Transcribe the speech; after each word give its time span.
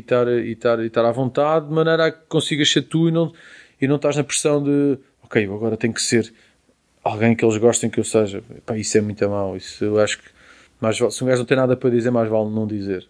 estar, 0.00 0.26
e, 0.28 0.52
estar, 0.52 0.80
e 0.80 0.86
estar 0.86 1.04
à 1.04 1.12
vontade, 1.12 1.68
de 1.68 1.72
maneira 1.72 2.06
a 2.06 2.10
que 2.12 2.26
consigas 2.28 2.70
ser 2.70 2.82
tu 2.82 3.08
e 3.08 3.12
não, 3.12 3.32
e 3.80 3.86
não 3.86 3.96
estás 3.96 4.16
na 4.16 4.24
pressão 4.24 4.62
de 4.62 4.98
ok, 5.22 5.44
agora 5.44 5.76
tem 5.76 5.92
que 5.92 6.02
ser 6.02 6.32
alguém 7.04 7.34
que 7.34 7.44
eles 7.44 7.56
gostem 7.56 7.88
que 7.88 8.00
eu 8.00 8.04
seja. 8.04 8.42
Pá, 8.66 8.76
isso 8.76 8.98
é 8.98 9.00
muito 9.00 9.28
mal. 9.28 9.56
Isso 9.56 9.84
eu 9.84 9.98
acho 10.00 10.18
que 10.18 10.28
mais, 10.80 10.96
se 10.96 11.24
um 11.24 11.26
gajo 11.26 11.40
não 11.40 11.46
tem 11.46 11.56
nada 11.56 11.76
para 11.76 11.90
dizer, 11.90 12.10
mais 12.10 12.28
vale 12.28 12.50
não 12.50 12.66
dizer. 12.66 13.06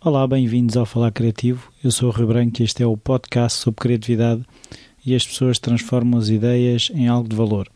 Olá, 0.00 0.26
bem-vindos 0.26 0.76
ao 0.76 0.86
Falar 0.86 1.10
Criativo. 1.10 1.72
Eu 1.82 1.90
sou 1.90 2.10
o 2.10 2.12
Rio 2.12 2.28
Branco 2.28 2.60
e 2.60 2.64
este 2.64 2.82
é 2.82 2.86
o 2.86 2.96
podcast 2.96 3.58
sobre 3.58 3.80
criatividade 3.80 4.44
e 5.04 5.14
as 5.14 5.26
pessoas 5.26 5.58
transformam 5.58 6.18
as 6.18 6.28
ideias 6.28 6.90
em 6.94 7.08
algo 7.08 7.28
de 7.28 7.34
valor. 7.34 7.68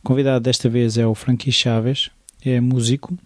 O 0.00 0.02
convidado 0.02 0.42
desta 0.42 0.68
vez 0.68 0.98
é 0.98 1.06
o 1.06 1.14
Frankie 1.14 1.52
Chaves, 1.52 2.10
é 2.44 2.60
músico. 2.60 3.16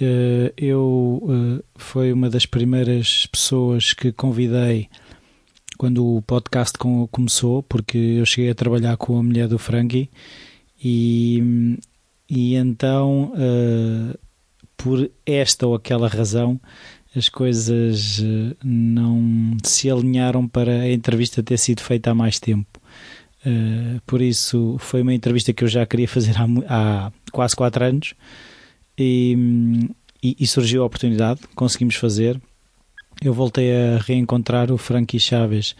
Eh, 0.00 0.52
eu 0.56 1.22
eh, 1.28 1.64
foi 1.74 2.12
uma 2.12 2.30
das 2.30 2.46
primeiras 2.46 3.26
pessoas 3.26 3.92
que 3.92 4.12
convidei 4.12 4.88
quando 5.76 6.16
o 6.16 6.22
podcast 6.22 6.76
começou, 7.10 7.62
porque 7.62 7.98
eu 7.98 8.26
cheguei 8.26 8.50
a 8.50 8.54
trabalhar 8.54 8.96
com 8.96 9.18
a 9.18 9.22
mulher 9.22 9.48
do 9.48 9.58
Frankie 9.58 10.10
e, 10.82 11.78
e 12.28 12.56
então, 12.56 13.32
uh, 13.34 14.18
por 14.76 15.08
esta 15.24 15.68
ou 15.68 15.76
aquela 15.76 16.08
razão, 16.08 16.60
as 17.14 17.28
coisas 17.28 18.20
não 18.62 19.56
se 19.62 19.88
alinharam 19.88 20.48
para 20.48 20.80
a 20.80 20.92
entrevista 20.92 21.44
ter 21.44 21.58
sido 21.58 21.80
feita 21.80 22.10
há 22.10 22.14
mais 22.14 22.40
tempo. 22.40 22.80
Por 24.04 24.20
isso, 24.20 24.76
foi 24.80 25.02
uma 25.02 25.14
entrevista 25.14 25.52
que 25.52 25.62
eu 25.62 25.68
já 25.68 25.86
queria 25.86 26.08
fazer 26.08 26.34
há, 26.36 26.46
há 26.68 27.12
quase 27.30 27.54
quatro 27.54 27.84
anos 27.84 28.14
e, 28.98 29.88
e, 30.22 30.36
e 30.40 30.46
surgiu 30.46 30.82
a 30.82 30.86
oportunidade, 30.86 31.40
conseguimos 31.54 31.94
fazer 31.94 32.40
eu 33.20 33.34
voltei 33.34 33.72
a 33.72 33.98
reencontrar 33.98 34.70
o 34.70 34.78
Frankie 34.78 35.18
Chaves 35.18 35.74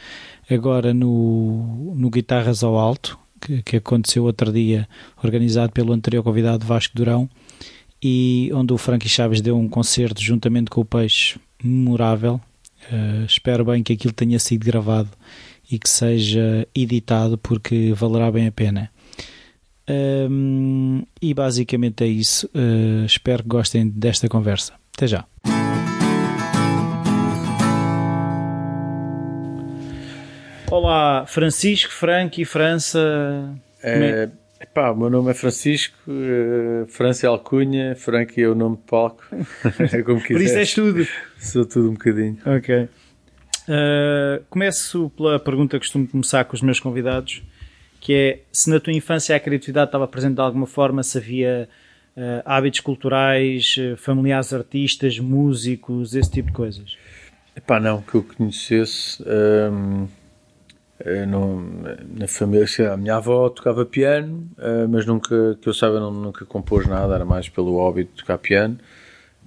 agora 0.50 0.92
no, 0.92 1.94
no 1.94 2.10
Guitarras 2.10 2.64
ao 2.64 2.76
Alto, 2.76 3.16
que, 3.40 3.62
que 3.62 3.76
aconteceu 3.76 4.24
outro 4.24 4.52
dia, 4.52 4.88
organizado 5.22 5.72
pelo 5.72 5.92
anterior 5.92 6.24
convidado 6.24 6.66
Vasco 6.66 6.96
Durão, 6.96 7.30
e 8.02 8.50
onde 8.52 8.72
o 8.72 8.78
Frankie 8.78 9.08
Chaves 9.08 9.40
deu 9.40 9.56
um 9.56 9.68
concerto 9.68 10.20
juntamente 10.20 10.68
com 10.68 10.80
o 10.80 10.84
Peixe 10.84 11.38
memorável. 11.62 12.40
Uh, 12.90 13.24
espero 13.24 13.64
bem 13.64 13.84
que 13.84 13.92
aquilo 13.92 14.12
tenha 14.12 14.38
sido 14.40 14.64
gravado 14.64 15.10
e 15.70 15.78
que 15.78 15.88
seja 15.88 16.66
editado 16.74 17.38
porque 17.38 17.92
valerá 17.94 18.32
bem 18.32 18.48
a 18.48 18.52
pena. 18.52 18.90
Um, 19.88 21.02
e 21.20 21.32
basicamente 21.32 22.04
é 22.04 22.06
isso. 22.06 22.48
Uh, 22.54 23.04
espero 23.06 23.42
que 23.42 23.48
gostem 23.48 23.88
desta 23.88 24.28
conversa. 24.28 24.74
Até 24.94 25.06
já. 25.06 25.24
Olá, 30.70 31.24
Francisco, 31.26 31.90
Frank 31.90 32.40
e 32.40 32.44
França. 32.44 33.58
É, 33.82 34.28
é? 34.28 34.30
Epá, 34.60 34.90
o 34.90 34.96
meu 34.96 35.08
nome 35.08 35.30
é 35.30 35.34
Francisco, 35.34 35.96
uh, 36.08 36.86
França 36.88 37.26
é 37.26 37.28
Alcunha, 37.28 37.94
Frank 37.96 38.40
é 38.40 38.48
o 38.48 38.54
nome 38.54 38.76
de 38.76 38.82
palco. 38.82 39.24
é 39.92 40.02
como 40.02 40.20
quiser. 40.20 40.34
Por 40.34 40.42
isso 40.42 40.58
és 40.58 40.74
tudo. 40.74 41.06
Sou 41.38 41.64
tudo 41.64 41.90
um 41.90 41.92
bocadinho. 41.92 42.36
Ok. 42.44 42.88
Uh, 43.68 44.44
começo 44.50 45.10
pela 45.16 45.38
pergunta 45.38 45.78
que 45.78 45.84
costumo 45.84 46.06
começar 46.08 46.44
com 46.44 46.54
os 46.54 46.62
meus 46.62 46.80
convidados, 46.80 47.42
que 48.00 48.14
é 48.14 48.40
se 48.52 48.70
na 48.70 48.80
tua 48.80 48.92
infância 48.92 49.34
a 49.34 49.40
criatividade 49.40 49.88
estava 49.88 50.06
presente 50.06 50.34
de 50.34 50.40
alguma 50.40 50.66
forma, 50.66 51.02
se 51.02 51.18
havia 51.18 51.68
uh, 52.16 52.42
hábitos 52.44 52.80
culturais, 52.80 53.76
familiares 53.96 54.52
artistas, 54.52 55.18
músicos, 55.18 56.14
esse 56.14 56.30
tipo 56.30 56.48
de 56.48 56.54
coisas. 56.54 56.96
Epá, 57.56 57.80
não, 57.80 58.02
que 58.02 58.14
eu 58.14 58.22
conhecesse. 58.22 59.22
Um 59.22 60.04
ehm, 60.04 60.08
eh, 61.00 61.26
no, 61.26 61.60
na 62.16 62.26
família, 62.26 62.92
a 62.92 62.96
minha 62.96 63.16
avó 63.16 63.48
tocava 63.48 63.86
piano, 63.86 64.48
eh, 64.58 64.86
mas 64.88 65.06
nunca, 65.06 65.56
que 65.60 65.68
eu 65.68 65.74
saiba, 65.74 66.00
não, 66.00 66.12
nunca 66.12 66.44
compôs 66.44 66.86
nada, 66.86 67.14
era 67.14 67.24
mais 67.24 67.48
pelo 67.48 67.76
hobby 67.76 68.04
de 68.04 68.10
tocar 68.10 68.38
piano. 68.38 68.78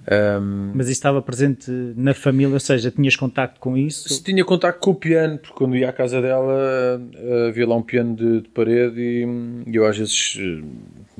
Um, 0.09 0.72
mas 0.73 0.88
isso 0.88 0.94
estava 0.94 1.22
presente 1.22 1.69
na 1.95 2.13
família, 2.13 2.53
ou 2.53 2.59
seja, 2.59 2.89
tinhas 2.89 3.16
contacto 3.16 3.59
com 3.59 3.78
isso? 3.78 4.09
Se 4.09 4.23
tinha 4.23 4.44
contacto 4.44 4.79
com 4.79 4.91
o 4.91 4.95
piano, 4.95 5.38
porque 5.38 5.53
quando 5.53 5.75
ia 5.75 5.89
à 5.89 5.94
casa 5.94 6.22
dela 6.22 7.00
eh, 7.13 7.50
havia 7.50 7.67
lá 7.67 7.75
um 7.75 7.84
piano 7.84 8.16
de, 8.16 8.41
de 8.41 8.50
parede 8.50 9.00
e, 9.00 9.25
e, 9.69 9.75
eu 9.75 9.85
às 9.85 9.97
vezes 9.97 10.39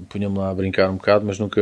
punha-me 0.10 0.38
lá 0.38 0.50
a 0.50 0.56
brincar 0.56 0.90
um 0.90 0.96
bocado, 0.96 1.26
mas 1.26 1.38
nunca, 1.38 1.62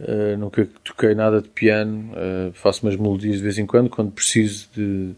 uh, 0.00 0.36
nunca 0.38 0.68
toquei 0.84 1.14
nada 1.14 1.42
de 1.42 1.48
piano. 1.48 2.12
Uh, 2.12 2.52
faço 2.52 2.86
umas 2.86 2.94
melodias 2.94 3.38
de 3.38 3.42
vez 3.42 3.58
em 3.58 3.66
quando, 3.66 3.90
quando 3.90 4.12
preciso 4.12 4.68
de 4.74 5.12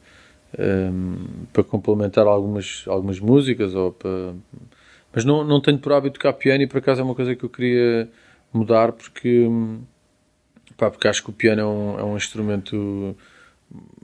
um, 0.58 1.44
para 1.52 1.62
complementar 1.64 2.26
algumas, 2.26 2.84
algumas 2.86 3.20
músicas 3.20 3.74
ou 3.74 3.92
para... 3.92 4.32
mas 5.12 5.24
não, 5.24 5.44
não 5.44 5.60
tenho 5.60 5.78
por 5.78 5.92
hábito 5.92 6.14
tocar 6.14 6.32
piano 6.32 6.62
e 6.62 6.66
por 6.66 6.78
acaso 6.78 7.00
é 7.00 7.04
uma 7.04 7.14
coisa 7.14 7.34
que 7.34 7.44
eu 7.44 7.50
queria 7.50 8.08
mudar 8.52 8.92
porque, 8.92 9.46
pá, 10.78 10.90
porque 10.90 11.08
acho 11.08 11.22
que 11.22 11.30
o 11.30 11.32
piano 11.32 11.60
é 11.60 11.66
um, 11.66 11.98
é 11.98 12.04
um 12.04 12.16
instrumento 12.16 13.16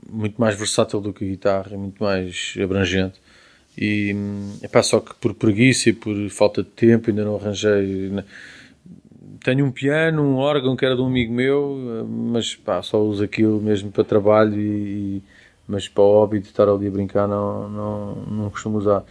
muito 0.07 0.39
mais 0.39 0.55
versátil 0.55 1.01
do 1.01 1.11
que 1.11 1.25
a 1.25 1.27
guitarra, 1.27 1.75
muito 1.75 2.03
mais 2.03 2.53
abrangente 2.61 3.19
e 3.77 4.15
epá, 4.61 4.83
só 4.83 4.99
que 4.99 5.15
por 5.15 5.33
preguiça 5.33 5.89
e 5.89 5.93
por 5.93 6.15
falta 6.29 6.61
de 6.61 6.69
tempo 6.69 7.09
ainda 7.09 7.25
não 7.25 7.35
arranjei 7.35 8.11
tenho 9.43 9.65
um 9.65 9.71
piano, 9.71 10.21
um 10.21 10.35
órgão 10.37 10.75
que 10.75 10.85
era 10.85 10.95
de 10.95 11.01
um 11.01 11.07
amigo 11.07 11.33
meu 11.33 12.05
mas 12.07 12.55
pá, 12.55 12.81
só 12.83 13.01
uso 13.01 13.23
aquilo 13.23 13.59
mesmo 13.59 13.91
para 13.91 14.03
trabalho 14.03 14.59
e, 14.59 15.23
mas 15.67 15.87
para 15.87 16.03
o 16.03 16.11
hobby 16.11 16.39
de 16.39 16.47
estar 16.47 16.69
ali 16.69 16.87
a 16.87 16.91
brincar 16.91 17.27
não, 17.27 17.69
não, 17.69 18.15
não 18.15 18.49
costumo 18.49 18.77
usar. 18.77 19.03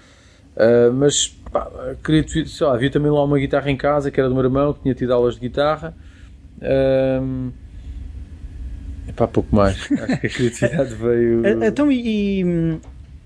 Uh, 0.56 0.92
mas 0.92 1.28
pá, 1.50 1.68
queria, 2.04 2.26
sei 2.28 2.66
lá, 2.66 2.74
havia 2.74 2.90
também 2.90 3.10
lá 3.10 3.24
uma 3.24 3.38
guitarra 3.38 3.70
em 3.70 3.76
casa 3.76 4.10
que 4.10 4.20
era 4.20 4.28
do 4.28 4.34
meu 4.34 4.44
irmão, 4.44 4.72
que 4.72 4.82
tinha 4.82 4.94
tido 4.94 5.12
aulas 5.12 5.34
de 5.34 5.40
guitarra. 5.40 5.94
Uh, 6.58 7.52
pá, 9.16 9.26
pouco 9.28 9.54
mais. 9.54 9.76
Acho 9.92 10.20
que 10.20 10.26
a 10.26 10.30
criatividade 10.30 10.94
veio. 10.94 11.42
Então, 11.64 11.90
e, 11.90 12.80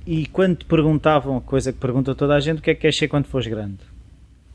e, 0.06 0.26
quando 0.26 0.56
te 0.56 0.64
perguntavam, 0.64 1.36
a 1.36 1.40
coisa 1.40 1.72
que 1.72 1.78
pergunta 1.78 2.14
toda 2.14 2.34
a 2.34 2.40
gente, 2.40 2.58
o 2.58 2.62
que 2.62 2.70
é 2.70 2.74
que 2.74 2.80
queres 2.80 2.96
ser 2.96 3.08
quando 3.08 3.26
fores 3.26 3.46
grande? 3.46 3.78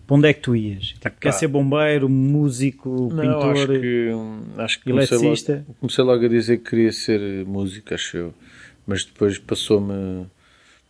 Para 0.05 0.17
onde 0.17 0.27
é 0.27 0.33
que 0.33 0.41
tu 0.41 0.55
ias? 0.55 0.87
Tipo, 0.87 1.11
quer 1.19 1.31
ser 1.31 1.47
bombeiro, 1.47 2.09
músico, 2.09 3.09
não, 3.13 3.21
pintor, 3.21 3.51
acho 3.51 3.67
que, 3.67 4.09
acho 4.57 4.79
que? 4.79 4.89
Comecei 4.89 5.17
logo, 5.17 5.65
comecei 5.79 6.03
logo 6.03 6.25
a 6.25 6.27
dizer 6.27 6.57
que 6.57 6.69
queria 6.69 6.91
ser 6.91 7.45
músico, 7.45 7.93
acho 7.93 8.17
eu 8.17 8.33
mas 8.85 9.05
depois 9.05 9.37
passou-me, 9.37 10.25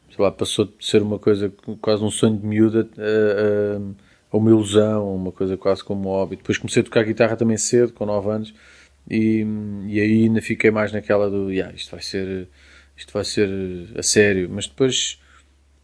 sei 0.10 0.24
lá, 0.24 0.32
passou 0.32 0.66
de 0.66 0.74
ser 0.80 1.02
uma 1.02 1.20
coisa, 1.20 1.52
quase 1.82 2.04
um 2.04 2.12
sonho 2.12 2.38
de 2.38 2.46
miúda, 2.46 2.88
a, 2.98 3.78
a, 3.78 4.13
a 4.34 4.38
uma 4.38 4.50
ilusão, 4.50 5.16
uma 5.16 5.32
coisa 5.32 5.56
quase 5.56 5.84
como 5.84 6.10
um 6.10 6.12
hobby. 6.12 6.36
Depois 6.38 6.58
comecei 6.58 6.82
a 6.82 6.84
tocar 6.84 7.04
guitarra 7.04 7.38
também 7.38 7.56
cedo, 7.56 7.94
com 7.94 8.06
9 8.06 8.30
anos, 8.30 8.54
e, 9.10 9.46
e 9.88 10.02
aí 10.02 10.24
ainda 10.24 10.42
fiquei 10.42 10.72
mais 10.72 10.92
naquela 10.92 11.30
do, 11.30 11.52
yeah, 11.52 11.74
isto 11.76 11.92
vai 11.92 12.02
ser, 12.02 12.48
isto 12.98 13.14
vai 13.14 13.24
ser 13.24 13.50
a 13.96 14.02
sério, 14.02 14.50
mas 14.52 14.66
depois... 14.66 15.20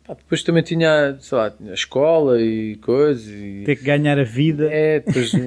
depois 0.07 0.41
também 0.41 0.63
tinha, 0.63 1.15
sei 1.19 1.37
lá, 1.37 1.53
a 1.69 1.73
escola 1.73 2.41
e 2.41 2.75
coisas. 2.77 3.27
E, 3.27 3.63
Ter 3.65 3.75
que 3.75 3.83
ganhar 3.83 4.17
a 4.17 4.23
vida. 4.23 4.67
É, 4.71 4.99
depois, 4.99 5.29
sei 5.31 5.43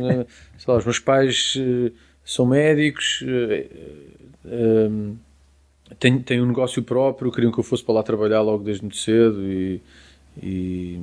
lá, 0.69 0.77
os 0.77 0.85
meus 0.85 1.01
pais 1.01 1.55
eh, 1.59 1.91
são 2.25 2.47
médicos, 2.47 3.25
eh, 3.27 3.67
eh, 4.47 4.91
tenho, 5.99 6.23
tenho 6.23 6.45
um 6.45 6.47
negócio 6.47 6.85
próprio, 6.85 7.33
queriam 7.33 7.51
que 7.51 7.59
eu 7.59 7.65
fosse 7.65 7.83
para 7.83 7.97
lá 7.97 8.03
trabalhar 8.05 8.43
logo 8.43 8.63
desde 8.63 8.83
muito 8.83 8.97
cedo 8.97 9.43
e, 9.43 9.81
e, 10.41 11.01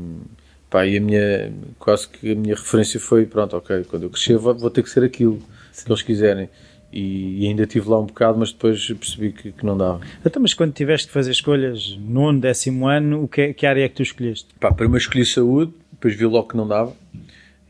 pá, 0.70 0.86
e 0.86 0.98
a 0.98 1.02
minha, 1.02 1.52
quase 1.78 2.08
que 2.08 2.32
a 2.32 2.36
minha 2.36 2.56
referência 2.56 3.00
foi, 3.00 3.26
pronto, 3.26 3.56
ok, 3.56 3.86
quando 3.90 4.04
eu 4.04 4.10
crescer 4.10 4.38
vou, 4.38 4.56
vou 4.56 4.70
ter 4.70 4.84
que 4.84 4.90
ser 4.90 5.04
aquilo 5.04 5.42
Sim. 5.72 5.86
que 5.86 5.92
eles 5.92 6.02
quiserem. 6.02 6.50
E, 6.92 7.44
e, 7.44 7.48
ainda 7.48 7.68
tive 7.68 7.88
lá 7.88 8.00
um 8.00 8.06
bocado, 8.06 8.40
mas 8.40 8.52
depois 8.52 8.88
percebi 8.88 9.32
que, 9.32 9.52
que 9.52 9.64
não 9.64 9.78
dava. 9.78 10.02
Então, 10.26 10.42
mas 10.42 10.56
quando 10.56 10.74
tiveste 10.74 11.08
que 11.08 11.14
fazer 11.14 11.30
escolhas 11.30 11.96
nono, 12.00 12.40
décimo 12.40 12.88
ano, 12.88 13.24
o 13.24 13.28
que, 13.28 13.54
que 13.54 13.66
área 13.68 13.84
é 13.84 13.90
que 13.90 13.96
tu 13.96 14.02
escolheste? 14.02 14.48
Pá, 14.60 14.72
primeiro 14.72 14.98
escolhi 14.98 15.24
saúde, 15.24 15.72
depois 15.92 16.16
vi 16.16 16.26
logo 16.26 16.48
que 16.48 16.58
não 16.58 16.68
dava 16.68 16.96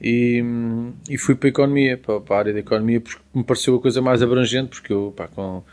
e, 0.01 0.41
e 1.09 1.17
fui 1.17 1.35
para 1.35 1.49
a 1.49 1.51
economia, 1.51 1.97
para, 1.97 2.21
para 2.21 2.35
a 2.35 2.39
área 2.39 2.53
da 2.53 2.59
economia, 2.59 3.01
porque 3.01 3.19
me 3.33 3.43
pareceu 3.43 3.75
a 3.75 3.81
coisa 3.81 4.01
mais 4.01 4.21
abrangente, 4.21 4.69
porque 4.69 4.93
eu, 4.93 5.13
pá, 5.15 5.27
com 5.27 5.63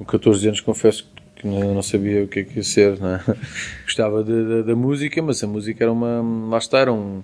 com 0.00 0.04
14 0.04 0.46
anos 0.48 0.60
confesso 0.60 1.06
que 1.40 1.46
não 1.46 1.82
sabia 1.82 2.22
o 2.22 2.28
que 2.28 2.40
é 2.40 2.44
que 2.44 2.58
ia 2.58 2.62
ser, 2.62 2.92
é? 2.92 3.34
Gostava 3.84 4.22
de, 4.22 4.32
de, 4.32 4.62
da 4.64 4.76
música, 4.76 5.22
mas 5.22 5.42
a 5.42 5.46
música 5.46 5.82
era 5.82 5.90
uma, 5.92 6.22
lá 6.50 6.58
está, 6.58 6.80
era 6.80 6.92
um, 6.92 7.22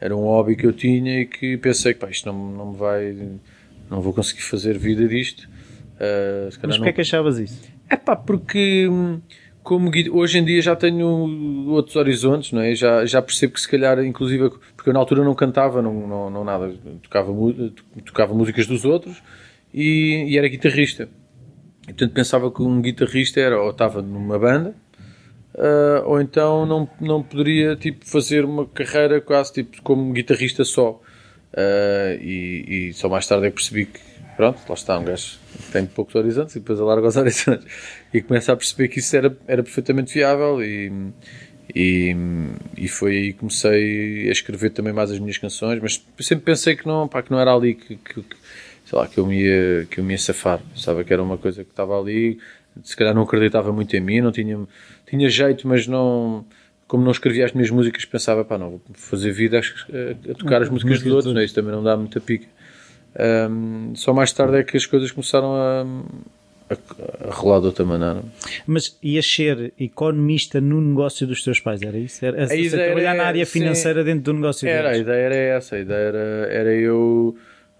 era 0.00 0.16
um 0.16 0.20
hobby 0.20 0.54
que 0.54 0.66
eu 0.66 0.72
tinha 0.72 1.20
e 1.20 1.26
que 1.26 1.56
pensei 1.56 1.92
que 1.92 2.06
isto 2.06 2.26
não, 2.32 2.52
não 2.52 2.72
me 2.72 2.78
vai, 2.78 3.16
não 3.90 4.00
vou 4.00 4.12
conseguir 4.12 4.42
fazer 4.42 4.78
vida 4.78 5.08
disto. 5.08 5.48
Uh, 5.96 6.52
mas 6.62 6.76
porquê 6.76 6.90
é 6.90 6.92
que 6.92 7.00
achavas 7.00 7.38
isso? 7.38 7.60
É 7.88 7.96
pá, 7.96 8.14
porque 8.14 8.88
como 9.64 9.90
hoje 10.12 10.38
em 10.38 10.44
dia 10.44 10.62
já 10.62 10.76
tenho 10.76 11.08
outros 11.68 11.96
horizontes, 11.96 12.52
não 12.52 12.60
é? 12.60 12.72
Já, 12.74 13.04
já 13.04 13.20
percebo 13.20 13.54
que 13.54 13.60
se 13.60 13.68
calhar, 13.68 13.98
inclusive, 14.04 14.50
porque 14.76 14.90
eu 14.90 14.94
na 14.94 15.00
altura 15.00 15.24
não 15.24 15.34
cantava, 15.34 15.82
não, 15.82 16.06
não, 16.06 16.30
não 16.30 16.44
nada, 16.44 16.72
tocava, 17.02 17.32
tocava 18.04 18.32
músicas 18.32 18.66
dos 18.68 18.84
outros 18.84 19.20
e, 19.74 20.26
e 20.28 20.38
era 20.38 20.46
guitarrista. 20.46 21.08
E, 21.86 21.92
portanto, 21.92 22.12
pensava 22.12 22.50
que 22.50 22.62
um 22.62 22.80
guitarrista 22.80 23.40
era 23.40 23.60
ou 23.60 23.70
estava 23.70 24.02
numa 24.02 24.38
banda, 24.38 24.74
uh, 25.54 26.04
ou 26.04 26.20
então 26.20 26.66
não, 26.66 26.88
não 27.00 27.22
poderia 27.22 27.76
tipo, 27.76 28.04
fazer 28.04 28.44
uma 28.44 28.66
carreira 28.66 29.20
quase 29.20 29.52
tipo, 29.52 29.80
como 29.82 30.12
guitarrista 30.12 30.64
só. 30.64 31.00
Uh, 31.52 32.20
e, 32.20 32.88
e, 32.88 32.92
só 32.92 33.08
mais 33.08 33.26
tarde 33.26 33.46
é 33.46 33.50
que 33.50 33.56
percebi 33.56 33.86
que, 33.86 34.00
pronto, 34.36 34.60
lá 34.68 34.74
está, 34.74 34.98
um 34.98 35.04
gajo 35.04 35.38
tem 35.72 35.86
poucos 35.86 36.14
horizontes 36.14 36.54
e 36.56 36.60
depois 36.60 36.78
alarga 36.80 37.06
os 37.06 37.16
horizontes. 37.16 37.66
E 38.12 38.20
começa 38.20 38.52
a 38.52 38.56
perceber 38.56 38.88
que 38.88 38.98
isso 38.98 39.16
era, 39.16 39.36
era 39.46 39.62
perfeitamente 39.62 40.12
viável 40.12 40.62
e, 40.62 40.92
e, 41.74 42.14
e 42.76 42.88
foi 42.88 43.16
aí 43.16 43.32
que 43.32 43.38
comecei 43.38 44.28
a 44.28 44.32
escrever 44.32 44.70
também 44.70 44.92
mais 44.92 45.10
as 45.10 45.18
minhas 45.18 45.38
canções, 45.38 45.80
mas 45.80 46.04
sempre 46.20 46.44
pensei 46.44 46.76
que 46.76 46.86
não, 46.86 47.08
pá, 47.08 47.22
que 47.22 47.30
não 47.30 47.40
era 47.40 47.54
ali 47.54 47.74
que, 47.74 47.96
que, 47.96 48.22
que 48.22 48.36
sei 48.86 48.98
lá, 48.98 49.06
que 49.08 49.18
eu 49.18 49.26
me 49.26 49.42
ia, 49.42 49.86
que 49.90 49.98
eu 49.98 50.04
me 50.04 50.14
ia 50.14 50.18
safar. 50.18 50.60
Sabia 50.76 51.02
que 51.04 51.12
era 51.12 51.22
uma 51.22 51.36
coisa 51.36 51.64
que 51.64 51.70
estava 51.70 51.98
ali, 52.00 52.38
se 52.82 52.96
calhar 52.96 53.14
não 53.14 53.22
acreditava 53.22 53.72
muito 53.72 53.94
em 53.96 54.00
mim, 54.00 54.20
não 54.20 54.30
tinha, 54.30 54.58
tinha 55.06 55.28
jeito, 55.28 55.66
mas 55.66 55.88
não, 55.88 56.44
como 56.86 57.02
não 57.04 57.10
escrevia 57.10 57.44
as 57.44 57.52
minhas 57.52 57.70
músicas, 57.70 58.04
pensava, 58.04 58.44
pá, 58.44 58.56
não, 58.56 58.70
vou 58.70 58.80
fazer 58.94 59.32
vida 59.32 59.58
a, 59.58 60.30
a 60.30 60.34
tocar 60.34 60.62
as 60.62 60.68
músicas 60.68 61.02
dos 61.02 61.12
outros, 61.12 61.34
né? 61.34 61.44
isso 61.44 61.54
também 61.54 61.72
não 61.72 61.82
dá 61.82 61.96
muita 61.96 62.20
pica. 62.20 62.46
Um, 63.50 63.92
só 63.96 64.12
mais 64.12 64.30
tarde 64.32 64.58
é 64.58 64.62
que 64.62 64.76
as 64.76 64.86
coisas 64.86 65.10
começaram 65.10 65.54
a, 65.54 65.86
a, 66.70 67.28
a 67.28 67.32
rolar 67.32 67.60
de 67.60 67.66
outra 67.66 67.84
maneira. 67.84 68.22
Mas 68.66 68.96
ias 69.02 69.26
ser 69.26 69.72
economista 69.80 70.60
no 70.60 70.80
negócio 70.80 71.26
dos 71.26 71.42
teus 71.42 71.58
pais, 71.58 71.82
era 71.82 71.98
isso? 71.98 72.24
Era, 72.24 72.42
a, 72.42 72.44
a 72.44 72.70
trabalhar 72.70 73.14
na 73.14 73.24
área 73.24 73.46
financeira 73.46 74.00
sim, 74.00 74.06
dentro 74.06 74.22
do 74.22 74.34
negócio 74.34 74.68
Era, 74.68 74.90
deles. 74.90 74.98
a 74.98 75.00
ideia 75.00 75.24
era 75.24 75.34
essa, 75.34 75.76
a 75.76 75.80
ideia 75.80 75.98
era, 75.98 76.18
era 76.50 76.74
eu 76.74 77.36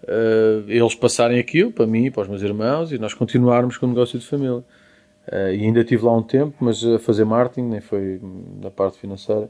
uh, 0.07 0.69
eles 0.69 0.95
passarem 0.95 1.39
aquilo 1.39 1.71
para 1.71 1.85
mim, 1.85 2.09
para 2.09 2.23
os 2.23 2.27
meus 2.27 2.41
irmãos 2.41 2.91
e 2.91 2.97
nós 2.97 3.13
continuarmos 3.13 3.77
com 3.77 3.85
o 3.85 3.89
negócio 3.89 4.17
de 4.17 4.25
família. 4.25 4.63
Uh, 5.27 5.53
e 5.53 5.63
ainda 5.63 5.83
tive 5.83 6.05
lá 6.05 6.15
um 6.15 6.23
tempo, 6.23 6.55
mas 6.59 6.83
a 6.85 6.97
fazer 6.99 7.25
marketing, 7.25 7.69
nem 7.69 7.81
foi 7.81 8.19
da 8.61 8.71
parte 8.71 8.97
financeira. 8.97 9.49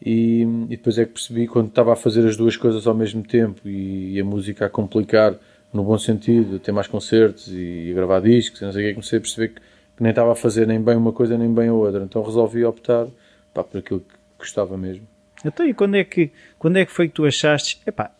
E, 0.00 0.42
e, 0.42 0.76
depois 0.76 0.96
é 0.96 1.04
que 1.04 1.12
percebi, 1.12 1.48
quando 1.48 1.68
estava 1.68 1.92
a 1.92 1.96
fazer 1.96 2.24
as 2.26 2.36
duas 2.36 2.56
coisas 2.56 2.86
ao 2.86 2.94
mesmo 2.94 3.22
tempo 3.22 3.68
e, 3.68 4.14
e 4.14 4.20
a 4.20 4.24
música 4.24 4.66
a 4.66 4.70
complicar, 4.70 5.34
no 5.72 5.82
bom 5.82 5.98
sentido, 5.98 6.58
ter 6.60 6.70
mais 6.72 6.86
concertos 6.86 7.48
e, 7.52 7.90
a 7.90 7.94
gravar 7.94 8.20
discos, 8.20 8.60
e 8.60 8.64
não 8.64 8.72
sei 8.72 8.84
o 8.84 8.88
que, 8.88 8.94
comecei 8.94 9.18
a 9.18 9.20
perceber 9.20 9.48
que, 9.48 9.60
que, 9.60 10.02
nem 10.02 10.10
estava 10.10 10.32
a 10.32 10.36
fazer 10.36 10.66
nem 10.68 10.80
bem 10.80 10.96
uma 10.96 11.12
coisa 11.12 11.36
nem 11.36 11.52
bem 11.52 11.68
a 11.68 11.72
outra. 11.72 12.04
Então 12.04 12.22
resolvi 12.22 12.64
optar 12.64 13.08
pá, 13.52 13.64
por 13.64 13.78
aquilo 13.78 14.00
que 14.00 14.14
gostava 14.38 14.78
mesmo. 14.78 15.06
Então, 15.44 15.66
e 15.66 15.74
quando 15.74 15.96
é 15.96 16.04
que, 16.04 16.30
quando 16.58 16.78
é 16.78 16.86
que 16.86 16.92
foi 16.92 17.08
que 17.08 17.14
tu 17.14 17.24
achaste, 17.24 17.80
epá, 17.86 18.12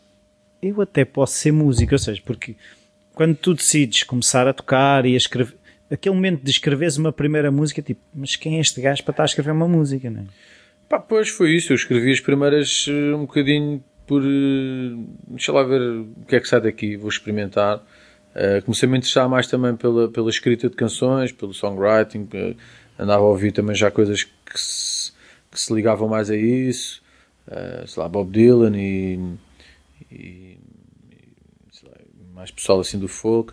eu 0.63 0.81
até 0.81 1.05
posso 1.05 1.35
ser 1.35 1.53
músico, 1.53 1.95
ou 1.95 1.99
seja, 1.99 2.21
porque 2.25 2.57
quando 3.15 3.35
tu 3.35 3.55
decides 3.55 4.03
começar 4.03 4.47
a 4.47 4.53
tocar 4.53 5.05
e 5.07 5.15
a 5.15 5.17
escrever, 5.17 5.55
aquele 5.91 6.15
momento 6.15 6.43
de 6.43 6.51
escreveres 6.51 6.97
uma 6.97 7.13
primeira 7.13 7.51
música, 7.51 7.83
tipo, 7.83 8.01
mas 8.15 8.37
quem 8.37 8.59
é 8.59 8.61
este 8.61 8.81
gajo 8.81 9.03
para 9.03 9.13
estar 9.13 9.23
a 9.25 9.27
escrever 9.27 9.53
uma 9.53 9.69
música, 9.69 10.11
não 10.11 10.23
é? 10.23 10.25
Pá, 10.89 10.99
pois 10.99 11.29
foi 11.29 11.55
isso, 11.55 11.73
eu 11.73 11.77
escrevi 11.77 12.11
as 12.11 12.21
primeiras 12.21 12.87
eh, 12.89 13.15
um 13.15 13.23
bocadinho 13.27 13.83
por, 14.07 14.23
eh, 14.23 14.97
deixa 15.29 15.53
lá 15.53 15.63
ver 15.63 15.81
o 15.81 16.25
que 16.27 16.37
é 16.37 16.41
que 16.41 16.49
sai 16.49 16.61
daqui, 16.61 16.97
vou 16.97 17.09
experimentar. 17.09 17.85
Uh, 18.35 18.63
comecei 18.65 18.89
a 18.89 18.93
me 18.93 18.99
interessar 18.99 19.29
mais 19.29 19.49
também 19.49 19.75
pela, 19.75 20.09
pela 20.09 20.31
escrita 20.31 20.69
de 20.69 20.77
canções, 20.77 21.33
pelo 21.33 21.53
songwriting, 21.53 22.29
andava 22.97 23.23
a 23.23 23.27
ouvir 23.27 23.51
também 23.51 23.75
já 23.75 23.91
coisas 23.91 24.23
que 24.23 24.61
se, 24.61 25.13
que 25.51 25.59
se 25.59 25.75
ligavam 25.75 26.09
mais 26.09 26.31
a 26.31 26.37
isso, 26.37 27.03
uh, 27.49 27.87
sei 27.87 28.03
lá, 28.03 28.09
Bob 28.09 28.31
Dylan 28.31 28.77
e, 28.77 29.19
e 30.11 30.59
mais 32.39 32.51
pessoal 32.53 32.79
assim 32.81 32.99
do 32.99 33.09
folk. 33.09 33.53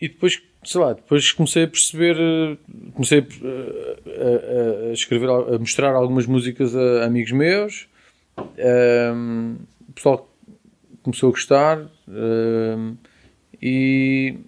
E 0.00 0.08
depois, 0.08 0.42
sei 0.64 0.80
lá, 0.80 0.94
depois 0.94 1.30
comecei 1.32 1.64
a 1.64 1.68
perceber, 1.68 2.16
comecei 2.94 3.18
a, 3.18 4.86
a, 4.86 4.88
a 4.88 4.92
escrever, 4.92 5.28
a 5.28 5.58
mostrar 5.58 5.94
algumas 5.94 6.24
músicas 6.26 6.74
a 6.74 7.04
amigos 7.04 7.32
meus. 7.32 7.86
Um, 8.38 9.56
o 9.88 9.92
pessoal 9.92 10.34
começou 11.02 11.28
a 11.28 11.32
gostar 11.32 11.90
um, 12.08 12.96
e, 13.60 14.38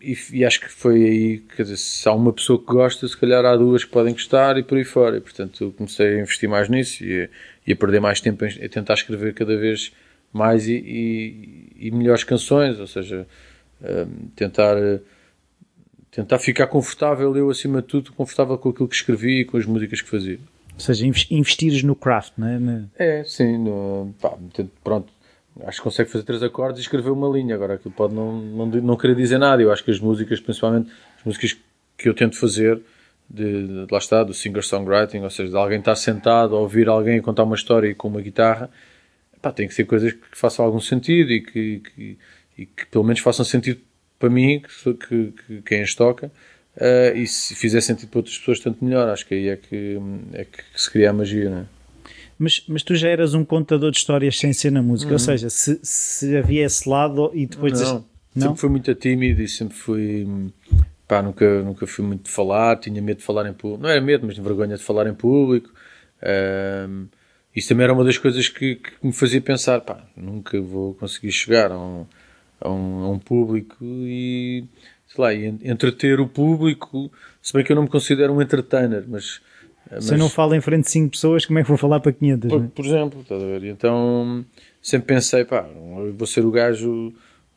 e, 0.00 0.16
e, 0.32 0.44
acho 0.44 0.60
que 0.60 0.68
foi 0.68 1.02
aí, 1.02 1.38
quer 1.56 1.64
dizer, 1.64 1.78
se 1.78 2.08
há 2.08 2.12
uma 2.12 2.32
pessoa 2.32 2.60
que 2.60 2.66
gosta, 2.66 3.08
se 3.08 3.16
calhar 3.16 3.44
há 3.44 3.56
duas 3.56 3.82
que 3.82 3.90
podem 3.90 4.12
gostar 4.12 4.56
e 4.56 4.62
por 4.62 4.78
aí 4.78 4.84
fora. 4.84 5.16
E, 5.16 5.20
portanto, 5.20 5.74
comecei 5.76 6.18
a 6.18 6.20
investir 6.20 6.48
mais 6.48 6.68
nisso 6.68 7.02
e, 7.02 7.28
e 7.66 7.72
a 7.72 7.76
perder 7.76 8.00
mais 8.00 8.20
tempo 8.20 8.44
a 8.44 8.68
tentar 8.68 8.94
escrever 8.94 9.34
cada 9.34 9.56
vez 9.56 9.92
mais 10.32 10.66
e, 10.66 10.74
e, 10.74 11.86
e 11.88 11.90
melhores 11.90 12.24
canções, 12.24 12.78
ou 12.78 12.86
seja, 12.86 13.26
um, 13.82 14.26
tentar 14.34 14.76
tentar 16.10 16.38
ficar 16.38 16.66
confortável, 16.66 17.34
eu 17.36 17.50
acima 17.50 17.80
de 17.80 17.88
tudo, 17.88 18.12
confortável 18.12 18.58
com 18.58 18.68
aquilo 18.68 18.86
que 18.86 18.94
escrevi 18.94 19.40
e 19.40 19.44
com 19.44 19.56
as 19.56 19.64
músicas 19.64 20.02
que 20.02 20.08
fazia. 20.08 20.38
Ou 20.74 20.80
seja, 20.80 21.06
investires 21.30 21.82
no 21.82 21.96
craft, 21.96 22.34
não 22.36 22.46
é? 22.46 22.84
É, 22.98 23.24
sim. 23.24 23.56
No, 23.58 24.14
pá, 24.20 24.36
pronto, 24.84 25.10
acho 25.64 25.78
que 25.78 25.84
consegue 25.84 26.10
fazer 26.10 26.24
três 26.24 26.42
acordes 26.42 26.80
e 26.80 26.82
escrever 26.82 27.10
uma 27.10 27.28
linha. 27.28 27.54
Agora, 27.54 27.74
aquilo 27.74 27.94
pode 27.94 28.14
não, 28.14 28.40
não, 28.40 28.66
não 28.66 28.96
querer 28.96 29.14
dizer 29.14 29.38
nada. 29.38 29.62
Eu 29.62 29.72
acho 29.72 29.82
que 29.82 29.90
as 29.90 29.98
músicas, 29.98 30.38
principalmente 30.38 30.90
as 31.18 31.24
músicas 31.24 31.56
que 31.96 32.08
eu 32.08 32.14
tento 32.14 32.36
fazer, 32.36 32.80
de, 33.28 33.86
de 33.86 33.86
lá 33.90 33.98
está, 33.98 34.22
do 34.22 34.34
singer-songwriting, 34.34 35.20
ou 35.20 35.30
seja, 35.30 35.50
de 35.50 35.56
alguém 35.56 35.78
estar 35.78 35.94
sentado 35.94 36.54
a 36.54 36.58
ouvir 36.58 36.88
alguém 36.88 37.20
contar 37.22 37.44
uma 37.44 37.54
história 37.54 37.94
com 37.94 38.08
uma 38.08 38.20
guitarra, 38.20 38.70
pá, 39.42 39.50
tem 39.50 39.66
que 39.66 39.74
ser 39.74 39.84
coisas 39.84 40.12
que 40.12 40.38
façam 40.38 40.64
algum 40.64 40.80
sentido 40.80 41.32
e 41.32 41.40
que, 41.40 41.80
que, 41.80 42.18
e 42.56 42.66
que 42.66 42.86
pelo 42.86 43.02
menos 43.02 43.20
façam 43.20 43.44
sentido 43.44 43.80
para 44.18 44.30
mim, 44.30 44.60
que, 44.60 44.94
que, 44.94 45.32
que 45.32 45.62
quem 45.62 45.82
as 45.82 45.94
toca, 45.94 46.28
uh, 46.76 47.16
e 47.16 47.26
se 47.26 47.56
fizer 47.56 47.80
sentido 47.80 48.08
para 48.08 48.20
outras 48.20 48.38
pessoas, 48.38 48.60
tanto 48.60 48.84
melhor. 48.84 49.08
Acho 49.08 49.26
que 49.26 49.34
aí 49.34 49.48
é 49.48 49.56
que, 49.56 49.98
é 50.32 50.44
que 50.44 50.62
se 50.80 50.88
cria 50.88 51.10
a 51.10 51.12
magia, 51.12 51.50
não 51.50 51.58
é? 51.58 51.64
Mas, 52.38 52.64
mas 52.66 52.82
tu 52.82 52.94
já 52.94 53.08
eras 53.08 53.34
um 53.34 53.44
contador 53.44 53.90
de 53.90 53.98
histórias 53.98 54.38
sem 54.38 54.52
ser 54.52 54.70
na 54.70 54.82
música, 54.82 55.10
uhum. 55.10 55.14
ou 55.14 55.18
seja, 55.18 55.50
se, 55.50 55.78
se 55.82 56.36
havia 56.36 56.64
esse 56.64 56.88
lado 56.88 57.30
e 57.34 57.46
depois... 57.46 57.80
Não, 57.80 58.04
não? 58.34 58.42
sempre 58.42 58.60
fui 58.60 58.70
muito 58.70 58.94
tímido 58.94 59.42
e 59.42 59.48
sempre 59.48 59.76
fui... 59.76 60.26
Pá, 61.06 61.20
nunca, 61.20 61.62
nunca 61.62 61.86
fui 61.86 62.04
muito 62.04 62.24
de 62.24 62.30
falar, 62.30 62.78
tinha 62.78 63.02
medo 63.02 63.18
de 63.18 63.24
falar 63.24 63.48
em 63.48 63.52
público. 63.52 63.82
Não 63.82 63.90
era 63.90 64.00
medo, 64.00 64.26
mas 64.26 64.38
vergonha 64.38 64.76
de 64.76 64.82
falar 64.82 65.06
em 65.06 65.14
público. 65.14 65.70
Uh, 66.22 67.06
isso 67.54 67.68
também 67.68 67.84
era 67.84 67.92
uma 67.92 68.04
das 68.04 68.18
coisas 68.18 68.48
que, 68.48 68.76
que, 68.76 68.90
me 69.02 69.12
fazia 69.12 69.40
pensar, 69.40 69.80
pá, 69.80 70.04
nunca 70.16 70.60
vou 70.60 70.94
conseguir 70.94 71.32
chegar 71.32 71.70
a 71.70 71.78
um, 71.78 72.06
a 72.60 72.70
um, 72.70 73.04
a 73.04 73.10
um 73.10 73.18
público 73.18 73.76
e, 73.82 74.64
sei 75.06 75.22
lá, 75.22 75.34
e 75.34 75.46
entreter 75.46 76.18
o 76.20 76.26
público, 76.26 77.10
se 77.42 77.52
bem 77.52 77.64
que 77.64 77.72
eu 77.72 77.76
não 77.76 77.82
me 77.82 77.88
considero 77.88 78.32
um 78.32 78.40
entertainer, 78.40 79.04
mas... 79.06 79.40
mas 79.90 80.04
se 80.06 80.14
eu 80.14 80.18
não 80.18 80.30
falo 80.30 80.54
em 80.54 80.60
frente 80.60 80.84
de 80.84 80.90
5 80.90 81.10
pessoas, 81.10 81.44
como 81.44 81.58
é 81.58 81.62
que 81.62 81.68
vou 81.68 81.76
falar 81.76 82.00
para 82.00 82.12
500? 82.12 82.48
Por, 82.48 82.64
é? 82.64 82.66
por 82.68 82.84
exemplo, 82.86 83.20
estás 83.20 83.42
a 83.42 83.46
ver? 83.46 83.64
Então, 83.64 84.44
sempre 84.80 85.14
pensei, 85.14 85.44
pá, 85.44 85.68
vou 86.16 86.26
ser 86.26 86.46
o 86.46 86.50
gajo 86.50 87.12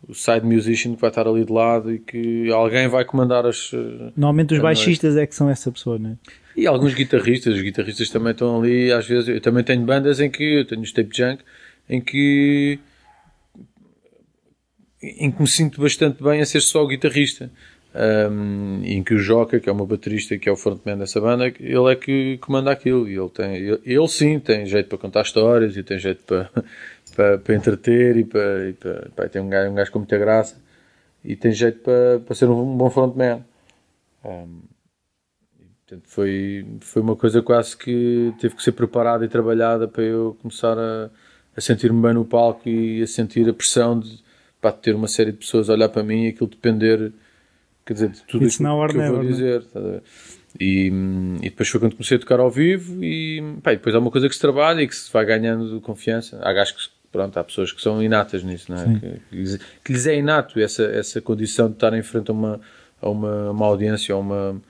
o 0.07 0.13
side 0.13 0.45
musician 0.45 0.95
que 0.95 1.01
vai 1.01 1.09
estar 1.09 1.27
ali 1.27 1.43
de 1.43 1.51
lado 1.51 1.91
e 1.91 1.99
que 1.99 2.51
alguém 2.51 2.87
vai 2.87 3.05
comandar 3.05 3.45
as. 3.45 3.71
Normalmente 4.15 4.53
os 4.53 4.59
baixistas 4.59 5.17
é 5.17 5.25
que 5.25 5.35
são 5.35 5.49
essa 5.49 5.71
pessoa, 5.71 5.97
não 5.97 6.11
é? 6.11 6.15
E 6.55 6.67
alguns 6.67 6.93
guitarristas, 6.93 7.55
os 7.55 7.61
guitarristas 7.61 8.09
também 8.09 8.31
estão 8.31 8.61
ali, 8.61 8.91
às 8.91 9.05
vezes, 9.05 9.27
eu 9.27 9.41
também 9.41 9.63
tenho 9.63 9.81
bandas 9.81 10.21
em 10.21 10.29
que, 10.29 10.59
eu 10.59 10.65
tenho 10.65 10.81
os 10.81 10.91
tape 10.91 11.09
junk, 11.13 11.43
em 11.89 11.99
que 11.99 12.79
em 15.01 15.29
que 15.29 15.41
me 15.41 15.47
sinto 15.47 15.81
bastante 15.81 16.23
bem 16.23 16.41
a 16.41 16.45
ser 16.45 16.61
só 16.61 16.83
o 16.83 16.87
guitarrista. 16.87 17.51
Um, 17.97 18.81
em 18.83 19.01
que 19.01 19.13
o 19.13 19.17
Joca, 19.17 19.57
que 19.57 19.69
é 19.69 19.71
o 19.71 19.75
meu 19.75 19.85
baterista, 19.85 20.37
que 20.37 20.49
é 20.49 20.51
o 20.51 20.57
frontman 20.57 20.97
dessa 20.97 21.21
banda, 21.21 21.45
ele 21.47 21.91
é 21.91 21.95
que 21.95 22.37
comanda 22.39 22.69
aquilo. 22.69 23.07
E 23.07 23.17
ele, 23.17 23.29
tem, 23.29 23.55
ele, 23.55 23.79
ele, 23.85 24.07
sim 24.09 24.37
tem 24.37 24.65
jeito 24.65 24.89
para 24.89 24.97
contar 24.97 25.21
histórias 25.21 25.77
e 25.77 25.83
tem 25.83 25.97
jeito 25.97 26.21
para, 26.25 26.49
para, 27.15 27.37
para 27.37 27.55
entreter 27.55 28.17
e 28.17 28.23
para, 28.25 28.69
e 28.69 28.73
para, 28.73 29.29
tem 29.29 29.41
um 29.41 29.49
gajo, 29.49 29.71
um 29.71 29.75
gajo 29.75 29.91
com 29.91 29.99
muita 29.99 30.17
graça 30.17 30.61
e 31.23 31.35
tem 31.35 31.51
jeito 31.51 31.79
para, 31.79 32.19
para 32.19 32.35
ser 32.35 32.49
um 32.49 32.77
bom 32.77 32.89
frontman. 32.89 33.43
Um, 34.23 34.61
portanto, 35.85 36.07
foi, 36.07 36.65
foi 36.81 37.01
uma 37.01 37.15
coisa 37.15 37.41
quase 37.41 37.75
que 37.75 38.33
teve 38.39 38.55
que 38.55 38.63
ser 38.63 38.73
preparada 38.73 39.25
e 39.25 39.27
trabalhada 39.27 39.87
para 39.87 40.03
eu 40.03 40.37
começar 40.41 40.77
a, 40.77 41.09
a 41.55 41.61
sentir-me 41.61 42.01
bem 42.01 42.13
no 42.13 42.25
palco 42.25 42.67
e 42.67 43.01
a 43.01 43.07
sentir 43.07 43.49
a 43.49 43.53
pressão 43.53 43.99
de 43.99 44.23
para 44.65 44.71
ter 44.71 44.95
uma 44.95 45.07
série 45.07 45.31
de 45.31 45.37
pessoas 45.37 45.69
a 45.69 45.73
olhar 45.73 45.89
para 45.89 46.01
mim 46.01 46.25
e 46.25 46.29
aquilo 46.29 46.49
depender, 46.49 47.13
quer 47.85 47.93
dizer, 47.93 48.09
de 48.09 48.23
tudo 48.23 48.45
It's 48.45 48.59
aquilo 48.59 48.87
que 48.87 48.97
eu 48.97 49.13
vou 49.13 49.23
dizer. 49.23 49.63
Tá 49.65 49.79
e, 50.59 50.91
e, 51.41 51.49
depois 51.49 51.69
foi 51.69 51.79
quando 51.79 51.91
comecei 51.93 52.17
a 52.17 52.19
tocar 52.19 52.39
ao 52.39 52.49
vivo 52.49 53.03
e, 53.03 53.43
pá, 53.61 53.73
e 53.73 53.75
depois 53.75 53.93
há 53.93 53.99
uma 53.99 54.09
coisa 54.09 54.27
que 54.27 54.33
se 54.33 54.41
trabalha 54.41 54.81
e 54.81 54.87
que 54.87 54.95
se 54.95 55.11
vai 55.11 55.23
ganhando 55.23 55.79
confiança. 55.81 56.39
Há 56.41 56.51
gajos 56.51 56.71
que, 56.71 56.94
pronto, 57.15 57.37
há 57.37 57.43
pessoas 57.43 57.71
que 57.71 57.81
são 57.81 58.01
inatas 58.01 58.43
nisso, 58.43 58.71
não 58.71 58.81
é? 58.81 58.99
Que, 58.99 59.19
que, 59.29 59.35
lhes, 59.35 59.59
que, 59.83 59.93
lhes, 59.93 60.07
é 60.07 60.15
inato 60.15 60.59
essa, 60.59 60.83
essa 60.83 61.21
condição 61.21 61.67
de 61.67 61.73
estar 61.73 61.93
em 61.93 62.03
frente 62.03 62.29
a 62.29 62.33
uma, 62.33 62.59
a 63.01 63.09
uma, 63.09 63.51
uma 63.51 63.65
audiência, 63.65 64.13
a, 64.13 64.17
uma, 64.17 64.61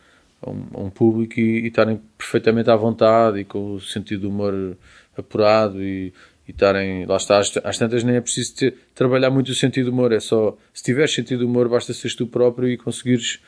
a, 0.41 0.49
um, 0.49 0.65
a 0.73 0.79
um 0.81 0.89
público 0.89 1.39
e, 1.39 1.61
e 1.61 1.67
estarem 1.67 1.99
perfeitamente 2.17 2.69
à 2.69 2.75
vontade 2.75 3.39
e 3.39 3.45
com 3.45 3.73
o 3.73 3.81
sentido 3.81 4.21
de 4.21 4.27
humor 4.27 4.77
apurado 5.17 5.81
e 5.81 6.13
e 6.47 6.51
estarem, 6.51 7.07
lá 7.07 7.17
está, 7.17 7.39
às, 7.39 7.57
às 7.63 7.75
tantas 7.75 8.03
nem 8.03 8.17
é 8.17 8.21
preciso 8.21 8.55
ter, 8.55 8.75
trabalhar 8.93 9.31
muito 9.31 9.49
o 9.49 9.55
sentido 9.55 9.85
do 9.85 9.91
humor, 9.93 10.11
é 10.11 10.19
só, 10.19 10.55
se 10.71 10.83
tiveres 10.83 11.11
sentido 11.11 11.39
do 11.39 11.47
humor, 11.47 11.67
basta 11.67 11.91
seres 11.91 12.15
tu 12.15 12.27
próprio 12.27 12.69
e 12.69 12.77
conseguires 12.77 13.39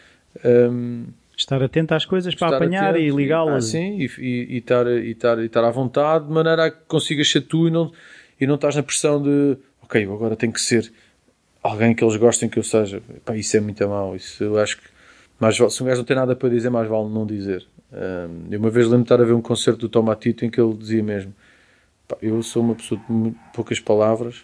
Um, 0.44 1.06
estar 1.36 1.62
atento 1.62 1.94
às 1.94 2.06
coisas 2.06 2.34
para 2.34 2.58
apanhar 2.58 2.92
atento, 2.92 3.06
e 3.06 3.10
ligá-las. 3.12 3.66
Ah, 3.66 3.68
sim, 3.68 4.00
e, 4.00 4.06
e, 4.18 4.56
e, 4.56 4.58
estar, 4.58 4.88
e, 4.88 5.12
estar, 5.12 5.40
e 5.40 5.46
estar 5.46 5.64
à 5.64 5.70
vontade, 5.70 6.26
de 6.26 6.32
maneira 6.32 6.66
a 6.66 6.72
que 6.72 6.80
consigas 6.88 7.30
ser 7.30 7.42
tu 7.42 7.68
e 7.68 7.72
não, 7.72 7.92
e 8.40 8.48
não 8.48 8.56
estás 8.56 8.76
na 8.76 8.84
pressão 8.84 9.22
de 9.22 9.58
ok, 9.82 10.06
eu 10.06 10.14
agora 10.14 10.36
tenho 10.36 10.52
que 10.52 10.62
ser 10.62 10.92
alguém 11.64 11.94
que 11.96 12.04
eles 12.04 12.16
gostem 12.18 12.50
que 12.50 12.60
eu 12.60 12.64
seja. 12.64 13.02
Pá, 13.26 13.36
isso 13.36 13.56
é 13.58 13.60
muito 13.60 13.88
mal. 13.88 14.16
Isso 14.16 14.44
eu 14.44 14.58
acho 14.60 14.78
que 14.78 14.88
mais, 15.40 15.56
se 15.56 15.84
um 15.84 15.86
gajo 15.86 16.00
não 16.00 16.06
tem 16.06 16.16
nada 16.16 16.36
para 16.36 16.50
dizer, 16.50 16.70
mais 16.70 16.88
vale 16.88 17.10
não 17.10 17.26
dizer. 17.26 17.66
Um, 17.92 18.48
eu 18.52 18.60
uma 18.60 18.70
vez 18.70 18.86
lembro 18.86 19.00
de 19.00 19.06
estar 19.06 19.22
a 19.22 19.26
ver 19.26 19.34
um 19.34 19.42
concerto 19.42 19.80
do 19.80 19.90
Tomatito 19.90 20.44
em 20.44 20.50
que 20.50 20.60
ele 20.60 20.74
dizia 20.74 21.04
mesmo: 21.04 21.34
pá, 22.08 22.18
Eu 22.22 22.42
sou 22.44 22.64
uma 22.64 22.76
pessoa 22.76 23.00
de 23.00 23.34
poucas 23.54 23.80
palavras, 23.80 24.44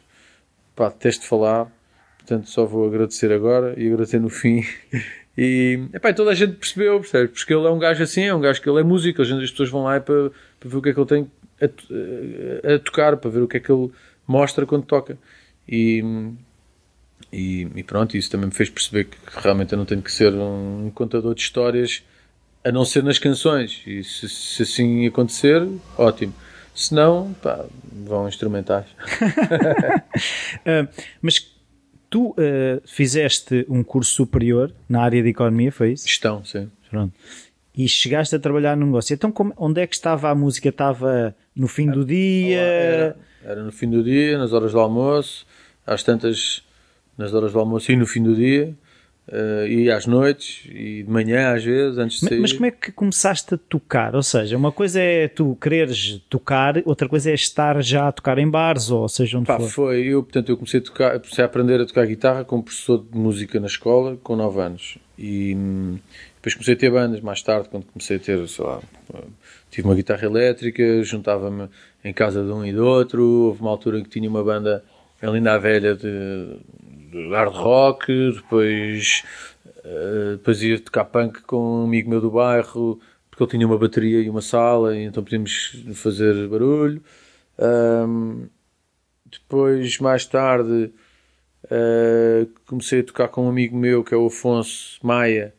pá, 0.75 0.89
detesto 0.89 1.25
falar, 1.25 1.71
portanto 2.19 2.49
só 2.49 2.65
vou 2.65 2.87
agradecer 2.87 3.31
agora 3.31 3.73
e 3.77 3.87
agradecer 3.87 4.19
no 4.19 4.29
fim. 4.29 4.63
E 5.35 5.87
epá, 5.91 6.13
toda 6.13 6.29
a 6.29 6.35
gente 6.35 6.53
percebeu, 6.57 6.99
percebe? 6.99 7.29
Porque 7.29 7.51
ele 7.51 7.65
é 7.65 7.69
um 7.71 7.79
gajo 7.79 8.03
assim, 8.03 8.21
é 8.21 8.35
um 8.35 8.39
gajo 8.39 8.61
que 8.61 8.69
ele 8.69 8.81
é 8.81 8.83
músico, 8.83 9.19
as 9.23 9.29
pessoas 9.49 9.67
vão 9.67 9.83
lá 9.83 9.99
para, 9.99 10.29
para 10.59 10.69
ver 10.69 10.77
o 10.77 10.79
que 10.79 10.89
é 10.89 10.93
que 10.93 10.99
ele 10.99 11.07
tem 11.07 11.31
a, 11.65 12.73
a, 12.75 12.79
tocar, 12.79 13.17
para 13.17 13.29
ver 13.29 13.41
o 13.41 13.47
que 13.47 13.57
é 13.57 13.59
que 13.59 13.71
ele 13.71 13.91
mostra 14.27 14.65
quando 14.65 14.85
toca. 14.85 15.17
E, 15.67 16.03
e, 17.31 17.67
e, 17.75 17.83
pronto, 17.83 18.17
isso 18.17 18.29
também 18.29 18.47
me 18.47 18.53
fez 18.53 18.69
perceber 18.69 19.05
que 19.05 19.17
realmente 19.35 19.73
eu 19.73 19.77
não 19.77 19.85
tenho 19.85 20.01
que 20.01 20.11
ser 20.11 20.33
um 20.33 20.91
contador 20.93 21.33
de 21.33 21.41
histórias 21.41 22.03
a 22.63 22.71
não 22.71 22.85
ser 22.85 23.03
nas 23.03 23.19
canções. 23.19 23.81
E 23.85 24.03
se, 24.03 24.29
se 24.29 24.63
assim 24.63 25.07
acontecer, 25.07 25.67
ótimo. 25.97 26.33
Se 26.75 26.93
não, 26.93 27.33
pá, 27.33 27.65
vão 27.91 28.27
instrumentais. 28.27 28.87
uh, 30.65 30.87
mas 31.21 31.53
tu 32.09 32.29
uh, 32.29 32.81
fizeste 32.85 33.65
um 33.67 33.83
curso 33.83 34.13
superior 34.13 34.71
na 34.87 35.01
área 35.01 35.21
de 35.21 35.29
economia, 35.29 35.71
foi 35.71 35.93
isso? 35.93 36.07
Gestão, 36.07 36.43
sim. 36.45 36.69
Pronto. 36.89 37.13
E 37.75 37.87
chegaste 37.87 38.35
a 38.35 38.39
trabalhar 38.39 38.77
num 38.77 38.85
negócio. 38.85 39.13
Então, 39.13 39.31
como, 39.31 39.53
onde 39.57 39.81
é 39.81 39.87
que 39.87 39.95
estava 39.95 40.29
a 40.29 40.35
música? 40.35 40.69
Estava 40.69 41.35
no 41.55 41.67
fim 41.67 41.89
do 41.89 42.05
dia? 42.05 42.59
Era, 42.59 43.17
era 43.43 43.63
no 43.63 43.71
fim 43.71 43.89
do 43.89 44.03
dia, 44.03 44.37
nas 44.37 44.53
horas 44.53 44.71
do 44.71 44.79
almoço, 44.79 45.45
às 45.85 46.03
tantas 46.03 46.63
nas 47.17 47.33
horas 47.33 47.53
do 47.53 47.59
almoço 47.59 47.91
e 47.91 47.95
no 47.95 48.05
fim 48.05 48.23
do 48.23 48.35
dia, 48.35 48.73
uh, 49.27 49.67
e 49.67 49.89
às 49.91 50.05
noites, 50.05 50.65
e 50.69 51.03
de 51.03 51.09
manhã 51.09 51.53
às 51.53 51.63
vezes, 51.63 51.97
antes 51.97 52.17
de 52.17 52.23
mas, 52.23 52.29
sair. 52.29 52.39
Mas 52.41 52.53
como 52.53 52.65
é 52.65 52.71
que 52.71 52.91
começaste 52.91 53.53
a 53.53 53.57
tocar? 53.57 54.15
Ou 54.15 54.23
seja, 54.23 54.57
uma 54.57 54.71
coisa 54.71 54.99
é 54.99 55.27
tu 55.27 55.55
quereres 55.61 56.21
tocar, 56.29 56.81
outra 56.85 57.07
coisa 57.07 57.31
é 57.31 57.33
estar 57.33 57.81
já 57.81 58.07
a 58.07 58.11
tocar 58.11 58.37
em 58.37 58.49
bares, 58.49 58.89
ou 58.89 59.07
seja, 59.07 59.37
onde 59.37 59.47
Pá, 59.47 59.59
for. 59.59 59.69
foi, 59.69 60.05
eu, 60.05 60.23
portanto, 60.23 60.49
eu 60.49 60.57
comecei 60.57 60.79
a, 60.79 60.83
tocar, 60.83 61.19
comecei 61.19 61.43
a 61.43 61.47
aprender 61.47 61.79
a 61.81 61.85
tocar 61.85 62.05
guitarra 62.05 62.43
com 62.43 62.57
um 62.57 62.61
professor 62.61 62.97
de 62.97 63.17
música 63.17 63.59
na 63.59 63.67
escola, 63.67 64.17
com 64.23 64.35
9 64.35 64.59
anos, 64.59 64.97
e 65.17 65.55
depois 66.43 66.55
comecei 66.55 66.73
a 66.73 66.77
ter 66.77 66.91
bandas 66.91 67.21
mais 67.21 67.41
tarde, 67.41 67.69
quando 67.69 67.85
comecei 67.85 68.17
a 68.17 68.19
ter, 68.19 68.45
sei 68.49 68.65
lá, 68.65 68.81
tive 69.71 69.87
uma 69.87 69.95
guitarra 69.95 70.25
elétrica, 70.25 71.01
juntava-me 71.01 71.69
em 72.03 72.11
casa 72.11 72.43
de 72.43 72.51
um 72.51 72.65
e 72.65 72.73
do 72.73 72.85
outro, 72.85 73.23
houve 73.23 73.61
uma 73.61 73.71
altura 73.71 73.99
em 73.99 74.03
que 74.03 74.09
tinha 74.09 74.29
uma 74.29 74.43
banda 74.43 74.83
em 75.21 75.31
Linda 75.31 75.57
Velha 75.57 75.95
de 75.95 76.59
de 77.13 77.29
hard 77.29 77.53
rock, 77.53 78.31
depois, 78.33 79.23
uh, 79.85 80.31
depois 80.31 80.63
ia 80.63 80.79
tocar 80.79 81.05
punk 81.05 81.43
com 81.43 81.81
um 81.81 81.85
amigo 81.85 82.09
meu 82.09 82.19
do 82.19 82.31
bairro, 82.31 82.99
porque 83.29 83.43
ele 83.43 83.51
tinha 83.51 83.67
uma 83.67 83.77
bateria 83.77 84.19
e 84.19 84.29
uma 84.29 84.41
sala, 84.41 84.97
e 84.97 85.03
então 85.03 85.23
podíamos 85.23 85.83
fazer 85.93 86.47
barulho. 86.47 87.01
Um, 87.59 88.47
depois, 89.25 89.99
mais 89.99 90.25
tarde, 90.25 90.91
uh, 91.65 92.49
comecei 92.65 93.01
a 93.01 93.03
tocar 93.03 93.27
com 93.27 93.45
um 93.45 93.49
amigo 93.49 93.77
meu, 93.77 94.03
que 94.03 94.13
é 94.13 94.17
o 94.17 94.25
Afonso 94.25 94.99
Maia, 95.05 95.53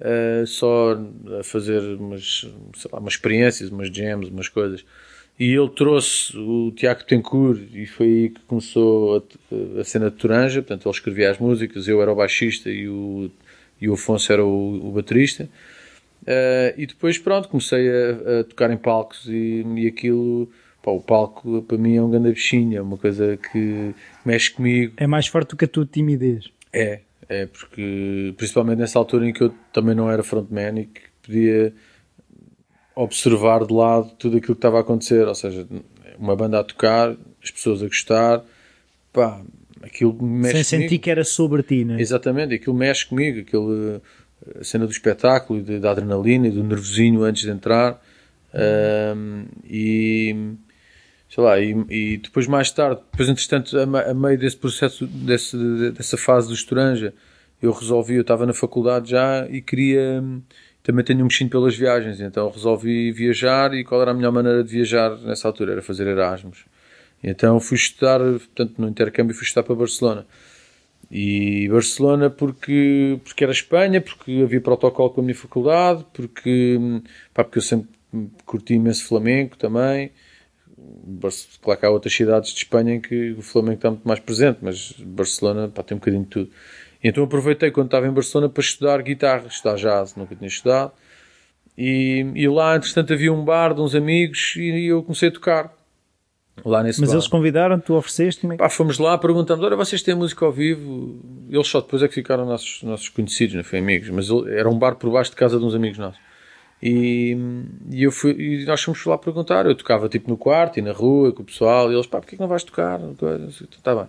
uh, 0.00 0.46
só 0.46 0.98
a 1.38 1.44
fazer 1.44 1.80
umas, 1.98 2.46
lá, 2.92 2.98
umas 2.98 3.14
experiências, 3.14 3.70
umas 3.70 3.88
jams, 3.88 4.28
umas 4.28 4.48
coisas. 4.48 4.84
E 5.38 5.52
ele 5.52 5.68
trouxe 5.68 6.36
o 6.36 6.72
Tiago 6.72 7.04
Tencourt 7.04 7.60
e 7.72 7.86
foi 7.86 8.06
aí 8.06 8.28
que 8.30 8.40
começou 8.42 9.18
a, 9.18 9.80
a, 9.80 9.84
cena 9.84 10.10
de 10.10 10.16
Toranja. 10.16 10.60
Portanto, 10.60 10.88
ele 10.88 10.94
escrevia 10.94 11.30
as 11.30 11.38
músicas, 11.38 11.86
eu 11.86 12.02
era 12.02 12.12
o 12.12 12.16
baixista 12.16 12.68
e 12.68 12.88
o, 12.88 13.30
e 13.80 13.88
o 13.88 13.94
Afonso 13.94 14.32
era 14.32 14.44
o, 14.44 14.88
o 14.88 14.90
baterista. 14.90 15.48
Uh, 16.22 16.74
e 16.76 16.86
depois, 16.86 17.18
pronto, 17.18 17.48
comecei 17.48 17.88
a, 17.88 18.40
a 18.40 18.44
tocar 18.44 18.70
em 18.72 18.76
palcos 18.76 19.26
e, 19.26 19.64
e 19.76 19.86
aquilo. 19.86 20.50
O 20.84 21.02
palco 21.02 21.60
para 21.68 21.76
mim 21.76 21.96
é 21.96 22.02
um 22.02 22.08
grande 22.08 22.32
bichinho, 22.32 22.78
é 22.78 22.80
uma 22.80 22.96
coisa 22.96 23.36
que 23.36 23.94
mexe 24.24 24.50
comigo. 24.50 24.94
É 24.96 25.06
mais 25.06 25.26
forte 25.26 25.50
do 25.50 25.56
que 25.56 25.66
a 25.66 25.68
tua 25.68 25.84
timidez. 25.84 26.50
É, 26.72 27.00
é 27.28 27.46
porque 27.46 28.32
principalmente 28.36 28.78
nessa 28.78 28.98
altura 28.98 29.28
em 29.28 29.32
que 29.32 29.42
eu 29.42 29.54
também 29.72 29.94
não 29.94 30.10
era 30.10 30.22
frontman 30.22 30.80
e 30.80 30.86
que 30.86 31.00
podia 31.22 31.74
observar 32.94 33.64
de 33.64 33.72
lado 33.72 34.10
tudo 34.18 34.38
aquilo 34.38 34.54
que 34.54 34.58
estava 34.58 34.78
a 34.78 34.80
acontecer, 34.80 35.26
ou 35.26 35.34
seja, 35.34 35.66
uma 36.18 36.34
banda 36.34 36.58
a 36.58 36.64
tocar, 36.64 37.14
as 37.42 37.50
pessoas 37.50 37.82
a 37.82 37.86
gostar, 37.86 38.44
pá, 39.12 39.40
aquilo 39.82 40.20
mexe 40.20 40.64
Sem 40.64 40.80
sentir 40.80 40.98
que 40.98 41.10
era 41.10 41.22
sobre 41.22 41.62
ti, 41.62 41.84
não 41.84 41.94
é? 41.94 42.00
Exatamente, 42.00 42.54
aquilo 42.54 42.74
mexe 42.74 43.06
comigo, 43.06 43.40
aquilo, 43.40 44.02
a 44.58 44.64
cena 44.64 44.86
do 44.86 44.90
espetáculo, 44.90 45.62
da 45.62 45.90
adrenalina 45.92 46.48
e 46.48 46.50
do 46.50 46.64
nervosinho 46.64 47.22
antes 47.22 47.42
de 47.42 47.50
entrar, 47.50 48.02
um, 49.14 49.44
e 49.64 50.34
sei 51.28 51.44
lá, 51.44 51.60
e, 51.60 51.76
e, 51.88 52.16
depois 52.18 52.46
mais 52.46 52.70
tarde, 52.70 53.00
depois 53.10 53.28
entretanto, 53.28 53.76
a, 53.78 54.10
a 54.10 54.14
meio 54.14 54.38
desse 54.38 54.56
processo, 54.56 55.06
desse, 55.06 55.56
dessa 55.92 56.16
fase 56.16 56.48
do 56.48 56.54
Estoranja, 56.54 57.12
eu 57.60 57.72
resolvi, 57.72 58.14
eu 58.14 58.22
estava 58.22 58.46
na 58.46 58.54
faculdade 58.54 59.10
já 59.10 59.46
e 59.48 59.60
queria 59.60 60.22
também 60.88 61.04
tenho 61.04 61.22
um 61.22 61.28
bichinho 61.28 61.50
pelas 61.50 61.76
viagens, 61.76 62.18
então 62.18 62.48
resolvi 62.50 63.12
viajar 63.12 63.74
e 63.74 63.84
qual 63.84 64.00
era 64.00 64.10
a 64.12 64.14
melhor 64.14 64.32
maneira 64.32 64.64
de 64.64 64.70
viajar 64.70 65.18
nessa 65.18 65.46
altura? 65.46 65.72
Era 65.72 65.82
fazer 65.82 66.06
Erasmus. 66.06 66.64
Então 67.22 67.60
fui 67.60 67.76
estudar, 67.76 68.20
portanto, 68.20 68.74
no 68.78 68.88
intercâmbio 68.88 69.34
fui 69.34 69.44
estudar 69.44 69.64
para 69.64 69.74
Barcelona. 69.74 70.26
E 71.10 71.68
Barcelona 71.68 72.30
porque, 72.30 73.20
porque 73.22 73.44
era 73.44 73.52
Espanha, 73.52 74.00
porque 74.00 74.40
havia 74.42 74.60
protocolo 74.62 75.10
com 75.10 75.20
a 75.20 75.24
minha 75.24 75.34
faculdade, 75.34 76.06
porque, 76.12 76.78
pá, 77.34 77.44
porque 77.44 77.58
eu 77.58 77.62
sempre 77.62 77.88
curti 78.46 78.74
imenso 78.74 79.04
flamenco 79.06 79.58
também. 79.58 80.10
Claro 81.62 81.80
que 81.80 81.86
há 81.86 81.90
outras 81.90 82.12
cidades 82.12 82.52
de 82.52 82.58
Espanha 82.58 82.94
em 82.94 83.00
que 83.00 83.32
o 83.32 83.42
Flamengo 83.42 83.76
está 83.76 83.90
muito 83.90 84.06
mais 84.06 84.20
presente, 84.20 84.58
mas 84.62 84.92
Barcelona 84.98 85.68
pá, 85.68 85.82
tem 85.82 85.96
um 85.96 85.98
bocadinho 85.98 86.24
de 86.24 86.28
tudo. 86.28 86.50
Então 87.02 87.24
aproveitei 87.24 87.70
quando 87.70 87.86
estava 87.86 88.06
em 88.06 88.10
Barcelona 88.10 88.48
para 88.48 88.60
estudar 88.60 89.02
guitarra, 89.02 89.46
estudar 89.46 89.76
jazz, 89.76 90.14
nunca 90.16 90.34
tinha 90.34 90.48
estudado. 90.48 90.92
E, 91.76 92.26
e 92.34 92.48
lá, 92.48 92.76
entretanto, 92.76 93.12
havia 93.12 93.32
um 93.32 93.44
bar 93.44 93.72
de 93.72 93.80
uns 93.80 93.94
amigos 93.94 94.54
e 94.56 94.86
eu 94.86 95.02
comecei 95.02 95.28
a 95.28 95.32
tocar. 95.32 95.78
Lá 96.64 96.82
nesse 96.82 97.00
Mas 97.00 97.10
bar. 97.10 97.16
eles 97.16 97.28
convidaram, 97.28 97.78
tu 97.78 97.94
ofereceste? 97.94 98.44
É 98.52 98.56
Pá, 98.56 98.68
fomos 98.68 98.98
lá, 98.98 99.16
perguntamos: 99.16 99.64
olha, 99.64 99.76
vocês 99.76 100.02
têm 100.02 100.16
música 100.16 100.44
ao 100.44 100.50
vivo? 100.50 101.20
Eles 101.48 101.68
só 101.68 101.80
depois 101.80 102.02
é 102.02 102.08
que 102.08 102.14
ficaram 102.14 102.44
nossos, 102.44 102.82
nossos 102.82 103.08
conhecidos, 103.08 103.54
não 103.54 103.62
foi 103.62 103.78
amigos, 103.78 104.10
mas 104.10 104.28
era 104.48 104.68
um 104.68 104.76
bar 104.76 104.96
por 104.96 105.08
baixo 105.10 105.30
de 105.30 105.36
casa 105.36 105.56
de 105.56 105.64
uns 105.64 105.72
amigos 105.72 105.98
nossos. 105.98 106.20
E, 106.82 107.36
e, 107.90 108.04
eu 108.04 108.12
fui, 108.12 108.32
e 108.32 108.64
nós 108.64 108.82
fomos 108.82 109.04
lá 109.04 109.18
perguntar. 109.18 109.66
Eu 109.66 109.74
tocava 109.74 110.08
tipo 110.08 110.30
no 110.30 110.36
quarto 110.36 110.78
e 110.78 110.82
na 110.82 110.92
rua 110.92 111.32
com 111.32 111.42
o 111.42 111.44
pessoal, 111.44 111.90
e 111.90 111.94
eles, 111.94 112.06
pá, 112.06 112.18
porquê 112.20 112.36
que 112.36 112.42
não 112.42 112.48
vais 112.48 112.64
tocar? 112.64 113.00
Está 113.76 113.94
bem. 113.94 114.08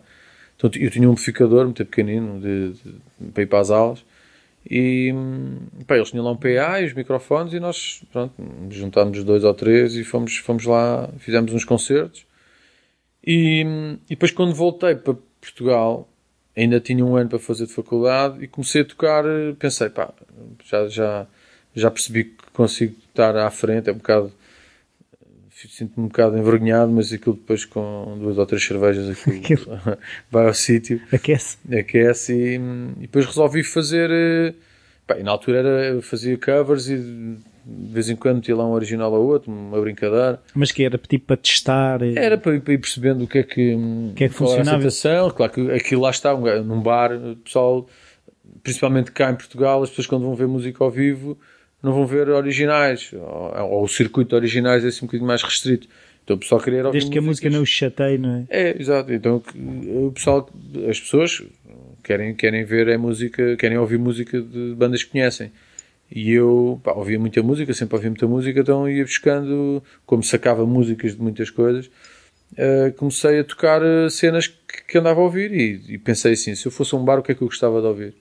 Então 0.60 0.70
eu 0.76 0.92
tinha 0.92 1.08
um 1.08 1.14
amplificador 1.14 1.64
muito 1.64 1.86
pequenino 1.86 2.40
de, 2.42 2.74
de, 2.74 3.32
para 3.32 3.44
ir 3.44 3.46
para 3.46 3.60
as 3.60 3.72
aulas 3.72 4.04
e 4.70 5.14
pá, 5.88 5.96
eles 5.96 6.12
tinham 6.12 6.26
lá 6.26 6.32
um 6.32 6.36
PA 6.36 6.82
e 6.82 6.86
os 6.86 6.94
microfones 6.94 7.54
e 7.54 7.60
nós 7.62 8.04
pronto, 8.12 8.34
juntámos 8.70 9.24
dois 9.24 9.46
ou 9.46 9.54
três 9.54 9.96
e 9.96 10.04
fomos, 10.04 10.36
fomos 10.38 10.66
lá, 10.66 11.10
fizemos 11.18 11.54
uns 11.54 11.64
concertos 11.64 12.26
e, 13.26 13.66
e 14.06 14.10
depois 14.10 14.32
quando 14.32 14.54
voltei 14.54 14.96
para 14.96 15.16
Portugal 15.40 16.10
ainda 16.56 16.80
tinha 16.82 17.06
um 17.06 17.16
ano 17.16 17.30
para 17.30 17.40
fazer 17.40 17.66
de 17.66 17.74
faculdade 17.74 18.44
e 18.44 18.48
comecei 18.48 18.82
a 18.82 18.86
tocar, 18.86 19.24
pensei 19.58 19.90
pá, 19.90 20.14
já, 20.66 20.88
já, 20.90 21.28
já 21.76 21.90
percebi 21.90 22.26
que 22.26 22.52
consigo 22.54 22.96
estar 23.10 23.36
à 23.36 23.50
frente, 23.50 23.90
é 23.90 23.94
um 23.94 23.98
bocado 23.98 24.32
sinto-me 25.68 26.06
um 26.06 26.08
bocado 26.08 26.38
envergonhado, 26.38 26.92
mas 26.92 27.12
aquilo 27.12 27.36
depois 27.36 27.66
com 27.66 28.18
duas 28.20 28.38
ou 28.38 28.46
três 28.46 28.64
cervejas 28.66 29.10
aquilo, 29.10 29.66
vai 30.32 30.48
ao 30.48 30.54
sítio. 30.54 31.02
Aquece. 31.12 31.58
Aquece 31.72 32.34
e, 32.34 32.56
e, 32.56 33.02
depois 33.02 33.26
resolvi 33.26 33.64
fazer. 33.64 34.10
Eh, 34.12 34.54
pá, 35.06 35.16
na 35.16 35.32
altura 35.32 35.60
era, 35.60 36.02
fazia 36.02 36.38
covers 36.38 36.88
e 36.88 36.98
de 37.66 37.94
vez 37.94 38.10
em 38.10 38.16
quando 38.16 38.42
tinha 38.42 38.56
lá 38.56 38.66
um 38.66 38.72
original 38.72 39.12
ou 39.12 39.28
outro, 39.28 39.52
uma 39.52 39.80
brincadeira. 39.82 40.42
Mas 40.56 40.72
que 40.72 40.84
era 40.84 40.98
tipo 40.98 41.28
para 41.28 41.38
testar? 41.38 42.02
E... 42.02 42.18
Era 42.18 42.38
para, 42.38 42.60
para, 42.60 42.74
ir 42.74 42.78
percebendo 42.78 43.26
o 43.26 43.28
que 43.28 43.40
é 43.40 43.44
que, 43.44 43.78
que, 44.16 44.24
é 44.24 44.30
que 44.30 44.34
funcionava. 44.34 44.88
A 44.88 45.32
Claro 45.32 45.52
que 45.52 45.72
aquilo 45.72 46.02
lá 46.02 46.10
está, 46.10 46.34
num 46.36 46.82
bar, 46.82 47.12
o 47.14 47.36
pessoal, 47.36 47.88
principalmente 48.64 49.12
cá 49.12 49.30
em 49.30 49.36
Portugal, 49.36 49.84
as 49.84 49.90
pessoas 49.90 50.08
quando 50.08 50.24
vão 50.24 50.36
ver 50.36 50.48
música 50.48 50.84
ao 50.84 50.90
vivo 50.90 51.38
não 51.82 51.94
vão 51.94 52.06
ver 52.06 52.30
originais, 52.30 53.12
ou, 53.14 53.72
ou 53.72 53.84
o 53.84 53.88
circuito 53.88 54.30
de 54.30 54.36
originais 54.36 54.84
é 54.84 54.90
assim 54.90 55.06
um 55.06 55.08
bocadinho 55.08 55.28
mais 55.28 55.44
restrito. 55.44 55.88
Então 56.24 56.36
o 56.36 56.40
pessoal 56.40 56.62
ouvir 56.62 56.92
Desde 56.92 57.10
que 57.10 57.18
a 57.18 57.22
música 57.22 57.50
não 57.50 57.64
os 57.64 57.70
chateie, 57.70 58.18
não 58.18 58.36
é? 58.36 58.46
É, 58.50 58.80
exato. 58.80 59.12
Então 59.12 59.42
o 59.56 60.12
pessoal, 60.12 60.48
as 60.88 61.00
pessoas 61.00 61.42
querem, 62.04 62.36
querem 62.36 62.64
ver 62.64 62.90
a 62.90 62.98
música, 62.98 63.56
querem 63.56 63.78
ouvir 63.78 63.98
música 63.98 64.40
de 64.40 64.76
bandas 64.76 65.04
que 65.04 65.12
conhecem. 65.12 65.52
E 66.12 66.32
eu 66.32 66.80
pá, 66.84 66.94
ouvia 66.94 67.20
muita 67.20 67.42
música, 67.44 67.74
sempre 67.74 67.96
ouvia 67.96 68.10
muita 68.10 68.28
música, 68.28 68.60
então 68.60 68.90
ia 68.90 69.04
buscando, 69.04 69.84
como 70.06 70.24
sacava 70.24 70.66
músicas 70.66 71.16
de 71.16 71.22
muitas 71.22 71.52
coisas, 71.52 71.86
uh, 72.54 72.92
comecei 72.98 73.40
a 73.40 73.44
tocar 73.44 73.82
eh, 73.84 74.10
cenas 74.10 74.48
que, 74.48 74.84
que, 74.88 74.98
andava 74.98 75.20
a 75.20 75.24
ouvir 75.24 75.52
e, 75.52 75.94
e, 75.94 75.98
pensei 76.00 76.34
assim: 76.34 76.56
se 76.56 76.66
eu 76.66 76.72
fosse 76.72 76.96
um 76.96 77.06
bar, 77.06 77.20
o 77.20 77.24
que 77.24 77.32
é 77.32 77.36
que 77.36 77.44
eu 77.44 77.48
gostava 77.48 77.80
de 77.80 77.88
ouvir? 77.88 78.16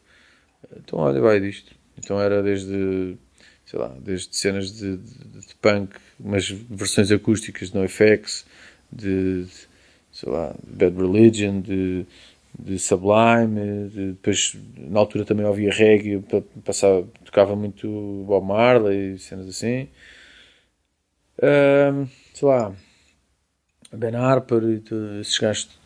Então, 0.76 0.98
olha, 0.98 1.18
vai 1.20 1.40
disto. 1.40 1.74
Então 1.96 2.20
era 2.20 2.42
desde, 2.42 3.16
sei 3.68 3.78
lá, 3.78 3.94
desde 4.00 4.34
cenas 4.34 4.72
de, 4.72 4.96
de, 4.96 5.40
de 5.46 5.54
punk, 5.60 5.96
mas 6.18 6.48
versões 6.48 7.10
acústicas 7.12 7.70
de 7.70 7.76
NoFX, 7.76 8.46
de, 8.90 9.44
de 9.44 9.50
sei 10.12 10.30
lá, 10.30 10.54
Bad 10.66 10.96
Religion, 10.96 11.60
de 11.60 12.06
de 12.58 12.78
Sublime, 12.78 13.88
de, 13.88 14.12
depois 14.12 14.56
na 14.76 14.98
altura 14.98 15.24
também 15.24 15.46
ouvia 15.46 15.70
reggae, 15.72 16.22
passava, 16.64 17.06
tocava 17.24 17.54
muito 17.54 18.24
Bob 18.26 18.46
Marley 18.46 19.14
e 19.14 19.18
cenas 19.18 19.48
assim. 19.48 19.88
Um, 21.40 22.08
sei 22.34 22.48
lá, 22.48 22.74
Ben 23.92 24.16
Harper 24.16 24.62
e 24.64 24.80
tudo, 24.80 25.20
esses 25.20 25.38
gajos 25.38 25.78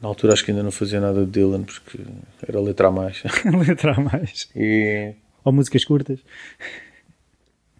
na 0.00 0.08
altura 0.08 0.32
acho 0.32 0.44
que 0.44 0.50
ainda 0.50 0.62
não 0.62 0.70
fazia 0.70 1.00
nada 1.00 1.24
de 1.24 1.30
Dylan 1.30 1.64
porque 1.64 1.98
era 2.46 2.60
letra 2.60 2.88
a 2.88 2.90
mais. 2.90 3.22
letra 3.66 3.92
a 3.92 4.00
mais. 4.00 4.48
E, 4.56 5.14
Ou 5.44 5.52
músicas 5.52 5.84
curtas. 5.84 6.20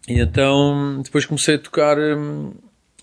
E 0.08 0.20
então 0.20 1.00
depois 1.02 1.24
comecei 1.24 1.54
a 1.54 1.58
tocar 1.58 1.98
hum, 1.98 2.52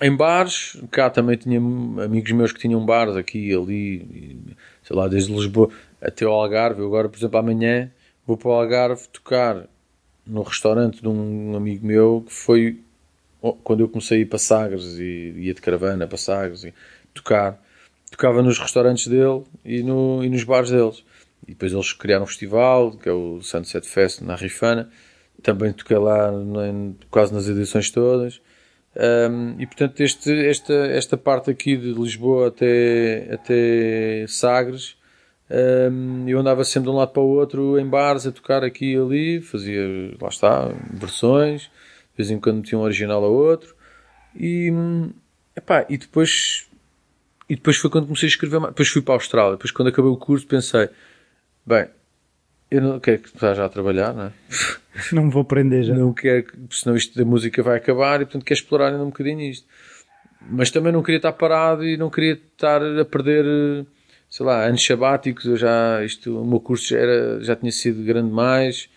em 0.02 0.16
bares. 0.16 0.78
Cá 0.92 1.10
também 1.10 1.38
tinha 1.38 1.58
amigos 1.58 2.32
meus 2.32 2.52
que 2.52 2.60
tinham 2.60 2.86
bares 2.86 3.16
aqui 3.16 3.50
e 3.50 3.56
ali 3.56 4.40
sei 4.84 4.96
lá, 4.96 5.08
desde 5.08 5.34
Lisboa 5.34 5.70
até 6.02 6.26
o 6.26 6.32
Algarve. 6.32 6.82
Eu 6.82 6.88
agora, 6.88 7.10
por 7.10 7.18
exemplo, 7.18 7.40
amanhã 7.40 7.92
vou 8.26 8.38
para 8.38 8.50
o 8.50 8.54
Algarve 8.54 9.08
tocar 9.08 9.68
no 10.26 10.44
restaurante 10.44 11.02
de 11.02 11.08
um 11.08 11.56
amigo 11.56 11.86
meu 11.86 12.24
que 12.28 12.34
foi 12.34 12.80
quando 13.64 13.80
eu 13.80 13.90
comecei 13.90 14.20
a 14.20 14.22
ir 14.22 14.26
para 14.26 14.38
Sagres 14.38 15.00
e 15.00 15.34
ia 15.38 15.54
de 15.54 15.62
caravana 15.62 16.06
para 16.08 16.18
Sagres 16.18 16.64
e 16.64 16.74
tocar. 17.14 17.60
Tocava 18.12 18.44
nos 18.44 18.60
restaurantes 18.60 19.08
dele 19.08 19.44
e, 19.64 19.82
no, 19.82 20.24
e 20.24 20.30
nos 20.30 20.44
bares 20.44 20.70
deles. 20.70 21.04
E 21.48 21.52
depois 21.52 21.72
eles 21.72 21.94
criaram 21.94 22.24
um 22.24 22.28
festival, 22.28 22.92
que 22.92 23.10
é 23.10 23.12
o 23.12 23.42
Sunset 23.42 23.88
Fest 23.88 24.22
na 24.22 24.36
Rifana. 24.36 24.90
Também 25.44 25.74
toquei 25.74 25.98
lá 25.98 26.32
em, 26.32 26.96
quase 27.10 27.34
nas 27.34 27.48
edições 27.48 27.90
todas. 27.90 28.42
Um, 28.96 29.56
e 29.60 29.66
portanto, 29.66 30.02
este, 30.02 30.32
esta, 30.48 30.74
esta 30.74 31.18
parte 31.18 31.50
aqui 31.50 31.78
de 31.78 31.94
Lisboa 31.94 32.50
até, 32.50 33.30
até 33.34 34.26
Sagres, 34.28 34.98
um, 35.50 36.28
eu 36.28 36.40
andava 36.40 36.64
sempre 36.64 36.90
de 36.90 36.96
um 36.96 36.98
lado 36.98 37.12
para 37.12 37.22
o 37.22 37.28
outro 37.28 37.80
em 37.80 37.86
bares 37.86 38.28
a 38.28 38.32
tocar 38.32 38.64
aqui 38.64 38.94
e 38.94 38.98
ali, 38.98 39.42
fazia, 39.42 39.82
lá 40.20 40.30
está, 40.30 40.70
versões, 40.94 41.64
de 41.64 42.18
vez 42.18 42.32
em 42.32 42.40
quando 42.40 42.64
tinha 42.64 42.80
um 42.80 42.84
original 42.84 43.24
a 43.24 43.28
outro, 43.28 43.76
e, 44.36 44.72
epá, 45.56 45.86
e 45.90 45.98
depois. 45.98 46.68
E 47.50 47.56
depois 47.56 47.76
foi 47.78 47.90
quando 47.90 48.06
comecei 48.06 48.28
a 48.28 48.30
escrever 48.30 48.60
mais. 48.60 48.74
Depois 48.74 48.88
fui 48.88 49.02
para 49.02 49.14
a 49.14 49.18
Austrália. 49.18 49.52
Depois, 49.54 49.72
quando 49.72 49.90
acabei 49.90 50.10
o 50.10 50.18
curso, 50.18 50.48
pensei: 50.48 50.90
bem, 51.66 51.88
eu 52.72 52.82
não 52.82 53.00
quero 53.02 53.20
que 53.20 53.28
estás 53.28 53.58
já 53.58 53.66
a 53.66 53.70
trabalhar, 53.70 54.14
não 54.14 54.24
é? 54.28 54.32
Não 55.12 55.26
me 55.26 55.32
vou 55.32 55.46
prender 55.46 55.84
já. 55.84 55.96
Não 55.96 56.14
quero, 56.14 56.46
senão 56.70 56.96
isto 56.98 57.18
da 57.18 57.24
música 57.24 57.64
vai 57.64 57.78
acabar 57.78 58.22
e 58.22 58.26
portanto 58.26 58.44
quero 58.44 58.60
explorar 58.60 58.88
ainda 58.88 59.04
um 59.04 59.10
bocadinho 59.10 59.40
isto. 59.40 59.66
Mas 60.50 60.70
também 60.70 60.92
não 60.92 61.02
queria 61.02 61.18
estar 61.18 61.32
parado 61.32 61.86
e 61.86 61.96
não 61.96 62.10
queria 62.10 62.34
estar 62.34 62.82
a 62.84 63.06
perder, 63.06 63.46
sei 64.30 64.46
lá, 64.46 64.66
anos 64.66 64.86
sabáticos. 64.86 65.46
Eu 65.46 65.56
já, 65.56 66.04
isto, 66.04 66.42
o 66.42 66.46
meu 66.46 66.60
curso 66.60 66.90
já, 66.90 66.98
era, 66.98 67.42
já 67.42 67.56
tinha 67.56 67.72
sido 67.72 68.04
grande 68.04 68.32
mais 68.32 68.90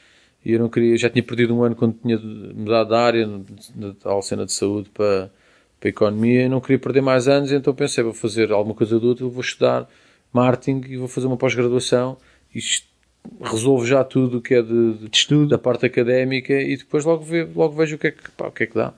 e 0.44 0.52
eu 0.52 0.58
não 0.58 0.68
queria, 0.68 0.96
já 0.96 1.08
tinha 1.08 1.22
perdido 1.22 1.56
um 1.56 1.62
ano 1.62 1.76
quando 1.76 1.96
tinha 2.00 2.18
mudado 2.18 2.88
de 2.88 2.94
área, 2.94 3.26
da 3.74 3.94
tal 3.94 4.20
cena 4.20 4.44
de 4.44 4.52
saúde 4.52 4.90
para, 4.90 5.30
para 5.78 5.88
a 5.88 5.90
economia 5.90 6.42
e 6.42 6.48
não 6.48 6.60
queria 6.60 6.78
perder 6.78 7.02
mais 7.02 7.28
anos. 7.28 7.52
Então 7.52 7.74
pensei, 7.74 8.02
vou 8.02 8.14
fazer 8.14 8.50
alguma 8.50 8.74
coisa 8.74 8.98
de 8.98 9.06
útil, 9.06 9.30
vou 9.30 9.42
estudar 9.42 9.88
marketing 10.32 10.82
e 10.88 10.96
vou 10.96 11.08
fazer 11.08 11.28
uma 11.28 11.36
pós-graduação. 11.36 12.16
Isto 12.52 12.93
resolvo 13.40 13.86
já 13.86 14.04
tudo 14.04 14.38
o 14.38 14.40
que 14.40 14.54
é 14.54 14.62
de, 14.62 14.94
de, 14.94 15.10
estudo 15.12 15.48
da 15.48 15.58
parte 15.58 15.86
académica 15.86 16.52
e 16.52 16.76
depois 16.76 17.04
logo, 17.04 17.24
ve, 17.24 17.44
logo 17.54 17.74
vejo 17.74 17.96
o 17.96 17.98
que 17.98 18.08
é 18.08 18.10
que, 18.10 18.30
pá, 18.32 18.48
o 18.48 18.52
que, 18.52 18.64
é 18.64 18.66
que 18.66 18.74
dá. 18.74 18.92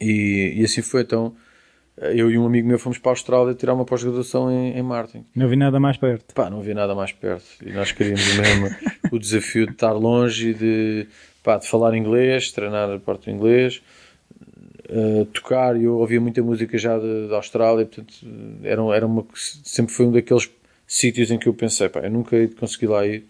E, 0.00 0.54
e, 0.56 0.64
assim 0.64 0.82
foi. 0.82 1.02
Então, 1.02 1.34
eu 1.96 2.30
e 2.30 2.38
um 2.38 2.46
amigo 2.46 2.66
meu 2.66 2.78
fomos 2.78 2.98
para 2.98 3.10
a 3.10 3.12
Austrália 3.12 3.54
tirar 3.54 3.74
uma 3.74 3.84
pós-graduação 3.84 4.50
em, 4.50 4.78
em 4.78 4.82
marketing. 4.82 5.24
Não 5.34 5.48
vi 5.48 5.56
nada 5.56 5.78
mais 5.78 5.96
perto. 5.96 6.34
Pá, 6.34 6.48
não 6.48 6.62
vi 6.62 6.72
nada 6.72 6.94
mais 6.94 7.12
perto. 7.12 7.44
E 7.64 7.70
nós 7.72 7.92
queríamos 7.92 8.34
mesmo 8.36 8.68
o 9.12 9.18
desafio 9.18 9.66
de 9.66 9.72
estar 9.72 9.92
longe 9.92 10.50
e 10.50 10.54
de, 10.54 11.06
pá, 11.42 11.58
de 11.58 11.68
falar 11.68 11.94
inglês, 11.94 12.50
treinar 12.50 12.90
a 12.90 12.98
parte 12.98 13.26
do 13.26 13.36
inglês. 13.36 13.82
Uh, 14.88 15.24
tocar, 15.26 15.80
eu 15.80 15.98
ouvia 15.98 16.20
muita 16.20 16.42
música 16.42 16.76
já 16.76 16.98
da 16.98 17.36
Austrália, 17.36 17.86
portanto, 17.86 18.12
era, 18.64 18.82
era 18.96 19.06
uma, 19.06 19.24
sempre 19.34 19.94
foi 19.94 20.06
um 20.06 20.10
daqueles 20.10 20.50
sítios 20.92 21.30
em 21.30 21.38
que 21.38 21.46
eu 21.46 21.54
pensei, 21.54 21.88
pá, 21.88 22.00
eu 22.00 22.10
nunca 22.10 22.34
hei 22.34 22.48
de 22.48 22.56
conseguir 22.56 22.88
lá 22.88 23.06
ir, 23.06 23.24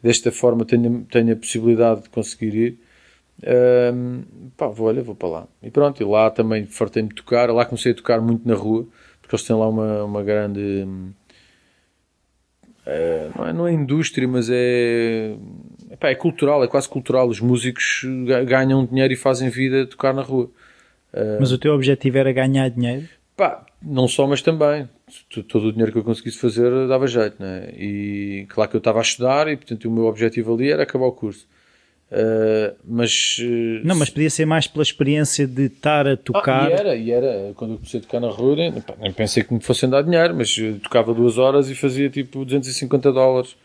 desta 0.00 0.30
forma 0.30 0.64
tenho, 0.64 1.04
tenho 1.10 1.32
a 1.32 1.36
possibilidade 1.36 2.04
de 2.04 2.08
conseguir 2.08 2.54
ir, 2.54 2.78
um, 3.92 4.22
pá, 4.56 4.68
vou, 4.68 4.86
olha, 4.86 5.02
vou 5.02 5.16
para 5.16 5.28
lá. 5.28 5.48
E 5.60 5.72
pronto, 5.72 6.00
e 6.00 6.06
lá 6.06 6.30
também 6.30 6.66
fartei-me 6.66 7.08
de 7.08 7.16
tocar, 7.16 7.50
lá 7.50 7.64
comecei 7.64 7.90
a 7.90 7.94
tocar 7.96 8.20
muito 8.20 8.46
na 8.46 8.54
rua, 8.54 8.86
porque 9.20 9.34
eles 9.34 9.44
têm 9.44 9.56
lá 9.56 9.68
uma, 9.68 10.04
uma 10.04 10.22
grande... 10.22 10.86
É, 12.86 13.28
não, 13.36 13.46
é, 13.46 13.52
não 13.52 13.66
é 13.66 13.72
indústria, 13.72 14.28
mas 14.28 14.48
é, 14.48 15.34
epá, 15.90 16.10
é 16.10 16.14
cultural, 16.14 16.62
é 16.62 16.68
quase 16.68 16.88
cultural. 16.88 17.28
Os 17.28 17.40
músicos 17.40 18.02
ganham 18.46 18.86
dinheiro 18.86 19.12
e 19.12 19.16
fazem 19.16 19.48
vida 19.48 19.82
a 19.82 19.86
tocar 19.86 20.14
na 20.14 20.22
rua. 20.22 20.48
Mas 21.40 21.50
o 21.50 21.58
teu 21.58 21.74
objetivo 21.74 22.18
era 22.18 22.32
ganhar 22.32 22.68
dinheiro? 22.68 23.08
Pá, 23.36 23.66
não 23.82 24.06
só, 24.06 24.26
mas 24.26 24.42
também. 24.42 24.88
Todo 25.48 25.68
o 25.68 25.72
dinheiro 25.72 25.92
que 25.92 25.98
eu 25.98 26.04
conseguisse 26.04 26.38
fazer 26.38 26.86
dava 26.86 27.06
jeito, 27.06 27.42
né? 27.42 27.70
E 27.76 28.46
claro 28.48 28.70
que 28.70 28.76
eu 28.76 28.78
estava 28.78 28.98
a 28.98 29.02
estudar 29.02 29.48
e, 29.48 29.56
portanto, 29.56 29.86
o 29.86 29.90
meu 29.90 30.04
objetivo 30.04 30.54
ali 30.54 30.70
era 30.70 30.82
acabar 30.82 31.06
o 31.06 31.12
curso. 31.12 31.46
Uh, 32.10 32.76
mas. 32.84 33.38
Uh, 33.38 33.86
não, 33.86 33.94
mas 33.94 34.10
podia 34.10 34.28
ser 34.28 34.44
mais 34.44 34.66
pela 34.66 34.82
experiência 34.82 35.46
de 35.46 35.66
estar 35.66 36.08
a 36.08 36.16
tocar. 36.16 36.66
Ah, 36.66 36.70
e 36.70 36.72
era, 36.72 36.96
e 36.96 37.10
era. 37.10 37.52
Quando 37.54 37.72
eu 37.72 37.76
comecei 37.76 38.00
a 38.00 38.02
tocar 38.02 38.20
na 38.20 38.28
rua, 38.28 38.56
nem, 38.56 38.72
nem 38.98 39.12
pensei 39.12 39.44
que 39.44 39.54
me 39.54 39.60
fossem 39.60 39.88
dar 39.88 40.02
dinheiro, 40.02 40.34
mas 40.34 40.54
tocava 40.82 41.14
duas 41.14 41.38
horas 41.38 41.70
e 41.70 41.74
fazia 41.74 42.10
tipo 42.10 42.44
250 42.44 43.12
dólares. 43.12 43.56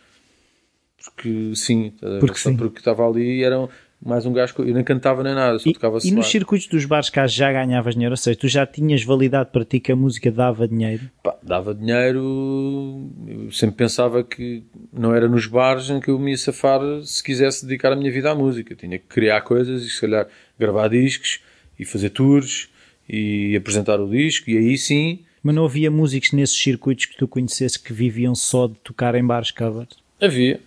Porque 1.03 1.55
sim, 1.55 1.93
porque, 2.19 2.39
sim. 2.39 2.55
porque 2.55 2.79
estava 2.79 3.07
ali 3.07 3.39
e 3.39 3.43
eram 3.43 3.69
mais 4.03 4.25
um 4.25 4.33
gajo 4.33 4.53
que 4.53 4.61
eu 4.61 4.73
nem 4.73 4.83
cantava 4.83 5.23
nem 5.23 5.33
nada, 5.33 5.57
só 5.57 5.69
e, 5.69 5.73
tocava 5.73 5.97
E 6.03 6.11
nos 6.11 6.27
circuitos 6.27 6.67
dos 6.67 6.85
bares 6.85 7.09
cá 7.09 7.25
já 7.27 7.51
ganhavas 7.51 7.95
dinheiro? 7.95 8.13
Ou 8.13 8.17
seja, 8.17 8.37
tu 8.37 8.47
já 8.47 8.65
tinhas 8.65 9.03
validade 9.03 9.49
para 9.51 9.65
ti 9.65 9.79
que 9.79 9.91
a 9.91 9.95
música 9.95 10.31
dava 10.31 10.67
dinheiro? 10.67 11.09
Pá, 11.23 11.35
dava 11.41 11.73
dinheiro, 11.73 13.09
eu 13.27 13.51
sempre 13.51 13.77
pensava 13.77 14.23
que 14.23 14.63
não 14.93 15.13
era 15.13 15.27
nos 15.27 15.47
bares 15.47 15.89
em 15.89 15.99
que 15.99 16.09
eu 16.09 16.19
me 16.19 16.31
ia 16.31 16.37
safar 16.37 16.81
se 17.03 17.23
quisesse 17.23 17.65
dedicar 17.65 17.91
a 17.91 17.95
minha 17.95 18.11
vida 18.11 18.31
à 18.31 18.35
música. 18.35 18.75
Tinha 18.75 18.99
que 18.99 19.05
criar 19.07 19.41
coisas 19.41 19.83
e 19.83 19.89
se 19.89 20.01
calhar 20.01 20.27
gravar 20.59 20.87
discos 20.89 21.39
e 21.79 21.85
fazer 21.85 22.09
tours 22.11 22.69
e 23.09 23.55
apresentar 23.55 23.99
o 23.99 24.09
disco 24.09 24.49
e 24.49 24.57
aí 24.57 24.77
sim... 24.77 25.19
Mas 25.41 25.53
não 25.53 25.65
havia 25.65 25.91
músicos 25.91 26.31
nesses 26.31 26.57
circuitos 26.57 27.05
que 27.05 27.15
tu 27.17 27.27
conhecesse 27.27 27.79
que 27.79 27.93
viviam 27.93 28.33
só 28.33 28.65
de 28.65 28.75
tocar 28.83 29.13
em 29.13 29.23
bares 29.23 29.51
covers? 29.51 29.95
Havia. 30.19 30.59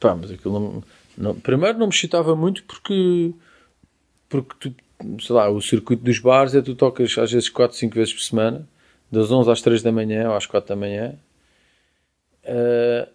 Pá, 0.00 0.14
mas 0.14 0.30
aquilo 0.32 0.58
não 0.58 0.82
não, 1.18 1.34
primeiro 1.34 1.76
não 1.76 1.88
me 1.88 1.92
excitava 1.92 2.36
muito 2.36 2.62
porque, 2.62 3.32
porque 4.28 4.54
tu, 4.60 4.74
sei 5.20 5.34
lá, 5.34 5.50
o 5.50 5.60
circuito 5.60 6.04
dos 6.04 6.20
bares 6.20 6.54
é 6.54 6.62
tu 6.62 6.76
tocas 6.76 7.18
às 7.18 7.32
vezes 7.32 7.48
4, 7.48 7.76
5 7.76 7.94
vezes 7.94 8.14
por 8.14 8.22
semana, 8.22 8.68
das 9.10 9.30
11 9.30 9.50
às 9.50 9.60
3 9.60 9.82
da 9.82 9.90
manhã 9.90 10.28
ou 10.28 10.36
às 10.36 10.46
4 10.46 10.68
da 10.68 10.76
manhã, 10.76 11.14
uh, 12.44 13.08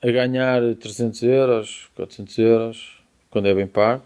a 0.00 0.10
ganhar 0.10 0.74
300 0.76 1.22
euros, 1.22 1.90
400 1.94 2.38
euros, 2.38 2.98
quando 3.30 3.46
é 3.46 3.54
bem 3.54 3.66
pago. 3.66 4.02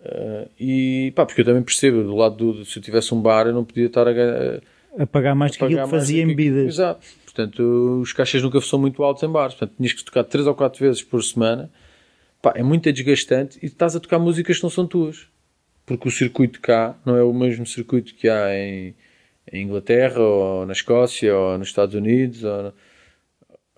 Uh, 0.00 0.48
e 0.58 1.12
pá, 1.14 1.26
porque 1.26 1.42
eu 1.42 1.44
também 1.44 1.62
percebo, 1.62 2.02
do 2.02 2.16
lado 2.16 2.36
do, 2.36 2.64
se 2.64 2.78
eu 2.78 2.82
tivesse 2.82 3.12
um 3.12 3.20
bar, 3.20 3.46
eu 3.46 3.52
não 3.52 3.64
podia 3.64 3.86
estar 3.86 4.08
a, 4.08 4.10
a, 4.10 5.02
a 5.02 5.06
pagar 5.06 5.34
mais 5.34 5.52
do 5.52 5.58
que 5.58 5.64
aquilo 5.64 5.82
que 5.82 5.90
fazia 5.90 6.22
em 6.22 6.28
bebidas. 6.28 6.66
Exato. 6.66 7.06
Portanto, 7.24 8.00
os 8.00 8.14
caixas 8.14 8.42
nunca 8.42 8.58
são 8.62 8.78
muito 8.78 9.02
altos 9.02 9.22
em 9.22 9.28
bares. 9.28 9.54
Portanto, 9.54 9.76
tinhas 9.76 9.92
que 9.92 10.02
tocar 10.02 10.24
3 10.24 10.46
ou 10.46 10.54
4 10.54 10.80
vezes 10.80 11.02
por 11.02 11.22
semana 11.22 11.68
pá, 12.46 12.52
é 12.54 12.62
muito 12.62 12.92
desgastante 12.92 13.58
e 13.60 13.66
estás 13.66 13.96
a 13.96 14.00
tocar 14.00 14.20
músicas 14.20 14.58
que 14.58 14.62
não 14.62 14.70
são 14.70 14.86
tuas. 14.86 15.26
Porque 15.84 16.06
o 16.06 16.10
circuito 16.12 16.60
cá 16.60 16.96
não 17.04 17.16
é 17.16 17.22
o 17.22 17.32
mesmo 17.32 17.66
circuito 17.66 18.14
que 18.14 18.28
há 18.28 18.54
em, 18.54 18.94
em 19.52 19.64
Inglaterra, 19.64 20.20
ou 20.20 20.64
na 20.64 20.72
Escócia, 20.72 21.36
ou 21.36 21.58
nos 21.58 21.68
Estados 21.68 21.94
Unidos, 21.96 22.44
ou, 22.44 22.72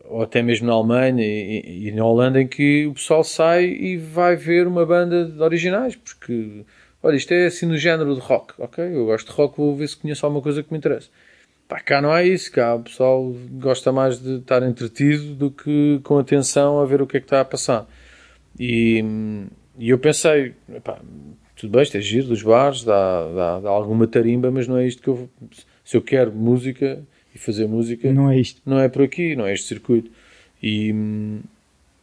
ou 0.04 0.22
até 0.22 0.42
mesmo 0.42 0.66
na 0.66 0.74
Alemanha 0.74 1.24
e, 1.24 1.88
e, 1.88 1.92
na 1.92 2.04
Holanda, 2.04 2.42
em 2.42 2.46
que 2.46 2.86
o 2.86 2.94
pessoal 2.94 3.24
sai 3.24 3.64
e 3.64 3.96
vai 3.96 4.36
ver 4.36 4.66
uma 4.66 4.84
banda 4.84 5.24
de 5.24 5.40
originais, 5.40 5.96
porque, 5.96 6.64
olha, 7.02 7.16
isto 7.16 7.32
é 7.32 7.46
assim 7.46 7.64
no 7.64 7.76
género 7.76 8.14
de 8.14 8.20
rock, 8.20 8.52
ok? 8.58 8.84
Eu 8.84 9.06
gosto 9.06 9.30
de 9.30 9.32
rock, 9.32 9.56
vou 9.56 9.76
ver 9.76 9.88
se 9.88 9.96
conheço 9.96 10.26
alguma 10.26 10.42
coisa 10.42 10.62
que 10.62 10.70
me 10.70 10.78
interessa. 10.78 11.08
Pá, 11.66 11.80
cá 11.80 12.02
não 12.02 12.14
é 12.14 12.26
isso, 12.26 12.52
cá 12.52 12.74
o 12.74 12.82
pessoal 12.82 13.34
gosta 13.52 13.92
mais 13.92 14.20
de 14.20 14.38
estar 14.38 14.62
entretido 14.62 15.34
do 15.34 15.50
que 15.50 16.00
com 16.02 16.18
atenção 16.18 16.80
a 16.80 16.86
ver 16.86 17.00
o 17.02 17.06
que 17.06 17.16
é 17.18 17.20
que 17.20 17.26
está 17.26 17.40
a 17.40 17.44
passar. 17.44 17.86
E, 18.58 19.04
e 19.78 19.90
eu 19.90 19.98
pensei, 19.98 20.54
pá, 20.82 21.00
tudo 21.56 21.72
bem, 21.72 21.82
isto 21.82 21.96
é 21.96 22.00
giro 22.00 22.28
dos 22.28 22.42
bares, 22.42 22.84
dá, 22.84 23.26
dá, 23.32 23.60
dá, 23.60 23.68
alguma 23.68 24.06
tarimba, 24.06 24.50
mas 24.50 24.66
não 24.66 24.76
é 24.76 24.86
isto 24.86 25.02
que 25.02 25.08
eu. 25.08 25.28
Se 25.84 25.96
eu 25.96 26.02
quero 26.02 26.32
música 26.32 27.02
e 27.34 27.38
fazer 27.38 27.66
música, 27.66 28.12
não 28.12 28.30
é 28.30 28.38
isto. 28.38 28.60
Não 28.64 28.78
é 28.78 28.88
por 28.88 29.02
aqui, 29.02 29.34
não 29.34 29.46
é 29.46 29.54
este 29.54 29.66
circuito. 29.66 30.10
E, 30.62 30.94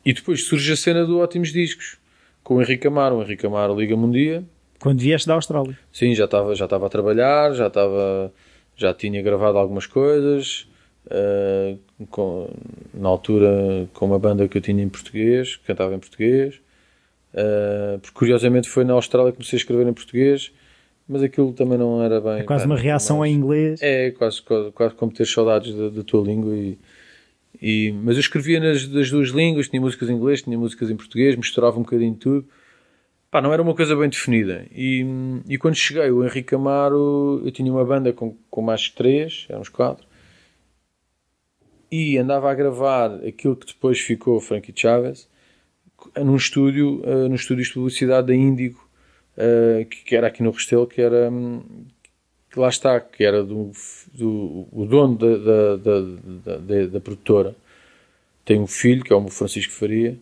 e 0.04 0.14
depois 0.14 0.44
surge 0.44 0.72
a 0.72 0.76
cena 0.76 1.06
do 1.06 1.20
Ótimos 1.20 1.52
Discos, 1.52 1.98
com 2.44 2.56
o 2.56 2.62
Henrique 2.62 2.88
Amaro. 2.88 3.18
O 3.18 3.22
Henrique 3.22 3.46
Amaro 3.46 3.80
liga-me 3.80 4.04
um 4.04 4.12
dia. 4.12 4.44
Quando 4.80 5.00
vieste 5.00 5.28
da 5.28 5.36
Austrália? 5.36 5.78
Sim, 5.92 6.14
já 6.16 6.26
estava 6.26 6.56
já 6.56 6.66
estava 6.66 6.86
a 6.86 6.90
trabalhar, 6.90 7.54
já 7.54 7.68
estava 7.68 8.34
já 8.76 8.94
tinha 8.94 9.22
gravado 9.22 9.58
algumas 9.58 9.86
coisas. 9.88 10.68
Uh, 11.06 11.80
com, 12.08 12.50
na 12.94 13.10
altura 13.10 13.88
com 13.94 14.08
uma 14.08 14.18
banda 14.18 14.48
que 14.48 14.58
eu 14.58 14.62
tinha 14.62 14.82
em 14.82 14.90
português, 14.90 15.58
cantava 15.58 15.94
em 15.94 16.00
português. 16.00 16.56
Uh, 17.34 18.00
porque 18.00 18.18
curiosamente 18.18 18.70
foi 18.70 18.84
na 18.84 18.94
Austrália 18.94 19.32
que 19.32 19.38
comecei 19.38 19.58
a 19.58 19.60
escrever 19.60 19.88
em 19.88 19.94
português, 19.94 20.52
mas 21.08 21.22
aquilo 21.22 21.54
também 21.54 21.78
não 21.78 22.02
era 22.02 22.20
bem. 22.20 22.40
É 22.40 22.44
quase 22.44 22.66
uma 22.66 22.78
reação 22.78 23.26
em 23.26 23.34
inglês. 23.34 23.80
É, 23.82 24.12
quase, 24.12 24.42
quase, 24.42 24.72
quase 24.72 24.96
como 24.96 25.12
ter 25.12 25.26
saudades 25.26 25.76
da, 25.76 25.90
da 25.90 26.04
tua 26.04 26.26
língua. 26.26 26.56
E, 26.56 26.78
e, 27.62 27.92
mas 28.04 28.16
eu 28.16 28.22
escrevia 28.22 28.60
nas 28.60 28.88
das 28.88 29.12
duas 29.12 29.30
línguas, 29.30 29.68
tinha 29.68 29.82
músicas 29.82 30.10
em 30.10 30.14
inglês, 30.14 30.42
tinha 30.42 30.58
músicas 30.58 30.90
em 30.90 30.96
português, 30.96 31.36
misturava 31.36 31.78
um 31.78 31.84
bocadinho 31.84 32.16
tudo. 32.16 32.48
Pá, 33.30 33.42
não 33.42 33.52
era 33.52 33.62
uma 33.62 33.76
coisa 33.76 33.96
bem 33.96 34.10
definida. 34.10 34.66
E, 34.74 35.06
e 35.48 35.58
quando 35.58 35.76
cheguei, 35.76 36.10
o 36.10 36.24
Henrique 36.24 36.56
Amaro, 36.56 37.42
eu 37.44 37.52
tinha 37.52 37.72
uma 37.72 37.84
banda 37.84 38.14
com, 38.14 38.36
com 38.50 38.62
mais 38.62 38.90
três, 38.90 39.46
éramos 39.50 39.68
quatro, 39.68 40.08
e 41.92 42.18
andava 42.18 42.52
a 42.52 42.56
gravar 42.56 43.14
aquilo 43.26 43.56
que 43.56 43.68
depois 43.68 44.00
ficou 44.00 44.40
Frankie 44.40 44.74
Chaves 44.76 45.28
num 46.18 46.36
estúdio, 46.36 47.02
uh, 47.06 47.28
no 47.30 47.36
estúdio 47.36 47.64
de 47.64 47.74
publicidade 47.74 48.28
da 48.28 48.36
Índigo, 48.36 48.80
uh, 49.38 49.86
que, 49.86 50.04
que, 50.04 50.16
era 50.16 50.28
aqui 50.28 50.44
no 50.44 50.52
Restelo, 50.52 50.88
que 50.88 51.02
era 51.02 51.30
um, 51.30 51.62
que 52.52 52.60
lá 52.60 52.70
está, 52.70 53.00
que 53.00 53.24
era 53.24 53.44
do, 53.44 53.72
do 54.14 54.68
o 54.72 54.86
dono 54.86 55.18
da, 55.18 55.38
da, 55.38 55.78
da, 55.78 56.58
da, 56.58 56.86
da 56.88 57.00
produtora. 57.00 57.56
Tem 58.44 58.60
um 58.60 58.68
filho, 58.68 59.04
que 59.04 59.12
é 59.12 59.16
o 59.16 59.28
Francisco 59.28 59.74
Faria, 59.74 60.18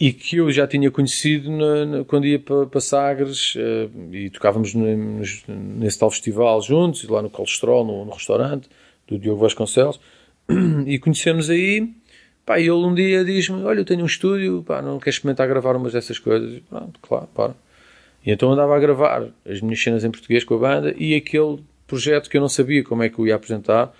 e 0.00 0.12
que 0.12 0.36
eu 0.38 0.50
já 0.50 0.66
tinha 0.66 0.90
conhecido 0.90 1.50
na, 1.50 1.84
na, 1.84 2.04
quando 2.04 2.26
ia 2.26 2.38
para, 2.38 2.66
para 2.66 2.80
Sagres 2.80 3.54
uh, 3.54 4.14
e 4.14 4.30
tocávamos 4.30 4.74
nesse 4.74 5.98
tal 5.98 6.10
festival 6.10 6.60
juntos, 6.62 7.04
lá 7.08 7.22
no 7.22 7.30
Colesterol, 7.30 7.84
no, 7.84 8.04
no 8.04 8.12
restaurante 8.12 8.68
do 9.06 9.18
Diogo 9.18 9.40
Vasconcelos, 9.40 10.00
e 10.86 10.98
conhecemos 10.98 11.50
aí 11.50 11.94
Pá, 12.44 12.58
e 12.58 12.64
ele 12.64 12.72
um 12.72 12.94
dia 12.94 13.24
diz-me: 13.24 13.62
Olha, 13.62 13.80
eu 13.80 13.84
tenho 13.84 14.02
um 14.02 14.06
estúdio, 14.06 14.62
pá, 14.62 14.82
não 14.82 14.98
queres 14.98 15.16
experimentar 15.16 15.48
gravar 15.48 15.76
umas 15.76 15.92
dessas 15.92 16.18
coisas? 16.18 16.60
Pronto, 16.68 17.00
claro, 17.00 17.26
para. 17.34 17.54
E 18.24 18.30
então 18.30 18.52
andava 18.52 18.76
a 18.76 18.78
gravar 18.78 19.28
as 19.46 19.60
minhas 19.60 19.82
cenas 19.82 20.04
em 20.04 20.10
português 20.10 20.44
com 20.44 20.54
a 20.54 20.58
banda 20.58 20.94
e 20.96 21.14
aquele 21.14 21.62
projeto 21.86 22.28
que 22.28 22.36
eu 22.36 22.40
não 22.40 22.48
sabia 22.48 22.82
como 22.84 23.02
é 23.02 23.08
que 23.08 23.18
eu 23.18 23.26
ia 23.26 23.34
apresentar, 23.34 23.94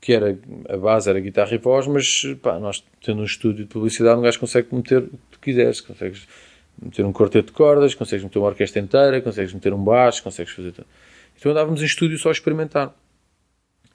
que 0.00 0.12
era 0.12 0.38
a 0.68 0.76
base 0.76 1.10
era 1.10 1.18
guitarra 1.20 1.54
e 1.54 1.58
voz, 1.58 1.86
mas 1.86 2.22
pá, 2.40 2.58
nós 2.58 2.84
tendo 3.02 3.20
um 3.20 3.24
estúdio 3.24 3.64
de 3.64 3.70
publicidade, 3.70 4.18
um 4.18 4.22
gajo 4.22 4.38
consegue 4.38 4.68
meter 4.72 4.98
o 4.98 5.02
que 5.08 5.16
tu 5.32 5.40
quiseres, 5.40 5.80
consegues 5.80 6.26
meter 6.80 7.04
um 7.04 7.12
quarteto 7.12 7.48
de 7.48 7.52
cordas, 7.52 7.94
consegues 7.94 8.24
meter 8.24 8.38
uma 8.38 8.48
orquestra 8.48 8.80
inteira, 8.80 9.20
consegues 9.20 9.52
meter 9.52 9.72
um 9.72 9.82
baixo, 9.82 10.22
consegues 10.22 10.52
fazer 10.52 10.72
tudo. 10.72 10.86
Então 11.36 11.50
andávamos 11.50 11.82
em 11.82 11.84
estúdio 11.84 12.18
só 12.18 12.28
a 12.28 12.32
experimentar. 12.32 12.94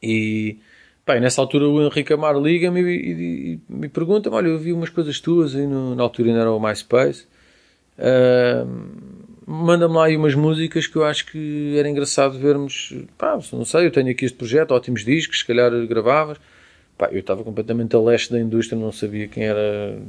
E 0.01 0.57
Bem, 1.05 1.19
nessa 1.19 1.41
altura 1.41 1.67
o 1.67 1.85
Henrique 1.85 2.13
Amar 2.13 2.37
liga-me 2.37 2.79
e, 2.79 2.85
e, 2.85 3.53
e, 3.53 3.59
me 3.67 3.89
pergunta-me: 3.89 4.35
Olha, 4.35 4.47
eu 4.47 4.57
vi 4.57 4.71
umas 4.71 4.89
coisas 4.89 5.19
tuas 5.19 5.53
aí 5.53 5.67
no, 5.67 5.93
na 5.95 6.03
altura 6.03 6.29
ainda 6.29 6.41
era 6.41 6.51
o 6.51 6.59
MySpace. 6.59 7.27
Uh, 7.97 9.13
Manda-me 9.45 9.93
lá 9.93 10.05
aí 10.05 10.15
umas 10.15 10.33
músicas 10.33 10.87
que 10.87 10.95
eu 10.95 11.03
acho 11.03 11.25
que 11.29 11.75
era 11.77 11.89
engraçado 11.89 12.39
vermos. 12.39 12.93
Pá, 13.17 13.37
não 13.51 13.65
sei, 13.65 13.85
eu 13.85 13.91
tenho 13.91 14.09
aqui 14.09 14.23
este 14.23 14.37
projeto, 14.37 14.71
ótimos 14.71 15.03
discos, 15.03 15.39
se 15.39 15.45
calhar 15.45 15.69
gravavas. 15.85 16.37
Pá, 16.97 17.09
eu 17.11 17.19
estava 17.19 17.43
completamente 17.43 17.93
a 17.95 17.99
leste 17.99 18.31
da 18.31 18.39
indústria, 18.39 18.79
não 18.79 18.91
sabia 18.91 19.27
quem 19.27 19.43
era. 19.43 19.99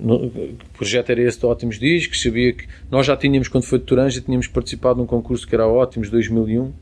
o 0.00 0.56
projeto 0.72 1.10
era 1.10 1.20
esse 1.20 1.38
de 1.38 1.44
ótimos 1.44 1.78
discos. 1.78 2.22
Sabia 2.22 2.54
que 2.54 2.66
nós 2.90 3.04
já 3.04 3.14
tínhamos, 3.14 3.48
quando 3.48 3.64
foi 3.64 3.78
de 3.78 3.84
Toranja, 3.84 4.22
tínhamos 4.22 4.46
participado 4.46 4.98
num 4.98 5.06
concurso 5.06 5.46
que 5.46 5.54
era 5.54 5.66
Ótimos 5.66 6.08
2001 6.08 6.72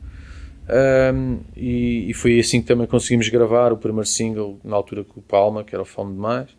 um, 0.67 1.39
e, 1.55 2.09
e, 2.09 2.13
foi 2.13 2.39
assim 2.39 2.59
que 2.59 2.67
também 2.67 2.87
conseguimos 2.87 3.29
gravar 3.29 3.71
o 3.71 3.77
primeiro 3.77 4.07
single 4.07 4.59
na 4.63 4.75
altura 4.75 5.03
com 5.03 5.19
o 5.19 5.23
Palma, 5.23 5.63
que 5.63 5.75
era 5.75 5.81
o 5.83 5.85
Fome 5.85 6.13
Demais. 6.13 6.49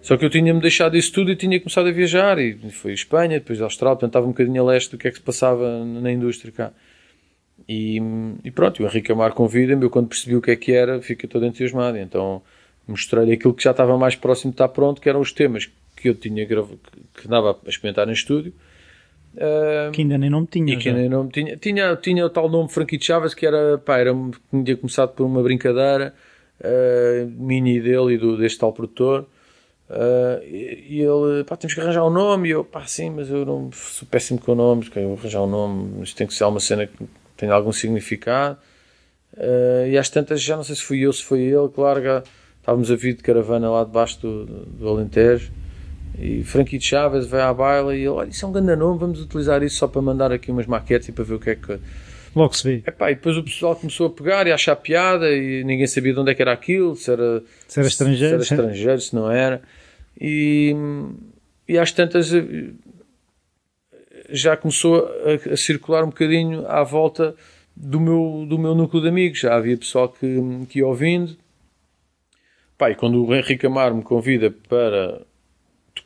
Só 0.00 0.16
que 0.16 0.24
eu 0.24 0.30
tinha-me 0.30 0.60
deixado 0.60 0.96
isso 0.96 1.12
tudo 1.12 1.30
e 1.30 1.36
tinha 1.36 1.60
começado 1.60 1.88
a 1.88 1.92
viajar. 1.92 2.38
E 2.38 2.54
foi 2.70 2.92
Espanha, 2.92 3.38
depois 3.38 3.60
Austrália, 3.60 3.96
portanto 3.96 4.10
estava 4.10 4.26
um 4.26 4.30
bocadinho 4.30 4.62
a 4.62 4.64
leste 4.64 4.90
do 4.92 4.98
que 4.98 5.08
é 5.08 5.10
que 5.10 5.18
se 5.18 5.22
passava 5.22 5.84
na 5.84 6.10
indústria 6.10 6.50
cá. 6.50 6.72
E, 7.68 8.00
e 8.42 8.50
pronto, 8.50 8.82
o 8.82 8.86
Henrique 8.86 9.12
Amar 9.12 9.32
convida-me. 9.32 9.84
Eu, 9.84 9.90
quando 9.90 10.08
percebi 10.08 10.34
o 10.36 10.40
que 10.40 10.50
é 10.50 10.56
que 10.56 10.72
era, 10.72 11.02
fiquei 11.02 11.28
todo 11.28 11.44
entusiasmado. 11.44 11.98
Então 11.98 12.40
mostrei-lhe 12.88 13.32
aquilo 13.32 13.52
que 13.52 13.62
já 13.62 13.72
estava 13.72 13.96
mais 13.98 14.16
próximo 14.16 14.50
de 14.50 14.54
estar 14.54 14.68
pronto, 14.68 15.00
que 15.00 15.08
eram 15.08 15.20
os 15.20 15.30
temas 15.32 15.70
que 15.94 16.08
eu 16.08 16.14
tinha 16.14 16.46
gravado, 16.46 16.80
que 17.14 17.26
andava 17.26 17.58
a 17.64 17.68
experimentar 17.68 18.08
em 18.08 18.12
estúdio 18.12 18.54
Uh, 19.34 19.92
que 19.92 20.02
ainda 20.02 20.18
nem 20.18 20.28
nome 20.28 20.48
tinha. 20.50 20.74
E 20.74 20.76
que 20.76 20.88
ainda 20.88 21.08
nome 21.08 21.30
tinha. 21.30 21.56
tinha. 21.56 21.96
Tinha 21.96 22.26
o 22.26 22.30
tal 22.30 22.48
nome 22.48 22.68
Frankie 22.68 23.00
Chaves 23.00 23.32
que 23.32 23.46
era, 23.46 23.78
pá, 23.78 23.98
era, 23.98 24.12
tinha 24.50 24.76
começado 24.76 25.10
por 25.10 25.24
uma 25.24 25.42
brincadeira 25.42 26.14
uh, 26.60 27.30
mini 27.38 27.80
dele 27.80 28.14
e 28.14 28.18
do, 28.18 28.36
deste 28.36 28.58
tal 28.58 28.72
produtor. 28.72 29.26
Uh, 29.88 30.42
e, 30.44 30.86
e, 30.88 31.00
ele, 31.00 31.44
pá, 31.44 31.56
temos 31.56 31.74
que 31.74 31.80
arranjar 31.80 32.04
um 32.04 32.10
nome. 32.10 32.48
E 32.48 32.52
eu, 32.52 32.64
pá, 32.64 32.84
sim, 32.86 33.10
mas 33.10 33.30
eu 33.30 33.44
não 33.44 33.70
sou 33.72 34.06
péssimo 34.08 34.40
com 34.40 34.54
nomes. 34.54 34.88
Que 34.88 34.98
eu 34.98 35.16
arranjar 35.18 35.42
um 35.42 35.50
nome, 35.50 36.02
isto 36.02 36.16
tem 36.16 36.26
que 36.26 36.34
ser 36.34 36.44
uma 36.44 36.60
cena 36.60 36.86
que 36.86 36.96
tenha 37.36 37.52
algum 37.52 37.72
significado. 37.72 38.58
E 39.88 39.96
às 39.96 40.10
tantas, 40.10 40.42
já 40.42 40.56
não 40.56 40.64
sei 40.64 40.74
se 40.74 40.82
fui 40.82 41.00
eu, 41.00 41.12
se 41.12 41.22
foi 41.22 41.40
ele, 41.40 41.68
claro, 41.68 42.22
estávamos 42.58 42.90
a 42.90 42.96
vir 42.96 43.14
de 43.14 43.22
caravana 43.22 43.70
lá 43.70 43.84
debaixo 43.84 44.20
do, 44.20 44.44
do 44.44 44.88
Alentejo. 44.88 45.52
E 46.20 46.44
Frankie 46.44 46.80
Chaves 46.80 47.26
vai 47.26 47.40
à 47.40 47.52
baila 47.52 47.96
e 47.96 48.00
ele, 48.00 48.08
olha, 48.08 48.28
isso 48.28 48.44
é 48.44 48.48
um 48.48 48.52
grande 48.52 48.76
nome, 48.76 48.98
vamos 48.98 49.22
utilizar 49.22 49.62
isso 49.62 49.76
só 49.76 49.88
para 49.88 50.02
mandar 50.02 50.30
aqui 50.30 50.50
umas 50.50 50.66
maquetes 50.66 51.08
e 51.08 51.12
para 51.12 51.24
ver 51.24 51.34
o 51.34 51.40
que 51.40 51.50
é 51.50 51.54
que. 51.54 51.78
Logo 52.36 52.54
se 52.54 52.62
vê. 52.62 52.82
Epá, 52.86 53.10
e 53.10 53.14
depois 53.14 53.36
o 53.36 53.42
pessoal 53.42 53.74
começou 53.74 54.06
a 54.06 54.10
pegar 54.10 54.46
e 54.46 54.52
a 54.52 54.54
achar 54.54 54.76
piada 54.76 55.30
e 55.32 55.64
ninguém 55.64 55.86
sabia 55.86 56.12
de 56.12 56.20
onde 56.20 56.30
é 56.30 56.34
que 56.34 56.42
era 56.42 56.52
aquilo, 56.52 56.94
se 56.94 57.10
era, 57.10 57.42
se 57.66 57.80
era 57.80 57.88
estrangeiro, 57.88 58.44
se, 58.44 58.52
era 58.52 58.62
estrangeiro, 58.62 59.00
se 59.00 59.14
não 59.14 59.30
era. 59.30 59.62
E, 60.20 60.76
e 61.66 61.78
às 61.78 61.90
tantas 61.90 62.32
eh, 62.32 62.70
já 64.28 64.56
começou 64.56 65.08
a, 65.24 65.52
a, 65.52 65.56
circular 65.56 66.04
um 66.04 66.08
bocadinho 66.08 66.66
à 66.68 66.84
volta 66.84 67.34
do 67.74 67.98
meu, 67.98 68.46
do 68.48 68.58
meu 68.58 68.74
núcleo 68.74 69.02
de 69.02 69.08
amigos. 69.08 69.40
Já 69.40 69.56
havia 69.56 69.76
pessoal 69.76 70.08
que, 70.08 70.40
que 70.68 70.78
ia 70.78 70.86
ouvindo. 70.86 71.36
Pá, 72.78 72.90
e 72.90 72.94
quando 72.94 73.24
o 73.24 73.34
Henrique 73.34 73.66
Amar 73.66 73.92
me 73.92 74.02
convida 74.02 74.54
para 74.68 75.22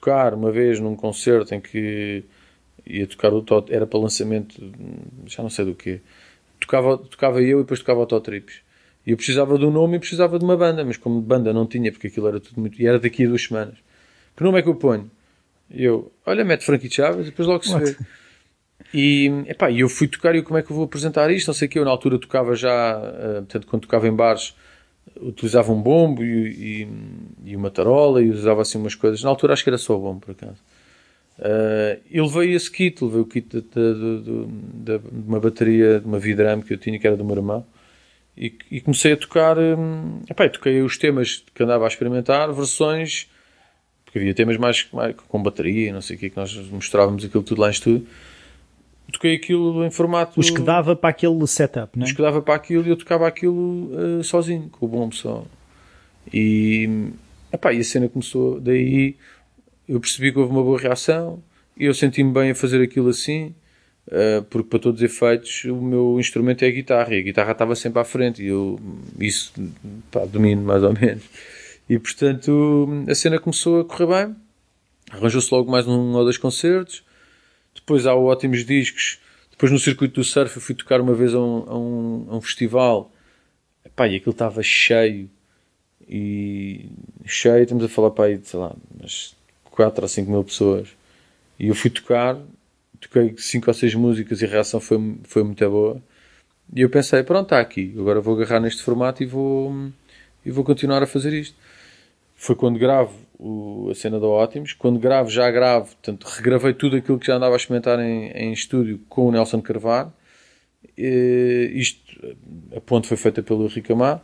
tocar 0.04 0.34
uma 0.34 0.52
vez 0.52 0.78
num 0.78 0.94
concerto 0.94 1.54
em 1.54 1.60
que 1.60 2.22
ia 2.86 3.06
tocar 3.06 3.32
o 3.32 3.40
Tot, 3.40 3.72
era 3.72 3.86
para 3.86 3.98
lançamento, 3.98 4.54
já 5.26 5.42
não 5.42 5.48
sei 5.48 5.64
do 5.64 5.74
que. 5.74 6.00
Tocava, 6.60 6.98
tocava 6.98 7.40
eu 7.40 7.60
e 7.60 7.62
depois 7.62 7.80
tocava 7.80 8.00
o 8.00 8.06
Totrips. 8.06 8.60
E 9.06 9.10
eu 9.10 9.16
precisava 9.16 9.58
de 9.58 9.64
um 9.64 9.70
nome 9.70 9.96
e 9.96 9.98
precisava 9.98 10.38
de 10.38 10.44
uma 10.44 10.56
banda, 10.56 10.84
mas 10.84 10.96
como 10.96 11.20
banda 11.20 11.52
não 11.52 11.66
tinha, 11.66 11.90
porque 11.90 12.08
aquilo 12.08 12.28
era 12.28 12.40
tudo 12.40 12.60
muito. 12.60 12.80
E 12.80 12.86
era 12.86 12.98
daqui 12.98 13.24
a 13.24 13.28
duas 13.28 13.42
semanas. 13.42 13.76
Que 14.36 14.42
nome 14.42 14.58
é 14.58 14.62
que 14.62 14.68
eu 14.68 14.74
ponho? 14.74 15.10
E 15.70 15.84
eu, 15.84 16.12
olha, 16.26 16.44
mete 16.44 16.64
Frankie 16.64 16.90
Chaves 16.90 17.26
e 17.26 17.30
depois 17.30 17.48
logo 17.48 17.64
se 17.64 17.78
vê. 17.78 17.96
E 18.92 19.26
epá, 19.46 19.72
eu 19.72 19.88
fui 19.88 20.06
tocar 20.06 20.34
e 20.34 20.38
eu, 20.38 20.44
como 20.44 20.58
é 20.58 20.62
que 20.62 20.70
eu 20.70 20.76
vou 20.76 20.84
apresentar 20.84 21.30
isto? 21.30 21.48
Não 21.48 21.54
sei 21.54 21.66
o 21.66 21.70
que. 21.70 21.78
Eu 21.78 21.84
na 21.84 21.90
altura 21.90 22.18
tocava 22.18 22.54
já, 22.54 22.98
uh, 22.98 23.34
portanto, 23.36 23.66
quando 23.66 23.82
tocava 23.82 24.06
em 24.06 24.14
bares, 24.14 24.54
utilizava 25.20 25.72
um 25.72 25.80
bombo 25.80 26.24
e, 26.24 26.82
e, 26.82 26.88
e, 27.44 27.56
uma 27.56 27.70
tarola 27.70 28.22
e 28.22 28.30
usava 28.30 28.62
assim 28.62 28.78
umas 28.78 28.94
coisas. 28.94 29.22
Na 29.22 29.30
altura 29.30 29.52
acho 29.52 29.62
que 29.62 29.70
era 29.70 29.78
só 29.78 29.96
bombo, 29.96 30.20
por 30.20 30.32
acaso. 30.32 30.58
Uh, 31.38 32.00
e 32.10 32.20
levei 32.20 32.54
esse 32.54 32.70
kit, 32.70 33.02
levei 33.04 33.20
o 33.20 33.24
kit 33.24 33.48
de, 33.48 33.60
de, 33.60 34.22
de, 34.22 34.98
de, 34.98 35.00
uma 35.26 35.40
bateria, 35.40 35.98
de 36.00 36.06
uma 36.06 36.18
Vidram 36.18 36.62
que 36.62 36.74
eu 36.74 36.78
tinha, 36.78 36.98
que 36.98 37.06
era 37.06 37.16
do 37.16 37.24
meu 37.24 37.36
irmão, 37.36 37.66
e, 38.36 38.56
e 38.70 38.80
comecei 38.80 39.12
a 39.12 39.16
tocar. 39.16 39.58
Um, 39.58 40.20
epá, 40.30 40.48
toquei 40.48 40.82
os 40.82 40.96
temas 40.96 41.44
que 41.54 41.62
andava 41.62 41.84
a 41.84 41.88
experimentar, 41.88 42.52
versões, 42.52 43.28
porque 44.04 44.18
havia 44.18 44.34
temas 44.34 44.56
mais, 44.56 44.86
mais 44.92 45.16
com 45.16 45.42
bateria, 45.42 45.92
não 45.92 46.00
sei 46.00 46.16
o 46.16 46.18
que, 46.18 46.30
que 46.30 46.36
nós 46.36 46.54
mostrávamos 46.70 47.24
aquilo 47.24 47.42
tudo 47.42 47.60
lá 47.60 47.68
em 47.68 47.72
estúdio 47.72 48.06
toquei 49.12 49.34
aquilo 49.34 49.84
em 49.84 49.90
formato. 49.90 50.38
Os 50.38 50.50
que 50.50 50.60
dava 50.60 50.96
para 50.96 51.10
aquele 51.10 51.46
setup, 51.46 51.98
não 51.98 52.04
é? 52.04 52.08
Os 52.08 52.12
que 52.12 52.22
dava 52.22 52.42
para 52.42 52.54
aquilo 52.54 52.86
e 52.86 52.90
eu 52.90 52.96
tocava 52.96 53.26
aquilo 53.26 53.90
uh, 53.92 54.24
sozinho, 54.24 54.68
com 54.70 54.86
o 54.86 54.88
bombo 54.88 55.14
só. 55.14 55.44
E, 56.32 57.10
epá, 57.52 57.72
e 57.72 57.80
a 57.80 57.84
cena 57.84 58.08
começou. 58.08 58.60
Daí 58.60 59.16
eu 59.88 60.00
percebi 60.00 60.32
que 60.32 60.38
houve 60.38 60.52
uma 60.52 60.62
boa 60.62 60.78
reação 60.78 61.42
e 61.76 61.84
eu 61.84 61.94
senti-me 61.94 62.32
bem 62.32 62.50
a 62.50 62.54
fazer 62.54 62.82
aquilo 62.82 63.08
assim. 63.08 63.54
Uh, 64.06 64.42
porque 64.50 64.68
para 64.68 64.78
todos 64.78 65.00
os 65.00 65.04
efeitos 65.04 65.64
o 65.64 65.76
meu 65.76 66.20
instrumento 66.20 66.62
é 66.62 66.68
a 66.68 66.70
guitarra 66.70 67.14
e 67.14 67.20
a 67.20 67.22
guitarra 67.22 67.52
estava 67.52 67.74
sempre 67.74 68.00
à 68.00 68.04
frente 68.04 68.42
e 68.42 68.48
eu 68.48 68.78
isso 69.18 69.50
pá, 70.10 70.26
domino 70.26 70.60
mais 70.60 70.82
ou 70.82 70.92
menos 70.92 71.24
e 71.88 71.98
portanto 71.98 72.86
a 73.08 73.14
cena 73.14 73.38
começou 73.38 73.80
a 73.80 73.84
correr 73.86 74.06
bem 74.06 74.36
arranjou-se 75.10 75.52
logo 75.52 75.70
mais 75.70 75.86
um 75.86 76.12
ou 76.14 76.24
dois 76.24 76.38
concertos. 76.38 77.04
Depois 77.84 78.06
há 78.06 78.14
ótimos 78.14 78.64
discos. 78.64 79.20
Depois 79.50 79.70
no 79.70 79.78
circuito 79.78 80.14
do 80.14 80.24
surf 80.24 80.56
eu 80.56 80.62
fui 80.62 80.74
tocar 80.74 81.00
uma 81.00 81.12
vez 81.14 81.34
a 81.34 81.38
um, 81.38 81.64
a 81.68 81.78
um, 81.78 82.26
a 82.30 82.36
um 82.36 82.40
festival. 82.40 83.12
Epá, 83.84 84.08
e 84.08 84.16
aquilo 84.16 84.32
estava 84.32 84.62
cheio. 84.62 85.28
E 86.08 86.88
cheio, 87.26 87.62
estamos 87.62 87.84
a 87.84 87.88
falar 87.88 88.10
para 88.10 88.24
aí, 88.24 88.40
sei 88.42 88.58
lá, 88.58 88.74
umas 88.98 89.36
4 89.70 90.02
ou 90.02 90.08
5 90.08 90.30
mil 90.30 90.44
pessoas. 90.44 90.88
E 91.58 91.68
eu 91.68 91.74
fui 91.74 91.90
tocar, 91.90 92.38
toquei 93.00 93.34
5 93.36 93.68
ou 93.68 93.74
6 93.74 93.94
músicas 93.94 94.40
e 94.40 94.46
a 94.46 94.48
reação 94.48 94.80
foi, 94.80 95.16
foi 95.24 95.44
muito 95.44 95.68
boa. 95.70 96.02
E 96.74 96.80
eu 96.80 96.90
pensei, 96.90 97.22
pronto, 97.22 97.44
está 97.44 97.60
aqui, 97.60 97.94
agora 97.98 98.20
vou 98.20 98.34
agarrar 98.34 98.60
neste 98.60 98.82
formato 98.82 99.22
e 99.22 99.26
vou, 99.26 99.90
e 100.44 100.50
vou 100.50 100.64
continuar 100.64 101.02
a 101.02 101.06
fazer 101.06 101.32
isto. 101.32 101.56
Foi 102.34 102.56
quando 102.56 102.78
gravo 102.78 103.14
o, 103.38 103.88
a 103.90 103.94
cena 103.94 104.18
da 104.20 104.26
Ótimos. 104.26 104.72
Quando 104.72 104.98
gravo, 104.98 105.30
já 105.30 105.50
gravo, 105.50 105.86
portanto, 105.86 106.24
regravei 106.24 106.72
tudo 106.74 106.96
aquilo 106.96 107.18
que 107.18 107.26
já 107.26 107.36
andava 107.36 107.54
a 107.54 107.56
experimentar 107.56 107.98
em, 108.00 108.30
em 108.30 108.52
estúdio 108.52 109.00
com 109.08 109.26
o 109.26 109.32
Nelson 109.32 109.60
Carvalho. 109.60 110.12
E, 110.96 111.72
isto, 111.74 112.36
a 112.76 112.80
ponte 112.80 113.08
foi 113.08 113.16
feita 113.16 113.42
pelo 113.42 113.66
Ricamar. 113.66 114.22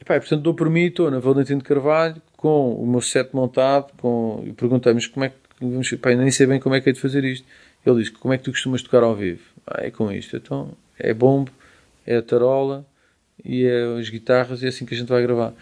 E, 0.00 0.04
pá, 0.04 0.18
portanto, 0.18 0.42
dou 0.42 0.54
por 0.54 0.68
mim, 0.68 0.86
estou 0.86 1.10
na 1.10 1.18
Valentim 1.18 1.58
de 1.58 1.64
Carvalho, 1.64 2.20
com 2.36 2.74
o 2.74 2.86
meu 2.86 3.00
set 3.00 3.34
montado, 3.34 3.92
com, 3.98 4.42
e 4.46 4.52
perguntei-me 4.52 5.06
como 5.08 5.24
é 5.24 5.30
que 5.30 5.36
vamos, 5.60 5.90
pá, 5.94 6.14
nem 6.14 6.30
sei 6.30 6.46
bem 6.46 6.60
como 6.60 6.74
é 6.74 6.80
que 6.80 6.90
é 6.90 6.92
de 6.92 7.00
fazer 7.00 7.24
isto. 7.24 7.46
Ele 7.84 8.00
disse, 8.00 8.12
como 8.12 8.34
é 8.34 8.38
que 8.38 8.44
tu 8.44 8.50
costumas 8.50 8.82
tocar 8.82 9.02
ao 9.02 9.14
vivo? 9.14 9.42
Ah, 9.66 9.84
é 9.84 9.90
com 9.90 10.10
isto. 10.10 10.36
Então, 10.36 10.72
é 10.98 11.14
bombo, 11.14 11.50
é 12.06 12.16
a 12.16 12.22
tarola 12.22 12.84
e 13.44 13.64
é 13.64 13.98
as 13.98 14.08
guitarras 14.08 14.62
e 14.62 14.66
é 14.66 14.68
assim 14.68 14.84
que 14.84 14.94
a 14.94 14.96
gente 14.96 15.08
vai 15.08 15.22
gravar. 15.22 15.54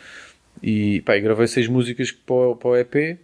E 0.62 1.00
pá, 1.02 1.18
gravei 1.18 1.46
seis 1.46 1.68
músicas 1.68 2.10
para 2.10 2.34
o, 2.34 2.56
para 2.56 2.68
o 2.68 2.76
EP 2.76 3.18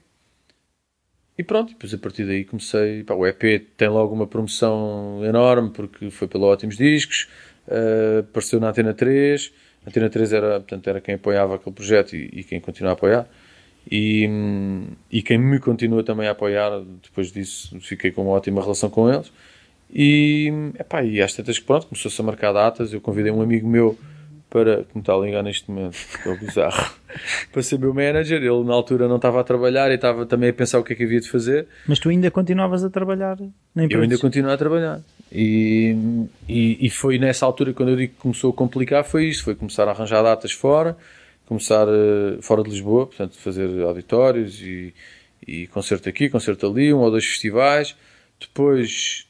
e 1.40 1.42
pronto, 1.42 1.70
depois 1.70 1.94
a 1.94 1.96
partir 1.96 2.26
daí 2.26 2.44
comecei. 2.44 3.02
Pá, 3.02 3.14
o 3.14 3.26
EP 3.26 3.66
tem 3.74 3.88
logo 3.88 4.14
uma 4.14 4.26
promoção 4.26 5.24
enorme 5.24 5.70
porque 5.70 6.10
foi 6.10 6.28
pelo 6.28 6.44
Ótimos 6.44 6.76
Discos, 6.76 7.28
uh, 7.66 8.18
apareceu 8.20 8.60
na 8.60 8.68
Antena 8.68 8.92
3. 8.92 9.50
A 9.86 9.88
Antena 9.88 10.10
3 10.10 10.34
era, 10.34 10.60
portanto, 10.60 10.86
era 10.86 11.00
quem 11.00 11.14
apoiava 11.14 11.54
aquele 11.54 11.74
projeto 11.74 12.14
e, 12.14 12.28
e 12.30 12.44
quem 12.44 12.60
continua 12.60 12.90
a 12.90 12.92
apoiar. 12.92 13.26
E, 13.90 14.28
e 15.10 15.22
quem 15.22 15.38
me 15.38 15.58
continua 15.58 16.04
também 16.04 16.28
a 16.28 16.32
apoiar, 16.32 16.82
depois 17.02 17.32
disso 17.32 17.80
fiquei 17.80 18.10
com 18.10 18.24
uma 18.24 18.32
ótima 18.32 18.60
relação 18.60 18.90
com 18.90 19.10
eles. 19.10 19.32
E, 19.90 20.52
epá, 20.78 21.02
e 21.02 21.22
às 21.22 21.32
tantas 21.32 21.58
que 21.58 21.64
pronto, 21.64 21.86
começou-se 21.86 22.20
a 22.20 22.24
marcar 22.24 22.52
datas. 22.52 22.92
Eu 22.92 23.00
convidei 23.00 23.32
um 23.32 23.40
amigo 23.40 23.66
meu 23.66 23.98
para, 24.50 24.82
que 24.82 24.96
me 24.96 25.00
está 25.00 25.14
a 25.14 25.18
ligar 25.18 25.44
neste 25.44 25.70
momento, 25.70 25.96
que 26.22 26.28
é 26.28 26.36
bizarro, 26.36 26.92
para 27.52 27.62
ser 27.62 27.78
meu 27.78 27.94
manager. 27.94 28.42
Ele 28.42 28.64
na 28.64 28.74
altura 28.74 29.06
não 29.06 29.16
estava 29.16 29.40
a 29.40 29.44
trabalhar 29.44 29.90
e 29.92 29.94
estava 29.94 30.26
também 30.26 30.50
a 30.50 30.52
pensar 30.52 30.80
o 30.80 30.84
que 30.84 30.92
é 30.92 30.96
que 30.96 31.04
havia 31.04 31.20
de 31.20 31.30
fazer. 31.30 31.68
Mas 31.86 32.00
tu 32.00 32.08
ainda 32.08 32.30
continuavas 32.30 32.82
a 32.82 32.90
trabalhar 32.90 33.38
na 33.74 33.84
empresa? 33.84 34.00
Eu 34.00 34.02
ainda 34.02 34.18
continuo 34.18 34.50
a 34.50 34.56
trabalhar. 34.56 35.00
E, 35.32 35.94
e, 36.48 36.84
e, 36.84 36.90
foi 36.90 37.16
nessa 37.16 37.46
altura, 37.46 37.72
quando 37.72 37.90
eu 37.90 37.96
digo 37.96 38.12
que 38.12 38.18
começou 38.18 38.50
a 38.50 38.52
complicar, 38.52 39.04
foi 39.04 39.26
isso: 39.26 39.44
foi 39.44 39.54
começar 39.54 39.86
a 39.86 39.92
arranjar 39.92 40.22
datas 40.22 40.50
fora, 40.50 40.96
começar 41.46 41.86
uh, 41.86 42.42
fora 42.42 42.64
de 42.64 42.70
Lisboa, 42.70 43.06
portanto, 43.06 43.38
fazer 43.38 43.82
auditórios 43.82 44.60
e, 44.60 44.92
e 45.46 45.68
concerto 45.68 46.08
aqui, 46.08 46.28
concerto 46.28 46.66
ali, 46.66 46.92
um 46.92 46.98
ou 46.98 47.10
dois 47.12 47.24
festivais. 47.24 47.94
Depois, 48.40 49.28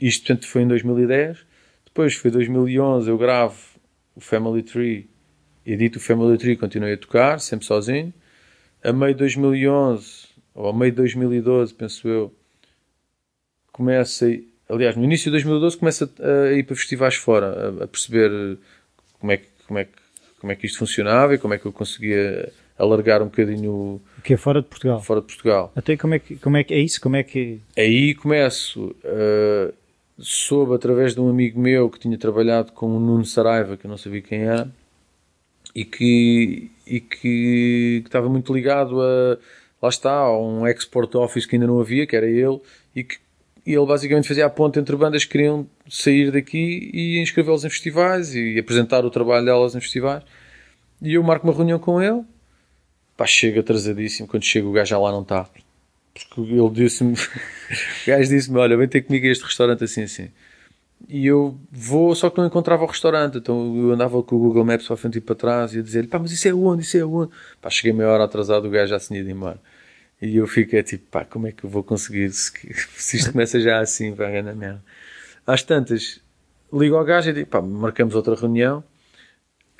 isto 0.00 0.26
portanto, 0.26 0.48
foi 0.48 0.62
em 0.62 0.68
2010. 0.68 1.44
Depois 1.84 2.14
foi 2.14 2.30
2011, 2.30 3.10
eu 3.10 3.18
gravo 3.18 3.75
o 4.16 4.20
Family 4.20 4.62
Tree, 4.62 5.08
edito 5.64 5.98
o 5.98 6.02
Family 6.02 6.38
Tree, 6.38 6.56
continuei 6.56 6.94
a 6.94 6.96
tocar, 6.96 7.38
sempre 7.38 7.66
sozinho. 7.66 8.12
A 8.82 8.92
meio 8.92 9.12
de 9.12 9.18
2011, 9.18 10.28
ou 10.54 10.68
a 10.68 10.72
meio 10.72 10.90
de 10.90 10.96
2012, 10.96 11.74
penso 11.74 12.08
eu, 12.08 12.34
começa, 13.70 14.26
aliás, 14.68 14.96
no 14.96 15.04
início 15.04 15.26
de 15.26 15.32
2012 15.32 15.76
começa 15.76 16.10
a 16.18 16.52
ir 16.52 16.62
para 16.62 16.74
festivais 16.74 17.16
fora, 17.16 17.84
a, 17.84 17.86
perceber 17.86 18.58
como 19.20 19.32
é, 19.32 19.36
que, 19.36 19.46
como, 19.66 19.78
é 19.78 19.84
que, 19.84 19.92
como 20.40 20.52
é 20.52 20.56
que 20.56 20.66
isto 20.66 20.78
funcionava 20.78 21.34
e 21.34 21.38
como 21.38 21.52
é 21.52 21.58
que 21.58 21.66
eu 21.66 21.72
conseguia 21.72 22.50
alargar 22.78 23.22
um 23.22 23.26
bocadinho 23.26 24.00
o 24.18 24.22
que 24.22 24.34
é 24.34 24.36
fora 24.36 24.62
de 24.62 24.68
Portugal? 24.68 25.02
fora 25.02 25.20
de 25.20 25.26
Portugal. 25.26 25.72
Até 25.74 25.96
como 25.96 26.14
é 26.14 26.18
que 26.18 26.36
como 26.36 26.56
é 26.56 26.64
que 26.64 26.74
é 26.74 26.78
isso? 26.78 27.00
Como 27.00 27.16
é 27.16 27.22
que 27.22 27.60
aí 27.76 28.14
começo 28.14 28.94
uh, 29.04 29.74
soube 30.18 30.74
através 30.74 31.14
de 31.14 31.20
um 31.20 31.28
amigo 31.28 31.60
meu 31.60 31.90
que 31.90 31.98
tinha 31.98 32.16
trabalhado 32.16 32.72
com 32.72 32.96
o 32.96 33.00
Nuno 33.00 33.24
Saraiva, 33.24 33.76
que 33.76 33.86
eu 33.86 33.90
não 33.90 33.98
sabia 33.98 34.22
quem 34.22 34.40
era, 34.40 34.70
e 35.74 35.84
que, 35.84 36.70
e 36.86 37.00
que, 37.00 38.00
que 38.02 38.02
estava 38.06 38.28
muito 38.28 38.52
ligado 38.54 39.00
a, 39.00 39.38
lá 39.82 39.88
está, 39.88 40.12
a 40.12 40.38
um 40.38 40.66
export 40.66 41.14
office 41.16 41.46
que 41.46 41.56
ainda 41.56 41.66
não 41.66 41.80
havia, 41.80 42.06
que 42.06 42.16
era 42.16 42.26
ele, 42.26 42.60
e 42.94 43.04
que 43.04 43.18
e 43.66 43.74
ele 43.74 43.84
basicamente 43.84 44.28
fazia 44.28 44.46
a 44.46 44.50
ponte 44.50 44.78
entre 44.78 44.94
bandas 44.94 45.24
que 45.24 45.32
queriam 45.32 45.66
sair 45.90 46.30
daqui 46.30 46.88
e 46.94 47.20
inscrevê-los 47.20 47.64
em 47.64 47.68
festivais 47.68 48.32
e 48.32 48.56
apresentar 48.60 49.04
o 49.04 49.10
trabalho 49.10 49.44
delas 49.44 49.74
em 49.74 49.80
festivais. 49.80 50.22
E 51.02 51.14
eu 51.14 51.22
marco 51.24 51.46
uma 51.46 51.52
reunião 51.52 51.78
com 51.78 52.00
ele, 52.00 52.22
pá, 53.16 53.26
chega 53.26 53.60
atrasadíssimo, 53.60 54.28
quando 54.28 54.44
chega 54.44 54.68
o 54.68 54.72
gajo 54.72 54.90
já 54.90 54.98
lá 54.98 55.10
não 55.10 55.22
está 55.22 55.48
porque 56.24 56.40
ele 56.40 56.70
disse-me, 56.70 57.14
o 57.14 57.16
gajo 58.06 58.28
disse-me: 58.30 58.58
Olha, 58.58 58.76
vem 58.76 58.88
ter 58.88 59.02
comigo 59.02 59.26
a 59.26 59.30
este 59.30 59.44
restaurante 59.44 59.84
assim 59.84 60.02
assim. 60.02 60.30
E 61.08 61.26
eu 61.26 61.58
vou, 61.70 62.14
só 62.14 62.30
que 62.30 62.38
não 62.38 62.46
encontrava 62.46 62.82
o 62.82 62.86
restaurante, 62.86 63.38
então 63.38 63.76
eu 63.76 63.92
andava 63.92 64.22
com 64.22 64.36
o 64.36 64.38
Google 64.38 64.64
Maps 64.64 64.86
para 64.86 64.96
frente 64.96 65.18
e 65.18 65.20
para 65.20 65.34
trás 65.34 65.74
e 65.74 65.78
a 65.78 65.82
dizer-lhe: 65.82 66.08
Pá, 66.08 66.18
mas 66.18 66.32
isso 66.32 66.48
é 66.48 66.54
onde? 66.54 66.82
Isso 66.82 66.96
é 66.96 67.04
onde? 67.04 67.30
Pá, 67.60 67.70
cheguei 67.70 67.92
meia 67.92 68.10
hora 68.10 68.24
atrasado, 68.24 68.66
o 68.66 68.70
gajo 68.70 68.90
já 68.90 68.98
se 68.98 69.08
tinha 69.08 69.20
ido 69.20 69.30
embora. 69.30 69.60
E 70.20 70.36
eu 70.36 70.46
fiquei 70.46 70.82
tipo: 70.82 71.04
Pá, 71.10 71.24
como 71.24 71.46
é 71.46 71.52
que 71.52 71.64
eu 71.64 71.70
vou 71.70 71.84
conseguir? 71.84 72.30
Se, 72.32 72.50
se 72.96 73.16
isto 73.18 73.32
começa 73.32 73.60
já 73.60 73.80
assim, 73.80 74.12
vai 74.12 74.32
ganhar 74.32 74.54
merda. 74.54 74.82
Às 75.46 75.62
tantas, 75.62 76.20
ligo 76.72 76.96
ao 76.96 77.04
gajo 77.04 77.30
e 77.30 77.32
digo: 77.32 77.48
Pá, 77.48 77.60
marcamos 77.62 78.14
outra 78.14 78.34
reunião, 78.34 78.82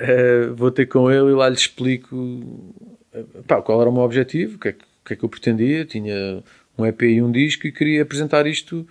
uh, 0.00 0.54
vou 0.54 0.70
ter 0.70 0.86
com 0.86 1.10
ele 1.10 1.30
e 1.30 1.34
lá 1.34 1.48
lhe 1.48 1.56
explico 1.56 2.14
uh, 2.14 3.42
pá, 3.46 3.60
qual 3.62 3.80
era 3.80 3.90
o 3.90 3.92
meu 3.92 4.02
objetivo, 4.02 4.56
o 4.56 4.58
que 4.58 4.68
é 4.68 4.72
que 4.72 4.84
que 5.06 5.14
é 5.14 5.16
que 5.16 5.24
eu 5.24 5.28
pretendia, 5.28 5.84
tinha 5.84 6.42
um 6.76 6.84
EP 6.84 7.02
e 7.02 7.22
um 7.22 7.30
disco 7.30 7.66
e 7.66 7.72
queria 7.72 8.02
apresentar 8.02 8.46
isto 8.46 8.86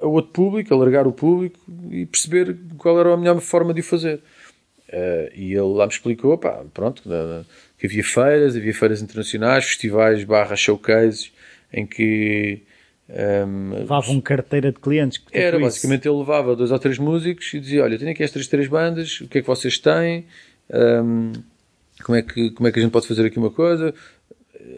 a 0.00 0.06
outro 0.06 0.32
público, 0.32 0.72
alargar 0.72 1.06
o 1.06 1.12
público 1.12 1.58
e 1.90 2.06
perceber 2.06 2.56
qual 2.76 2.98
era 2.98 3.12
a 3.12 3.16
melhor 3.16 3.40
forma 3.40 3.74
de 3.74 3.80
o 3.80 3.84
fazer. 3.84 4.20
Uh, 4.88 5.28
e 5.34 5.52
ele 5.52 5.74
lá 5.74 5.86
me 5.86 5.92
explicou, 5.92 6.38
pá, 6.38 6.64
pronto, 6.72 7.02
que 7.76 7.86
havia 7.86 8.04
feiras, 8.04 8.56
havia 8.56 8.72
feiras 8.72 9.02
internacionais, 9.02 9.64
festivais 9.64 10.24
barra 10.24 10.56
showcases, 10.56 11.32
em 11.72 11.86
que... 11.86 12.62
Um, 13.08 13.14
ehm, 13.14 13.78
Levavam 13.80 14.20
carteira 14.20 14.70
de 14.70 14.78
clientes. 14.78 15.18
Tipo 15.18 15.36
era, 15.36 15.58
basicamente 15.58 16.06
ele 16.06 16.18
levava 16.18 16.54
dois 16.54 16.70
ou 16.70 16.78
três 16.78 16.98
músicos 16.98 17.52
e 17.52 17.60
dizia, 17.60 17.82
olha, 17.82 17.98
tenho 17.98 18.10
aqui 18.10 18.22
estas 18.22 18.46
três 18.46 18.68
bandas, 18.68 19.20
o 19.20 19.28
que 19.28 19.38
é 19.38 19.40
que 19.40 19.46
vocês 19.46 19.78
têm? 19.78 20.26
Um, 20.70 20.76
ehm, 20.76 21.32
como, 22.02 22.16
é 22.16 22.22
que, 22.22 22.50
como 22.50 22.68
é 22.68 22.72
que 22.72 22.78
a 22.78 22.82
gente 22.82 22.92
pode 22.92 23.06
fazer 23.06 23.26
aqui 23.26 23.38
uma 23.38 23.50
coisa? 23.50 23.94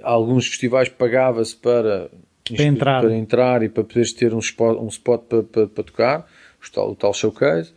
Alguns 0.02 0.46
festivais 0.46 0.88
pagava-se 0.88 1.54
para, 1.56 2.10
para, 2.44 2.64
entrar. 2.64 3.00
para 3.00 3.14
entrar 3.16 3.62
e 3.62 3.68
para 3.68 3.84
poderes 3.84 4.12
ter 4.12 4.34
um 4.34 4.38
spot, 4.38 4.78
um 4.78 4.88
spot 4.88 5.22
para, 5.22 5.42
para, 5.42 5.66
para 5.66 5.84
tocar, 5.84 6.26
o 6.66 6.72
tal, 6.72 6.90
o 6.90 6.96
tal 6.96 7.14
showcase. 7.14 7.72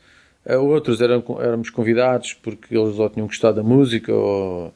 Uh, 0.46 0.60
outros 0.60 1.00
eram, 1.00 1.24
éramos 1.40 1.70
convidados 1.70 2.34
porque 2.34 2.76
eles 2.76 3.00
ou 3.00 3.10
tinham 3.10 3.28
gostado 3.28 3.56
da 3.56 3.64
música 3.64 4.14
ou, 4.14 4.74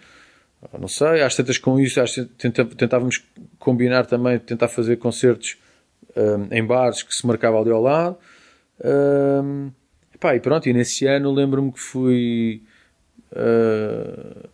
ou 0.72 0.80
não 0.80 0.88
sei. 0.88 1.22
Às 1.22 1.36
tantas 1.36 1.58
com 1.58 1.80
isso 1.80 2.00
às, 2.00 2.16
tentávamos 2.78 3.24
combinar 3.60 4.06
também, 4.06 4.40
tentar 4.40 4.70
fazer 4.70 4.98
concertos 4.98 5.58
um, 6.16 6.56
em 6.56 6.66
bares 6.66 7.04
que 7.04 7.14
se 7.14 7.28
marcava 7.28 7.60
ali 7.60 7.72
ao 7.72 7.82
lado. 7.82 8.18
Um, 8.84 9.72
epá, 10.14 10.36
e 10.36 10.40
pronto, 10.40 10.70
e 10.70 10.74
nesse 10.74 11.06
ano 11.06 11.32
lembro-me 11.34 11.72
que 11.72 11.80
fui... 11.80 12.62
Uh, 13.32 14.48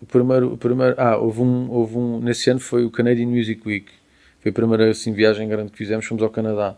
o 0.00 0.06
primeiro, 0.06 0.52
o 0.52 0.56
primeiro, 0.56 0.94
ah, 0.98 1.16
houve 1.16 1.40
um, 1.40 1.70
houve 1.70 1.96
um, 1.96 2.20
nesse 2.20 2.50
ano 2.50 2.60
foi 2.60 2.84
o 2.84 2.90
Canadian 2.90 3.28
Music 3.28 3.60
Week. 3.66 3.86
Foi 4.40 4.50
a 4.50 4.52
primeira 4.52 4.90
assim, 4.90 5.12
viagem 5.12 5.48
grande 5.48 5.72
que 5.72 5.78
fizemos, 5.78 6.04
fomos 6.04 6.22
ao 6.22 6.30
Canadá. 6.30 6.76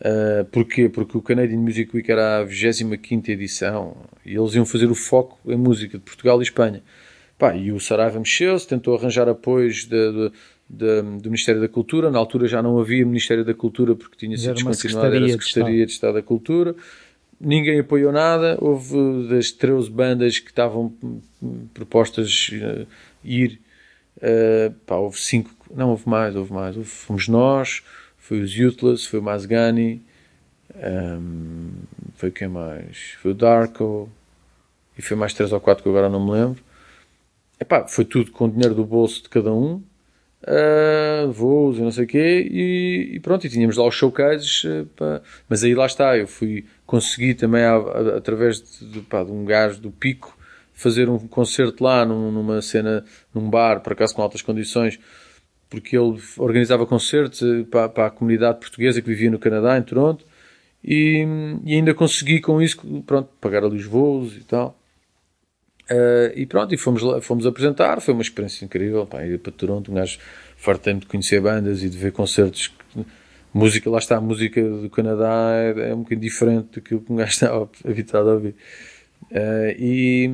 Uh, 0.00 0.44
porquê? 0.46 0.88
Porque 0.88 1.16
o 1.16 1.22
Canadian 1.22 1.58
Music 1.58 1.94
Week 1.94 2.10
era 2.10 2.38
a 2.38 2.44
25 2.44 3.30
edição 3.30 3.96
e 4.26 4.34
eles 4.34 4.54
iam 4.54 4.66
fazer 4.66 4.90
o 4.90 4.94
foco 4.94 5.38
em 5.46 5.56
música 5.56 5.96
de 5.96 6.04
Portugal 6.04 6.40
e 6.40 6.42
Espanha. 6.42 6.82
Pá, 7.38 7.56
e 7.56 7.72
o 7.72 7.80
Saraiva 7.80 8.18
mexeu-se, 8.18 8.66
tentou 8.66 8.96
arranjar 8.96 9.28
apoios 9.28 9.86
de, 9.86 10.12
de, 10.12 10.32
de, 10.68 11.02
do 11.20 11.24
Ministério 11.30 11.60
da 11.60 11.68
Cultura. 11.68 12.10
Na 12.10 12.18
altura 12.18 12.46
já 12.46 12.60
não 12.62 12.78
havia 12.78 13.04
Ministério 13.06 13.44
da 13.44 13.54
Cultura 13.54 13.94
porque 13.94 14.16
tinha 14.16 14.36
sido 14.36 14.54
descontinuado, 14.54 15.14
era 15.14 15.24
a 15.24 15.28
Secretaria 15.28 15.86
de 15.86 15.92
Estado 15.92 16.14
da 16.14 16.22
Cultura 16.22 16.74
ninguém 17.42 17.80
apoiou 17.80 18.12
nada. 18.12 18.56
Houve 18.60 19.28
das 19.28 19.50
13 19.50 19.90
bandas 19.90 20.38
que 20.38 20.50
estavam 20.50 20.94
propostas 21.74 22.50
uh, 22.52 22.86
ir, 23.24 23.60
uh, 24.18 24.72
pá, 24.86 24.96
houve 24.96 25.18
5, 25.18 25.50
não 25.74 25.90
houve 25.90 26.08
mais, 26.08 26.36
houve 26.36 26.52
mais. 26.52 26.76
Houve, 26.76 26.88
fomos 26.88 27.28
nós, 27.28 27.82
foi 28.16 28.40
os 28.40 28.54
Youthless, 28.54 29.06
foi 29.06 29.18
o 29.18 29.22
Mazgani, 29.22 30.00
um, 30.74 30.80
ehm, 30.80 31.70
foi 32.14 32.30
quem 32.30 32.48
mais? 32.48 33.16
Foi 33.20 33.32
o 33.32 33.34
Darko 33.34 34.08
e 34.96 35.02
foi 35.02 35.16
mais 35.16 35.34
3 35.34 35.52
ou 35.52 35.60
4 35.60 35.82
que 35.82 35.88
agora 35.88 36.08
não 36.08 36.24
me 36.24 36.30
lembro. 36.30 36.62
Epá, 37.60 37.86
foi 37.86 38.04
tudo 38.04 38.30
com 38.30 38.46
o 38.46 38.50
dinheiro 38.50 38.74
do 38.74 38.84
bolso 38.84 39.22
de 39.22 39.28
cada 39.28 39.52
um. 39.52 39.82
Uh, 40.42 41.30
voos 41.30 41.78
e 41.78 41.82
não 41.82 41.90
sei 41.90 42.04
o 42.04 42.06
quê, 42.06 42.48
e, 42.50 43.10
e, 43.14 43.20
pronto, 43.20 43.46
e 43.46 43.50
tínhamos 43.50 43.76
lá 43.76 43.86
os 43.86 43.94
showcases, 43.94 44.64
uh, 44.64 44.86
pá. 44.96 45.20
mas 45.48 45.62
aí 45.62 45.74
lá 45.74 45.86
está, 45.86 46.16
eu 46.16 46.26
fui, 46.26 46.64
consegui 46.86 47.34
também, 47.34 47.62
a, 47.62 47.74
a, 47.74 48.16
através 48.16 48.62
de, 48.62 48.86
de, 48.86 49.00
pá, 49.00 49.22
de, 49.22 49.30
um 49.30 49.44
gajo 49.44 49.80
do 49.80 49.90
Pico, 49.90 50.36
fazer 50.72 51.08
um 51.08 51.18
concerto 51.18 51.82
lá, 51.82 52.04
num, 52.04 52.30
numa 52.30 52.60
cena, 52.60 53.04
num 53.34 53.48
bar, 53.48 53.80
por 53.80 53.92
acaso 53.92 54.14
com 54.14 54.22
altas 54.22 54.42
condições, 54.42 54.98
porque 55.70 55.96
ele 55.96 56.18
organizava 56.36 56.86
concertos 56.86 57.40
uh, 57.42 57.64
para, 57.66 57.88
para 57.88 58.06
a 58.06 58.10
comunidade 58.10 58.58
portuguesa 58.58 59.00
que 59.00 59.08
vivia 59.08 59.30
no 59.30 59.38
Canadá, 59.38 59.78
em 59.78 59.82
Toronto, 59.82 60.26
e, 60.84 61.24
e 61.64 61.74
ainda 61.74 61.94
consegui 61.94 62.40
com 62.40 62.60
isso, 62.60 62.78
pronto, 63.06 63.30
pagar 63.40 63.64
ali 63.64 63.76
os 63.76 63.84
voos 63.84 64.36
e 64.36 64.44
tal. 64.44 64.81
Uh, 65.92 66.32
e 66.34 66.46
pronto, 66.46 66.74
e 66.74 66.78
fomos, 66.78 67.02
lá, 67.02 67.20
fomos 67.20 67.44
apresentar, 67.44 68.00
foi 68.00 68.14
uma 68.14 68.22
experiência 68.22 68.64
incrível, 68.64 69.04
pá, 69.04 69.26
ir 69.26 69.38
para 69.38 69.52
Toronto, 69.52 69.90
um 69.90 69.94
gajo 69.94 70.18
fartei 70.56 70.94
de 70.94 71.04
conhecer 71.04 71.38
bandas 71.40 71.82
e 71.82 71.90
de 71.90 71.98
ver 71.98 72.12
concertos, 72.12 72.72
música, 73.52 73.90
lá 73.90 73.98
está, 73.98 74.16
a 74.16 74.20
música 74.20 74.62
do 74.62 74.88
Canadá 74.88 75.50
é, 75.54 75.90
é 75.90 75.94
um 75.94 75.98
bocadinho 75.98 76.20
diferente 76.20 76.68
do 76.72 76.80
que 76.80 76.94
um 76.94 77.16
gajo 77.16 77.28
estava 77.32 77.68
habitado 77.86 78.30
a 78.30 78.34
ouvir. 78.34 78.54
Uh, 79.30 79.74
e 79.78 80.30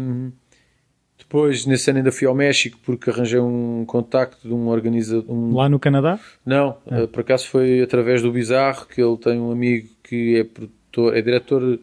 depois, 1.18 1.66
nesse 1.66 1.90
ano 1.90 1.98
ainda 1.98 2.12
fui 2.12 2.28
ao 2.28 2.34
México 2.34 2.78
porque 2.84 3.10
arranjei 3.10 3.40
um 3.40 3.84
contacto 3.84 4.46
de 4.46 4.54
um 4.54 4.68
organizador... 4.68 5.24
Um... 5.28 5.54
Lá 5.54 5.68
no 5.68 5.80
Canadá? 5.80 6.20
Não, 6.46 6.76
ah. 6.88 7.02
uh, 7.02 7.08
por 7.08 7.20
acaso 7.20 7.48
foi 7.48 7.82
através 7.82 8.22
do 8.22 8.30
Bizarro, 8.30 8.86
que 8.86 9.02
ele 9.02 9.16
tem 9.16 9.40
um 9.40 9.50
amigo 9.50 9.88
que 10.04 10.36
é 10.36 10.44
produtor, 10.44 11.16
é 11.16 11.20
diretor 11.20 11.80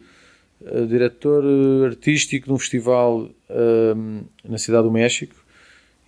eh, 0.64 0.86
diretor 0.86 1.44
eh, 1.44 1.86
artístico 1.86 2.46
de 2.46 2.52
um 2.52 2.58
festival 2.58 3.28
ehm, 3.50 4.22
na 4.44 4.58
cidade 4.58 4.84
do 4.84 4.90
México 4.90 5.34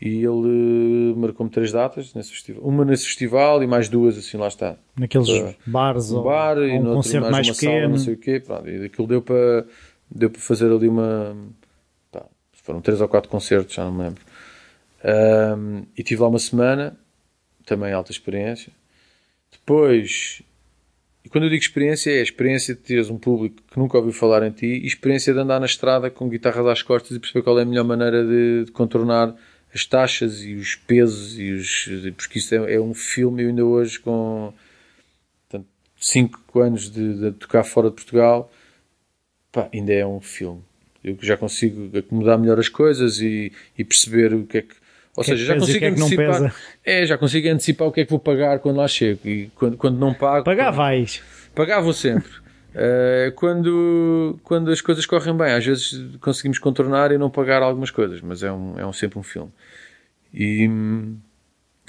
e 0.00 0.24
ele 0.24 1.14
marcou-me 1.16 1.50
três 1.50 1.72
datas 1.72 2.14
nesse 2.14 2.30
festival. 2.30 2.62
Uma 2.62 2.84
nesse 2.84 3.04
festival 3.04 3.62
e 3.62 3.66
mais 3.66 3.88
duas, 3.88 4.16
assim, 4.16 4.36
lá 4.36 4.48
está. 4.48 4.76
Naqueles 4.96 5.28
para, 5.28 5.54
bares 5.66 6.12
um 6.12 6.22
bar 6.22 6.56
ou, 6.56 6.66
e 6.66 6.78
um 6.78 6.94
concerto 6.94 7.30
mais, 7.30 7.48
mais 7.48 7.58
pequeno. 7.58 7.80
Sala, 7.80 7.88
não 7.88 7.98
sei 7.98 8.14
o 8.14 8.16
quê. 8.16 8.40
Pronto, 8.40 8.68
e 8.68 8.84
aquilo 8.84 9.08
deu 9.08 9.20
para, 9.20 9.66
deu 10.08 10.30
para 10.30 10.40
fazer 10.40 10.70
ali 10.72 10.88
uma... 10.88 11.36
Pá, 12.12 12.24
foram 12.62 12.80
três 12.80 13.00
ou 13.00 13.08
quatro 13.08 13.28
concertos, 13.28 13.74
já 13.74 13.84
não 13.84 13.92
me 13.92 14.04
lembro. 14.04 14.22
Um, 15.04 15.08
ehm, 15.08 15.82
e 15.96 16.02
tive 16.02 16.22
lá 16.22 16.28
uma 16.28 16.38
semana, 16.38 16.96
também 17.66 17.92
alta 17.92 18.12
experiência. 18.12 18.72
Depois 19.50 20.42
e 21.28 21.30
quando 21.30 21.44
eu 21.44 21.50
digo 21.50 21.60
experiência, 21.60 22.10
é 22.10 22.20
a 22.20 22.22
experiência 22.22 22.74
de 22.74 22.80
teres 22.80 23.10
um 23.10 23.18
público 23.18 23.56
que 23.70 23.78
nunca 23.78 23.98
ouviu 23.98 24.14
falar 24.14 24.42
em 24.46 24.50
ti 24.50 24.64
e 24.64 24.86
experiência 24.86 25.34
de 25.34 25.38
andar 25.38 25.60
na 25.60 25.66
estrada 25.66 26.08
com 26.08 26.26
guitarras 26.26 26.66
às 26.66 26.82
costas 26.82 27.14
e 27.14 27.20
perceber 27.20 27.42
qual 27.42 27.58
é 27.58 27.62
a 27.62 27.66
melhor 27.66 27.84
maneira 27.84 28.24
de, 28.24 28.64
de 28.64 28.72
contornar 28.72 29.36
as 29.74 29.84
taxas 29.84 30.42
e 30.42 30.54
os 30.54 30.74
pesos 30.74 31.38
e 31.38 31.52
os. 31.52 31.86
Porque 32.16 32.38
isso 32.38 32.54
é, 32.54 32.76
é 32.76 32.80
um 32.80 32.94
filme, 32.94 33.42
eu 33.42 33.50
ainda 33.50 33.62
hoje 33.62 34.00
com 34.00 34.54
5 36.00 36.60
anos 36.60 36.90
de, 36.90 37.20
de, 37.20 37.32
tocar 37.32 37.62
fora 37.62 37.90
de 37.90 37.96
Portugal, 37.96 38.50
pá, 39.52 39.68
ainda 39.70 39.92
é 39.92 40.06
um 40.06 40.22
filme. 40.22 40.62
Eu 41.04 41.18
já 41.20 41.36
consigo 41.36 41.94
acomodar 41.94 42.38
melhor 42.38 42.58
as 42.58 42.70
coisas 42.70 43.20
e, 43.20 43.52
e 43.76 43.84
perceber 43.84 44.32
o 44.32 44.46
que 44.46 44.58
é 44.58 44.62
que 44.62 44.74
ou 45.18 45.24
que 45.24 45.30
seja, 45.30 45.46
já 45.46 45.58
consigo 45.58 45.84
é 45.84 45.88
antecipar. 45.88 46.54
É, 46.84 47.04
já 47.04 47.18
consigo 47.18 47.48
antecipar 47.48 47.88
o 47.88 47.92
que 47.92 48.02
é 48.02 48.04
que 48.04 48.10
vou 48.10 48.20
pagar 48.20 48.60
quando 48.60 48.76
lá 48.76 48.86
chego. 48.86 49.18
E 49.24 49.50
quando, 49.56 49.76
quando 49.76 49.98
não 49.98 50.14
pago. 50.14 50.44
Pagar 50.44 50.70
vais. 50.70 51.20
Pagar 51.56 51.80
vou 51.80 51.92
sempre. 51.92 52.30
Uh, 52.70 53.32
quando, 53.34 54.38
quando 54.44 54.70
as 54.70 54.80
coisas 54.80 55.04
correm 55.04 55.36
bem, 55.36 55.54
às 55.54 55.66
vezes 55.66 56.16
conseguimos 56.20 56.60
contornar 56.60 57.10
e 57.10 57.18
não 57.18 57.28
pagar 57.28 57.62
algumas 57.62 57.90
coisas, 57.90 58.20
mas 58.20 58.44
é, 58.44 58.52
um, 58.52 58.78
é 58.78 58.86
um, 58.86 58.92
sempre 58.92 59.18
um 59.18 59.24
filme. 59.24 59.50
E, 60.32 60.70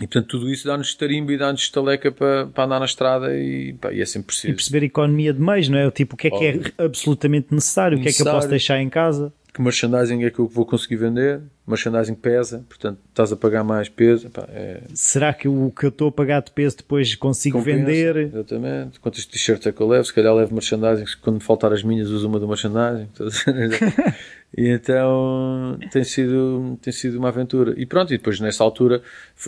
e 0.02 0.08
portanto, 0.08 0.26
tudo 0.26 0.50
isso 0.50 0.66
dá-nos 0.66 0.96
tarimbo 0.96 1.32
e 1.32 1.38
dá-nos 1.38 1.62
estaleca 1.62 2.12
para, 2.12 2.48
para 2.48 2.64
andar 2.64 2.80
na 2.80 2.86
estrada 2.86 3.38
e, 3.38 3.74
pá, 3.74 3.94
e 3.94 4.02
é 4.02 4.06
sempre 4.08 4.28
preciso. 4.28 4.54
E 4.54 4.56
perceber 4.56 4.82
a 4.82 4.86
economia 4.88 5.32
de 5.32 5.40
meios, 5.40 5.70
não 5.70 5.78
é? 5.78 5.92
Tipo, 5.92 6.16
o 6.16 6.18
que 6.18 6.30
é 6.30 6.32
que 6.32 6.48
é 6.48 6.84
absolutamente 6.84 7.54
necessário, 7.54 7.96
necessário, 7.96 7.98
o 8.00 8.02
que 8.02 8.10
é 8.10 8.12
que 8.12 8.28
eu 8.28 8.34
posso 8.34 8.48
deixar 8.48 8.82
em 8.82 8.90
casa 8.90 9.32
que 9.54 9.62
merchandising 9.62 10.24
é 10.24 10.30
que 10.30 10.40
eu 10.40 10.48
vou 10.48 10.66
conseguir 10.66 10.98
vender, 10.98 11.42
merchandising 11.68 12.14
pesa, 12.14 12.64
portanto 12.70 13.00
estás 13.10 13.32
a 13.32 13.36
pagar 13.36 13.64
mais 13.64 13.90
peso. 13.90 14.30
é... 14.50 14.82
Será 14.94 15.34
que 15.34 15.48
o 15.48 15.72
que 15.72 15.86
eu 15.86 15.90
estou 15.90 16.10
a 16.10 16.12
pagar 16.12 16.42
de 16.42 16.52
peso 16.52 16.78
depois 16.78 17.16
consigo 17.16 17.58
Compensa, 17.58 17.86
vender? 17.86 18.18
Exatamente. 18.18 19.00
Quantos 19.00 19.26
t-shirts 19.26 19.66
é 19.66 19.72
que 19.72 19.82
eu 19.82 19.88
levo? 19.88 20.06
Se 20.06 20.14
calhar 20.14 20.34
levo 20.34 20.54
merchandising, 20.54 21.06
quando 21.22 21.36
me 21.36 21.42
faltar 21.42 21.74
as 21.74 21.84
minhas 21.84 22.10
uso 22.10 22.28
uma 22.28 22.40
do 22.40 22.48
merchandising. 22.48 23.10
e 24.56 24.70
então 24.70 25.78
tem 25.92 26.04
sido, 26.04 26.78
tem 26.82 26.94
sido 26.94 27.18
uma 27.18 27.30
aventura. 27.30 27.74
E 27.76 27.86
pronto, 27.86 28.14
e 28.14 28.18
depois 28.18 28.40
nessa 28.40 28.64
altura, 28.64 29.02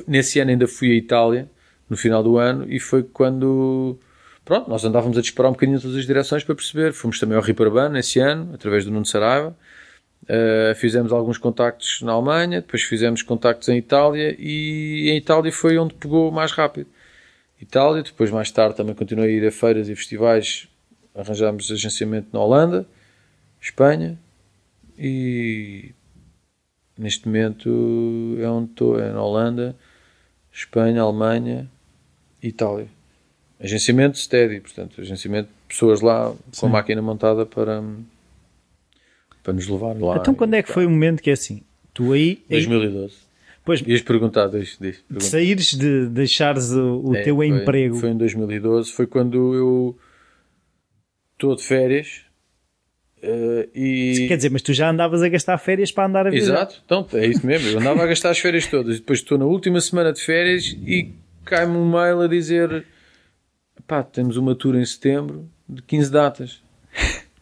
nesse 0.07 0.39
ano 0.39 0.51
ainda 0.51 0.67
fui 0.67 0.91
à 0.91 0.95
Itália, 0.95 1.47
no 1.87 1.95
final 1.95 2.23
do 2.23 2.37
ano, 2.37 2.65
e 2.69 2.79
foi 2.79 3.03
quando 3.03 3.99
pronto, 4.43 4.69
nós 4.69 4.83
andávamos 4.83 5.17
a 5.17 5.21
disparar 5.21 5.51
um 5.51 5.53
bocadinho 5.53 5.77
em 5.77 5.81
todas 5.81 5.97
as 5.97 6.05
direções 6.05 6.43
para 6.43 6.55
perceber. 6.55 6.91
Fomos 6.93 7.19
também 7.19 7.37
ao 7.37 7.43
Riperban 7.43 7.97
esse 7.99 8.19
ano, 8.19 8.49
através 8.53 8.83
do 8.83 8.91
Nuno 8.91 9.05
Saraiva. 9.05 9.55
Uh, 10.23 10.75
fizemos 10.75 11.11
alguns 11.11 11.37
contactos 11.37 12.01
na 12.03 12.11
Alemanha, 12.11 12.61
depois 12.61 12.83
fizemos 12.83 13.23
contactos 13.23 13.67
em 13.69 13.77
Itália 13.77 14.35
e 14.37 15.09
em 15.09 15.17
Itália 15.17 15.51
foi 15.51 15.77
onde 15.77 15.95
pegou 15.95 16.31
mais 16.31 16.51
rápido. 16.51 16.87
Itália, 17.59 18.03
depois 18.03 18.29
mais 18.29 18.51
tarde 18.51 18.75
também 18.75 18.93
continuei 18.93 19.29
a 19.29 19.37
ir 19.37 19.47
a 19.47 19.51
feiras 19.51 19.89
e 19.89 19.95
festivais, 19.95 20.67
arranjámos 21.15 21.71
agenciamento 21.71 22.29
na 22.31 22.39
Holanda, 22.39 22.85
Espanha 23.59 24.17
e 24.97 25.91
neste 26.97 27.27
momento 27.27 28.37
é 28.39 28.47
onde 28.47 28.71
estou, 28.71 28.99
é 28.99 29.11
na 29.11 29.23
Holanda, 29.23 29.75
Espanha, 30.51 31.01
Alemanha 31.01 31.69
e 32.41 32.49
Itália. 32.49 32.87
Agenciamento 33.59 34.17
steady, 34.17 34.59
portanto, 34.59 35.01
agenciamento 35.01 35.49
de 35.49 35.67
pessoas 35.67 36.01
lá 36.01 36.31
Sim. 36.31 36.61
com 36.61 36.65
a 36.67 36.69
máquina 36.69 37.01
montada 37.01 37.45
para 37.45 37.81
para 39.43 39.53
nos 39.53 39.67
levar 39.67 39.99
lá. 39.99 40.17
Então 40.17 40.33
quando 40.33 40.53
é 40.53 40.63
que 40.63 40.71
foi 40.71 40.85
o 40.85 40.89
momento 40.89 41.21
que 41.21 41.29
é 41.29 41.33
assim? 41.33 41.63
Tu 41.93 42.13
aí... 42.13 42.43
2012. 42.49 43.31
Pois, 43.63 43.81
Ias 43.81 44.01
perguntar, 44.01 44.47
diz, 44.47 44.77
diz, 44.81 45.03
de 45.09 45.23
saíres 45.23 45.75
de 45.75 46.07
deixares 46.07 46.71
o, 46.71 47.09
o 47.09 47.15
é, 47.15 47.21
teu 47.21 47.35
foi, 47.35 47.47
emprego. 47.47 47.95
Foi 47.95 48.09
em 48.09 48.17
2012, 48.17 48.91
foi 48.91 49.05
quando 49.05 49.53
eu 49.53 49.97
estou 51.33 51.55
de 51.55 51.63
férias 51.63 52.21
uh, 53.23 53.69
e... 53.75 54.25
Quer 54.27 54.37
dizer, 54.37 54.49
mas 54.49 54.63
tu 54.63 54.73
já 54.73 54.89
andavas 54.89 55.21
a 55.21 55.29
gastar 55.29 55.59
férias 55.59 55.91
para 55.91 56.07
andar 56.07 56.25
a 56.25 56.31
viajar. 56.31 56.53
Exato, 56.53 56.81
então 56.83 57.07
é 57.13 57.27
isso 57.27 57.45
mesmo, 57.45 57.69
eu 57.69 57.79
andava 57.79 58.03
a 58.03 58.07
gastar 58.07 58.31
as 58.31 58.39
férias 58.39 58.65
todas 58.65 58.95
e 58.95 58.99
depois 58.99 59.19
estou 59.19 59.37
na 59.37 59.45
última 59.45 59.79
semana 59.79 60.11
de 60.11 60.21
férias 60.21 60.65
e 60.65 61.11
cai-me 61.45 61.77
um 61.77 61.87
mail 61.87 62.21
a 62.21 62.27
dizer 62.27 62.83
pá, 63.85 64.01
temos 64.01 64.37
uma 64.37 64.55
tour 64.55 64.75
em 64.75 64.85
setembro 64.85 65.47
de 65.69 65.83
15 65.83 66.11
datas 66.11 66.61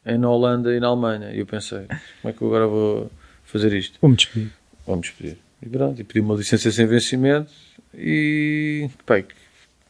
é 0.09 0.17
na 0.17 0.29
Holanda 0.29 0.73
e 0.73 0.79
na 0.79 0.87
Alemanha. 0.87 1.31
E 1.31 1.39
eu 1.39 1.45
pensei, 1.45 1.85
como 2.21 2.31
é 2.31 2.33
que 2.33 2.41
eu 2.41 2.47
agora 2.47 2.67
vou 2.67 3.11
fazer 3.43 3.73
isto? 3.73 3.97
Vamos 4.01 4.17
despedir. 4.17 4.51
Vamos 4.85 5.07
despedir. 5.07 5.37
E 5.61 5.69
pronto, 5.69 5.99
e 5.99 6.03
pedi 6.03 6.19
uma 6.19 6.35
licença 6.35 6.71
sem 6.71 6.85
vencimento 6.85 7.51
e, 7.93 8.89
pá, 9.05 9.21
que, 9.21 9.33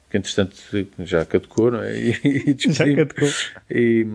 que 0.09 0.17
entretanto 0.17 0.55
já 0.99 1.25
caducou, 1.25 1.71
não 1.71 1.83
é? 1.83 1.93
E, 2.23 2.55
e 2.57 2.71
já 2.73 2.85
caducou. 2.95 3.29
E, 3.69 4.05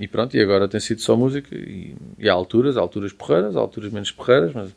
e 0.00 0.08
pronto, 0.08 0.36
e 0.36 0.40
agora 0.40 0.68
tem 0.68 0.80
sido 0.80 1.00
só 1.00 1.16
música 1.16 1.54
e, 1.54 1.94
e 2.18 2.28
há 2.28 2.32
alturas, 2.32 2.76
há 2.76 2.80
alturas 2.80 3.12
porreiras, 3.12 3.56
há 3.56 3.60
alturas 3.60 3.92
menos 3.92 4.10
porreiras, 4.10 4.52
mas 4.54 4.70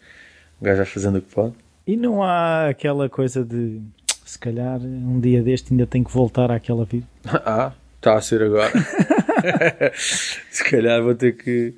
o 0.60 0.64
gajo 0.64 0.78
já 0.78 0.86
fazendo 0.86 1.18
o 1.20 1.22
que 1.22 1.34
pode. 1.34 1.54
E 1.86 1.96
não 1.96 2.24
há 2.24 2.70
aquela 2.70 3.08
coisa 3.08 3.46
de 3.46 3.80
se 4.26 4.40
calhar 4.40 4.80
um 4.82 5.20
dia 5.20 5.44
deste 5.44 5.72
ainda 5.72 5.86
tem 5.86 6.04
que 6.04 6.12
voltar 6.12 6.50
àquela 6.50 6.84
vida? 6.84 7.06
ah, 7.26 7.72
está 8.06 8.16
a 8.16 8.22
ser 8.22 8.44
agora. 8.44 8.72
se 9.96 10.64
calhar 10.64 11.02
vou 11.02 11.16
ter 11.16 11.36
que. 11.36 11.74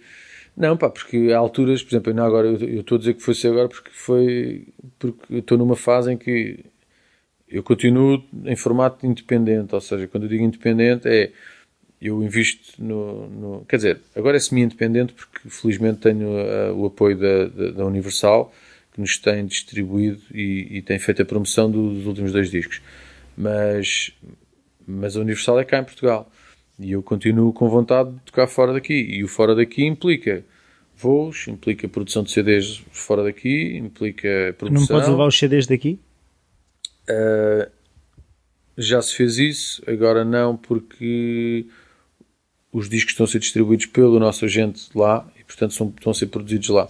Não, 0.56 0.76
pá, 0.76 0.90
porque 0.90 1.32
há 1.32 1.38
alturas, 1.38 1.82
por 1.82 1.92
exemplo, 1.92 2.14
não 2.14 2.26
agora, 2.26 2.48
eu 2.48 2.82
estou 2.82 2.96
a 2.98 3.00
dizer 3.00 3.14
que 3.14 3.22
foi 3.22 3.34
ser 3.34 3.50
agora 3.50 3.70
porque 3.70 3.90
foi. 3.92 4.68
porque 5.00 5.36
estou 5.36 5.58
numa 5.58 5.76
fase 5.76 6.12
em 6.12 6.18
que 6.18 6.66
eu 7.48 7.64
continuo 7.64 8.24
em 8.44 8.56
formato 8.56 9.06
independente, 9.06 9.74
ou 9.74 9.80
seja, 9.80 10.08
quando 10.08 10.24
eu 10.24 10.30
digo 10.30 10.44
independente 10.44 11.08
é. 11.08 11.32
Eu 12.00 12.22
invisto 12.24 12.74
no. 12.78 13.28
no 13.28 13.66
quer 13.66 13.78
dizer, 13.78 14.00
agora 14.16 14.38
é 14.38 14.40
semi-independente 14.40 15.14
porque 15.14 15.50
felizmente 15.50 15.98
tenho 15.98 16.28
uh, 16.28 16.76
o 16.76 16.86
apoio 16.86 17.18
da, 17.18 17.46
da, 17.46 17.72
da, 17.72 17.86
Universal 17.88 18.54
que 18.94 19.02
nos 19.02 19.18
tem 19.18 19.44
distribuído 19.48 20.22
e, 20.32 20.78
e 20.78 20.82
tem 20.84 21.00
feito 21.00 21.24
a 21.24 21.26
promoção 21.26 21.72
dos 21.72 22.06
últimos 22.06 22.32
dois 22.32 22.52
discos. 22.52 22.84
Mas, 23.36 24.12
mas 24.88 25.18
a 25.18 25.20
Universal 25.20 25.60
é 25.60 25.66
cá 25.66 25.80
em 25.80 25.84
Portugal. 25.84 26.32
E 26.80 26.92
eu 26.92 27.04
continuo 27.04 27.52
com 27.52 27.68
vontade 27.68 28.12
de 28.12 28.20
tocar 28.22 28.48
fora 28.48 28.72
daqui. 28.72 28.94
E 28.94 29.24
o 29.24 29.28
fora 29.28 29.54
daqui 29.54 29.86
implica 29.86 30.46
voos, 30.96 31.48
implica 31.48 31.88
produção 31.88 32.24
de 32.24 32.32
CDs 32.32 32.82
fora 32.92 33.24
daqui, 33.24 33.78
implica 33.78 34.56
produção. 34.58 34.82
Não 34.82 34.88
podes 34.88 35.10
levar 35.10 35.28
os 35.28 35.38
CDs 35.38 35.68
daqui? 35.68 36.00
Uh, 37.10 37.70
já 38.78 39.02
se 39.02 39.16
fez 39.16 39.38
isso, 39.38 39.84
agora 39.88 40.24
não, 40.24 40.56
porque 40.56 41.66
os 42.72 42.90
discos 42.90 43.14
estão 43.14 43.26
a 43.26 43.28
ser 43.28 43.40
distribuídos 43.40 43.88
pelo 43.88 44.20
nosso 44.20 44.46
agente 44.46 44.90
lá 44.94 45.28
e, 45.40 45.44
portanto, 45.44 45.74
são, 45.74 45.94
estão 45.96 46.12
a 46.12 46.14
ser 46.14 46.28
produzidos 46.28 46.70
lá. 46.70 46.86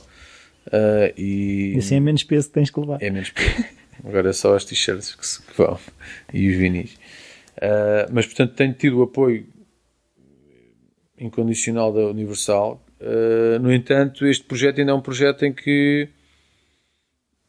Uh, 0.67 1.13
e, 1.17 1.75
assim 1.77 1.95
é 1.95 1.99
menos 1.99 2.23
peso 2.23 2.47
que 2.49 2.53
tens 2.53 2.69
que 2.69 2.79
levar. 2.79 3.01
É 3.01 3.09
menos 3.09 3.29
peso. 3.29 3.65
Agora 4.03 4.29
é 4.29 4.33
só 4.33 4.55
as 4.55 4.65
t-shirts 4.65 5.15
que, 5.15 5.51
que 5.51 5.57
vão 5.57 5.79
e 6.33 6.49
os 6.49 6.57
vinis. 6.57 6.97
Uh, 7.57 8.11
mas, 8.11 8.25
portanto, 8.25 8.53
tenho 8.53 8.73
tido 8.73 8.99
o 8.99 9.03
apoio 9.03 9.47
incondicional 11.17 11.91
da 11.91 12.01
Universal. 12.07 12.83
Uh, 13.01 13.59
no 13.59 13.73
entanto, 13.73 14.25
este 14.25 14.43
projeto 14.43 14.79
ainda 14.79 14.91
é 14.91 14.95
um 14.95 15.01
projeto 15.01 15.43
em 15.43 15.53
que 15.53 16.09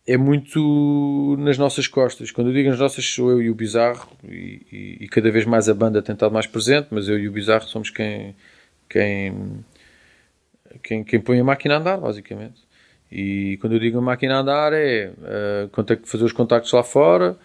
é 0.07 0.17
muito 0.17 1.37
nas 1.39 1.59
nossas 1.59 1.87
costas. 1.87 2.31
Quando 2.31 2.49
eu 2.49 2.55
digo 2.55 2.71
nas 2.71 2.79
nossas, 2.79 3.05
sou 3.05 3.31
eu 3.31 3.43
e 3.43 3.51
o 3.51 3.55
Bizarro, 3.55 4.09
e, 4.25 4.67
e, 4.73 5.05
e, 5.05 5.09
cada 5.09 5.31
vez 5.31 5.45
mais 5.45 5.69
a 5.69 5.75
banda 5.75 6.01
tem 6.01 6.15
estado 6.15 6.33
mais 6.33 6.47
presente, 6.47 6.89
mas 6.91 7.09
eu 7.09 7.19
e 7.19 7.29
o 7.29 7.33
Bizarro 7.33 7.65
somos 7.65 7.91
quem, 7.91 8.35
quem, 8.89 9.65
quem, 10.83 11.05
quem 11.05 11.21
põe 11.21 11.39
a 11.39 11.45
máquina 11.45 11.75
a 11.75 11.79
andar, 11.79 11.99
basicamente. 11.99 12.67
E 13.13 13.59
quando 13.61 13.75
eu 13.75 13.79
digo 13.79 13.99
a 13.99 14.03
máquina 14.03 14.37
a 14.37 14.41
andar 14.41 14.73
é 14.73 15.11
uh, 15.11 16.07
fazer 16.07 16.25
os 16.25 16.33
contactos 16.33 16.73
lá 16.73 16.83
fora, 16.83 17.37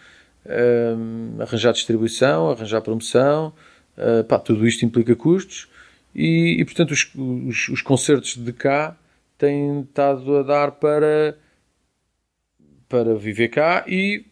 arranjar 1.39 1.73
distribuição, 1.73 2.49
arranjar 2.49 2.81
promoção, 2.81 3.53
uh, 3.97 4.23
pá, 4.23 4.37
tudo 4.39 4.67
isto 4.67 4.85
implica 4.85 5.15
custos 5.15 5.69
e, 6.13 6.57
e 6.59 6.65
portanto 6.65 6.91
os, 6.91 7.09
os, 7.15 7.69
os 7.69 7.81
concertos 7.81 8.35
de 8.35 8.53
cá 8.53 8.95
têm 9.37 9.81
estado 9.81 10.37
a 10.37 10.43
dar 10.43 10.71
para 10.71 11.37
para 12.87 13.15
viver 13.15 13.47
cá 13.47 13.83
e 13.87 14.23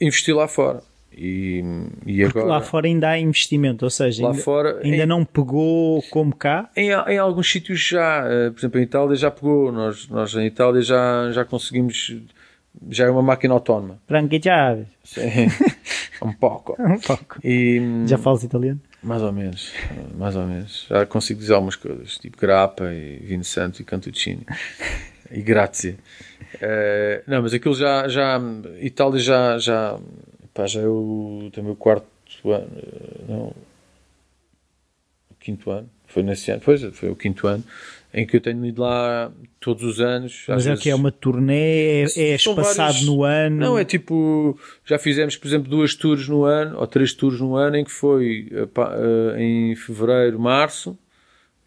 investir 0.00 0.36
lá 0.36 0.46
fora. 0.46 0.82
E, 1.20 1.64
e 2.06 2.22
agora, 2.22 2.46
lá 2.46 2.60
fora 2.60 2.86
ainda 2.86 3.08
há 3.08 3.18
investimento, 3.18 3.84
ou 3.84 3.90
seja, 3.90 4.22
lá 4.22 4.30
ainda, 4.30 4.42
fora, 4.42 4.80
ainda 4.84 5.02
em, 5.02 5.06
não 5.06 5.24
pegou 5.24 6.00
como 6.10 6.32
cá? 6.36 6.70
Em, 6.76 6.90
em 6.90 7.18
alguns 7.18 7.50
sítios 7.50 7.80
já, 7.80 8.22
uh, 8.24 8.52
por 8.52 8.60
exemplo, 8.60 8.78
em 8.78 8.82
Itália 8.84 9.16
já 9.16 9.30
pegou, 9.30 9.72
nós, 9.72 10.08
nós 10.08 10.32
em 10.34 10.46
Itália 10.46 10.80
já, 10.80 11.32
já 11.32 11.44
conseguimos, 11.44 12.14
já 12.90 13.06
é 13.06 13.10
uma 13.10 13.22
máquina 13.22 13.54
autónoma. 13.54 13.98
Branquejar. 14.08 14.78
Sim, 15.04 15.48
um 16.22 16.32
pouco. 16.32 16.76
um 16.80 16.98
pouco. 16.98 17.38
E, 17.42 17.80
já 18.06 18.18
falas 18.18 18.42
italiano? 18.42 18.80
Mais 19.02 19.22
ou 19.22 19.32
menos, 19.32 19.72
mais 20.16 20.34
ou 20.34 20.46
menos. 20.46 20.86
Já 20.88 21.06
consigo 21.06 21.40
dizer 21.40 21.54
algumas 21.54 21.76
coisas, 21.76 22.18
tipo 22.18 22.36
grappa 22.38 22.92
e 22.92 23.18
vinho 23.18 23.44
santo 23.44 23.80
e 23.80 23.84
cantuccini. 23.84 24.44
e 25.30 25.40
grazie. 25.40 25.98
Uh, 26.56 27.22
não, 27.26 27.42
mas 27.42 27.54
aquilo 27.54 27.74
já, 27.74 28.08
já 28.08 28.40
Itália 28.80 29.20
já, 29.20 29.58
já, 29.58 29.98
pá, 30.54 30.66
já 30.66 30.80
é 30.80 30.86
o, 30.86 31.50
também 31.52 31.72
o 31.72 31.76
quarto 31.76 32.06
ano, 32.50 32.68
não, 33.28 33.54
o 35.30 35.34
quinto 35.38 35.70
ano, 35.70 35.88
foi 36.06 36.22
nesse 36.22 36.50
ano, 36.50 36.62
pois, 36.64 36.82
foi 36.94 37.10
o 37.10 37.16
quinto 37.16 37.46
ano, 37.46 37.62
em 38.12 38.26
que 38.26 38.36
eu 38.36 38.40
tenho 38.40 38.64
ido 38.64 38.82
lá 38.82 39.30
todos 39.60 39.84
os 39.84 40.00
anos. 40.00 40.44
Mas 40.48 40.66
é 40.66 40.70
vezes, 40.70 40.82
que 40.82 40.90
é 40.90 40.94
uma 40.94 41.12
turnê, 41.12 42.04
é, 42.04 42.06
é 42.16 42.34
espaçado 42.34 42.76
vários, 42.76 43.06
no 43.06 43.22
ano? 43.22 43.56
Não, 43.56 43.78
é 43.78 43.84
tipo, 43.84 44.58
já 44.84 44.98
fizemos, 44.98 45.36
por 45.36 45.46
exemplo, 45.46 45.68
duas 45.68 45.94
tours 45.94 46.28
no 46.28 46.44
ano, 46.44 46.78
ou 46.78 46.86
três 46.86 47.12
tours 47.12 47.40
no 47.40 47.54
ano, 47.54 47.76
em 47.76 47.84
que 47.84 47.92
foi 47.92 48.48
uh, 48.52 49.36
em 49.38 49.74
fevereiro, 49.76 50.38
março, 50.38 50.98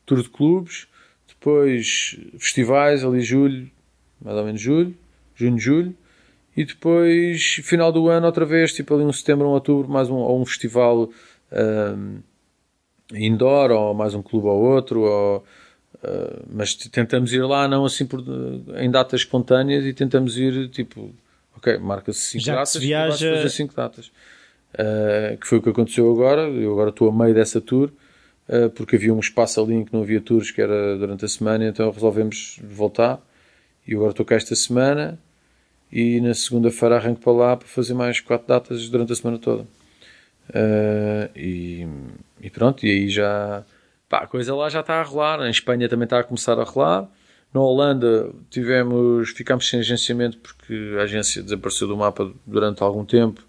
tour 0.06 0.22
de 0.22 0.30
clubes, 0.30 0.88
depois 1.28 2.18
festivais, 2.38 3.04
ali 3.04 3.22
julho, 3.22 3.70
mais 4.22 4.38
ou 4.38 4.46
menos 4.46 4.62
julho, 4.62 4.96
junho, 5.36 5.60
julho, 5.60 5.96
e 6.56 6.66
depois, 6.66 7.62
final 7.64 7.92
do 7.92 8.10
ano, 8.10 8.26
outra 8.26 8.46
vez, 8.46 8.74
tipo 8.74 8.94
ali 8.94 9.04
um 9.04 9.14
setembro, 9.14 9.48
um 9.48 9.52
outubro, 9.52 9.90
mais 9.90 10.10
um, 10.10 10.16
ou 10.16 10.42
um 10.42 10.46
festival 10.46 11.10
um, 11.52 12.20
indoor, 13.14 13.72
ou 13.72 13.94
mais 13.94 14.14
um 14.14 14.22
clube 14.22 14.48
ou 14.48 14.62
outro, 14.62 15.02
ou, 15.02 15.46
uh, 16.04 16.46
mas 16.50 16.76
tentamos 16.76 17.32
ir 17.34 17.44
lá, 17.44 17.68
não 17.68 17.86
assim 17.86 18.06
por, 18.06 18.24
em 18.78 18.90
datas 18.90 19.22
espontâneas, 19.22 19.86
e 19.86 19.94
tentamos 19.94 20.38
ir, 20.38 20.70
tipo, 20.70 21.14
ok, 21.56 21.78
marca-se 21.78 22.40
5 22.40 22.46
datas, 22.46 22.70
se 22.70 22.80
viaja... 22.80 23.36
fazer 23.36 23.50
5 23.50 23.76
datas. 23.76 24.12
Uh, 24.74 25.38
que 25.38 25.48
foi 25.48 25.58
o 25.58 25.62
que 25.62 25.70
aconteceu 25.70 26.10
agora, 26.12 26.44
eu 26.44 26.72
agora 26.72 26.90
estou 26.90 27.10
a 27.10 27.12
meio 27.12 27.34
dessa 27.34 27.60
tour, 27.60 27.92
uh, 28.48 28.70
porque 28.70 28.96
havia 28.96 29.14
um 29.14 29.20
espaço 29.20 29.62
ali 29.62 29.74
em 29.74 29.86
que 29.86 29.94
não 29.94 30.02
havia 30.02 30.22
tours, 30.22 30.52
que 30.52 30.62
era 30.62 30.98
durante 30.98 31.26
a 31.26 31.28
semana, 31.28 31.68
então 31.68 31.92
resolvemos 31.92 32.60
voltar 32.64 33.22
e 33.86 33.94
agora 33.94 34.12
estou 34.12 34.26
cá 34.26 34.36
esta 34.36 34.56
semana 34.56 35.20
e 35.92 36.22
na 36.22 36.34
segunda-feira 36.34 36.96
arranco 36.96 37.20
para 37.20 37.34
lá 37.34 37.58
para 37.58 37.68
fazer 37.68 37.94
mais 37.94 38.22
quatro 38.22 38.48
datas 38.48 38.88
durante 38.88 39.12
a 39.12 39.16
semana 39.16 39.38
toda. 39.38 39.66
E, 41.36 41.86
e, 42.42 42.50
pronto, 42.50 42.86
e 42.86 42.90
aí 42.90 43.10
já 43.10 43.66
pá, 44.12 44.24
a 44.24 44.28
coisa 44.28 44.54
lá 44.54 44.70
já 44.70 44.82
está 44.82 45.00
a 45.00 45.04
rolar. 45.04 45.40
Em 45.48 45.50
Espanha 45.50 45.88
também 45.88 46.04
está 46.04 46.20
a 46.20 46.24
começar 46.24 46.60
a 46.60 46.64
rolar. 46.64 47.10
Na 47.54 47.62
Holanda 47.62 48.30
tivemos, 48.50 49.30
ficámos 49.30 49.68
sem 49.68 49.80
agenciamento 49.80 50.38
porque 50.38 50.96
a 51.00 51.04
agência 51.04 51.42
desapareceu 51.42 51.88
do 51.88 51.96
mapa 51.96 52.32
durante 52.46 52.84
algum 52.84 53.06
tempo 53.06 53.42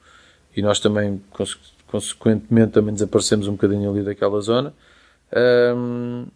e 0.57 0.63
nós 0.63 0.79
também, 0.79 1.21
consequentemente, 1.87 2.73
também 2.73 2.95
desaparecemos 2.95 3.49
um 3.49 3.53
bocadinho 3.53 3.91
ali 3.91 4.03
daquela 4.03 4.41
zona. 4.41 4.73
Um, 5.77 6.27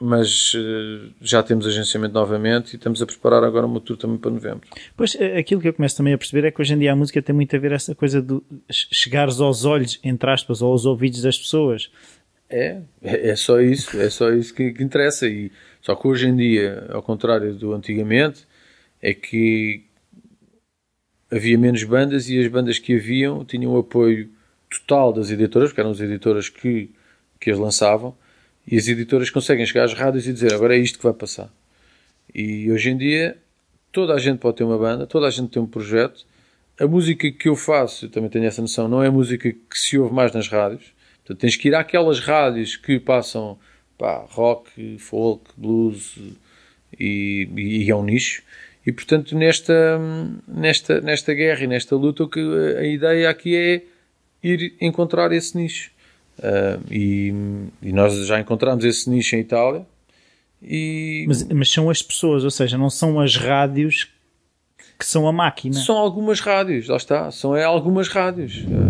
mas 0.00 0.54
uh, 0.54 1.12
já 1.20 1.42
temos 1.42 1.66
agenciamento 1.66 2.14
novamente 2.14 2.74
e 2.74 2.76
estamos 2.76 3.02
a 3.02 3.06
preparar 3.06 3.42
agora 3.42 3.66
uma 3.66 3.80
tour 3.80 3.96
também 3.96 4.16
para 4.16 4.30
novembro. 4.30 4.60
Pois, 4.96 5.16
eh, 5.16 5.38
aquilo 5.38 5.60
que 5.60 5.68
eu 5.68 5.74
começo 5.74 5.96
também 5.96 6.14
a 6.14 6.18
perceber 6.18 6.46
é 6.46 6.52
que 6.52 6.60
hoje 6.60 6.72
em 6.72 6.78
dia 6.78 6.92
a 6.92 6.96
música 6.96 7.20
tem 7.20 7.34
muito 7.34 7.54
a 7.56 7.58
ver 7.58 7.72
essa 7.72 7.96
coisa 7.96 8.22
de 8.22 8.40
chegares 8.70 9.40
aos 9.40 9.64
olhos, 9.64 9.98
entre 10.04 10.30
aspas, 10.30 10.62
ou 10.62 10.70
aos 10.70 10.86
ouvidos 10.86 11.22
das 11.22 11.36
pessoas. 11.36 11.90
É, 12.50 12.80
é, 13.02 13.30
é 13.30 13.36
só 13.36 13.60
isso, 13.60 14.00
é 14.00 14.08
só 14.08 14.30
isso 14.32 14.54
que, 14.54 14.72
que 14.72 14.82
interessa. 14.82 15.28
E, 15.28 15.52
só 15.82 15.94
que 15.94 16.06
hoje 16.06 16.28
em 16.28 16.36
dia, 16.36 16.86
ao 16.90 17.02
contrário 17.02 17.54
do 17.54 17.72
antigamente, 17.72 18.46
é 19.00 19.12
que 19.12 19.84
havia 21.30 21.58
menos 21.58 21.82
bandas 21.84 22.28
e 22.28 22.38
as 22.38 22.50
bandas 22.50 22.78
que 22.78 22.96
haviam 22.96 23.44
tinham 23.44 23.72
o 23.72 23.78
apoio 23.78 24.30
total 24.70 25.12
das 25.12 25.30
editoras, 25.30 25.70
porque 25.70 25.80
eram 25.80 25.90
as 25.90 26.00
editoras 26.00 26.48
que, 26.48 26.90
que 27.38 27.50
as 27.50 27.58
lançavam, 27.58 28.16
e 28.66 28.76
as 28.76 28.86
editoras 28.88 29.30
conseguem 29.30 29.64
chegar 29.64 29.84
às 29.84 29.94
rádios 29.94 30.26
e 30.26 30.32
dizer 30.32 30.52
agora 30.52 30.76
é 30.76 30.78
isto 30.78 30.98
que 30.98 31.04
vai 31.04 31.14
passar. 31.14 31.52
E 32.34 32.70
hoje 32.70 32.90
em 32.90 32.96
dia 32.96 33.36
toda 33.92 34.14
a 34.14 34.18
gente 34.18 34.38
pode 34.38 34.56
ter 34.58 34.64
uma 34.64 34.78
banda, 34.78 35.06
toda 35.06 35.26
a 35.26 35.30
gente 35.30 35.50
tem 35.50 35.62
um 35.62 35.66
projeto. 35.66 36.26
A 36.78 36.86
música 36.86 37.30
que 37.30 37.48
eu 37.48 37.56
faço, 37.56 38.06
eu 38.06 38.10
também 38.10 38.30
tenho 38.30 38.44
essa 38.44 38.62
noção, 38.62 38.86
não 38.88 39.02
é 39.02 39.10
música 39.10 39.50
que 39.50 39.78
se 39.78 39.98
ouve 39.98 40.14
mais 40.14 40.32
nas 40.32 40.48
rádios. 40.48 40.92
Portanto, 41.28 41.40
tens 41.40 41.56
que 41.56 41.68
ir 41.68 41.74
àquelas 41.74 42.20
rádios 42.20 42.76
que 42.76 42.98
passam 42.98 43.58
pá, 43.98 44.24
rock, 44.30 44.96
folk, 44.98 45.44
blues 45.58 46.18
e, 46.98 47.46
e, 47.54 47.90
é 47.90 47.94
um 47.94 48.02
nicho. 48.02 48.42
E 48.86 48.90
portanto, 48.90 49.36
nesta, 49.36 50.00
nesta, 50.46 51.02
nesta 51.02 51.34
guerra 51.34 51.64
e 51.64 51.66
nesta 51.66 51.94
luta, 51.94 52.26
que 52.26 52.40
a 52.78 52.84
ideia 52.84 53.28
aqui 53.28 53.54
é 53.54 53.82
ir 54.42 54.74
encontrar 54.80 55.30
esse 55.32 55.54
nicho. 55.54 55.90
Uh, 56.38 56.80
e, 56.90 57.34
e, 57.82 57.92
nós 57.92 58.14
já 58.26 58.40
encontramos 58.40 58.82
esse 58.82 59.10
nicho 59.10 59.36
em 59.36 59.40
Itália. 59.40 59.84
E... 60.62 61.26
Mas, 61.28 61.42
mas 61.48 61.70
são 61.70 61.90
as 61.90 62.02
pessoas, 62.02 62.42
ou 62.42 62.50
seja, 62.50 62.78
não 62.78 62.88
são 62.88 63.20
as 63.20 63.36
rádios 63.36 64.08
que 64.98 65.04
são 65.04 65.28
a 65.28 65.32
máquina. 65.32 65.74
São 65.74 65.96
algumas 65.96 66.40
rádios, 66.40 66.88
lá 66.88 66.96
está. 66.96 67.30
São 67.30 67.54
é, 67.54 67.64
algumas 67.64 68.08
rádios. 68.08 68.64
Uh, 68.64 68.87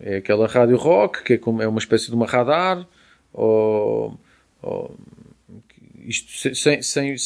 é 0.00 0.16
aquela 0.16 0.46
rádio 0.46 0.76
rock, 0.76 1.22
que 1.22 1.34
é, 1.34 1.38
como, 1.38 1.62
é 1.62 1.68
uma 1.68 1.78
espécie 1.78 2.08
de 2.08 2.14
uma 2.14 2.26
radar, 2.26 2.86
ou, 3.32 4.18
ou 4.60 4.96
isto 6.06 6.54
sem, 6.54 6.82
sem, 6.82 7.16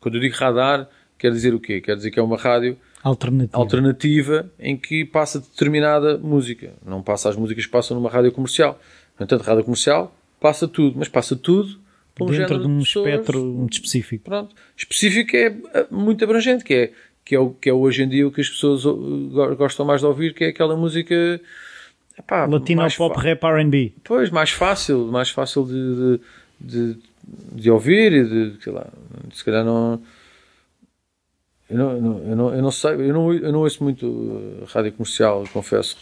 quando 0.00 0.16
eu 0.16 0.20
digo 0.20 0.34
radar, 0.36 0.88
quer 1.18 1.30
dizer 1.30 1.54
o 1.54 1.60
quê? 1.60 1.80
Quer 1.80 1.96
dizer 1.96 2.10
que 2.10 2.18
é 2.18 2.22
uma 2.22 2.36
rádio 2.36 2.76
alternativa. 3.02 3.58
alternativa 3.58 4.50
em 4.58 4.76
que 4.76 5.04
passa 5.04 5.40
determinada 5.40 6.18
música. 6.18 6.74
Não 6.84 7.02
passa 7.02 7.28
as 7.28 7.36
músicas 7.36 7.66
que 7.66 7.72
passam 7.72 7.96
numa 7.96 8.10
rádio 8.10 8.32
comercial. 8.32 8.80
No 9.18 9.24
entanto, 9.24 9.42
rádio 9.42 9.64
comercial 9.64 10.14
passa 10.40 10.66
tudo, 10.68 10.98
mas 10.98 11.08
passa 11.08 11.36
tudo 11.36 11.78
um 12.20 12.26
dentro 12.26 12.60
de 12.60 12.66
um 12.66 12.78
de 12.78 12.84
espectro 12.84 13.44
muito 13.44 13.74
específico. 13.74 14.24
Pronto. 14.24 14.54
Específico 14.76 15.36
é, 15.36 15.46
é 15.46 15.86
muito 15.90 16.22
abrangente, 16.24 16.64
que 16.64 16.74
é, 16.74 16.92
que 17.24 17.34
é, 17.34 17.38
o, 17.38 17.50
que 17.50 17.68
é 17.68 17.72
hoje 17.72 18.02
em 18.02 18.08
dia 18.08 18.26
o 18.26 18.30
que 18.30 18.40
as 18.40 18.48
pessoas 18.48 18.84
gostam 19.56 19.84
mais 19.84 20.00
de 20.00 20.06
ouvir, 20.06 20.34
que 20.34 20.44
é 20.44 20.48
aquela 20.48 20.76
música 20.76 21.40
epá, 22.18 22.46
Latino 22.46 22.86
pop 22.96 23.18
rap 23.18 23.44
R&B. 23.44 23.92
Pois, 24.04 24.30
mais 24.30 24.50
fácil, 24.50 25.06
mais 25.06 25.30
fácil 25.30 25.64
de, 25.64 26.18
de, 26.60 26.94
de, 26.94 26.98
de 27.52 27.70
ouvir 27.70 28.12
e 28.12 28.24
de, 28.24 28.62
sei 28.62 28.72
lá, 28.72 28.86
se 29.32 29.44
calhar 29.44 29.64
não... 29.64 30.00
Eu 31.68 31.78
não, 31.78 31.92
eu 31.92 32.36
não, 32.36 32.54
eu 32.54 32.62
não 32.62 32.70
sei, 32.70 32.92
eu 32.92 33.12
não, 33.12 33.32
eu 33.32 33.50
não 33.50 33.60
ouço 33.60 33.82
muito 33.82 34.64
rádio 34.66 34.92
comercial, 34.92 35.44
confesso. 35.50 35.96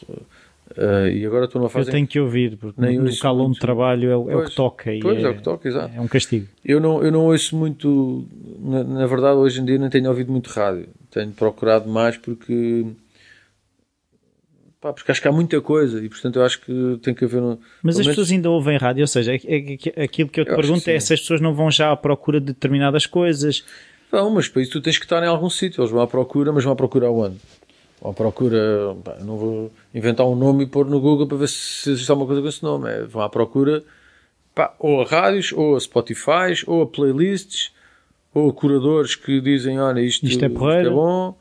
Uh, 0.77 1.09
e 1.09 1.27
agora 1.27 1.45
estou 1.45 1.61
numa 1.61 1.69
fase. 1.69 1.89
Eu 1.89 1.93
tenho 1.93 2.07
que 2.07 2.19
ouvir, 2.19 2.57
porque 2.57 2.81
nem 2.81 2.99
no 2.99 3.11
local 3.11 3.39
onde 3.41 3.59
trabalho 3.59 4.11
é, 4.11 4.15
pois, 4.15 4.29
é, 4.29 4.37
o 4.37 4.45
que 4.45 4.55
toca. 4.55 4.91
Pois, 5.03 5.19
é, 5.19 5.23
é, 5.23 5.29
o 5.29 5.35
que 5.35 5.43
toca, 5.43 5.69
exato. 5.69 5.95
É 5.95 6.01
um 6.01 6.09
castigo. 6.09 6.47
Eu 6.65 6.81
não, 6.81 7.03
eu 7.03 7.13
não 7.13 7.27
ouço 7.27 7.57
muito, 7.57 8.27
na, 8.59 8.83
na, 8.83 9.07
verdade, 9.07 9.37
hoje 9.37 9.61
em 9.61 9.65
dia 9.65 9.79
não 9.79 9.91
tenho 9.91 10.09
ouvido 10.09 10.33
muito 10.33 10.49
rádio. 10.49 10.89
Tenho 11.11 11.31
procurado 11.33 11.89
mais 11.89 12.17
porque. 12.17 12.87
Pá, 14.83 14.93
porque 14.93 15.13
acho 15.13 15.23
que 15.23 15.29
há 15.29 15.33
muita 15.33 15.61
coisa 15.61 16.05
e, 16.05 16.09
portanto, 16.09 16.41
eu 16.41 16.45
acho 16.45 16.61
que 16.61 16.99
tem 17.03 17.15
que 17.15 17.25
haver. 17.25 17.41
Um, 17.41 17.57
Mas 17.85 17.95
as 17.95 18.01
menos... 18.01 18.09
pessoas 18.09 18.33
ainda 18.33 18.51
ouvem 18.51 18.77
rádio, 18.77 19.03
ou 19.03 19.07
seja, 19.07 19.33
é, 19.33 19.37
é, 19.37 20.03
aquilo 20.03 20.29
que 20.29 20.41
eu 20.41 20.45
te 20.45 20.51
eu 20.51 20.57
pergunto 20.57 20.91
é 20.91 20.99
se 20.99 21.15
as 21.15 21.21
pessoas 21.21 21.41
não 21.41 21.55
vão 21.55 21.71
já 21.71 21.93
à 21.93 21.97
procura 21.97 22.41
de 22.41 22.47
determinadas 22.47 23.07
coisas. 23.07 23.65
Vão, 24.11 24.31
mas 24.31 24.49
para 24.49 24.61
isso 24.61 24.73
tu 24.73 24.81
tens 24.81 24.99
que 24.99 25.05
estar 25.05 25.23
em 25.23 25.29
algum 25.29 25.49
sítio. 25.49 25.81
Eles 25.81 25.93
vão 25.93 26.03
à 26.03 26.07
procura, 26.09 26.53
mas 26.53 26.65
vão 26.65 26.73
à 26.73 26.77
procura 26.77 27.07
aonde? 27.07 27.37
ou 28.01 28.11
à 28.11 28.13
procura, 28.15 28.97
pá, 29.05 29.17
não 29.21 29.37
vou 29.37 29.73
inventar 29.95 30.27
um 30.27 30.35
nome 30.35 30.65
e 30.65 30.67
pôr 30.67 30.87
no 30.87 31.01
Google 31.01 31.29
para 31.29 31.39
ver 31.39 31.49
se 31.49 31.89
existe 31.89 32.11
alguma 32.11 32.27
coisa 32.27 32.43
com 32.43 32.49
esse 32.49 32.63
nome. 32.63 32.91
É, 32.91 33.05
vão 33.05 33.23
à 33.23 33.31
procura 33.31 33.85
pá, 34.53 34.75
ou 34.81 35.01
a 35.01 35.05
rádios, 35.05 35.53
ou 35.53 35.77
a 35.77 35.81
Spotify, 35.81 36.53
ou 36.67 36.83
a 36.83 36.87
playlists, 36.87 37.71
ou 38.35 38.51
a 38.51 38.53
curadores 38.53 39.15
que 39.15 39.41
dizem: 39.41 39.79
Olha, 39.79 40.01
isto, 40.01 40.27
Isto 40.27 40.45
é 40.45 40.49
isto 40.49 40.59
porreiro. 40.59 40.95
bom. 40.95 41.39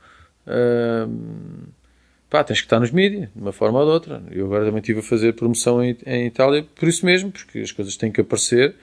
Pá, 2.31 2.45
tens 2.45 2.61
que 2.61 2.65
estar 2.65 2.79
nos 2.79 2.91
mídias, 2.91 3.27
de 3.35 3.41
uma 3.41 3.51
forma 3.51 3.79
ou 3.79 3.85
de 3.85 3.91
outra. 3.91 4.23
Eu 4.31 4.45
agora 4.45 4.63
também 4.63 4.79
estive 4.79 5.01
a 5.01 5.03
fazer 5.03 5.33
promoção 5.33 5.83
em, 5.83 5.97
em 6.05 6.25
Itália 6.25 6.65
por 6.75 6.87
isso 6.87 7.05
mesmo, 7.05 7.29
porque 7.29 7.59
as 7.59 7.73
coisas 7.73 7.97
têm 7.97 8.09
que 8.09 8.21
aparecer 8.21 8.73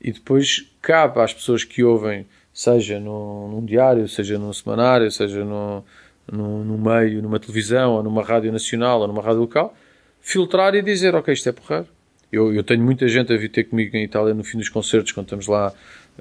e 0.00 0.10
depois 0.10 0.68
cabe 0.82 1.20
às 1.20 1.32
pessoas 1.32 1.62
que 1.62 1.84
ouvem, 1.84 2.26
seja 2.52 2.98
num, 2.98 3.48
num 3.48 3.64
diário, 3.64 4.08
seja 4.08 4.36
num 4.36 4.52
semanário, 4.52 5.10
seja 5.12 5.44
no, 5.44 5.84
no, 6.30 6.64
no 6.64 6.76
meio, 6.76 7.22
numa 7.22 7.38
televisão, 7.38 7.92
ou 7.92 8.02
numa 8.02 8.24
rádio 8.24 8.50
nacional, 8.50 9.00
ou 9.00 9.06
numa 9.06 9.22
rádio 9.22 9.42
local, 9.42 9.74
filtrar 10.20 10.74
e 10.74 10.82
dizer, 10.82 11.14
ok, 11.14 11.32
isto 11.32 11.48
é 11.48 11.52
porreiro. 11.52 11.86
Eu, 12.32 12.52
eu 12.52 12.64
tenho 12.64 12.82
muita 12.82 13.06
gente 13.06 13.32
a 13.32 13.36
vir 13.36 13.48
ter 13.48 13.64
comigo 13.64 13.96
em 13.96 14.02
Itália 14.02 14.34
no 14.34 14.42
fim 14.42 14.58
dos 14.58 14.68
concertos, 14.68 15.12
quando 15.12 15.26
estamos 15.26 15.46
lá 15.46 15.72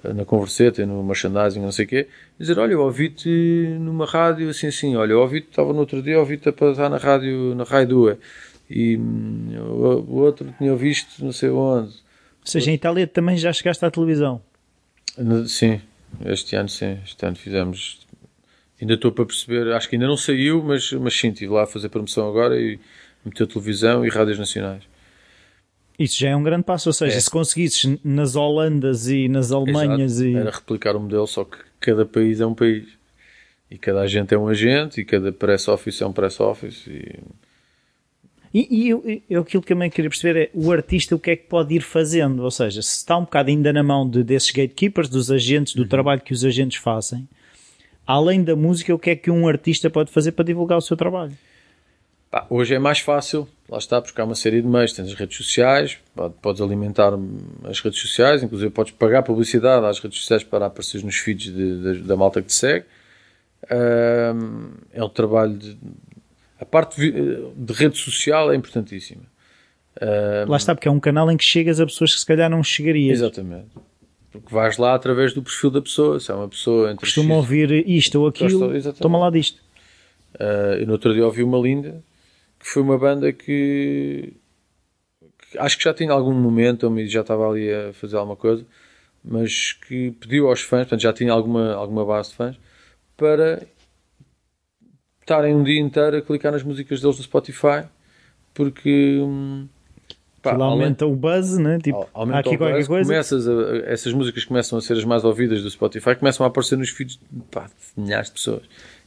na 0.04 0.26
converseta, 0.26 0.86
no 0.86 1.04
merchandising, 1.04 1.60
não 1.60 1.72
sei 1.72 1.86
o 1.86 1.88
quê, 1.88 2.08
dizer, 2.40 2.60
olha, 2.60 2.74
eu 2.74 2.82
ouvi-te 2.82 3.30
numa 3.80 4.06
rádio 4.06 4.50
assim 4.50 4.68
assim, 4.68 4.96
olha, 4.96 5.14
eu 5.14 5.20
ouvi-te, 5.20 5.50
estava 5.50 5.74
no 5.74 5.80
outro 5.80 6.02
dia, 6.02 6.20
ouvi-te 6.20 6.50
a 6.50 6.54
passar 6.54 6.90
na 6.90 6.98
rádio, 6.98 7.56
na 7.56 7.64
Rádio 7.64 7.88
Dua, 7.90 8.20
e 8.70 8.98
hum, 8.98 9.56
o 9.58 10.14
o 10.14 10.16
outro 10.18 10.54
tinha 10.58 10.76
visto 10.76 11.24
não 11.24 11.32
sei 11.32 11.50
onde. 11.50 11.90
Ou 11.90 12.52
seja, 12.52 12.72
em 12.72 12.76
Itália 12.76 13.08
também 13.08 13.38
já 13.38 13.52
chegaste 13.52 13.84
à 13.84 13.92
televisão. 13.92 14.42
Sim, 15.48 15.82
este 16.26 16.56
ano 16.56 16.70
sim, 16.70 16.98
este 17.04 17.26
ano 17.26 17.36
fizemos. 17.36 18.06
Ainda 18.80 18.94
estou 18.94 19.12
para 19.12 19.26
perceber, 19.26 19.74
acho 19.74 19.90
que 19.90 19.96
ainda 19.96 20.08
não 20.08 20.16
saiu, 20.16 20.64
mas, 20.64 20.92
mas 20.94 21.18
sim, 21.18 21.30
estive 21.30 21.52
lá 21.52 21.64
a 21.64 21.68
fazer 21.68 21.90
promoção 21.90 22.30
agora 22.30 22.60
e 22.60 22.80
meteu 23.26 23.48
televisão 23.48 24.06
e 24.06 24.10
rádios 24.10 24.38
nacionais. 24.38 24.84
Isso 26.00 26.20
já 26.20 26.30
é 26.30 26.36
um 26.36 26.44
grande 26.44 26.64
passo. 26.64 26.90
Ou 26.90 26.94
seja, 26.94 27.18
É. 27.18 27.20
se 27.20 27.30
conseguisses 27.30 27.98
nas 28.04 28.36
Holandas 28.36 29.08
e 29.08 29.28
nas 29.28 29.52
Alemanhas 29.52 30.20
Exato. 30.22 30.30
e. 30.30 30.36
Era 30.36 30.52
replicar 30.52 30.96
o 30.96 31.00
modelo, 31.00 31.26
só 31.28 31.44
que 31.44 31.58
cada 31.80 32.06
país 32.06 32.40
é 32.40 32.46
um 32.46 32.54
país. 32.54 32.86
E 33.70 33.78
cada 33.78 34.02
agente 34.02 34.34
é 34.34 34.38
um 34.38 34.48
agente, 34.48 35.02
e 35.02 35.06
cada 35.06 35.32
press 35.32 35.68
office 35.68 36.02
é 36.02 36.06
um 36.08 36.14
press 36.14 36.40
office. 36.40 36.88
E... 36.88 37.20
E, 38.54 38.88
e 38.88 39.24
eu, 39.30 39.42
aquilo 39.42 39.62
que 39.62 39.68
também 39.68 39.90
queria 39.90 40.10
perceber 40.10 40.40
é 40.40 40.50
o 40.54 40.72
artista 40.72 41.14
o 41.16 41.20
que 41.20 41.32
é 41.32 41.36
que 41.36 41.48
pode 41.48 41.76
ir 41.76 41.82
fazendo, 41.82 42.42
ou 42.44 42.50
seja, 42.50 42.82
se 42.82 42.96
está 42.98 43.18
um 43.18 43.22
bocado 43.24 43.50
ainda 43.50 43.74
na 43.74 43.84
mão 43.84 44.10
de, 44.10 44.24
desses 44.24 44.52
gatekeepers, 44.52 45.10
dos 45.10 45.30
agentes, 45.30 45.76
Uhum. 45.76 45.84
do 45.84 45.90
trabalho 45.90 46.22
que 46.22 46.32
os 46.34 46.46
agentes 46.46 46.78
fazem, 46.78 47.28
além 48.06 48.42
da 48.44 48.56
música, 48.56 48.96
o 48.96 48.98
que 48.98 49.10
é 49.10 49.16
que 49.18 49.30
um 49.30 49.48
artista 49.50 49.90
pode 49.90 50.12
fazer 50.12 50.32
para 50.32 50.46
divulgar 50.46 50.78
o 50.78 50.82
seu 50.82 50.96
trabalho? 50.96 51.34
Pá, 52.38 52.46
hoje 52.52 52.76
é 52.76 52.80
mais 52.80 53.00
fácil, 53.00 53.48
lá 53.68 53.80
está, 53.80 54.00
porque 54.00 54.20
há 54.22 54.24
uma 54.24 54.36
série 54.36 54.62
de 54.62 54.68
meios. 54.68 54.94
Tens 54.94 55.08
as 55.08 55.16
redes 55.16 55.36
sociais, 55.36 55.98
pode- 56.16 56.36
podes 56.40 56.62
alimentar 56.62 57.12
as 57.64 57.80
redes 57.80 58.00
sociais, 58.00 58.44
inclusive 58.44 58.70
podes 58.70 58.92
pagar 58.94 59.24
publicidade 59.24 59.84
às 59.88 59.98
redes 59.98 60.20
sociais 60.20 60.44
para 60.44 60.68
aparecer 60.68 61.04
nos 61.04 61.16
feeds 61.16 61.52
de- 61.52 61.82
de- 61.94 62.00
da 62.04 62.16
malta 62.16 62.40
que 62.42 62.48
te 62.50 62.54
segue. 62.54 62.86
Ahm, 63.72 64.70
é 64.94 65.04
o 65.04 65.10
trabalho 65.10 65.58
de. 65.58 65.76
A 66.60 66.66
parte 66.66 67.00
de 67.02 67.74
rede 67.74 67.98
social 67.98 68.52
é 68.52 68.56
importantíssima. 68.56 69.24
Ahm, 70.00 70.48
Lá 70.48 70.58
está, 70.58 70.76
porque 70.76 70.88
é 70.88 70.92
um 70.92 71.00
canal 71.00 71.32
em 71.32 71.38
que 71.38 71.44
chegas 71.44 71.80
a 71.80 71.86
pessoas 71.88 72.14
que 72.14 72.20
se 72.20 72.26
calhar 72.26 72.50
não 72.52 72.64
chegarias. 72.64 73.18
Exatamente. 73.20 73.70
Porque 74.32 74.54
vais 74.54 74.78
lá 74.78 74.94
através 74.94 75.34
do 75.34 75.42
perfil 75.42 75.72
da 75.72 75.82
pessoa. 75.82 76.20
Se 76.20 76.30
é 76.30 76.36
uma 76.36 76.48
pessoa 76.48 76.94
Costuma 76.96 77.34
ouvir 77.36 77.72
isto 77.90 78.22
ou 78.22 78.28
aquilo, 78.28 78.72
toma 79.00 79.18
lá 79.18 79.32
disto. 79.32 79.60
Uh, 80.36 80.78
eu 80.82 80.86
no 80.86 80.92
outro 80.94 81.12
dia 81.16 81.26
ouvi 81.26 81.42
uma 81.42 81.58
linda 81.58 82.04
que 82.68 82.74
foi 82.74 82.84
uma 82.84 82.98
banda 82.98 83.32
que, 83.32 84.34
que 85.52 85.58
acho 85.58 85.78
que 85.78 85.84
já 85.86 85.94
tinha 85.94 86.12
algum 86.12 86.34
momento 86.34 87.00
e 87.00 87.08
já 87.08 87.22
estava 87.22 87.50
ali 87.50 87.74
a 87.74 87.94
fazer 87.94 88.18
alguma 88.18 88.36
coisa, 88.36 88.66
mas 89.24 89.72
que 89.72 90.12
pediu 90.20 90.50
aos 90.50 90.62
fãs, 90.62 90.82
portanto 90.82 91.00
já 91.02 91.14
tinha 91.14 91.32
alguma, 91.32 91.74
alguma 91.74 92.06
base 92.06 92.32
de 92.32 92.36
fãs, 92.36 92.60
para 93.16 93.62
estarem 95.22 95.56
um 95.56 95.64
dia 95.64 95.80
inteiro 95.80 96.18
a 96.18 96.22
clicar 96.22 96.52
nas 96.52 96.64
músicas 96.64 97.00
deles 97.02 97.18
no 97.18 97.24
Spotify, 97.24 97.86
porque 98.54 99.18
hum, 99.22 99.68
pá, 100.42 100.50
Aquilo 100.52 100.64
além- 100.66 100.74
aumenta 100.82 101.06
o 101.06 101.16
buzz, 101.16 101.58
né? 101.58 101.80
Tipo, 101.82 102.06
aumenta 102.14 102.40
aqui 102.40 102.50
o 102.56 102.58
qualquer 102.58 102.76
buzz, 102.76 102.88
coisa. 102.88 103.10
começas 103.10 103.48
a- 103.48 103.78
essas 103.86 104.12
músicas 104.12 104.44
começam 104.44 104.78
a 104.78 104.82
ser 104.82 104.94
as 104.98 105.06
mais 105.06 105.24
ouvidas 105.24 105.64
do 105.64 105.70
Spotify, 105.70 106.16
começam 106.18 106.46
a 106.46 106.50
aparecer 106.50 106.78
nos 106.78 106.90
feeds 106.90 107.18
pá, 107.50 107.68
de 107.96 108.02
milhares 108.02 108.28
de 108.28 108.34
pessoas. 108.34 108.64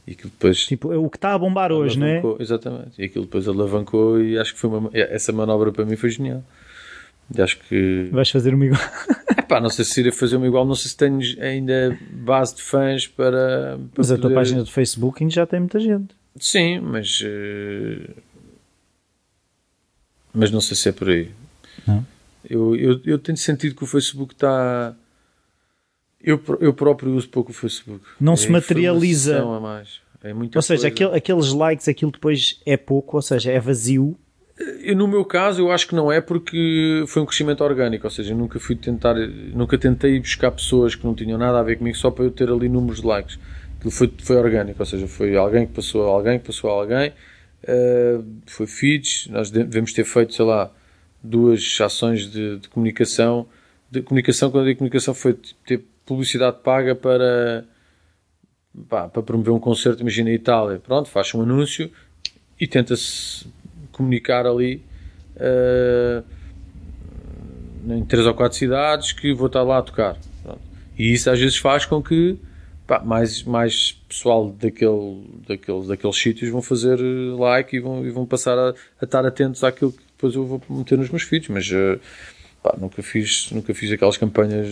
E 0.07 0.11
aquilo 0.13 0.29
depois 0.31 0.65
Tipo, 0.65 0.91
é 0.91 0.97
o 0.97 1.09
que 1.09 1.17
está 1.17 1.33
a 1.33 1.37
bombar 1.37 1.71
hoje, 1.71 1.97
não 1.99 2.07
é? 2.07 2.21
Exatamente. 2.39 2.91
E 2.99 3.05
aquilo 3.05 3.25
depois 3.25 3.47
alavancou 3.47 4.21
e 4.21 4.37
acho 4.37 4.53
que 4.53 4.59
foi 4.59 4.69
uma, 4.69 4.89
essa 4.93 5.31
manobra 5.31 5.71
para 5.71 5.85
mim 5.85 5.95
foi 5.95 6.09
genial. 6.09 6.43
E 7.35 7.41
acho 7.41 7.59
que 7.59 8.09
Vais 8.11 8.29
fazer 8.29 8.53
uma 8.53 8.65
igual. 8.65 8.81
Epá, 9.37 9.59
não 9.61 9.69
sei 9.69 9.85
se 9.85 9.99
iria 9.99 10.11
fazer 10.11 10.35
uma 10.37 10.47
igual, 10.47 10.65
não 10.65 10.75
sei 10.75 10.89
se 10.89 10.97
tenho 10.97 11.19
ainda 11.39 11.97
base 12.11 12.55
de 12.55 12.61
fãs 12.61 13.07
para, 13.07 13.77
para 13.77 13.79
Mas 13.97 14.11
a 14.11 14.15
tua 14.15 14.23
poder- 14.23 14.35
página 14.35 14.63
do 14.63 14.69
Facebook 14.71 15.23
ainda 15.23 15.33
já 15.33 15.45
tem 15.45 15.59
muita 15.59 15.79
gente. 15.79 16.15
Sim, 16.39 16.79
mas 16.79 17.21
eh, 17.23 18.09
mas 20.33 20.49
não 20.51 20.61
sei 20.61 20.75
se 20.77 20.89
é 20.89 20.91
por 20.91 21.09
aí. 21.09 21.29
Não? 21.85 22.05
Eu, 22.49 22.75
eu, 22.75 22.99
eu 23.05 23.19
tenho 23.19 23.37
sentido 23.37 23.75
que 23.75 23.83
o 23.83 23.87
Facebook 23.87 24.33
está. 24.33 24.95
Eu, 26.23 26.39
eu 26.59 26.73
próprio 26.73 27.13
uso 27.15 27.27
pouco 27.29 27.51
o 27.51 27.53
Facebook. 27.53 28.01
Não 28.19 28.33
É 28.33 28.37
se 28.37 28.49
materializa. 28.49 29.41
A 29.41 29.59
mais. 29.59 30.01
É 30.23 30.33
muita 30.33 30.57
Ou 30.59 30.61
seja, 30.61 30.87
aquele- 30.87 31.15
aqueles 31.15 31.51
likes, 31.51 31.87
aquilo 31.87 32.11
depois 32.11 32.59
é 32.65 32.77
pouco, 32.77 33.17
ou 33.17 33.21
seja, 33.21 33.51
é 33.51 33.59
vazio. 33.59 34.15
Eu, 34.83 34.95
no 34.95 35.07
meu 35.07 35.25
caso, 35.25 35.61
eu 35.61 35.71
acho 35.71 35.87
que 35.87 35.95
não 35.95 36.11
é 36.11 36.21
porque 36.21 37.03
foi 37.07 37.23
um 37.23 37.25
crescimento 37.25 37.63
orgânico, 37.63 38.05
ou 38.05 38.11
seja, 38.11 38.33
eu 38.33 38.37
nunca 38.37 38.59
fui 38.59 38.75
tentar, 38.75 39.15
nunca 39.15 39.75
tentei 39.79 40.19
buscar 40.19 40.51
pessoas 40.51 40.93
que 40.93 41.03
não 41.03 41.15
tinham 41.15 41.39
nada 41.39 41.59
a 41.59 41.63
ver 41.63 41.77
comigo 41.77 41.97
só 41.97 42.11
para 42.11 42.25
eu 42.25 42.29
ter 42.29 42.47
ali 42.51 42.69
números 42.69 43.01
de 43.01 43.07
likes. 43.07 43.39
Aquilo 43.79 43.89
foi, 43.91 44.13
foi 44.21 44.35
orgânico, 44.35 44.79
ou 44.79 44.85
seja, 44.85 45.07
foi 45.07 45.35
alguém 45.35 45.65
que 45.65 45.73
passou 45.73 46.03
a 46.07 46.11
alguém, 46.13 46.37
que 46.37 46.45
passou 46.45 46.69
a 46.69 46.73
alguém, 46.73 47.11
eh, 47.63 48.19
foi 48.45 48.67
feeds, 48.67 49.27
nós 49.31 49.49
de- 49.49 49.63
devemos 49.63 49.91
ter 49.93 50.03
feito, 50.03 50.35
sei 50.35 50.45
lá, 50.45 50.71
duas 51.23 51.77
ações 51.81 52.29
de, 52.31 52.57
de 52.59 52.69
comunicação. 52.69 53.47
De 53.89 54.03
comunicação, 54.03 54.51
quando 54.51 54.63
eu 54.65 54.67
digo 54.67 54.77
comunicação, 54.77 55.15
foi 55.15 55.35
ter 55.65 55.83
publicidade 56.11 56.57
paga 56.61 56.93
para, 56.93 57.65
pá, 58.89 59.07
para 59.07 59.23
promover 59.23 59.53
um 59.53 59.59
concerto, 59.59 60.01
imagina 60.01 60.29
em 60.29 60.33
Itália. 60.33 60.79
Pronto, 60.79 61.09
faz 61.09 61.33
um 61.33 61.41
anúncio 61.41 61.89
e 62.59 62.67
tenta-se 62.67 63.47
comunicar 63.91 64.45
ali 64.45 64.83
eh, 65.37 66.21
em 67.89 68.03
três 68.05 68.25
ou 68.27 68.33
quatro 68.33 68.57
cidades 68.57 69.13
que 69.13 69.33
vou 69.33 69.47
estar 69.47 69.63
lá 69.63 69.77
a 69.77 69.81
tocar. 69.81 70.17
Pronto. 70.43 70.59
E 70.97 71.13
isso 71.13 71.29
às 71.29 71.39
vezes 71.39 71.57
faz 71.57 71.85
com 71.85 72.03
que 72.03 72.37
pá, 72.85 72.99
mais, 72.99 73.43
mais 73.43 73.93
pessoal 74.09 74.49
daquele, 74.49 75.23
daqueles, 75.47 75.87
daqueles 75.87 76.17
sítios 76.17 76.51
vão 76.51 76.61
fazer 76.61 76.99
eh, 76.99 77.39
like 77.39 77.75
e 77.75 77.79
vão, 77.79 78.05
e 78.05 78.09
vão 78.09 78.25
passar 78.25 78.57
a, 78.57 78.73
a 79.01 79.05
estar 79.05 79.25
atentos 79.25 79.63
àquilo 79.63 79.93
que 79.93 80.03
depois 80.11 80.35
eu 80.35 80.45
vou 80.45 80.61
meter 80.69 80.97
nos 80.97 81.09
meus 81.09 81.23
feeds. 81.23 81.47
Mas 81.47 81.71
eh, 81.71 81.99
pá, 82.61 82.75
nunca, 82.77 83.01
fiz, 83.01 83.49
nunca 83.51 83.73
fiz 83.73 83.91
aquelas 83.93 84.17
campanhas, 84.17 84.67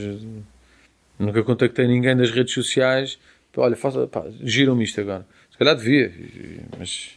nunca 1.20 1.44
contactei 1.44 1.88
ninguém 1.88 2.16
das 2.16 2.32
redes 2.32 2.54
sociais. 2.54 3.20
Olha, 3.56 3.76
faça, 3.76 4.08
pá, 4.08 4.26
giram-me 4.42 4.84
isto 4.84 5.02
agora. 5.02 5.26
Se 5.52 5.58
calhar 5.58 5.76
devia, 5.76 6.12
mas 6.78 7.12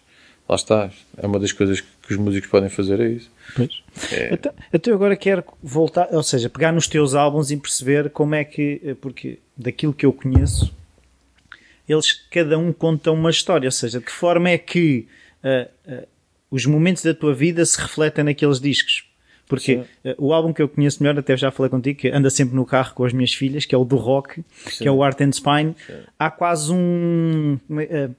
lá 0.48 0.56
está. 0.56 0.90
É 1.16 1.26
uma 1.26 1.38
das 1.38 1.52
coisas 1.52 1.80
que, 1.80 2.12
os 2.12 2.16
músicos 2.16 2.50
podem 2.50 2.68
fazer, 2.68 3.00
é 3.00 3.08
isso. 3.08 3.30
Pois. 3.54 3.82
É. 4.12 4.34
Então, 4.34 4.54
então 4.72 4.94
agora 4.94 5.16
quero 5.16 5.44
voltar, 5.62 6.08
ou 6.12 6.22
seja, 6.22 6.50
pegar 6.50 6.72
nos 6.72 6.88
teus 6.88 7.14
álbuns 7.14 7.50
e 7.50 7.56
perceber 7.56 8.10
como 8.10 8.34
é 8.34 8.44
que, 8.44 8.96
porque 9.00 9.38
daquilo 9.56 9.94
que 9.94 10.04
eu 10.04 10.12
conheço, 10.12 10.74
eles 11.88 12.12
cada 12.30 12.58
um 12.58 12.72
conta 12.72 13.10
uma 13.12 13.30
história, 13.30 13.66
ou 13.66 13.72
seja, 13.72 13.98
de 13.98 14.04
que 14.04 14.12
forma 14.12 14.50
é 14.50 14.58
que 14.58 15.06
ah, 15.42 15.68
ah, 15.86 16.04
os 16.50 16.66
momentos 16.66 17.02
da 17.02 17.14
tua 17.14 17.34
vida 17.34 17.64
se 17.64 17.80
refletem 17.80 18.24
naqueles 18.24 18.60
discos. 18.60 19.04
Porque 19.52 19.76
Sim. 19.76 19.84
ah, 20.06 20.14
o 20.18 20.32
álbum 20.32 20.52
que 20.52 20.62
eu 20.62 20.68
conheço 20.68 21.02
melhor, 21.02 21.18
até 21.18 21.36
já 21.36 21.50
falei 21.50 21.68
contigo, 21.68 21.98
que 21.98 22.08
anda 22.08 22.30
sempre 22.30 22.54
no 22.56 22.64
carro 22.64 22.94
com 22.94 23.04
as 23.04 23.12
minhas 23.12 23.34
filhas, 23.34 23.66
que 23.66 23.74
é 23.74 23.78
o 23.78 23.84
do 23.84 23.96
rock, 23.96 24.42
que 24.78 24.88
é 24.88 24.90
o 24.90 25.02
Art 25.02 25.20
and 25.20 25.32
Spine, 25.32 25.76
há 26.18 26.30
quase 26.30 26.72
um, 26.72 27.58
uma, 27.68 27.82
ah, 27.82 28.10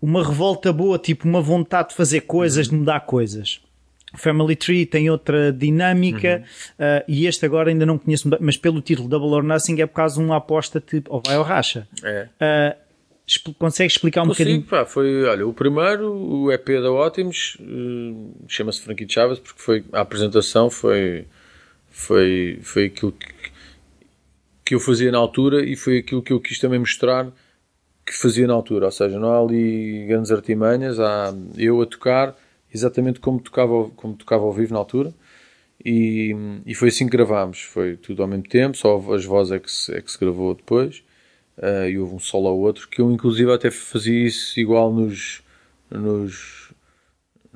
uma 0.00 0.26
revolta 0.26 0.72
boa, 0.72 0.98
tipo 0.98 1.28
uma 1.28 1.42
vontade 1.42 1.90
de 1.90 1.94
fazer 1.94 2.22
coisas, 2.22 2.68
de 2.68 2.74
mudar 2.74 3.00
coisas. 3.00 3.60
Family 4.14 4.56
Tree 4.56 4.86
tem 4.86 5.08
outra 5.08 5.52
dinâmica 5.52 6.42
uh, 6.72 7.04
e 7.06 7.26
este 7.26 7.46
agora 7.46 7.70
ainda 7.70 7.86
não 7.86 7.96
conheço, 7.96 8.28
mas 8.40 8.56
pelo 8.56 8.80
título 8.80 9.08
Double 9.08 9.30
or 9.30 9.42
Nothing 9.42 9.80
é 9.80 9.86
por 9.86 9.94
causa 9.94 10.16
de 10.16 10.24
uma 10.24 10.36
aposta 10.36 10.80
tipo, 10.80 11.14
ou 11.14 11.22
vai 11.24 11.38
ou 11.38 11.44
racha. 11.44 11.86
É. 12.02 12.26
Uh, 12.40 12.89
consegue 13.58 13.92
explicar 13.92 14.22
um 14.22 14.28
Consigo, 14.28 14.48
bocadinho? 14.50 14.68
pá, 14.68 14.84
foi, 14.84 15.24
olha, 15.24 15.46
o 15.46 15.52
primeiro, 15.52 16.12
o 16.12 16.52
EP 16.52 16.66
da 16.82 16.90
Ótimos, 16.90 17.56
eh, 17.60 18.44
chama-se 18.48 18.80
Frankie 18.80 19.06
Chaves, 19.08 19.38
porque 19.38 19.60
foi, 19.60 19.84
a 19.92 20.00
apresentação 20.00 20.70
foi, 20.70 21.26
foi, 21.90 22.58
foi 22.62 22.86
aquilo 22.86 23.12
que, 23.12 23.28
que 24.64 24.74
eu 24.74 24.80
fazia 24.80 25.12
na 25.12 25.18
altura 25.18 25.64
e 25.64 25.76
foi 25.76 25.98
aquilo 25.98 26.22
que 26.22 26.32
eu 26.32 26.40
quis 26.40 26.58
também 26.58 26.78
mostrar 26.78 27.30
que 28.04 28.14
fazia 28.14 28.46
na 28.46 28.54
altura, 28.54 28.86
ou 28.86 28.92
seja, 28.92 29.18
não 29.18 29.30
há 29.30 29.38
ali 29.38 30.06
grandes 30.06 30.32
artimanhas, 30.32 30.98
há 30.98 31.32
eu 31.56 31.80
a 31.80 31.86
tocar 31.86 32.36
exatamente 32.72 33.20
como 33.20 33.40
tocava, 33.40 33.88
como 33.90 34.14
tocava 34.14 34.44
ao 34.44 34.52
vivo 34.52 34.72
na 34.72 34.78
altura. 34.78 35.14
E, 35.84 36.34
e 36.66 36.74
foi 36.74 36.88
assim 36.88 37.06
que 37.06 37.12
gravámos, 37.12 37.60
foi 37.62 37.96
tudo 37.96 38.22
ao 38.22 38.28
mesmo 38.28 38.44
tempo, 38.44 38.76
só 38.76 38.96
as 39.14 39.24
vozes 39.24 39.52
é 39.52 39.58
que 39.58 39.70
se, 39.70 39.94
é 39.94 40.00
que 40.00 40.10
se 40.12 40.18
gravou 40.18 40.54
depois 40.54 41.02
uh, 41.60 41.88
e 41.88 41.98
houve 41.98 42.14
um 42.14 42.18
solo 42.18 42.48
ao 42.48 42.58
outro, 42.58 42.88
que 42.88 43.00
eu 43.00 43.10
inclusive 43.10 43.52
até 43.52 43.70
fazia 43.70 44.26
isso 44.26 44.58
igual 44.58 44.92
nos, 44.92 45.42
nos, 45.90 46.72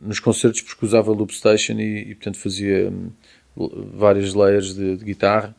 nos 0.01 0.21
concertos 0.21 0.61
porque 0.63 0.85
usava 0.85 1.11
loop 1.11 1.35
station 1.35 1.75
e, 1.75 2.11
e 2.11 2.15
portanto 2.15 2.39
fazia 2.39 2.91
um, 2.91 3.11
várias 3.95 4.35
layers 4.35 4.75
de, 4.75 4.97
de 4.97 5.05
guitarra 5.05 5.55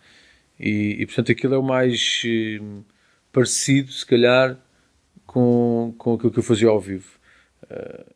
e, 0.60 0.98
e, 1.00 1.06
portanto 1.06 1.32
aquilo 1.32 1.56
é 1.56 1.58
o 1.58 1.64
mais 1.64 2.22
um, 2.62 2.84
parecido 3.32 3.92
se 3.92 4.06
calhar 4.06 4.58
com, 5.26 5.94
com 5.98 6.14
aquilo 6.14 6.32
que 6.32 6.40
eu 6.40 6.44
fazia 6.44 6.70
ao 6.70 6.80
vivo. 6.80 7.10
Uh, 7.64 8.16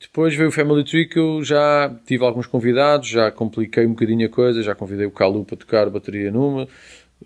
depois 0.00 0.34
veio 0.34 0.48
o 0.48 0.52
Family 0.52 0.84
Tree 0.84 1.08
que 1.08 1.18
eu 1.18 1.42
já 1.42 1.92
tive 2.06 2.24
alguns 2.24 2.46
convidados, 2.46 3.08
já 3.08 3.32
compliquei 3.32 3.84
um 3.84 3.90
bocadinho 3.90 4.26
a 4.26 4.30
coisa, 4.30 4.62
já 4.62 4.74
convidei 4.74 5.06
o 5.06 5.10
Calu 5.10 5.44
para 5.44 5.56
tocar 5.56 5.90
bateria 5.90 6.30
numa, 6.30 6.68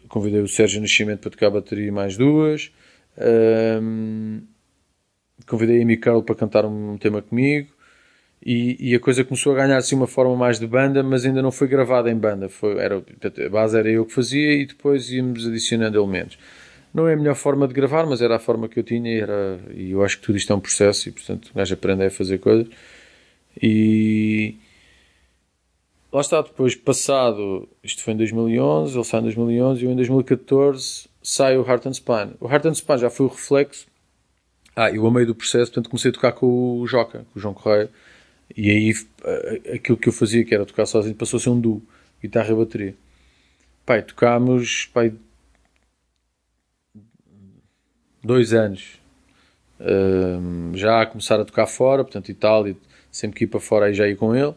convidei 0.09 0.41
o 0.41 0.49
Sérgio 0.49 0.81
Nascimento 0.81 1.21
para 1.21 1.31
tocar 1.31 1.51
bateria 1.51 1.93
mais 1.93 2.17
duas, 2.17 2.73
um, 3.83 4.43
convidei 5.47 5.81
a 5.81 5.83
Amy 5.83 5.97
Carl 5.97 6.23
para 6.23 6.35
cantar 6.35 6.65
um 6.65 6.97
tema 6.99 7.21
comigo 7.21 7.73
e, 8.45 8.91
e, 8.91 8.95
a 8.95 9.01
coisa 9.01 9.23
começou 9.23 9.53
a 9.53 9.57
ganhar 9.57 9.77
assim 9.77 9.95
uma 9.95 10.09
forma 10.09 10.35
mais 10.35 10.59
de 10.59 10.67
banda, 10.67 11.01
mas 11.03 11.25
ainda 11.25 11.41
não 11.41 11.53
foi 11.53 11.69
gravada 11.69 12.11
em 12.11 12.17
banda. 12.17 12.49
Foi, 12.49 12.77
era, 12.77 12.97
a 12.99 13.49
base 13.49 13.79
era 13.79 13.89
eu 13.89 14.05
que 14.05 14.13
fazia 14.13 14.53
e 14.55 14.67
depois 14.67 15.11
íamos 15.13 15.47
adicionando 15.47 15.97
elementos. 15.97 16.37
Não 16.93 17.07
é 17.07 17.15
a 17.15 17.17
melhor 17.17 17.37
forma 17.37 17.69
de 17.69 17.75
gravar, 17.75 18.05
mas 18.05 18.21
era 18.21 18.37
a 18.37 18.39
forma 18.41 18.69
que 18.69 18.81
eu 18.81 18.83
tinha 18.83 19.11
e, 19.11 19.21
era, 19.21 19.61
e 19.73 19.93
eu 19.93 20.05
acho 20.05 20.19
que 20.19 20.25
tudo 20.27 20.37
isto 20.37 20.53
é 20.53 20.57
um 20.57 20.61
processo 20.61 21.09
e, 21.09 21.13
portanto, 21.13 21.51
o 21.51 21.55
gajo 21.55 21.73
aprende 21.73 22.05
a 22.05 22.11
fazer 22.11 22.39
coisas. 22.39 22.67
E 23.63 24.57
lá 26.13 26.21
está, 26.21 26.43
depois 26.43 26.75
passado, 26.75 27.69
isto 27.83 28.03
foi 28.03 28.15
em 28.15 28.17
2011, 28.17 28.95
ele 28.95 29.05
sai 29.05 29.21
em 29.21 29.25
2011 29.25 29.81
e 29.81 29.85
eu 29.87 29.91
em 29.91 29.97
2014 29.97 31.09
sai 31.23 31.57
o 31.57 31.67
Heart 31.67 31.87
and 31.87 31.95
Spine. 31.95 32.35
O 32.41 32.49
Heart 32.49 32.67
and 32.67 32.75
Spine 32.75 32.99
já 32.99 33.11
foi 33.11 33.27
o 33.27 33.29
reflexo. 33.29 33.87
Ah, 34.77 34.91
eu 34.91 35.07
amei 35.07 35.25
do 35.25 35.35
processo, 35.35 35.71
portanto 35.71 35.91
comecei 35.91 36.11
a 36.11 36.15
tocar 36.15 36.33
com 36.33 36.81
o 36.81 36.87
Joca, 36.87 37.27
com 37.33 37.39
o 37.39 37.43
João 37.43 37.55
Correia. 37.55 37.91
E 38.57 38.71
aí 38.71 38.95
eh, 39.25 39.75
aquilo 39.75 39.97
que 39.97 40.09
eu 40.09 40.13
fazia, 40.13 40.45
que 40.45 40.55
era 40.55 40.67
tocar 40.67 40.87
sozinho, 40.87 41.15
passou 41.15 41.39
a 41.39 41.41
ser 41.41 41.51
um 41.51 41.61
duo, 41.61 41.83
guitarra 42.21 42.53
e 42.53 42.55
bateria. 42.55 42.95
Pai, 43.85 44.03
tocámos, 44.03 44.87
pai, 44.93 45.13
dois 48.23 48.53
anos 48.53 49.03
um, 49.83 50.77
já 50.77 51.03
a 51.03 51.07
começar 51.07 51.41
a 51.41 51.45
tocar 51.45 51.67
fora, 51.67 52.05
portanto, 52.05 52.29
Itália, 52.29 52.77
sempre 53.11 53.39
que 53.39 53.45
ia 53.45 53.49
para 53.49 53.61
fora 53.61 53.87
aí 53.87 53.95
já 53.95 54.07
ia 54.07 54.17
com 54.17 54.35
ele. 54.35 54.55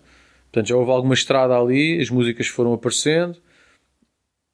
Portanto, 0.55 0.69
já 0.69 0.77
houve 0.77 0.91
alguma 0.91 1.13
estrada 1.13 1.53
ali, 1.53 1.99
as 1.99 2.09
músicas 2.09 2.47
foram 2.47 2.71
aparecendo, 2.71 3.35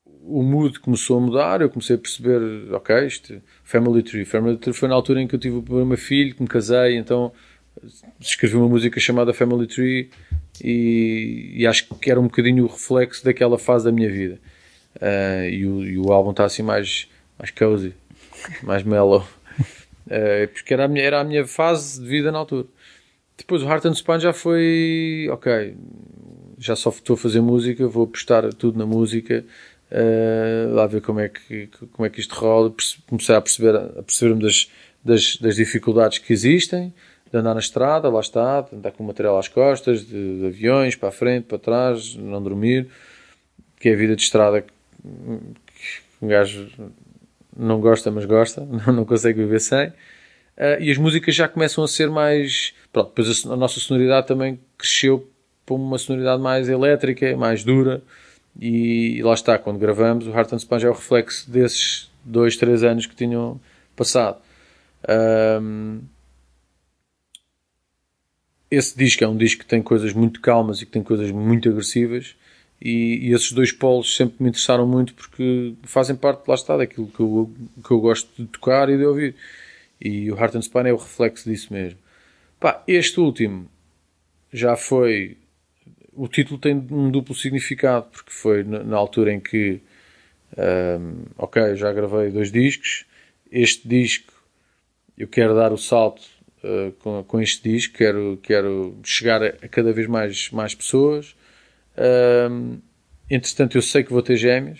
o 0.03 0.41
mood 0.41 0.79
começou 0.79 1.19
a 1.19 1.21
mudar, 1.21 1.61
eu 1.61 1.69
comecei 1.69 1.95
a 1.95 1.99
perceber, 1.99 2.73
ok, 2.73 3.05
isto, 3.05 3.39
Family 3.63 4.01
Tree. 4.01 4.25
Family 4.25 4.57
Tree 4.57 4.73
foi 4.73 4.89
na 4.89 4.95
altura 4.95 5.21
em 5.21 5.27
que 5.27 5.35
eu 5.35 5.39
tive 5.39 5.57
o 5.57 5.61
primeiro 5.61 6.01
filho, 6.01 6.33
que 6.33 6.41
me 6.41 6.47
casei, 6.47 6.97
então 6.97 7.31
escrevi 8.19 8.55
uma 8.55 8.67
música 8.67 8.99
chamada 8.99 9.31
Family 9.31 9.67
Tree 9.67 10.09
e, 10.63 11.53
e, 11.57 11.67
acho 11.67 11.93
que 11.93 12.09
era 12.09 12.19
um 12.19 12.23
bocadinho 12.23 12.63
o 12.63 12.67
reflexo 12.67 13.23
daquela 13.23 13.59
fase 13.59 13.85
da 13.85 13.91
minha 13.91 14.09
vida. 14.09 14.39
Uh, 14.95 15.49
e, 15.51 15.67
o, 15.67 15.83
e, 15.85 15.97
o, 15.99 16.11
álbum 16.11 16.31
está 16.31 16.45
assim 16.45 16.63
mais, 16.63 17.07
mais 17.37 17.51
cozy 17.51 17.93
mais 18.63 18.81
mellow. 18.81 19.23
Uh, 20.07 20.47
porque 20.51 20.73
era 20.73 20.85
a, 20.85 20.87
minha, 20.87 21.05
era 21.05 21.21
a 21.21 21.23
minha 21.23 21.45
fase 21.45 22.01
de 22.01 22.07
vida 22.07 22.31
na 22.31 22.39
altura. 22.39 22.65
Depois 23.37 23.63
o 23.63 23.65
Heart 23.65 23.85
and 23.85 23.93
Spine 23.95 24.19
já 24.19 24.33
foi, 24.33 25.27
ok, 25.31 25.75
já 26.57 26.75
só 26.75 26.89
estou 26.89 27.15
a 27.15 27.17
fazer 27.17 27.41
música, 27.41 27.87
vou 27.87 28.03
apostar 28.03 28.53
tudo 28.53 28.77
na 28.77 28.85
música, 28.85 29.43
uh, 29.91 30.73
lá 30.73 30.85
ver 30.85 31.01
como 31.01 31.19
é 31.19 31.29
que, 31.29 31.67
como 31.91 32.05
é 32.05 32.09
que 32.09 32.19
isto 32.19 32.35
rola, 32.35 32.73
começar 33.07 33.37
a 33.37 33.41
perceber, 33.41 33.75
a 33.75 34.03
perceber-me 34.03 34.41
das, 34.41 34.69
das, 35.03 35.37
das, 35.37 35.55
dificuldades 35.55 36.19
que 36.19 36.31
existem, 36.31 36.93
de 37.31 37.37
andar 37.37 37.53
na 37.53 37.59
estrada, 37.59 38.09
lá 38.09 38.19
está, 38.19 38.61
de 38.61 38.75
andar 38.75 38.91
com 38.91 39.03
o 39.03 39.07
material 39.07 39.39
às 39.39 39.47
costas, 39.47 40.05
de, 40.05 40.39
de, 40.39 40.45
aviões, 40.45 40.95
para 40.95 41.09
a 41.09 41.11
frente, 41.11 41.45
para 41.45 41.57
trás, 41.57 42.15
não 42.15 42.41
dormir, 42.43 42.87
que 43.79 43.89
é 43.89 43.93
a 43.93 43.97
vida 43.97 44.15
de 44.15 44.21
estrada 44.21 44.61
que 44.61 44.71
um 46.21 46.27
gajo 46.27 46.69
não 47.57 47.81
gosta, 47.81 48.11
mas 48.11 48.25
gosta, 48.25 48.67
não 48.91 49.05
consegue 49.05 49.39
viver 49.39 49.59
sem. 49.59 49.91
Uh, 50.57 50.81
e 50.81 50.91
as 50.91 50.97
músicas 50.97 51.33
já 51.33 51.47
começam 51.47 51.83
a 51.83 51.87
ser 51.87 52.09
mais. 52.09 52.73
Pronto, 52.91 53.09
depois 53.09 53.45
a, 53.45 53.53
a, 53.53 53.55
nossa 53.55 53.79
sonoridade 53.79 54.27
também 54.27 54.59
cresceu 54.77 55.29
para 55.65 55.75
uma 55.75 55.97
sonoridade 55.97 56.41
mais 56.41 56.69
elétrica, 56.69 57.35
mais 57.37 57.63
dura. 57.63 58.01
E, 58.59 59.17
e 59.17 59.23
lá 59.23 59.33
está, 59.33 59.57
quando 59.57 59.79
gravamos, 59.79 60.27
o 60.27 60.31
Heart 60.31 60.53
and 60.53 60.59
Sponge 60.59 60.85
é 60.85 60.89
o 60.89 60.93
reflexo 60.93 61.49
desses 61.49 62.11
dois, 62.23 62.57
três 62.57 62.83
anos 62.83 63.05
que 63.05 63.15
tinham 63.15 63.59
passado. 63.95 64.37
Um, 65.61 66.01
esse 68.69 68.97
disco 68.97 69.23
é 69.23 69.27
um 69.27 69.35
disco 69.35 69.61
que 69.61 69.67
tem 69.67 69.81
coisas 69.81 70.13
muito 70.13 70.39
calmas 70.41 70.81
e 70.81 70.85
que 70.85 70.91
tem 70.91 71.03
coisas 71.03 71.31
muito 71.31 71.69
agressivas 71.69 72.35
e, 72.81 73.27
e, 73.27 73.33
esses 73.33 73.51
dois 73.51 73.71
polos 73.71 74.15
sempre 74.15 74.37
me 74.39 74.49
interessaram 74.49 74.87
muito 74.87 75.13
porque 75.13 75.75
fazem 75.83 76.15
parte, 76.15 76.47
lá 76.47 76.55
está, 76.55 76.75
daquilo 76.75 77.07
que 77.07 77.19
eu, 77.19 77.51
que 77.83 77.91
eu 77.91 77.99
gosto 77.99 78.29
de 78.35 78.47
tocar 78.47 78.89
e 78.89 78.97
de 78.97 79.05
ouvir. 79.05 79.35
E 80.01 80.31
o 80.31 80.35
Heart 80.35 80.55
and 80.55 80.61
Spine 80.61 80.89
é 80.89 80.93
o 80.93 80.97
reflexo 80.97 81.49
disso 81.49 81.71
mesmo. 81.71 81.99
Pá, 82.59 82.83
este 82.87 83.19
último 83.19 83.69
já 84.51 84.75
foi. 84.75 85.37
O 86.13 86.27
título 86.27 86.59
tem 86.59 86.75
um 86.75 87.09
duplo 87.09 87.35
significado, 87.35 88.07
porque 88.11 88.31
foi 88.31 88.63
na, 88.63 88.97
altura 88.97 89.33
em 89.33 89.39
que. 89.39 89.81
Um, 90.57 91.23
ok, 91.37 91.75
já 91.75 91.93
gravei 91.93 92.29
dois 92.31 92.51
discos. 92.51 93.05
Este 93.51 93.87
disco, 93.87 94.33
eu 95.17 95.27
quero 95.27 95.55
dar 95.55 95.71
o 95.71 95.77
salto 95.77 96.21
uh, 96.63 96.91
com, 96.99 97.23
com 97.23 97.39
este 97.39 97.69
disco, 97.69 97.97
quero, 97.97 98.39
quero 98.41 98.97
chegar 99.03 99.41
a, 99.41 99.47
a 99.47 99.67
cada 99.67 99.93
vez 99.93 100.07
mais, 100.07 100.49
mais 100.51 100.73
pessoas 100.73 101.35
um, 101.97 102.79
entretanto, 103.29 103.77
eu 103.77 103.81
sei 103.81 104.03
que 104.03 104.11
vou 104.11 104.21
ter 104.21 104.37
gêmeas. 104.37 104.79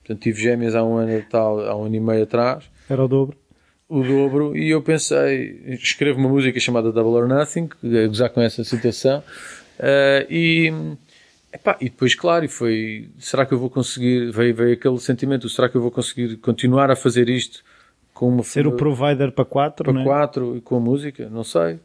Portanto, 0.00 0.22
tive 0.22 0.42
gêmeas 0.42 0.74
há 0.74 0.84
um 0.84 0.96
ano 0.96 1.24
tal, 1.30 1.60
há 1.60 1.76
um 1.76 1.84
ano 1.84 1.96
e 1.96 2.00
meio 2.00 2.24
atrás. 2.24 2.64
Era 2.88 3.04
o 3.04 3.08
dobro. 3.08 3.38
O 3.88 4.02
dobro. 4.02 4.56
E 4.56 4.70
eu 4.70 4.82
pensei, 4.82 5.60
escrevo 5.80 6.18
uma 6.18 6.28
música 6.28 6.58
chamada 6.58 6.90
Double 6.90 7.22
or 7.22 7.28
Nothing, 7.28 7.68
já 8.12 8.28
conhece 8.28 8.60
a 8.60 8.64
citação. 8.64 9.22
Uh, 9.78 10.26
e, 10.30 10.72
epá, 11.52 11.76
e 11.80 11.84
depois, 11.90 12.14
claro, 12.14 12.44
e 12.44 12.48
foi, 12.48 13.08
será 13.18 13.44
que 13.44 13.52
eu 13.52 13.58
vou 13.58 13.68
conseguir, 13.68 14.30
veio, 14.30 14.54
veio 14.54 14.72
aquele 14.72 14.98
sentimento, 14.98 15.48
será 15.48 15.68
que 15.68 15.76
eu 15.76 15.82
vou 15.82 15.90
conseguir 15.90 16.36
continuar 16.38 16.90
a 16.90 16.96
fazer 16.96 17.28
isto 17.28 17.62
com 18.14 18.28
uma... 18.28 18.42
Ser 18.42 18.66
o 18.66 18.72
provider 18.72 19.32
para 19.32 19.44
quatro, 19.44 19.92
Para 19.92 20.00
é? 20.00 20.04
quatro 20.04 20.56
e 20.56 20.60
com 20.60 20.76
a 20.76 20.80
música? 20.80 21.28
Não 21.28 21.44
sei. 21.44 21.78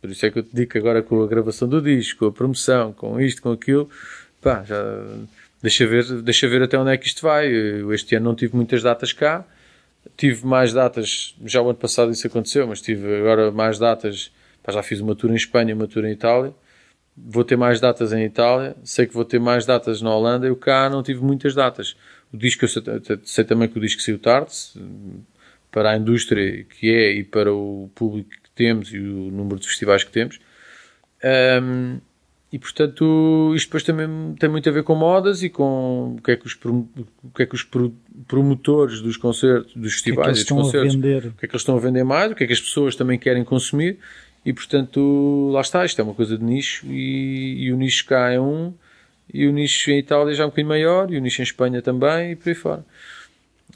Por 0.00 0.10
isso 0.10 0.26
é 0.26 0.30
que 0.30 0.38
eu 0.38 0.42
te 0.42 0.50
digo 0.52 0.76
agora 0.78 1.02
com 1.02 1.22
a 1.22 1.26
gravação 1.26 1.68
do 1.68 1.80
disco, 1.80 2.20
com 2.20 2.26
a 2.26 2.32
promoção, 2.32 2.92
com 2.92 3.20
isto, 3.20 3.42
com 3.42 3.52
aquilo, 3.52 3.88
pá, 4.40 4.62
já 4.64 4.82
deixa 5.62 5.86
ver, 5.86 6.04
deixa 6.22 6.48
ver 6.48 6.62
até 6.62 6.78
onde 6.78 6.92
é 6.92 6.96
que 6.96 7.06
isto 7.06 7.22
vai. 7.22 7.48
Eu 7.48 7.92
este 7.92 8.14
ano 8.14 8.26
não 8.26 8.34
tive 8.34 8.56
muitas 8.56 8.82
datas 8.82 9.12
cá, 9.12 9.44
tive 10.16 10.46
mais 10.46 10.72
datas, 10.72 11.34
já 11.44 11.60
o 11.62 11.68
ano 11.68 11.78
passado 11.78 12.10
isso 12.10 12.26
aconteceu, 12.26 12.66
mas 12.66 12.80
tive 12.80 13.20
agora 13.20 13.50
mais 13.50 13.78
datas, 13.78 14.32
pá, 14.62 14.72
já 14.72 14.82
fiz 14.82 15.00
uma 15.00 15.14
tour 15.14 15.30
em 15.30 15.36
Espanha, 15.36 15.74
uma 15.74 15.86
tour 15.86 16.04
em 16.04 16.12
Itália, 16.12 16.52
vou 17.16 17.44
ter 17.44 17.56
mais 17.56 17.80
datas 17.80 18.12
em 18.12 18.24
Itália, 18.24 18.76
sei 18.84 19.06
que 19.06 19.14
vou 19.14 19.24
ter 19.24 19.40
mais 19.40 19.64
datas 19.64 20.02
na 20.02 20.14
Holanda, 20.14 20.46
eu 20.46 20.56
cá 20.56 20.90
não 20.90 21.02
tive 21.02 21.22
muitas 21.22 21.54
datas. 21.54 21.96
O 22.32 22.36
disco, 22.36 22.64
eu 22.64 22.68
sei, 22.68 22.82
sei 23.24 23.44
também 23.44 23.68
que 23.68 23.78
o 23.78 23.80
disco 23.80 24.02
saiu 24.02 24.18
tarde, 24.18 24.52
para 25.70 25.90
a 25.90 25.96
indústria 25.96 26.64
que 26.64 26.90
é 26.90 27.12
e 27.12 27.24
para 27.24 27.52
o 27.52 27.90
público 27.94 28.30
temos 28.54 28.92
e 28.92 28.98
o 28.98 29.30
número 29.30 29.60
de 29.60 29.68
festivais 29.68 30.02
que 30.02 30.10
temos. 30.10 30.40
Um, 31.62 32.00
e 32.52 32.58
portanto, 32.58 33.52
isto 33.54 33.66
depois 33.68 33.82
também 33.82 34.34
tem 34.38 34.48
muito 34.48 34.68
a 34.68 34.72
ver 34.72 34.84
com 34.84 34.94
modas 34.94 35.42
e 35.42 35.48
com 35.48 36.16
o 36.16 36.22
que 36.22 36.30
é 36.30 36.36
que 36.36 36.46
os, 36.46 36.54
o 36.64 37.30
que 37.34 37.42
é 37.42 37.46
que 37.46 37.54
os 37.54 37.68
promotores 38.26 39.00
dos 39.00 39.16
concertos, 39.16 39.74
dos 39.74 39.94
festivais 39.94 40.38
que 40.38 40.42
é 40.42 40.44
que 40.44 40.54
dos 40.54 40.64
concertos, 40.64 40.94
o 40.94 41.00
que 41.00 41.44
é 41.44 41.48
que 41.48 41.54
eles 41.54 41.62
estão 41.62 41.76
a 41.76 41.80
vender 41.80 42.04
mais, 42.04 42.30
o 42.30 42.34
que 42.34 42.44
é 42.44 42.46
que 42.46 42.52
as 42.52 42.60
pessoas 42.60 42.94
também 42.94 43.18
querem 43.18 43.44
consumir. 43.44 43.98
E 44.44 44.52
portanto, 44.52 45.50
lá 45.52 45.60
está, 45.60 45.84
isto 45.84 46.00
é 46.00 46.04
uma 46.04 46.14
coisa 46.14 46.38
de 46.38 46.44
nicho 46.44 46.86
e, 46.86 47.64
e 47.64 47.72
o 47.72 47.76
nicho 47.76 48.06
cá 48.06 48.30
é 48.30 48.40
um, 48.40 48.72
e 49.32 49.46
o 49.48 49.52
nicho 49.52 49.90
em 49.90 49.98
Itália 49.98 50.32
já 50.34 50.44
é 50.44 50.46
um 50.46 50.50
bocadinho 50.50 50.68
maior, 50.68 51.12
e 51.12 51.16
o 51.16 51.20
nicho 51.20 51.42
em 51.42 51.44
Espanha 51.44 51.82
também, 51.82 52.30
e 52.30 52.36
por 52.36 52.48
aí 52.48 52.54
fora. 52.54 52.84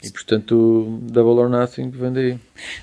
E 0.01 0.09
portanto, 0.09 0.99
Double 1.03 1.43
or 1.43 1.49
Nothing 1.49 1.89
vem 1.89 2.13
daí. 2.13 2.39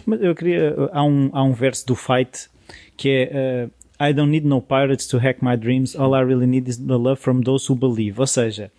Mas 0.06 0.22
eu 0.22 0.34
queria. 0.34 0.74
Há 0.92 1.02
um, 1.02 1.30
há 1.32 1.42
um 1.42 1.52
verso 1.52 1.86
do 1.86 1.96
Fight 1.96 2.48
que 2.96 3.08
é. 3.08 3.66
Uh, 3.66 3.77
I 4.00 4.12
don't 4.12 4.30
need 4.30 4.46
no 4.46 4.60
pirates 4.60 5.06
to 5.08 5.18
hack 5.18 5.42
my 5.42 5.56
dreams. 5.56 5.96
All 5.96 6.14
I 6.14 6.20
really 6.20 6.46
need 6.46 6.68
is 6.68 6.78
the 6.78 6.98
love 6.98 7.20
from 7.20 7.42
those 7.42 7.66
who 7.66 7.74
believe. 7.74 8.20
Ou 8.20 8.26
seja, 8.26 8.70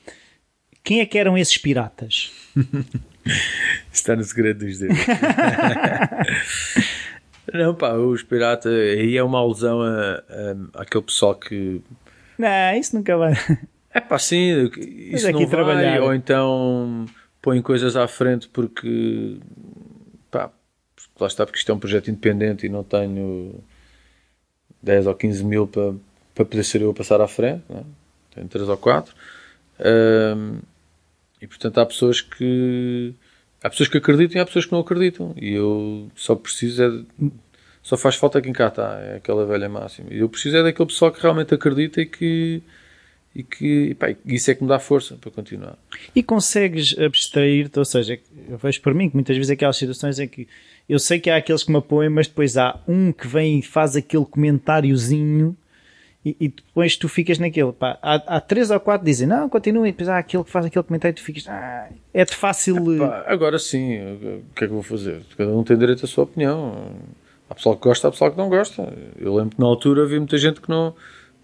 quem 0.84 1.02
é 1.02 1.06
que 1.06 1.18
eram 1.18 1.38
esses 1.38 1.58
piratas? 1.58 2.32
Está 3.92 4.16
no 4.16 4.24
segredo 4.24 4.66
dos 4.66 4.80
dedos. 4.80 4.98
Não, 7.54 7.74
pá, 7.76 7.94
os 7.94 8.24
piratas, 8.24 8.72
aí 8.72 9.18
é 9.18 9.24
uma 9.24 9.40
alusão 9.40 9.82
a, 9.82 10.24
a, 10.76 10.82
àquele 10.82 11.04
pessoal 11.04 11.36
que. 11.36 11.82
Não, 12.38 12.80
isso 12.80 12.96
nunca 12.96 13.18
vai. 13.18 13.34
É 13.92 14.00
pá, 14.00 14.20
sim, 14.20 14.70
isso 15.12 15.28
aqui 15.28 15.34
não 15.34 15.48
vai, 15.48 15.50
trabalhar. 15.50 16.04
ou 16.04 16.14
então 16.14 17.08
põem 17.42 17.60
coisas 17.60 17.96
à 17.96 18.08
frente 18.08 18.48
porque. 18.48 19.40
pá, 20.30 20.52
lá 21.20 21.26
está, 21.26 21.44
porque 21.44 21.58
isto 21.58 21.72
é 21.72 21.74
um 21.74 21.80
projeto 21.80 22.08
independente 22.12 22.68
e 22.68 22.70
não 22.70 22.84
tenho 22.84 23.64
10 24.82 25.08
ou 25.08 25.16
15 25.16 25.44
mil 25.44 25.68
para, 25.68 25.94
para 26.36 26.46
poder 26.46 26.64
ser 26.64 26.82
eu 26.82 26.92
a 26.92 26.94
passar 26.94 27.22
à 27.22 27.28
frente, 27.28 27.64
não 27.70 27.80
é? 27.80 27.84
tenho 28.36 28.48
3 28.48 28.70
ou 28.70 28.78
4. 28.78 29.14
Um, 29.80 30.60
e 31.42 31.48
portanto 31.48 31.78
há 31.78 31.86
pessoas 31.86 32.22
que 32.22 33.14
há 33.64 33.70
pessoas 33.70 33.88
que 33.90 33.98
acreditam 33.98 34.38
e 34.38 34.42
há 34.42 34.46
pessoas 34.46 34.66
que 34.66 34.72
não 34.72 34.80
acreditam. 34.80 35.34
E 35.38 35.54
eu 35.54 36.10
só 36.16 36.36
preciso 36.36 36.84
é 36.84 36.90
de, 36.90 37.06
só 37.82 37.98
faz 37.98 38.16
falta 38.16 38.42
quem 38.42 38.54
cá 38.54 38.68
está, 38.68 39.00
é 39.00 39.16
aquela 39.18 39.46
velha 39.46 39.70
máxima. 39.70 40.10
E 40.12 40.20
eu 40.20 40.30
preciso 40.30 40.58
é 40.58 40.64
daquele 40.64 40.88
pessoal 40.88 41.12
que 41.12 41.22
realmente 41.22 41.54
acredita 41.54 42.02
e 42.02 42.06
que 42.06 42.62
e 43.36 43.44
que 43.44 43.96
pá, 43.96 44.16
isso 44.26 44.52
é 44.52 44.56
que 44.56 44.64
me 44.64 44.70
dá 44.70 44.80
força 44.80 45.16
para 45.16 45.32
continuar. 45.32 45.78
E 46.16 46.24
consegues 46.24 46.98
abstrair-te, 46.98 47.78
ou 47.78 47.86
seja, 47.86 48.20
eu 48.48 48.58
vejo 48.58 48.82
por 48.82 48.94
mim 48.94 49.10
que 49.10 49.16
muitas 49.16 49.36
vezes 49.36 49.52
aquelas 49.52 49.78
situações 49.78 50.20
em 50.20 50.28
que 50.28 50.48
eu 50.88 50.98
sei 50.98 51.20
que 51.20 51.30
há 51.30 51.38
aqueles 51.38 51.64
que 51.64 51.72
me 51.72 51.78
apoiam, 51.78 52.12
mas 52.12 52.28
depois 52.28 52.58
há 52.58 52.80
um 52.88 53.12
que 53.12 53.28
vem 53.28 53.60
e 53.60 53.62
faz 53.62 53.96
aquele 53.96 54.26
comentáriozinho 54.26 55.56
e, 56.26 56.36
e, 56.40 56.48
depois 56.50 56.98
tu 56.98 57.08
ficas 57.08 57.40
naquele. 57.40 57.72
Pá, 57.72 57.98
há, 58.02 58.16
há 58.16 58.42
três 58.42 58.70
ou 58.70 58.80
quatro 58.80 59.06
que 59.06 59.12
dizem 59.12 59.28
não, 59.28 59.48
continua, 59.48 59.88
e 59.88 59.92
depois 59.92 60.10
há 60.10 60.18
aquele 60.18 60.44
que 60.44 60.52
faz 60.52 60.66
aquele 60.66 60.84
comentário 60.84 61.14
e 61.14 61.16
tu 61.16 61.24
ficas. 61.24 61.48
Ah, 61.48 61.88
é 62.14 62.26
de 62.26 62.36
fácil. 62.36 62.96
Epá, 62.96 63.24
agora 63.26 63.58
sim, 63.58 63.98
o 64.16 64.54
que 64.54 64.66
é 64.66 64.68
que 64.68 64.74
vou 64.74 64.84
fazer? 64.84 65.22
Cada 65.38 65.50
um 65.52 65.64
tem 65.64 65.78
direito 65.78 66.04
à 66.04 66.08
sua 66.08 66.26
opinião. 66.26 66.92
Há 67.50 67.56
pessoal 67.56 67.78
que 67.78 67.84
gosta, 67.84 68.08
há 68.08 68.12
pessoal 68.12 68.32
que 68.32 68.38
não 68.38 68.50
gosta. 68.50 68.94
Eu 69.18 69.34
lembro 69.34 69.56
que 69.56 69.62
na 69.62 69.68
altura 69.68 70.04
havia 70.04 70.20
muita 70.20 70.38
gente 70.38 70.60
que 70.60 70.70
não, 70.70 70.94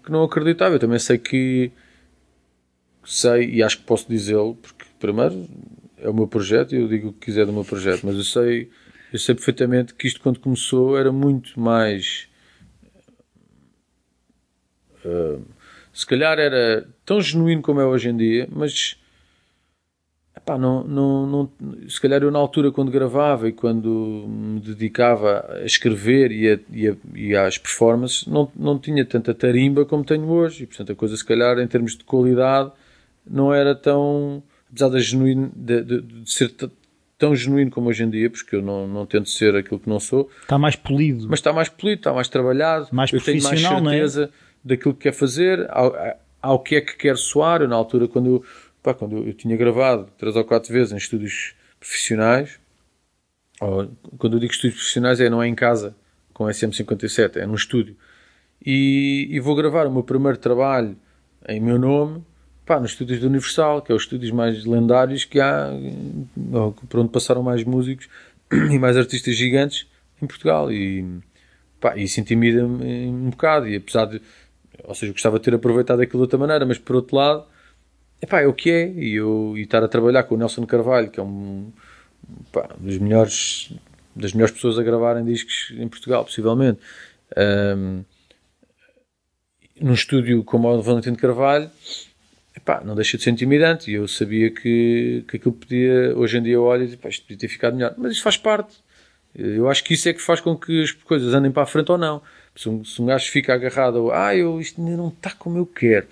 que 0.06 0.12
não 0.12 0.22
acreditava. 0.22 0.74
Eu 0.74 0.78
também 0.78 0.98
sei 0.98 1.18
que. 1.18 1.70
Sei, 3.04 3.50
e 3.50 3.62
acho 3.62 3.78
que 3.78 3.84
posso 3.84 4.08
dizê-lo, 4.08 4.56
porque 4.56 4.84
primeiro 4.98 5.46
é 5.98 6.08
o 6.08 6.14
meu 6.14 6.26
projeto 6.26 6.74
e 6.74 6.80
eu 6.80 6.88
digo 6.88 7.08
o 7.08 7.12
que 7.12 7.26
quiser 7.26 7.46
do 7.46 7.52
meu 7.52 7.64
projeto, 7.64 8.04
mas 8.04 8.16
eu 8.16 8.24
sei, 8.24 8.68
eu 9.12 9.18
sei 9.18 9.34
perfeitamente 9.34 9.94
que 9.94 10.08
isto 10.08 10.20
quando 10.20 10.40
começou 10.40 10.98
era 10.98 11.12
muito 11.12 11.58
mais 11.60 12.28
Uh, 15.06 15.40
se 15.92 16.04
calhar 16.04 16.38
era 16.38 16.86
tão 17.04 17.20
genuíno 17.20 17.62
como 17.62 17.80
é 17.80 17.86
hoje 17.86 18.08
em 18.08 18.16
dia, 18.16 18.48
mas 18.50 18.98
epá, 20.46 20.58
não, 20.58 20.84
não, 20.84 21.26
não, 21.26 21.50
se 21.88 22.00
calhar 22.00 22.22
eu 22.22 22.30
na 22.30 22.38
altura 22.38 22.70
quando 22.70 22.90
gravava 22.90 23.48
e 23.48 23.52
quando 23.52 24.24
me 24.28 24.60
dedicava 24.60 25.44
a 25.50 25.64
escrever 25.64 26.30
e, 26.30 26.52
a, 26.52 26.58
e, 26.72 26.88
a, 26.88 26.96
e 27.14 27.36
às 27.36 27.58
performances 27.58 28.26
não, 28.26 28.50
não 28.54 28.78
tinha 28.78 29.04
tanta 29.04 29.34
tarimba 29.34 29.84
como 29.84 30.04
tenho 30.04 30.28
hoje 30.28 30.62
e 30.62 30.66
portanto 30.66 30.92
a 30.92 30.94
coisa 30.94 31.16
se 31.16 31.24
calhar 31.24 31.58
em 31.58 31.66
termos 31.66 31.96
de 31.96 32.04
qualidade 32.04 32.70
não 33.28 33.52
era 33.52 33.74
tão 33.74 34.42
apesar 34.70 34.88
de, 34.90 35.00
genuíno, 35.00 35.50
de, 35.54 35.82
de, 35.82 36.00
de 36.00 36.30
ser 36.30 36.54
tão 37.18 37.34
genuíno 37.34 37.70
como 37.70 37.88
hoje 37.88 38.04
em 38.04 38.10
dia, 38.10 38.30
porque 38.30 38.56
eu 38.56 38.62
não, 38.62 38.86
não 38.86 39.06
tento 39.06 39.28
ser 39.28 39.56
aquilo 39.56 39.80
que 39.80 39.88
não 39.88 39.98
sou. 39.98 40.30
Está 40.42 40.58
mais 40.58 40.76
polido. 40.76 41.26
Mas 41.28 41.38
está 41.38 41.52
mais 41.52 41.68
polido, 41.68 42.00
está 42.00 42.12
mais 42.12 42.28
trabalhado. 42.28 42.88
Mais 42.92 43.10
eu 43.10 43.20
tenho 43.20 43.42
mais 43.42 43.60
certeza. 43.60 44.20
Não 44.20 44.26
é? 44.26 44.46
daquilo 44.62 44.94
que 44.94 45.04
quer 45.04 45.12
fazer, 45.12 45.64
ao, 45.70 45.94
ao 46.42 46.58
que 46.58 46.74
é 46.74 46.80
que 46.80 46.96
quer 46.96 47.16
soar. 47.16 47.62
Eu, 47.62 47.68
na 47.68 47.76
altura, 47.76 48.08
quando 48.08 48.26
eu, 48.26 48.44
pá, 48.86 48.94
quando 48.94 49.16
eu, 49.16 49.26
eu 49.26 49.34
tinha 49.34 49.56
gravado 49.56 50.08
três 50.16 50.36
ou 50.36 50.44
quatro 50.44 50.72
vezes 50.72 50.92
em 50.92 50.96
estúdios 50.96 51.56
profissionais, 51.80 52.60
ou, 53.60 53.90
quando 54.16 54.36
eu 54.36 54.40
digo 54.40 54.52
estúdios 54.52 54.74
profissionais, 54.74 55.20
é 55.20 55.28
não 55.28 55.42
é 55.42 55.48
em 55.48 55.56
casa 55.56 55.96
com 56.32 56.44
SM57, 56.44 57.36
é 57.36 57.46
num 57.46 57.56
estúdio. 57.56 57.96
E, 58.64 59.26
e, 59.28 59.40
vou 59.40 59.56
gravar 59.56 59.88
o 59.88 59.90
meu 59.90 60.04
primeiro 60.04 60.38
trabalho 60.38 60.96
em 61.48 61.60
meu 61.60 61.80
nome, 61.80 62.24
pá, 62.64 62.78
nos 62.78 62.92
estúdios 62.92 63.18
do 63.18 63.26
Universal, 63.26 63.82
que 63.82 63.90
é 63.90 63.94
os 63.94 64.02
estúdios 64.02 64.30
mais 64.30 64.64
lendários 64.64 65.24
que 65.24 65.40
há, 65.40 65.68
por 66.88 67.00
onde 67.00 67.10
passaram 67.10 67.42
mais 67.42 67.64
músicos 67.64 68.08
e 68.70 68.78
mais 68.78 68.96
artistas 68.96 69.34
gigantes 69.34 69.88
em 70.22 70.26
Portugal. 70.28 70.70
E, 70.70 71.04
pá, 71.80 71.96
isso 71.96 72.20
intimida-me 72.20 73.08
um 73.08 73.30
bocado. 73.30 73.68
E 73.68 73.74
apesar 73.74 74.04
de 74.04 74.22
ou 74.84 74.94
seja, 74.94 75.12
gostava 75.12 75.38
de 75.38 75.44
ter 75.44 75.54
aproveitado 75.54 76.00
aquilo 76.00 76.20
de 76.20 76.24
outra 76.24 76.38
maneira, 76.38 76.64
mas 76.64 76.78
por 76.78 76.96
outro 76.96 77.16
lado, 77.16 77.46
epá, 78.20 78.40
é 78.40 78.46
o 78.46 78.52
que 78.52 78.70
é. 78.70 78.88
E, 78.92 79.14
eu, 79.14 79.54
e 79.56 79.62
estar 79.62 79.82
a 79.82 79.88
trabalhar 79.88 80.24
com 80.24 80.34
o 80.34 80.38
Nelson 80.38 80.66
Carvalho, 80.66 81.10
que 81.10 81.20
é 81.20 81.22
um 81.22 81.70
dos 82.78 82.98
melhores, 82.98 83.72
das 84.14 84.32
melhores 84.32 84.54
pessoas 84.54 84.78
a 84.78 84.82
gravarem 84.82 85.24
discos 85.24 85.72
em 85.76 85.88
Portugal, 85.88 86.24
possivelmente, 86.24 86.80
um, 87.76 88.04
num 89.80 89.94
estúdio 89.94 90.42
como 90.42 90.68
o 90.68 90.82
Valentino 90.82 91.16
Carvalho, 91.16 91.70
epá, 92.56 92.82
não 92.84 92.94
deixa 92.94 93.16
de 93.16 93.24
ser 93.24 93.30
intimidante. 93.30 93.90
E 93.90 93.94
eu 93.94 94.08
sabia 94.08 94.50
que, 94.50 95.24
que 95.28 95.36
aquilo 95.36 95.54
podia, 95.54 96.16
hoje 96.16 96.38
em 96.38 96.42
dia 96.42 96.54
eu 96.54 96.64
olho 96.64 96.84
e 96.84 96.88
digo, 96.88 97.08
isto 97.08 97.22
podia 97.22 97.38
ter 97.38 97.48
ficado 97.48 97.76
melhor. 97.76 97.94
Mas 97.98 98.12
isso 98.12 98.22
faz 98.22 98.36
parte. 98.36 98.76
Eu 99.34 99.68
acho 99.68 99.84
que 99.84 99.92
isso 99.92 100.08
é 100.08 100.14
que 100.14 100.22
faz 100.22 100.40
com 100.40 100.56
que 100.56 100.82
as 100.82 100.92
coisas 100.92 101.34
andem 101.34 101.52
para 101.52 101.64
a 101.64 101.66
frente 101.66 101.92
ou 101.92 101.98
não. 101.98 102.22
Se 102.54 102.70
um, 102.70 102.82
se 102.82 103.02
um 103.02 103.06
gajo 103.06 103.30
fica 103.30 103.52
agarrado, 103.52 104.10
ah, 104.10 104.34
eu, 104.34 104.58
isto 104.58 104.80
ainda 104.80 104.96
não 104.96 105.08
está 105.08 105.30
como 105.32 105.58
eu 105.58 105.66
quero, 105.66 106.06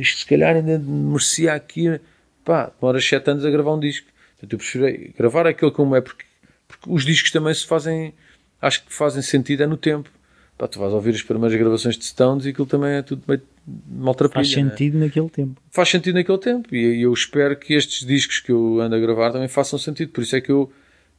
isto 0.00 0.20
se 0.20 0.26
calhar 0.26 0.56
ainda 0.56 0.78
merecia 0.78 1.52
aqui, 1.54 2.00
pá, 2.44 2.72
demora 2.80 3.00
7 3.00 3.30
anos 3.30 3.44
a 3.44 3.50
gravar 3.50 3.74
um 3.74 3.80
disco. 3.80 4.06
Portanto, 4.32 4.52
eu 4.52 4.58
prefiro 4.58 5.12
gravar 5.16 5.46
aquele 5.46 5.70
como 5.70 5.96
é, 5.96 6.00
porque, 6.00 6.24
porque 6.68 6.90
os 6.90 7.04
discos 7.04 7.30
também 7.30 7.54
se 7.54 7.66
fazem, 7.66 8.12
acho 8.60 8.84
que 8.84 8.92
fazem 8.92 9.22
sentido 9.22 9.62
é 9.62 9.66
no 9.66 9.76
tempo. 9.76 10.10
Pá, 10.58 10.66
tu 10.66 10.78
vais 10.78 10.92
ouvir 10.92 11.14
as 11.14 11.22
primeiras 11.22 11.58
gravações 11.58 11.98
de 11.98 12.04
Stones 12.04 12.46
e 12.46 12.50
aquilo 12.50 12.66
também 12.66 12.92
é 12.92 13.02
tudo 13.02 13.22
meio 13.28 13.42
maltrapilha. 13.88 14.44
Faz 14.44 14.56
né? 14.56 14.70
sentido 14.70 14.98
naquele 14.98 15.28
tempo. 15.28 15.60
Faz 15.70 15.88
sentido 15.88 16.14
naquele 16.14 16.38
tempo 16.38 16.74
e 16.74 17.02
eu 17.02 17.12
espero 17.12 17.56
que 17.56 17.74
estes 17.74 18.06
discos 18.06 18.40
que 18.40 18.52
eu 18.52 18.80
ando 18.80 18.94
a 18.94 18.98
gravar 18.98 19.32
também 19.32 19.48
façam 19.48 19.78
sentido. 19.78 20.12
Por 20.12 20.22
isso 20.22 20.36
é 20.36 20.40
que 20.40 20.50
eu 20.50 20.72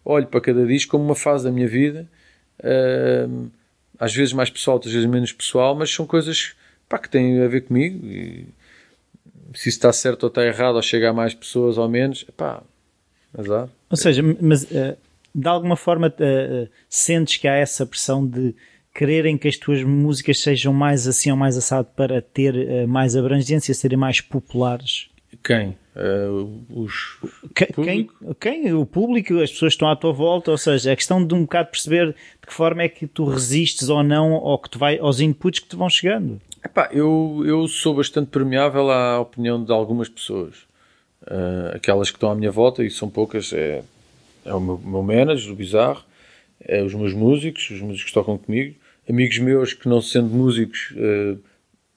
olho 0.04 0.26
para 0.28 0.42
cada 0.42 0.66
disco 0.66 0.92
como 0.92 1.04
uma 1.04 1.16
fase 1.16 1.44
da 1.44 1.52
minha 1.52 1.68
vida. 1.68 2.08
Às 4.00 4.16
vezes 4.16 4.34
mais 4.34 4.50
pessoal, 4.50 4.80
às 4.84 4.92
vezes 4.92 5.08
menos 5.08 5.32
pessoal, 5.32 5.76
mas 5.76 5.92
são 5.92 6.06
coisas 6.06 6.54
pá, 6.88 6.98
que 6.98 7.10
têm 7.10 7.42
a 7.42 7.48
ver 7.48 7.62
comigo. 7.62 8.06
E 8.06 8.48
se 9.54 9.70
isso 9.70 9.78
está 9.78 9.92
certo 9.94 10.24
ou 10.24 10.30
está 10.30 10.46
errado, 10.46 10.76
ou 10.76 10.82
chega 10.82 11.10
a 11.10 11.14
mais 11.14 11.34
pessoas 11.34 11.78
ou 11.78 11.88
menos, 11.88 12.24
pá, 12.36 12.62
azar. 13.38 13.70
Ou 13.90 13.98
seja, 13.98 14.22
mas 14.42 14.64
uh, 14.64 14.98
de 15.34 15.48
alguma 15.48 15.76
forma 15.76 16.08
uh, 16.08 16.70
sentes 16.90 17.38
que 17.38 17.48
há 17.48 17.56
essa 17.56 17.86
pressão 17.86 18.26
de 18.26 18.54
quererem 18.94 19.38
que 19.38 19.48
as 19.48 19.58
tuas 19.58 19.84
músicas 19.84 20.42
sejam 20.42 20.74
mais 20.74 21.08
assim 21.08 21.30
ou 21.30 21.38
mais 21.38 21.56
assado 21.56 21.88
para 21.96 22.20
ter 22.20 22.88
mais 22.88 23.16
abrangência, 23.16 23.72
serem 23.72 23.96
mais 23.96 24.22
populares? 24.22 25.08
Quem? 25.44 25.78
Uh, 25.96 26.64
os 26.70 27.20
quem, 27.56 28.10
quem? 28.40 28.74
O 28.74 28.86
público, 28.86 29.40
as 29.40 29.52
pessoas 29.52 29.74
estão 29.74 29.90
à 29.90 29.96
tua 29.96 30.14
volta, 30.14 30.52
ou 30.52 30.58
seja, 30.58 30.92
é 30.92 30.96
questão 30.96 31.26
de 31.26 31.34
um 31.34 31.42
bocado 31.42 31.70
perceber 31.70 32.08
de 32.08 32.48
que 32.48 32.54
forma 32.54 32.84
é 32.84 32.90
que 32.90 33.08
tu 33.08 33.26
resistes 33.26 33.90
ou 33.90 34.04
não 34.04 34.34
ao 34.34 34.60
que 34.60 34.70
te 34.70 34.78
vai, 34.78 35.00
aos 35.00 35.20
inputs 35.20 35.60
que 35.60 35.70
te 35.70 35.76
vão 35.76 35.90
chegando. 35.90 36.40
Epá, 36.68 36.90
eu, 36.92 37.44
eu 37.46 37.66
sou 37.68 37.96
bastante 37.96 38.30
permeável 38.30 38.92
à 38.92 39.22
opinião 39.22 39.64
de 39.64 39.72
algumas 39.72 40.10
pessoas. 40.10 40.56
Uh, 41.24 41.76
aquelas 41.76 42.10
que 42.12 42.18
estão 42.18 42.30
à 42.30 42.36
minha 42.36 42.52
volta, 42.52 42.84
e 42.84 42.92
são 42.92 43.10
poucas, 43.10 43.54
é, 43.54 43.84
é 44.44 44.54
o 44.54 44.60
meu, 44.60 44.78
meu 44.78 45.02
manager, 45.02 45.54
o 45.54 45.56
Bizarro, 45.56 46.04
é 46.60 46.84
os 46.84 46.94
meus 46.94 47.14
músicos, 47.14 47.70
os 47.70 47.80
músicos 47.80 48.10
que 48.10 48.14
tocam 48.14 48.38
comigo, 48.38 48.76
amigos 49.10 49.40
meus 49.40 49.74
que 49.74 49.88
não 49.88 50.02
sendo 50.02 50.28
músicos 50.28 50.94
uh, 50.98 51.40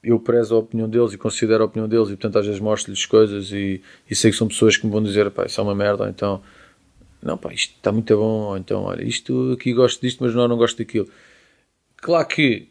eu 0.01 0.17
prezo 0.19 0.55
a 0.55 0.59
opinião 0.59 0.89
deles 0.89 1.11
e 1.11 1.17
considero 1.17 1.63
a 1.63 1.65
opinião 1.65 1.87
deles 1.87 2.07
e 2.07 2.11
portanto 2.11 2.39
às 2.39 2.45
vezes 2.45 2.61
mostro-lhes 2.61 3.05
coisas 3.05 3.51
e, 3.51 3.81
e, 4.09 4.15
sei 4.15 4.31
que 4.31 4.37
são 4.37 4.47
pessoas 4.47 4.77
que 4.77 4.85
me 4.85 4.91
vão 4.91 5.03
dizer 5.03 5.29
pá, 5.31 5.45
isso 5.45 5.59
é 5.59 5.63
uma 5.63 5.75
merda 5.75 6.03
ou 6.03 6.09
então 6.09 6.41
não 7.21 7.37
pá, 7.37 7.53
isto 7.53 7.75
está 7.75 7.91
muito 7.91 8.15
bom 8.15 8.43
ou 8.45 8.57
então 8.57 8.83
olha, 8.83 9.03
isto 9.03 9.51
aqui 9.51 9.73
gosto 9.73 10.01
disto 10.01 10.23
mas 10.23 10.33
não, 10.33 10.47
não 10.47 10.57
gosto 10.57 10.77
daquilo 10.77 11.09
claro 11.97 12.27
que 12.27 12.70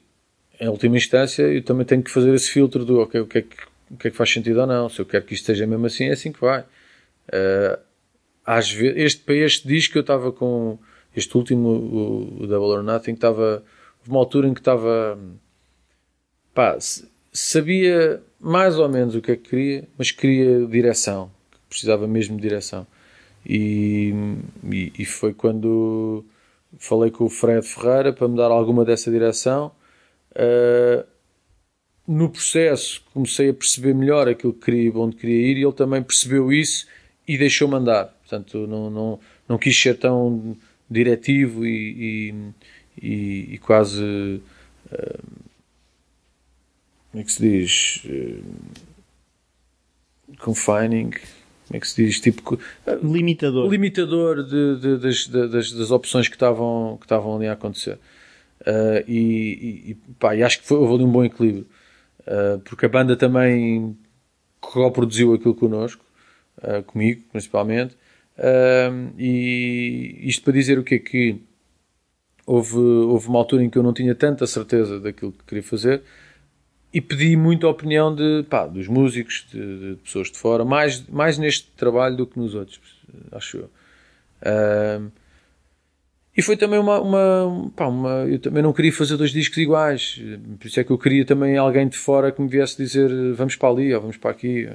em 0.61 0.68
última 0.68 0.96
instância 0.96 1.42
eu 1.42 1.62
também 1.62 1.86
tenho 1.86 2.02
que 2.02 2.11
fazer 2.11 2.34
esse 2.34 2.50
filtro 2.50 2.84
do 2.84 3.00
okay, 3.00 3.20
o, 3.20 3.26
que 3.26 3.38
é 3.38 3.42
que, 3.42 3.56
o 3.90 3.96
que 3.96 4.08
é 4.08 4.11
que 4.11 4.16
faz 4.16 4.30
sentido 4.30 4.61
ou 4.61 4.66
não 4.66 4.88
se 4.88 5.00
eu 5.00 5.06
quero 5.06 5.24
que 5.24 5.34
isto 5.34 5.42
esteja 5.42 5.66
mesmo 5.66 5.86
assim 5.86 6.04
é 6.04 6.12
assim 6.12 6.32
que 6.32 6.40
vai 6.40 6.61
uh, 6.61 7.78
às 8.44 8.70
vezes, 8.70 8.96
este, 8.96 9.22
para 9.22 9.34
este 9.34 9.66
disco 9.66 9.98
eu 9.98 10.02
estava 10.02 10.30
com 10.32 10.78
este 11.16 11.36
último 11.36 11.68
o, 11.68 12.42
o 12.42 12.46
Double 12.46 12.78
or 12.78 12.82
Nothing 12.82 13.12
estava 13.12 13.64
uma 14.06 14.18
altura 14.18 14.48
em 14.48 14.54
que 14.54 14.61
estava 14.61 15.18
pá, 16.54 16.76
sabia 17.32 18.22
mais 18.40 18.78
ou 18.78 18.88
menos 18.88 19.14
o 19.14 19.20
que 19.20 19.32
é 19.32 19.36
que 19.36 19.50
queria, 19.50 19.88
mas 19.98 20.11
queria 20.11 20.66
direção, 20.66 21.30
precisava 21.68 22.06
mesmo 22.06 22.36
de 22.36 22.42
direção. 22.42 22.86
E, 23.46 24.12
e, 24.64 24.92
e, 24.98 25.04
foi 25.04 25.32
quando 25.32 26.24
falei 26.78 27.11
com 27.11 27.24
o 27.24 27.30
Fred 27.30 27.66
Ferreira 27.66 28.12
para 28.12 28.28
me 28.28 28.36
dar 28.36 28.50
alguma 28.50 28.84
dessa 28.84 29.11
direção. 29.11 29.72
Uh, 30.33 31.05
no 32.07 32.28
processo 32.28 33.03
comecei 33.12 33.51
a 33.51 33.55
perceber 33.55 33.95
melhor 33.95 34.28
aquilo 34.28 34.53
que 34.53 34.64
queria, 34.64 34.93
onde 34.97 35.16
queria 35.16 35.47
ir 35.53 35.57
e 35.59 35.62
ele 35.62 35.72
também 35.72 36.03
percebeu 36.03 36.53
isso 36.53 36.87
e 37.26 37.39
deixou-me 37.39 37.76
andar. 37.76 38.07
Portanto, 38.07 38.66
não, 38.66 38.91
não, 38.91 39.20
não 39.49 39.59
quis 39.59 39.81
ser 39.81 39.97
tão 39.97 40.57
diretivo 40.91 41.64
e, 41.64 42.33
e, 43.01 43.07
e, 43.07 43.55
e 43.55 43.59
quase. 43.59 44.03
Uh, 44.03 45.22
como 47.11 47.22
é 47.22 47.24
que 47.24 47.33
se 47.33 47.41
diz? 47.41 48.03
Uh, 48.05 48.43
confining. 50.39 51.11
Como 51.11 51.76
é 51.76 51.81
que 51.81 51.87
se 51.87 52.05
diz? 52.05 52.20
Tipo, 52.20 52.59
limitador. 53.03 53.70
Limitador 53.70 54.43
de, 54.43 54.81
de, 54.81 54.97
das, 54.99 55.26
das, 55.28 55.72
das, 55.72 55.91
opções 55.93 56.26
que 56.26 56.35
estavam, 56.35 56.97
que 56.99 57.07
estavam 57.07 57.37
ali 57.37 57.47
a 57.47 57.53
acontecer. 57.53 57.99
Uh, 58.61 59.02
e, 59.08 59.90
e, 59.90 59.94
pá, 60.18 60.36
e 60.36 60.42
acho 60.42 60.61
que 60.61 60.66
foi, 60.66 60.78
houve 60.78 60.94
ali 60.94 61.04
um 61.04 61.12
bom 61.12 61.24
equilíbrio. 61.24 61.66
Uh, 62.20 62.58
porque 62.61 62.86
a 62.86 62.88
banda 62.88 63.16
também 63.16 63.96
co-produziu 64.61 65.34
aquilo 65.34 65.54
connosco, 65.54 66.04
uh, 66.58 66.82
comigo 66.82 67.22
principalmente. 67.32 67.96
e 69.18 70.18
isto 70.22 70.42
para 70.42 70.52
dizer 70.52 70.78
o 70.78 70.84
que 70.84 70.96
é 70.96 70.98
que 70.98 71.40
houve, 72.46 72.76
houve 72.76 73.28
uma 73.28 73.38
altura 73.38 73.62
em 73.64 73.70
que 73.70 73.78
eu 73.78 73.82
não 73.82 73.92
tinha 73.92 74.14
tanta 74.14 74.46
certeza 74.46 75.00
daquilo 75.00 75.32
que 75.32 75.44
queria 75.44 75.62
fazer 75.62 76.02
e 76.92 77.00
pedi 77.00 77.36
muito 77.36 77.66
a 77.66 77.70
opinião 77.70 78.14
de, 78.14 78.44
pá, 78.48 78.66
dos 78.66 78.88
músicos, 78.88 79.46
de, 79.50 79.94
de, 79.94 79.96
pessoas 80.02 80.30
de 80.30 80.36
fora, 80.36 80.64
mais, 80.64 81.06
mais 81.06 81.38
neste 81.38 81.68
trabalho 81.72 82.16
do 82.16 82.26
que 82.26 82.38
nos 82.38 82.54
outros, 82.54 82.80
acho 83.32 83.58
eu. 83.58 83.70
Uh, 84.42 85.12
e 86.37 86.43
foi 86.43 86.57
também 86.57 86.78
uma, 86.78 87.01
uma, 87.01 87.70
pá, 87.74 87.87
uma, 87.87 88.26
Eu 88.28 88.39
também 88.39 88.62
não 88.62 88.72
queria 88.72 88.93
fazer 88.93 89.16
dois 89.16 89.31
discos 89.31 89.59
iguais, 89.59 90.22
por 90.59 90.66
isso 90.66 90.81
é 90.81 90.85
que 90.85 90.91
eu 90.91 90.99
queria 90.99 91.24
também 91.24 91.57
alguém 91.57 91.89
de 91.89 91.97
fora 91.97 92.31
que 92.31 92.41
me 92.41 92.49
viesse 92.49 92.76
dizer 92.76 93.11
vamos 93.35 93.57
para 93.57 93.68
ali 93.68 93.95
ou 93.95 94.01
vamos 94.01 94.16
para 94.16 94.31
aqui. 94.31 94.68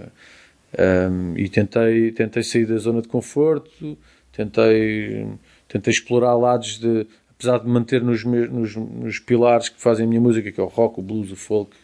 Um, 0.78 1.38
e 1.38 1.48
tentei, 1.48 2.12
tentei 2.12 2.44
sair 2.44 2.66
da 2.66 2.76
zona 2.78 3.02
de 3.02 3.08
conforto, 3.08 3.98
tentei, 4.34 5.26
tentei 5.70 5.92
explorar 5.92 6.36
lados 6.36 6.78
de 6.78 7.08
apesar 7.38 7.60
de 7.60 7.68
manter 7.68 8.02
nos, 8.02 8.24
nos, 8.24 8.76
nos, 8.76 9.20
pilares 9.20 9.70
que 9.70 9.80
fazem 9.80 10.06
a 10.06 10.10
minha 10.10 10.22
música, 10.22 10.52
que 10.52 10.60
é 10.60 10.64
o 10.64 10.68
rock, 10.68 11.00
o 11.00 11.04
blues, 11.04 11.32
o 11.32 11.36
folk, 11.36 11.76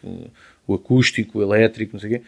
o 0.66 0.74
acústico, 0.74 1.40
o 1.40 1.42
elétrico, 1.42 1.94
não 1.94 2.00
sei 2.00 2.10
o 2.10 2.20
quê, 2.20 2.26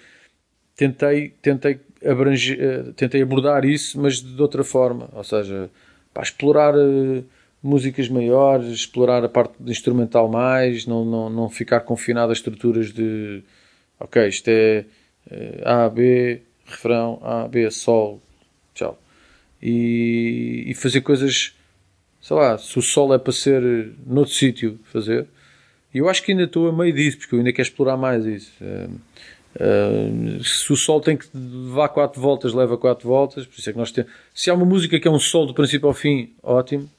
tentei, 0.75 1.29
tentei, 1.41 1.79
abranger, 2.05 2.57
eh, 2.59 2.91
tentei 2.95 3.21
abordar 3.21 3.65
isso, 3.65 3.99
mas 3.99 4.21
de 4.21 4.41
outra 4.41 4.63
forma, 4.63 5.09
ou 5.13 5.23
seja, 5.23 5.69
para 6.13 6.23
explorar 6.23 6.75
uh, 6.75 7.23
músicas 7.61 8.09
maiores, 8.09 8.71
explorar 8.71 9.23
a 9.23 9.29
parte 9.29 9.53
instrumental 9.65 10.29
mais, 10.29 10.85
não, 10.85 11.03
não, 11.03 11.29
não 11.29 11.49
ficar 11.49 11.81
confinado 11.81 12.31
a 12.31 12.33
estruturas 12.33 12.91
de 12.91 13.43
ok, 13.99 14.27
isto 14.27 14.47
é 14.49 14.85
uh, 15.31 15.67
A, 15.67 15.89
B, 15.89 16.41
refrão, 16.65 17.19
A, 17.23 17.47
B, 17.47 17.69
sol, 17.71 18.21
tchau. 18.73 18.99
E, 19.61 20.65
e 20.67 20.73
fazer 20.73 21.01
coisas 21.01 21.53
sei 22.23 22.37
lá, 22.37 22.57
se 22.57 22.79
o 22.79 22.81
sol 22.81 23.13
é 23.13 23.19
para 23.19 23.33
ser 23.33 23.61
noutro 24.07 24.33
sítio 24.33 24.79
fazer. 24.85 25.27
E 25.93 25.97
eu 25.97 26.09
acho 26.09 26.23
que 26.23 26.31
ainda 26.31 26.45
estou 26.45 26.69
a 26.69 26.71
meio 26.71 26.93
disso, 26.93 27.17
porque 27.17 27.35
eu 27.35 27.39
ainda 27.39 27.51
quero 27.51 27.67
explorar 27.67 27.97
mais 27.97 28.25
isso. 28.25 28.51
Uh, 28.61 28.99
uh, 29.55 30.43
se 30.43 30.71
o 30.71 30.75
sol 30.75 30.99
tem 31.01 31.17
que 31.17 31.27
levar 31.33 31.89
quatro 31.89 32.21
voltas, 32.21 32.53
leva 32.53 32.77
quatro 32.77 33.07
voltas. 33.07 33.45
Por 33.45 33.59
isso 33.59 33.69
é 33.69 33.73
que 33.73 33.79
nós 33.79 33.91
temos. 33.91 34.11
Se 34.33 34.49
há 34.49 34.53
uma 34.53 34.65
música 34.65 34.99
que 34.99 35.07
é 35.07 35.11
um 35.11 35.19
sol 35.19 35.45
do 35.45 35.53
princípio 35.53 35.87
ao 35.87 35.93
fim, 35.93 36.33
ótimo. 36.41 36.89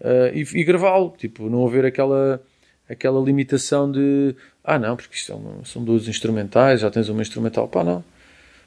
Uh, 0.00 0.34
e, 0.34 0.60
e 0.60 0.64
gravá-lo, 0.64 1.14
tipo, 1.16 1.48
não 1.48 1.66
haver 1.66 1.86
aquela, 1.86 2.42
aquela 2.88 3.22
limitação 3.24 3.90
de 3.90 4.34
ah, 4.62 4.78
não, 4.78 4.96
porque 4.96 5.14
isto 5.14 5.26
são, 5.26 5.64
são 5.64 5.84
duas 5.84 6.08
instrumentais, 6.08 6.80
já 6.80 6.90
tens 6.90 7.08
uma 7.08 7.22
instrumental. 7.22 7.68
Pá, 7.68 7.84
não 7.84 8.04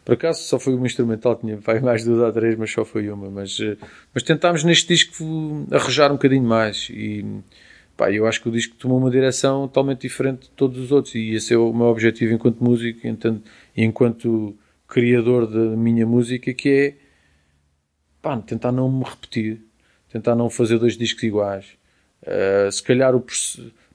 por 0.09 0.13
acaso 0.13 0.41
só 0.41 0.57
foi 0.57 0.73
uma 0.73 0.87
instrumental, 0.87 1.35
tinha 1.35 1.57
vai, 1.61 1.79
mais 1.79 2.03
duas 2.03 2.19
ou 2.19 2.31
três, 2.31 2.57
mas 2.57 2.71
só 2.71 2.83
foi 2.83 3.09
uma. 3.11 3.29
Mas, 3.29 3.59
eh, 3.59 3.77
mas 4.11 4.23
tentámos 4.23 4.63
neste 4.63 4.87
disco 4.87 5.67
arrojar 5.71 6.09
um 6.09 6.15
bocadinho 6.15 6.43
mais. 6.43 6.89
E 6.89 7.23
pá, 7.99 8.09
eu 8.09 8.25
acho 8.25 8.41
que 8.41 8.47
o 8.47 8.51
disco 8.51 8.77
tomou 8.77 8.97
uma 8.97 9.11
direção 9.11 9.67
totalmente 9.67 10.03
diferente 10.03 10.43
de 10.43 10.49
todos 10.51 10.79
os 10.79 10.89
outros. 10.89 11.15
E 11.15 11.33
esse 11.33 11.53
é 11.53 11.57
o 11.57 11.73
meu 11.73 11.87
objetivo 11.87 12.33
enquanto 12.33 12.63
músico 12.63 13.01
e 13.05 13.83
enquanto 13.83 14.57
criador 14.87 15.45
da 15.45 15.75
minha 15.75 16.07
música, 16.07 16.53
que 16.53 16.69
é 16.69 16.95
pá, 18.21 18.37
tentar 18.37 18.71
não 18.71 18.89
me 18.89 19.03
repetir, 19.03 19.59
tentar 20.09 20.33
não 20.33 20.49
fazer 20.49 20.79
dois 20.79 20.97
discos 20.97 21.23
iguais. 21.23 21.65
Uh, 22.23 22.71
se 22.71 22.81
calhar 22.81 23.13
o, 23.13 23.25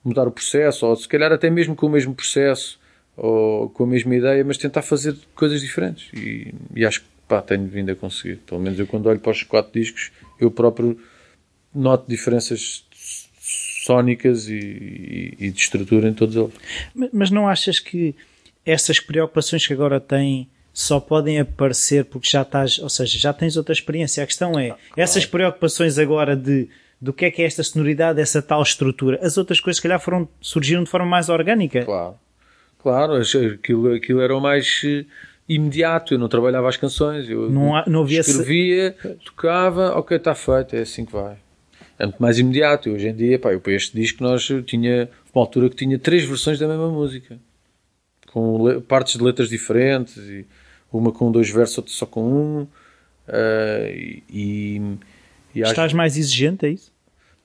mudar 0.05 0.29
o 0.29 0.31
processo, 0.31 0.87
ou 0.87 0.95
se 0.97 1.09
calhar 1.09 1.33
até 1.33 1.49
mesmo 1.49 1.75
com 1.75 1.87
o 1.87 1.91
mesmo 1.91 2.15
processo 2.15 2.79
ou 3.17 3.71
com 3.71 3.85
a 3.85 3.87
mesma 3.87 4.15
ideia, 4.15 4.45
mas 4.45 4.59
tentar 4.59 4.83
fazer 4.83 5.17
coisas 5.35 5.63
diferentes. 5.63 6.13
E, 6.13 6.53
e 6.77 6.85
acho 6.85 7.01
que 7.01 7.07
pá, 7.27 7.41
tenho 7.41 7.67
vindo 7.69 7.91
a 7.91 7.97
conseguir. 7.97 8.37
Pelo 8.47 8.61
menos 8.61 8.79
eu, 8.79 8.87
quando 8.87 9.07
olho 9.07 9.21
para 9.21 9.33
os 9.33 9.43
quatro 9.43 9.73
discos, 9.73 10.13
eu 10.39 10.51
próprio 10.51 11.01
noto 11.75 12.07
diferenças 12.07 12.85
sónicas 13.85 14.49
e, 14.49 14.55
e, 14.55 15.47
e 15.47 15.51
de 15.51 15.61
estrutura 15.61 16.09
em 16.09 16.15
todos 16.15 16.37
eles. 16.37 16.53
Mas 17.13 17.31
não 17.31 17.49
achas 17.49 17.79
que 17.79 18.15
essas 18.65 18.99
preocupações 18.99 19.67
que 19.67 19.73
agora 19.73 20.01
têm 20.01 20.49
só 20.73 20.99
podem 20.99 21.39
aparecer 21.39 22.05
porque 22.05 22.29
já 22.29 22.43
estás, 22.43 22.79
ou 22.79 22.89
seja, 22.89 23.19
já 23.19 23.33
tens 23.33 23.57
outra 23.57 23.73
experiência. 23.73 24.25
A 24.25 24.27
questão 24.27 24.59
é, 24.59 24.71
ah, 24.71 24.75
claro. 24.75 24.81
essas 24.97 25.27
preocupações 25.27 25.99
agora 25.99 26.35
de 26.35 26.69
do 27.01 27.13
que 27.13 27.27
é 27.27 27.31
que 27.31 27.43
é 27.43 27.45
esta 27.45 27.63
sonoridade, 27.63 28.19
essa 28.19 28.41
tal 28.41 28.63
estrutura, 28.63 29.19
as 29.21 29.37
outras 29.37 29.61
coisas, 29.61 29.77
se 29.77 29.83
calhar, 29.83 30.01
foram, 30.01 30.27
surgiram 30.41 30.83
de 30.83 30.89
forma 30.89 31.07
mais 31.07 31.29
orgânica. 31.29 31.85
Claro. 31.85 32.15
Claro, 32.79 33.15
aquilo, 33.15 33.93
aquilo 33.93 34.21
era 34.23 34.35
o 34.35 34.41
mais 34.41 34.81
eh, 34.85 35.05
imediato. 35.47 36.15
Eu 36.15 36.19
não 36.19 36.29
trabalhava 36.29 36.67
as 36.67 36.79
canções, 36.79 37.29
eu 37.29 37.51
não, 37.51 37.83
não 37.87 38.03
havia 38.03 38.21
escrevia, 38.21 38.97
se... 39.01 39.09
tocava, 39.25 39.99
ok, 39.99 40.17
está 40.17 40.35
feito, 40.35 40.77
é 40.77 40.81
assim 40.81 41.05
que 41.05 41.13
vai. 41.13 41.37
É 41.99 42.05
muito 42.05 42.21
mais 42.21 42.39
imediato. 42.39 42.89
E 42.89 42.93
hoje 42.93 43.09
em 43.09 43.15
dia, 43.15 43.39
pá, 43.39 43.53
eu 43.53 43.61
para 43.61 43.73
este 43.73 43.97
disco 43.99 44.23
nós 44.23 44.49
tinha 44.67 45.09
uma 45.35 45.43
altura 45.43 45.69
que 45.69 45.77
tinha 45.77 45.99
três 45.99 46.25
versões 46.25 46.59
da 46.59 46.67
mesma 46.67 46.91
música, 46.91 47.39
com 48.33 48.81
partes 48.83 49.17
de 49.17 49.23
letras 49.23 49.49
diferentes, 49.49 50.17
e 50.17 50.47
uma 50.93 51.13
com 51.13 51.31
dois 51.31 51.51
versos, 51.51 51.79
outra 51.79 51.93
só 51.93 52.07
com 52.07 52.23
um. 52.23 52.63
Uh, 53.27 54.23
e, 54.31 54.81
e 55.55 55.61
Estás 55.61 55.79
acho... 55.79 55.97
mais 55.97 56.17
exigente, 56.17 56.67
é 56.67 56.71
isso? 56.71 56.93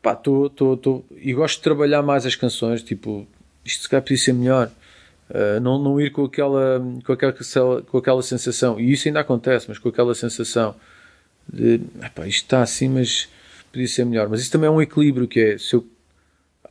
Pá, 0.02 0.14
estou, 0.14 1.06
e 1.18 1.34
gosto 1.34 1.58
de 1.58 1.64
trabalhar 1.64 2.02
mais 2.02 2.26
as 2.26 2.36
canções, 2.36 2.82
tipo, 2.82 3.28
isto 3.66 3.84
se 3.84 3.90
calhar 3.90 4.02
podia 4.02 4.18
ser 4.18 4.34
melhor 4.34 4.72
Uh, 5.30 5.60
não, 5.60 5.78
não 5.78 6.02
ir 6.02 6.12
com 6.12 6.26
aquela, 6.26 6.82
com, 7.06 7.14
aquela, 7.14 7.34
com 7.84 7.98
aquela 8.00 8.24
sensação, 8.24 8.80
e 8.80 8.92
isso 8.92 9.08
ainda 9.08 9.20
acontece, 9.20 9.68
mas 9.70 9.78
com 9.78 9.88
aquela 9.88 10.16
sensação 10.16 10.74
de 11.48 11.80
isto 12.26 12.46
está 12.46 12.64
assim, 12.64 12.90
mas 12.90 13.30
podia 13.72 13.88
ser 13.88 14.06
melhor. 14.06 14.30
Mas 14.30 14.42
isso 14.42 14.52
também 14.52 14.68
é 14.68 14.72
um 14.72 14.82
equilíbrio 14.82 15.28
que 15.28 15.40
é 15.40 15.58
se 15.58 15.76
eu, 15.76 15.86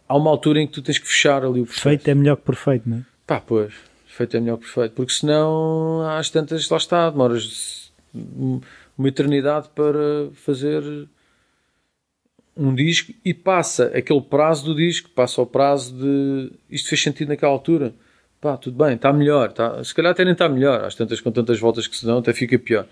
há 0.09 0.17
uma 0.17 0.31
altura 0.31 0.61
em 0.61 0.67
que 0.67 0.73
tu 0.73 0.83
tens 0.83 0.99
que 0.99 1.07
fechar 1.07 1.45
ali 1.45 1.61
o 1.61 1.65
processo. 1.65 1.89
Feito 1.89 2.09
é 2.09 2.15
melhor 2.15 2.37
que 2.37 2.43
perfeito, 2.43 2.89
não 2.89 2.99
é? 2.99 3.03
Pá, 3.27 3.41
pois, 3.41 3.75
feito 4.07 4.37
é 4.37 4.41
melhor 4.41 4.57
que 4.57 4.65
perfeito, 4.65 4.93
porque 4.93 5.13
senão 5.13 6.03
às 6.09 6.31
tantas 6.31 6.69
lá 6.69 6.77
está, 6.77 7.11
demoras 7.11 7.93
uma 8.97 9.09
eternidade 9.09 9.69
para 9.75 10.31
fazer 10.35 10.83
um 12.57 12.75
disco 12.75 13.13
e 13.25 13.33
passa 13.33 13.87
aquele 13.95 14.21
prazo 14.21 14.65
do 14.65 14.75
disco, 14.75 15.11
passa 15.11 15.41
o 15.41 15.47
prazo 15.47 15.95
de 15.95 16.51
isto 16.71 16.89
fez 16.89 17.03
sentido 17.03 17.29
naquela 17.29 17.53
altura 17.53 17.95
pá, 18.41 18.57
tudo 18.57 18.77
bem, 18.85 18.95
está 18.95 19.13
melhor, 19.13 19.53
tá, 19.53 19.83
se 19.83 19.95
calhar 19.95 20.13
até 20.13 20.25
nem 20.25 20.33
está 20.33 20.49
melhor, 20.49 20.85
às 20.85 20.95
tantas 20.95 21.21
com 21.21 21.31
tantas 21.31 21.59
voltas 21.59 21.87
que 21.87 21.97
se 21.97 22.07
dão 22.07 22.19
até 22.19 22.33
fica 22.33 22.59
pior. 22.59 22.87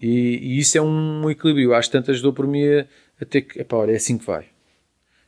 E, 0.00 0.08
e 0.08 0.58
isso 0.58 0.78
é 0.78 0.80
um 0.80 1.30
equilíbrio, 1.30 1.74
às 1.74 1.88
tantas 1.88 2.20
dou 2.20 2.32
por 2.32 2.46
mim 2.46 2.64
a, 2.64 2.86
a 3.20 3.24
ter 3.24 3.42
que, 3.42 3.62
pá, 3.64 3.76
olha, 3.76 3.92
é 3.92 3.96
assim 3.96 4.18
que 4.18 4.24
vai. 4.24 4.46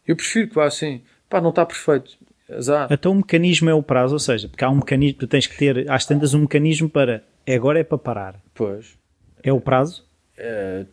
Eu 0.07 0.17
prefiro 0.17 0.49
que 0.49 0.55
vá 0.55 0.67
assim, 0.67 1.03
pá, 1.29 1.41
não 1.41 1.51
está 1.51 1.65
perfeito, 1.65 2.17
azar. 2.51 2.89
Então 2.91 3.13
o 3.13 3.17
mecanismo 3.17 3.71
é 3.71 3.75
o 3.75 3.83
prazo, 3.83 4.15
ou 4.15 4.19
seja, 4.19 4.49
porque 4.49 4.65
há 4.65 4.71
um 4.71 4.77
mecanismo, 4.77 5.19
tu 5.19 5.27
tens 5.27 5.47
que 5.47 5.57
ter, 5.57 5.91
às 5.91 6.07
tantas, 6.07 6.35
um 6.35 6.41
mecanismo 6.41 6.89
para, 6.89 7.23
é 7.47 7.55
agora 7.55 7.81
é 7.81 7.85
para 7.85 7.99
parar. 7.99 8.41
Pois. 8.55 8.97
É 9.43 9.53
o 9.53 9.61
prazo? 9.61 10.05
É, 10.37 10.87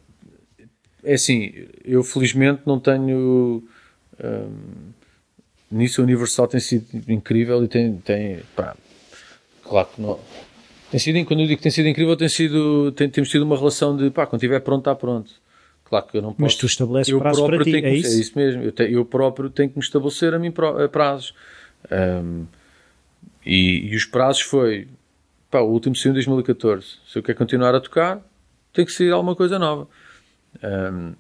é 1.04 1.14
assim, 1.14 1.68
eu 1.84 2.04
felizmente 2.04 2.62
não 2.66 2.80
tenho... 2.80 3.64
Hum, 4.22 4.92
nisso 5.72 6.02
a 6.02 6.04
Universal 6.04 6.48
tem 6.48 6.60
sido 6.60 7.12
incrível 7.12 7.64
e 7.64 7.68
tem, 7.68 7.98
tem 7.98 8.40
pá, 8.56 8.76
claro 9.64 9.88
que 9.94 10.02
não. 10.02 10.20
Tem 10.90 11.00
sido, 11.00 11.24
quando 11.26 11.42
eu 11.42 11.48
digo 11.48 11.58
que 11.58 11.64
tem 11.64 11.72
sido 11.72 11.88
incrível, 11.88 12.18
tem 12.18 12.28
sido, 12.28 12.92
tem, 12.94 13.10
temos 13.10 13.30
tido 13.30 13.44
uma 13.44 13.56
relação 13.56 13.96
de 13.96 14.10
pá, 14.10 14.26
quando 14.26 14.42
estiver 14.42 14.60
pronto, 14.62 14.82
está 14.82 14.96
pronto. 14.96 15.32
Claro 15.90 16.06
que 16.06 16.18
eu 16.18 16.22
não 16.22 16.30
posso. 16.30 16.42
Mas 16.42 16.56
tu 16.56 16.68
estabeleces 16.68 17.12
eu 17.12 17.20
prazos 17.20 17.46
para 17.46 17.64
ti, 17.64 17.76
é 17.76 17.96
isso? 17.96 18.16
É 18.16 18.20
isso 18.20 18.38
mesmo. 18.38 18.64
Eu, 18.64 18.72
te, 18.72 18.84
eu 18.84 19.04
próprio 19.04 19.50
tenho 19.50 19.70
que 19.70 19.78
me 19.78 19.84
estabelecer 19.84 20.34
a 20.36 20.40
mim 20.40 20.54
prazos. 20.92 21.34
Um, 21.92 22.46
e, 23.44 23.92
e, 23.92 23.96
os 23.96 24.06
prazos 24.06 24.44
foi, 24.44 24.88
pá, 25.50 25.62
o 25.62 25.70
último 25.72 25.96
saiu 25.96 26.12
em 26.12 26.14
2014. 26.14 26.86
Se 27.08 27.18
eu 27.18 27.24
quero 27.24 27.38
continuar 27.38 27.74
a 27.74 27.82
tocar, 27.82 28.22
tem 28.72 28.86
que 28.86 28.92
sair 28.92 29.12
alguma 29.12 29.36
coisa 29.36 29.58
nova. 29.58 29.88
Um, 30.64 31.14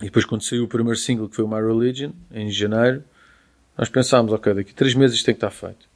e 0.00 0.04
depois 0.04 0.24
quando 0.24 0.42
saiu 0.42 0.64
o 0.64 0.68
primeiro 0.68 0.98
single, 0.98 1.28
que 1.28 1.34
foi 1.34 1.44
o 1.44 1.48
My 1.48 1.60
Religion, 1.60 2.12
em 2.32 2.48
janeiro, 2.50 3.02
nós 3.76 3.88
pensámos, 3.88 4.32
ok, 4.32 4.54
daqui 4.54 4.70
a 4.70 4.74
três 4.74 4.94
meses 4.94 5.16
isto 5.16 5.26
tem 5.26 5.34
que 5.34 5.44
estar 5.44 5.50
feito. 5.50 5.88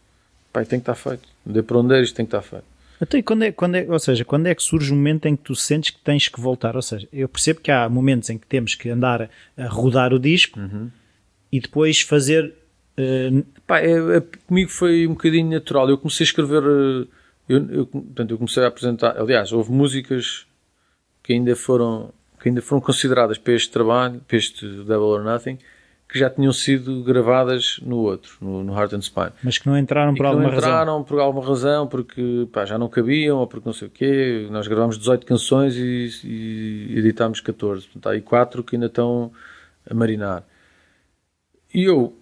Pá, 0.52 0.64
tem 0.64 0.80
que 0.80 0.90
estar 0.90 0.96
feito. 0.96 1.28
De 1.46 1.62
para 1.62 1.78
onde 1.78 1.94
é 1.94 2.02
isto 2.02 2.16
tem 2.16 2.26
que 2.26 2.34
estar 2.34 2.42
feito. 2.42 2.69
Então, 3.02 3.18
e 3.18 3.22
quando 3.22 3.42
é, 3.44 3.52
quando 3.52 3.74
é, 3.76 3.86
ou 3.88 3.98
seja, 3.98 4.24
quando 4.24 4.46
é 4.46 4.54
que 4.54 4.62
surge 4.62 4.92
o 4.92 4.96
momento 4.96 5.26
em 5.26 5.34
que 5.36 5.42
tu 5.42 5.54
sentes 5.54 5.90
que 5.90 5.98
tens 6.00 6.28
que 6.28 6.40
voltar? 6.40 6.76
Ou 6.76 6.82
seja, 6.82 7.08
eu 7.12 7.28
percebo 7.28 7.60
que 7.60 7.70
há 7.70 7.88
momentos 7.88 8.28
em 8.30 8.36
que 8.38 8.46
temos 8.46 8.74
que 8.74 8.90
andar 8.90 9.30
a 9.56 9.66
rodar 9.66 10.12
o 10.12 10.18
disco 10.18 10.58
Uhum. 10.60 10.90
e 11.50 11.60
depois 11.60 12.00
fazer. 12.02 12.54
eh, 12.96 13.30
Pá, 13.66 13.78
é- 13.80 14.16
é- 14.18 14.22
comigo 14.46 14.68
foi 14.70 15.06
um 15.06 15.10
bocadinho 15.14 15.48
natural. 15.50 15.88
Eu 15.88 15.96
comecei 15.96 16.24
a 16.24 16.28
escrever. 16.28 16.62
eh, 16.62 17.06
Eu, 17.48 17.68
eu, 17.70 17.86
portanto, 17.86 18.30
eu 18.30 18.36
comecei 18.38 18.62
a 18.62 18.68
apresentar. 18.68 19.16
Aliás, 19.18 19.50
houve 19.50 19.72
músicas 19.72 20.46
que 21.22 21.32
ainda 21.32 21.56
foram, 21.56 22.12
que 22.40 22.48
ainda 22.48 22.62
foram 22.62 22.80
consideradas 22.80 23.38
para 23.38 23.54
este 23.54 23.70
trabalho, 23.72 24.20
para 24.28 24.36
este 24.36 24.64
Devil 24.66 25.02
or 25.02 25.24
Nothing, 25.24 25.58
que 26.10 26.18
já 26.18 26.28
tinham 26.28 26.52
sido 26.52 27.02
gravadas 27.04 27.78
no 27.82 27.98
outro, 27.98 28.36
no, 28.40 28.64
no 28.64 28.74
Heart 28.74 28.94
and 28.94 29.02
Spine. 29.02 29.30
mas 29.44 29.58
que 29.58 29.68
não 29.68 29.78
entraram 29.78 30.12
por 30.12 30.24
não 30.24 30.30
alguma 30.30 30.50
razão. 30.50 30.68
entraram 30.68 31.04
por 31.04 31.20
alguma 31.20 31.46
razão, 31.46 31.86
porque 31.86 32.48
pá, 32.52 32.64
já 32.64 32.76
não 32.76 32.88
cabiam, 32.88 33.38
ou 33.38 33.46
porque 33.46 33.68
não 33.68 33.72
sei 33.72 33.86
o 33.86 33.90
quê. 33.90 34.48
Nós 34.50 34.66
gravámos 34.66 34.98
18 34.98 35.24
canções 35.24 35.76
e, 35.76 36.10
e 36.24 36.98
editámos 36.98 37.40
14. 37.40 37.84
Portanto, 37.84 38.06
há 38.08 38.12
aí 38.12 38.20
4 38.20 38.64
que 38.64 38.74
ainda 38.74 38.86
estão 38.86 39.30
a 39.88 39.94
marinar. 39.94 40.44
E 41.72 41.84
eu 41.84 42.16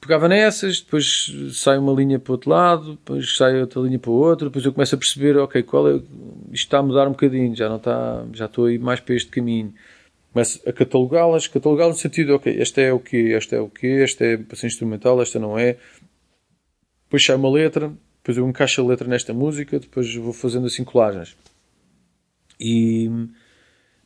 pegava 0.00 0.28
nessas, 0.28 0.80
depois 0.80 1.32
sai 1.52 1.78
uma 1.78 1.92
linha 1.92 2.18
para 2.18 2.32
o 2.32 2.34
outro 2.34 2.50
lado, 2.50 2.90
depois 2.92 3.36
sai 3.36 3.60
outra 3.60 3.80
linha 3.80 3.98
para 3.98 4.10
o 4.10 4.14
outro, 4.14 4.48
depois 4.48 4.64
eu 4.64 4.72
começo 4.72 4.94
a 4.94 4.98
perceber, 4.98 5.36
ok, 5.38 5.62
qual 5.62 5.88
é, 5.88 5.94
isto 5.94 6.06
está 6.52 6.78
a 6.78 6.82
mudar 6.82 7.06
um 7.06 7.12
bocadinho, 7.12 7.54
já 7.54 7.68
não 7.68 7.76
está, 7.76 8.24
já 8.32 8.46
estou 8.46 8.66
a 8.66 8.72
ir 8.72 8.78
mais 8.78 9.00
para 9.00 9.14
este 9.14 9.30
caminho. 9.30 9.72
Começo 10.32 10.60
a 10.66 10.72
catalogá-las, 10.72 11.48
catalogá-las 11.48 11.96
no 11.96 12.00
sentido, 12.00 12.34
ok, 12.34 12.60
esta 12.60 12.80
é 12.80 12.92
o 12.92 13.00
quê, 13.00 13.32
esta 13.36 13.56
é 13.56 13.60
o 13.60 13.68
quê, 13.68 14.00
esta 14.02 14.24
é 14.24 14.36
para 14.36 14.56
ser 14.56 14.68
instrumental, 14.68 15.20
esta 15.20 15.38
não 15.38 15.58
é. 15.58 15.76
Depois 17.04 17.24
sai 17.24 17.34
uma 17.34 17.50
letra, 17.50 17.92
depois 18.18 18.38
eu 18.38 18.48
encaixo 18.48 18.80
a 18.80 18.86
letra 18.86 19.08
nesta 19.08 19.34
música, 19.34 19.80
depois 19.80 20.14
vou 20.14 20.32
fazendo 20.32 20.66
assim 20.66 20.84
colagens. 20.84 21.36
E, 22.60 23.10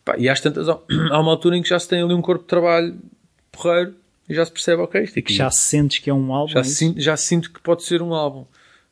pá, 0.03 0.17
e 0.17 0.29
às 0.29 0.41
tantas, 0.41 0.67
há 0.69 0.79
uma 1.21 1.31
altura 1.31 1.59
em 1.59 1.63
que 1.63 1.69
já 1.69 1.79
se 1.79 1.89
tem 1.89 2.01
ali 2.03 2.15
um 2.15 2.23
corpo 2.23 2.43
de 2.43 2.49
trabalho 2.49 2.99
porreiro 3.53 3.95
e 4.29 4.35
já 4.35 4.45
se 4.47 4.51
percebe, 4.53 4.81
ok, 4.81 5.03
isto 5.03 5.19
aqui 5.19 5.35
Já 5.35 5.51
sentes 5.51 5.99
que 5.99 6.09
é 6.09 6.15
um 6.15 6.33
álbum. 6.33 6.53
já, 6.53 6.61
é 6.61 6.65
sinto, 6.65 7.01
já 7.01 7.17
sinto 7.17 7.53
que 7.53 7.61
pode 7.61 7.83
ser 7.83 8.01
um 8.01 8.15
álbum. 8.15 8.47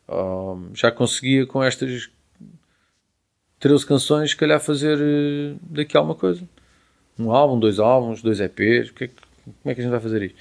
Ah, 0.06 0.56
já 0.74 0.92
conseguia 0.92 1.46
com 1.46 1.62
estas 1.62 2.10
13 3.58 3.86
canções, 3.86 4.30
se 4.30 4.36
calhar 4.36 4.60
fazer 4.60 4.98
eh, 5.00 5.56
daqui 5.62 5.96
alguma 5.96 6.14
coisa. 6.14 6.46
Um 7.18 7.30
álbum, 7.30 7.58
dois 7.58 7.78
álbuns, 7.78 8.22
dois 8.22 8.40
EPs. 8.40 8.90
Que 8.90 9.04
é 9.04 9.06
que- 9.08 9.14
como 9.44 9.54
é 9.72 9.74
que 9.74 9.80
a 9.80 9.84
gente 9.84 9.90
vai 9.92 10.00
fazer 10.00 10.22
isto? 10.22 10.36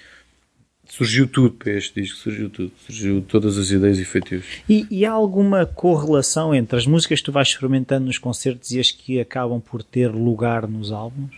Surgiu 0.90 1.26
tudo 1.26 1.52
para 1.56 1.72
este 1.72 2.02
disco, 2.02 2.18
surgiu 2.18 2.50
tudo. 2.50 2.72
Surgiu 2.86 3.22
todas 3.22 3.58
as 3.58 3.72
ideias 3.72 3.98
e 3.98 4.04
feitios. 4.06 4.46
E, 4.68 4.86
e 4.92 5.06
há 5.06 5.12
alguma 5.12 5.66
correlação 5.66 6.54
entre 6.54 6.78
as 6.78 6.86
músicas 6.86 7.20
que 7.20 7.26
tu 7.26 7.32
vais 7.32 7.48
experimentando 7.48 8.06
nos 8.08 8.18
concertos 8.18 8.72
e 8.72 8.80
as 8.80 8.92
que 8.92 9.20
acabam 9.20 9.62
por 9.62 9.84
ter 9.84 10.10
lugar 10.10 10.68
nos 10.68 10.92
álbuns? 10.92 11.32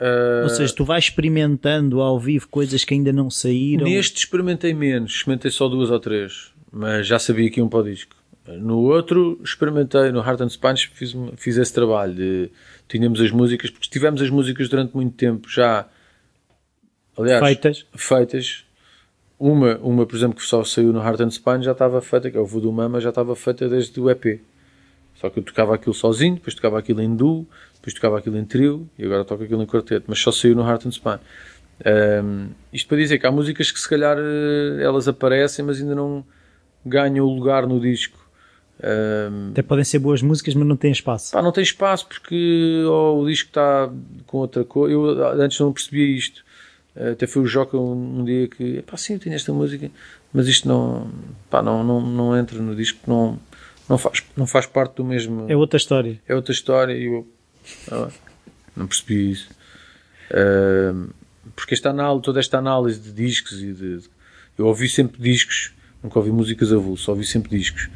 Ah, 0.00 0.40
Ou 0.44 0.48
seja, 0.48 0.74
tu 0.74 0.84
vais 0.84 1.04
experimentando 1.04 2.00
ao 2.00 2.18
vivo 2.18 2.48
coisas 2.48 2.84
que 2.84 2.94
ainda 2.94 3.12
não 3.12 3.30
saíram. 3.30 3.84
Neste 3.84 4.18
experimentei 4.18 4.72
menos, 4.74 5.12
experimentei 5.12 5.50
só 5.50 5.68
duas 5.68 5.90
ou 5.90 6.00
três, 6.00 6.52
mas 6.72 7.06
já 7.06 7.18
sabia 7.18 7.50
que 7.50 7.60
iam 7.60 7.68
para 7.68 7.80
o 7.80 7.84
disco. 7.84 8.16
No 8.46 8.78
outro, 8.80 9.40
experimentei, 9.42 10.10
no 10.10 10.18
Heart 10.20 10.40
and 10.40 10.48
Spines, 10.48 10.82
fiz, 10.82 11.14
fiz 11.36 11.56
esse 11.56 11.72
trabalho 11.72 12.14
de 12.14 12.50
tínhamos 12.88 13.20
as 13.20 13.30
músicas, 13.30 13.70
porque 13.70 13.88
tivemos 13.88 14.20
as 14.20 14.30
músicas 14.30 14.68
durante 14.68 14.94
muito 14.94 15.14
tempo 15.14 15.48
já, 15.48 15.86
aliás, 17.16 17.40
Feitas. 17.40 17.86
feitas. 17.94 18.64
Uma, 19.38 19.76
uma, 19.78 20.06
por 20.06 20.16
exemplo, 20.16 20.36
que 20.36 20.44
só 20.44 20.62
saiu 20.64 20.92
no 20.92 21.00
Heart 21.00 21.20
and 21.20 21.30
Spine 21.30 21.62
já 21.62 21.72
estava 21.72 22.00
feita, 22.00 22.30
que 22.30 22.36
é 22.36 22.40
o 22.40 22.46
Voodoo 22.46 22.72
Mama, 22.72 23.00
já 23.00 23.08
estava 23.08 23.34
feita 23.34 23.68
desde 23.68 23.98
o 24.00 24.10
EP. 24.10 24.40
Só 25.14 25.30
que 25.30 25.38
eu 25.38 25.42
tocava 25.42 25.74
aquilo 25.74 25.94
sozinho, 25.94 26.34
depois 26.34 26.54
tocava 26.54 26.78
aquilo 26.78 27.00
em 27.00 27.14
duo, 27.14 27.46
depois 27.74 27.94
tocava 27.94 28.18
aquilo 28.18 28.36
em 28.38 28.44
trio 28.44 28.88
e 28.98 29.04
agora 29.04 29.24
toco 29.24 29.44
aquilo 29.44 29.62
em 29.62 29.66
quarteto, 29.66 30.06
mas 30.08 30.18
só 30.18 30.32
saiu 30.32 30.54
no 30.54 30.62
Heart 30.62 30.86
and 30.86 30.90
Spine. 30.90 31.20
Um, 31.84 32.50
isto 32.72 32.88
para 32.88 32.96
dizer 32.98 33.18
que 33.18 33.26
há 33.26 33.30
músicas 33.30 33.70
que 33.70 33.80
se 33.80 33.88
calhar 33.88 34.16
eh, 34.18 34.82
elas 34.82 35.08
aparecem, 35.08 35.64
mas 35.64 35.80
ainda 35.80 35.94
não 35.94 36.24
ganham 36.84 37.26
o 37.26 37.34
lugar 37.34 37.66
no 37.66 37.80
disco. 37.80 38.21
Um, 38.82 39.50
Até 39.50 39.62
podem 39.62 39.84
ser 39.84 40.00
boas 40.00 40.22
músicas, 40.22 40.54
mas 40.54 40.66
não 40.66 40.76
têm 40.76 40.90
espaço. 40.90 41.32
Pá, 41.32 41.40
não 41.40 41.52
tem 41.52 41.62
espaço 41.62 42.06
porque 42.06 42.82
ou 42.84 43.22
o 43.22 43.28
disco 43.28 43.48
está 43.48 43.88
com 44.26 44.38
outra 44.38 44.64
cor. 44.64 44.90
Eu 44.90 45.24
antes 45.40 45.58
não 45.60 45.72
percebia 45.72 46.04
isto. 46.04 46.44
Eh, 46.96 47.12
Até 47.12 47.26
foi 47.26 47.42
o 47.42 47.46
Joca 47.46 47.76
um, 47.76 48.20
um 48.20 48.24
dia 48.24 48.48
que, 48.48 48.82
pá, 48.82 48.96
sim, 48.96 49.14
eu 49.14 49.18
tenho 49.20 49.36
esta 49.36 49.52
música, 49.52 49.90
mas 50.32 50.48
isto 50.48 50.66
não, 50.66 51.10
pá, 51.48 51.62
não, 51.62 51.84
não, 51.84 52.00
não 52.00 52.36
entra 52.36 52.58
no 52.58 52.74
disco, 52.74 52.98
não, 53.06 53.38
não, 53.88 53.96
faz, 53.96 54.22
não 54.36 54.46
faz 54.46 54.66
parte 54.66 54.96
do 54.96 55.04
mesmo. 55.04 55.46
É 55.48 55.56
outra 55.56 55.76
história. 55.76 56.20
É 56.26 56.34
outra 56.34 56.52
história 56.52 56.92
e 56.92 57.04
eu 57.04 57.26
ah, 57.90 58.08
não 58.76 58.88
percebi 58.88 59.30
isso. 59.30 59.48
Ah, 60.30 61.06
porque 61.54 61.74
esta 61.74 61.90
análise, 61.90 62.22
toda 62.22 62.40
esta 62.40 62.58
análise 62.58 63.00
de 63.00 63.12
discos 63.12 63.62
e 63.62 63.72
de. 63.72 64.00
Eu 64.58 64.66
ouvi 64.66 64.88
sempre 64.88 65.20
discos, 65.20 65.72
nunca 66.02 66.18
ouvi 66.18 66.30
músicas 66.30 66.72
avulso, 66.72 67.10
ouvi 67.10 67.24
sempre 67.24 67.56
discos. 67.56 67.88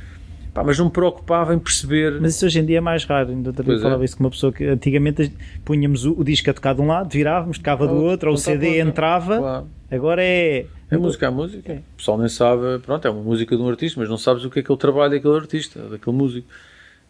Pá, 0.57 0.65
mas 0.65 0.79
não 0.79 0.87
me 0.87 0.91
preocupava 0.91 1.55
em 1.55 1.59
perceber. 1.59 2.19
Mas 2.21 2.35
isso 2.37 2.47
hoje 2.47 2.59
em 2.61 2.65
dia 2.65 2.79
é 2.79 2.81
mais 2.81 3.05
raro. 3.05 3.31
Ainda 3.31 3.51
outra 3.51 3.63
vez 3.63 3.75
Pois 3.75 3.81
é. 3.81 3.83
falava 3.83 4.05
isso 4.05 4.17
com 4.17 4.25
uma 4.25 4.31
pessoa 4.31 4.53
que 4.53 4.65
antigamente 4.65 5.31
punhamos 5.65 6.05
o, 6.07 6.13
o 6.19 6.25
disco 6.25 6.49
a 6.51 6.55
tocar 6.55 6.75
de 6.75 6.81
um 6.81 6.87
lado, 6.87 7.11
virávamos, 7.11 7.59
tocava 7.59 7.87
do 7.87 7.95
Outro, 7.95 8.11
outro, 8.11 8.29
ou 8.31 8.33
o 8.33 8.37
não 8.37 8.39
está 8.39 8.53
CD 8.53 8.67
pronto. 8.77 8.89
entrava. 8.89 9.39
Claro. 9.39 9.67
Agora 9.91 10.23
é. 10.25 10.67
É 10.91 10.97
música, 10.97 11.27
é 11.27 11.31
música. 11.31 11.73
O 11.95 11.97
pessoal 11.99 12.17
nem 12.19 12.29
sabe, 12.29 12.79
pronto, 12.85 13.07
é 13.07 13.11
uma 13.11 13.23
música 13.23 13.55
de 13.57 13.63
um 13.63 13.69
artista, 13.69 14.01
mas 14.01 14.09
não 14.09 14.17
sabes 14.17 14.45
o 14.45 14.51
que 14.51 14.61
é 14.61 14.63
que 14.63 14.71
ele 14.73 14.79
trabalha 14.79 15.11
daquele 15.11 15.35
artista, 15.37 15.81
daquele 15.89 16.17
músico. 16.17 16.49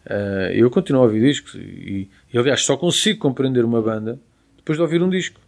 Ah, 0.09 0.51
eu 0.53 0.69
continuo 0.69 1.01
a 1.01 1.05
ouvir 1.05 1.21
discos 1.21 1.55
e, 1.55 2.09
e, 2.33 2.37
aliás, 2.37 2.63
só 2.63 2.75
consigo 2.77 3.19
compreender 3.19 3.63
uma 3.63 3.81
banda 3.81 4.19
depois 4.57 4.77
de 4.77 4.81
ouvir 4.81 5.01
um 5.01 5.09
disco. 5.09 5.39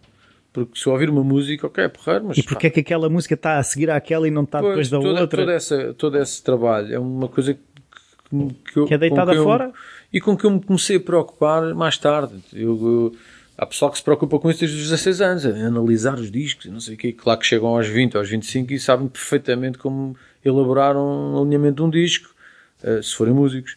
Porque 0.52 0.80
se 0.80 0.88
eu 0.88 0.94
ouvir 0.94 1.10
uma 1.12 1.24
música, 1.24 1.68
ok, 1.68 1.84
é 1.84 1.88
porreiro, 1.88 2.26
mas 2.26 2.38
E 2.38 2.44
porque 2.44 2.66
é 2.68 2.70
que 2.72 2.80
aquela 2.80 3.08
música 3.08 3.36
está 3.36 3.60
a 3.60 3.64
seguir 3.64 3.90
àquela 3.92 4.28
e 4.28 4.32
não 4.32 4.44
está 4.44 4.60
Pois, 4.60 4.72
depois 4.72 4.90
da 4.90 5.00
toda, 5.00 5.22
outra? 5.22 5.42
Todo, 5.44 5.52
essa, 5.52 5.94
todo 5.94 6.18
esse 6.18 6.44
trabalho 6.44 6.94
é 6.94 6.98
uma 7.00 7.28
coisa 7.28 7.54
que, 7.54 7.60
que, 8.30 8.78
eu, 8.78 8.86
Que 8.86 8.94
é 8.94 8.98
deitada 8.98 9.32
que 9.32 9.38
eu- 9.40 9.44
fora? 9.44 9.72
e 10.14 10.20
com 10.22 10.36
que 10.38 10.46
eu 10.46 10.52
me 10.52 10.62
comecei 10.62 10.98
a 10.98 11.00
preocupar 11.00 11.74
mais 11.74 11.98
tarde. 11.98 12.34
Eu, 12.54 12.70
eu- 12.82 13.16
há 13.58 13.66
pessoal 13.66 13.92
que 13.92 13.98
se 13.98 14.04
preocupa 14.04 14.40
com 14.40 14.50
isso 14.50 14.60
desde 14.62 14.78
os 14.78 14.84
16 14.84 15.22
anos, 15.22 15.46
a 15.46 15.50
analisar 15.50 16.16
os 16.16 16.32
discos 16.32 16.66
não 16.68 16.80
sei 16.80 16.96
o 16.96 16.98
quê. 16.98 17.12
Claro 17.14 17.40
que 17.40 17.46
chegam 17.46 17.68
aos 17.70 17.88
20, 17.88 18.16
aos 18.18 18.30
25 18.30 18.74
e 18.74 18.80
sabem 18.80 19.08
perfeitamente 19.08 19.78
como 19.78 20.16
elaborar 20.46 20.96
um 20.96 21.42
alinhamento 21.42 21.76
de 21.78 21.82
um 21.84 21.90
disco, 21.90 22.30
eh, 22.84 23.02
se 23.02 23.14
forem 23.16 23.34
músicos. 23.34 23.76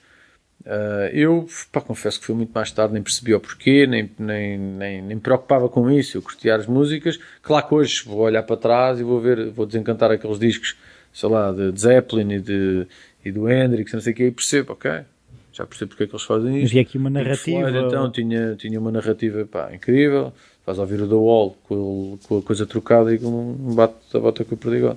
Uh, 0.64 1.10
eu 1.12 1.48
pá, 1.72 1.80
confesso 1.80 2.20
que 2.20 2.26
foi 2.26 2.36
muito 2.36 2.52
mais 2.54 2.70
tarde, 2.70 2.94
nem 2.94 3.02
percebi 3.02 3.34
o 3.34 3.40
porquê, 3.40 3.84
nem, 3.84 4.08
nem, 4.16 4.56
nem, 4.56 5.02
nem 5.02 5.16
me 5.16 5.20
preocupava 5.20 5.68
com 5.68 5.90
isso. 5.90 6.16
Eu 6.16 6.22
curtia 6.22 6.54
as 6.54 6.68
músicas. 6.68 7.18
Claro 7.42 7.66
que 7.66 7.74
hoje 7.74 8.04
vou 8.06 8.18
olhar 8.20 8.44
para 8.44 8.56
trás 8.56 9.00
e 9.00 9.02
vou 9.02 9.20
ver, 9.20 9.50
vou 9.50 9.66
desencantar 9.66 10.12
aqueles 10.12 10.38
discos, 10.38 10.76
sei 11.12 11.28
lá, 11.28 11.50
de 11.50 11.76
Zeppelin 11.76 12.34
e, 12.34 12.38
de, 12.38 12.86
e 13.24 13.30
do 13.30 13.50
Hendrix, 13.50 13.92
não 13.92 14.00
sei 14.00 14.12
o 14.12 14.16
quê, 14.16 14.26
e 14.26 14.30
percebo, 14.30 14.72
ok, 14.72 15.04
já 15.52 15.66
percebo 15.66 15.90
porque 15.90 16.04
é 16.04 16.06
que 16.06 16.14
eles 16.14 16.24
fazem 16.24 16.56
isto. 16.62 16.72
Havia 16.72 16.82
aqui 16.82 16.98
uma 16.98 17.10
narrativa. 17.10 17.60
Floyd, 17.60 17.86
então 17.86 18.10
tinha, 18.10 18.56
tinha 18.56 18.80
uma 18.80 18.90
narrativa 18.90 19.44
pá, 19.44 19.72
incrível. 19.72 20.32
Faz 20.64 20.78
ouvir 20.78 21.00
o 21.02 21.08
The 21.08 21.14
Wall 21.14 21.56
com, 21.64 22.18
com 22.26 22.38
a 22.38 22.42
coisa 22.42 22.66
trocada 22.66 23.14
e 23.14 23.18
com 23.18 23.28
um 23.28 23.74
bate 23.74 23.94
a 24.14 24.18
bota 24.18 24.44
com 24.44 24.54
o 24.54 24.58
perdigão. 24.58 24.96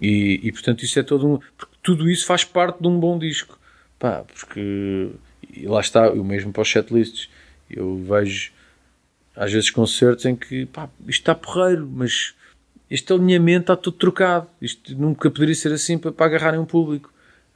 E, 0.00 0.40
e 0.42 0.52
portanto 0.52 0.82
isso 0.82 0.98
é 0.98 1.02
todo 1.02 1.26
um. 1.26 1.38
Porque 1.58 1.76
tudo 1.82 2.08
isso 2.08 2.24
faz 2.24 2.42
parte 2.42 2.80
de 2.80 2.88
um 2.88 2.98
bom 2.98 3.18
disco. 3.18 3.58
Pá, 3.98 4.24
porque 4.24 5.10
e 5.54 5.66
lá 5.66 5.80
está, 5.80 6.10
o 6.10 6.24
mesmo 6.24 6.52
para 6.52 6.62
os 6.62 6.70
setlists. 6.70 7.28
Eu 7.68 7.96
vejo 7.98 8.52
às 9.36 9.52
vezes 9.52 9.70
concertos 9.70 10.24
em 10.24 10.34
que 10.34 10.66
pá, 10.66 10.88
isto 11.00 11.20
está 11.20 11.34
porreiro, 11.34 11.86
mas 11.86 12.34
este 12.90 13.12
alinhamento 13.12 13.64
está 13.64 13.76
tudo 13.76 13.98
trocado. 13.98 14.46
Isto 14.60 14.96
nunca 14.96 15.30
poderia 15.30 15.54
ser 15.54 15.72
assim 15.72 15.98
para, 15.98 16.12
para 16.12 16.26
agarrarem 16.26 16.58
um 16.58 16.64
público. 16.64 17.12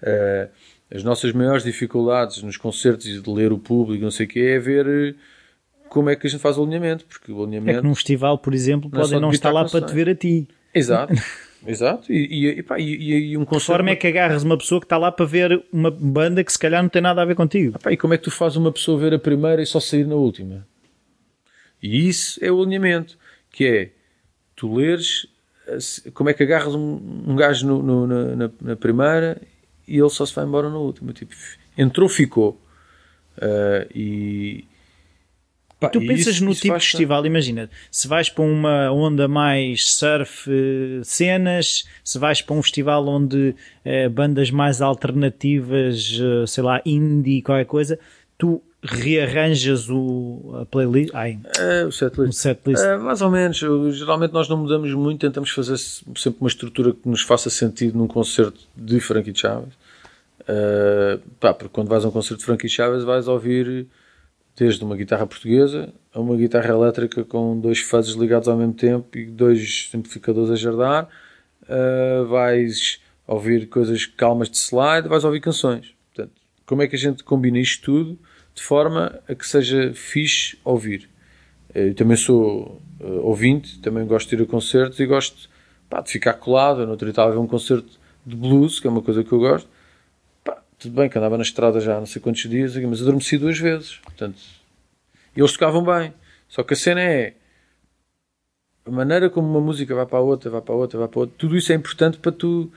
Eh, 0.06 0.48
as 0.94 1.02
nossas 1.02 1.32
maiores 1.32 1.64
dificuldades 1.64 2.42
nos 2.42 2.56
concertos 2.58 3.06
e 3.06 3.18
de 3.20 3.30
ler 3.30 3.52
o 3.52 3.58
público, 3.58 4.04
não 4.04 4.10
sei 4.10 4.26
o 4.26 4.28
que, 4.28 4.38
é 4.40 4.58
ver 4.58 4.86
eh, 4.86 5.14
como 5.88 6.10
é 6.10 6.16
que 6.16 6.26
a 6.26 6.30
gente 6.30 6.40
faz 6.40 6.58
o 6.58 6.62
alinhamento. 6.62 7.04
Porque 7.06 7.32
o 7.32 7.40
É 7.40 7.44
alinhamento. 7.46 7.80
que 7.80 7.86
num 7.86 7.94
festival, 7.94 8.36
por 8.38 8.52
exemplo, 8.54 8.90
Não 8.92 9.00
é 9.00 9.02
podem 9.02 9.20
não 9.20 9.30
estar 9.30 9.50
lá 9.50 9.64
para 9.64 9.86
te 9.86 9.94
ver 9.94 10.08
a 10.10 10.14
ti. 10.14 10.46
Exato, 10.74 11.12
exato. 11.66 12.12
E, 12.12 12.16
e, 12.26 12.58
e, 12.58 12.62
pá, 12.62 12.78
e, 12.78 13.36
um 13.36 13.44
concerto. 13.44 13.66
forma 13.72 13.90
é 13.90 13.96
que 13.96 14.06
agarras 14.06 14.42
uma 14.42 14.58
pessoa 14.58 14.80
que 14.80 14.84
está 14.84 14.98
lá 14.98 15.10
para 15.10 15.24
ver 15.24 15.64
uma 15.72 15.90
banda 15.90 16.44
que 16.44 16.52
se 16.52 16.58
calhar 16.58 16.82
não 16.82 16.90
tem 16.90 17.00
nada 17.00 17.22
a 17.22 17.24
ver 17.24 17.34
contigo. 17.34 17.78
Pá, 17.78 17.90
e 17.92 17.96
como 17.96 18.12
é 18.12 18.18
que 18.18 18.24
tu 18.24 18.30
fazes 18.30 18.56
uma 18.56 18.70
pessoa 18.72 18.98
ver 18.98 19.14
a 19.14 19.18
primeira 19.18 19.62
e 19.62 19.66
só 19.66 19.80
sair 19.80 20.06
na 20.06 20.16
última? 20.16 20.66
E 21.82 22.08
isso 22.08 22.38
é 22.44 22.50
o 22.50 22.60
alinhamento, 22.62 23.16
que 23.50 23.64
é 23.66 23.90
tu 24.56 24.74
leres 24.74 25.26
eh, 25.66 26.10
como 26.12 26.28
é 26.30 26.34
que 26.34 26.42
agarras 26.42 26.74
um, 26.74 27.00
um 27.26 27.36
gajo 27.36 27.66
no- 27.66 27.82
no- 28.06 28.36
na- 28.36 28.50
na 28.60 28.76
primeira 28.76 29.40
e 29.86 29.98
ele 29.98 30.10
só 30.10 30.24
se 30.24 30.34
vai 30.34 30.44
embora 30.44 30.68
na 30.68 30.78
última. 30.78 31.12
Tipo, 31.12 31.34
entrou, 31.76 32.08
ficou. 32.08 32.60
Ah, 33.40 33.86
e 33.94 34.64
Pá, 35.84 35.88
tu 35.90 36.00
pensas 36.00 36.36
isso, 36.36 36.44
no 36.44 36.52
isso 36.52 36.62
tipo 36.62 36.78
de 36.78 36.84
festival, 36.84 37.26
imagina, 37.26 37.68
se 37.90 38.08
vais 38.08 38.28
para 38.28 38.44
uma 38.44 38.90
onda 38.90 39.28
mais 39.28 39.90
surf, 39.92 40.48
eh, 40.50 41.02
cenas, 41.02 41.84
se 42.02 42.18
vais 42.18 42.40
para 42.40 42.54
um 42.54 42.62
festival 42.62 43.06
onde 43.06 43.54
eh, 43.84 44.08
bandas 44.08 44.50
mais 44.50 44.80
alternativas, 44.80 46.18
eh, 46.20 46.46
sei 46.46 46.62
lá, 46.62 46.80
indie, 46.86 47.42
qualquer 47.42 47.66
coisa, 47.66 47.98
tu 48.38 48.62
rearranjas 48.84 49.88
o, 49.88 50.58
a 50.60 50.66
playlist? 50.66 51.14
Ai, 51.14 51.38
é, 51.58 51.84
o 51.84 51.92
setlist. 51.92 52.30
O 52.30 52.32
setlist. 52.32 52.82
É, 52.82 52.96
mais 52.98 53.22
ou 53.22 53.30
menos. 53.30 53.58
Geralmente 53.96 54.32
nós 54.32 54.48
não 54.48 54.58
mudamos 54.58 54.92
muito, 54.92 55.20
tentamos 55.20 55.50
fazer 55.50 55.78
sempre 55.78 56.36
uma 56.40 56.48
estrutura 56.48 56.92
que 56.92 57.08
nos 57.08 57.22
faça 57.22 57.48
sentido 57.48 57.96
num 57.96 58.06
concerto 58.06 58.60
de 58.76 59.00
Frankie 59.00 59.34
Chaves. 59.34 59.72
Uh, 60.40 61.18
pá, 61.40 61.54
porque 61.54 61.72
quando 61.72 61.88
vais 61.88 62.04
a 62.04 62.08
um 62.08 62.10
concerto 62.10 62.40
de 62.40 62.44
Frankie 62.44 62.68
Chaves 62.68 63.02
vais 63.02 63.26
ouvir 63.28 63.86
desde 64.54 64.84
uma 64.84 64.94
guitarra 64.94 65.26
portuguesa 65.26 65.90
a 66.12 66.20
uma 66.20 66.36
guitarra 66.36 66.68
elétrica 66.68 67.24
com 67.24 67.58
dois 67.58 67.80
fuzzes 67.80 68.14
ligados 68.14 68.46
ao 68.46 68.56
mesmo 68.56 68.74
tempo 68.74 69.16
e 69.16 69.24
dois 69.24 69.90
amplificadores 69.94 70.50
a 70.50 70.56
jardar. 70.56 71.08
Uh, 71.62 72.26
vais 72.26 73.00
ouvir 73.26 73.66
coisas 73.68 74.04
calmas 74.04 74.50
de 74.50 74.58
slide, 74.58 75.08
vais 75.08 75.24
ouvir 75.24 75.40
canções. 75.40 75.94
Portanto, 76.14 76.34
como 76.66 76.82
é 76.82 76.86
que 76.86 76.94
a 76.94 76.98
gente 76.98 77.24
combina 77.24 77.58
isto 77.58 77.82
tudo 77.82 78.18
de 78.54 78.62
forma 78.62 79.20
a 79.28 79.34
que 79.34 79.46
seja 79.46 79.92
fixe 79.94 80.58
ouvir? 80.64 81.08
Eu 81.74 81.94
também 81.94 82.16
sou 82.16 82.80
uh, 83.00 83.26
ouvinte, 83.26 83.80
também 83.80 84.06
gosto 84.06 84.28
de 84.28 84.36
ir 84.36 84.44
a 84.44 84.46
concertos 84.46 85.00
e 85.00 85.06
gosto 85.06 85.50
pá, 85.90 86.00
de 86.00 86.10
ficar 86.10 86.34
colado. 86.34 86.82
Eu 86.82 86.86
no 86.86 86.92
outro 86.92 87.08
estava 87.08 87.30
a 87.30 87.32
ver 87.32 87.38
um 87.38 87.46
concerto 87.46 87.98
de 88.24 88.36
blues, 88.36 88.78
que 88.78 88.86
é 88.86 88.90
uma 88.90 89.02
coisa 89.02 89.24
que 89.24 89.32
eu 89.32 89.38
gosto 89.38 89.68
tudo 90.84 90.96
bem 90.96 91.08
que 91.08 91.16
andava 91.16 91.36
na 91.36 91.42
estrada 91.42 91.80
já 91.80 91.96
há 91.96 91.98
não 91.98 92.06
sei 92.06 92.20
quantos 92.20 92.42
dias, 92.42 92.76
mas 92.76 93.00
adormeci 93.00 93.38
duas 93.38 93.58
vezes. 93.58 93.96
Portanto, 93.98 94.38
eles 95.34 95.52
tocavam 95.52 95.82
bem. 95.82 96.12
Só 96.46 96.62
que 96.62 96.74
a 96.74 96.76
cena 96.76 97.00
é 97.00 97.34
a 98.84 98.90
maneira 98.90 99.30
como 99.30 99.48
uma 99.48 99.60
música 99.60 99.94
vai 99.94 100.04
para 100.04 100.18
a 100.18 100.22
outra, 100.22 100.50
vai 100.50 100.60
para 100.60 100.74
a 100.74 100.76
outra, 100.76 100.98
vai 100.98 101.08
para 101.08 101.18
a 101.18 101.22
outra. 101.22 101.36
Tudo 101.38 101.56
isso 101.56 101.72
é 101.72 101.74
importante 101.74 102.18
para 102.18 102.32
tu. 102.32 102.70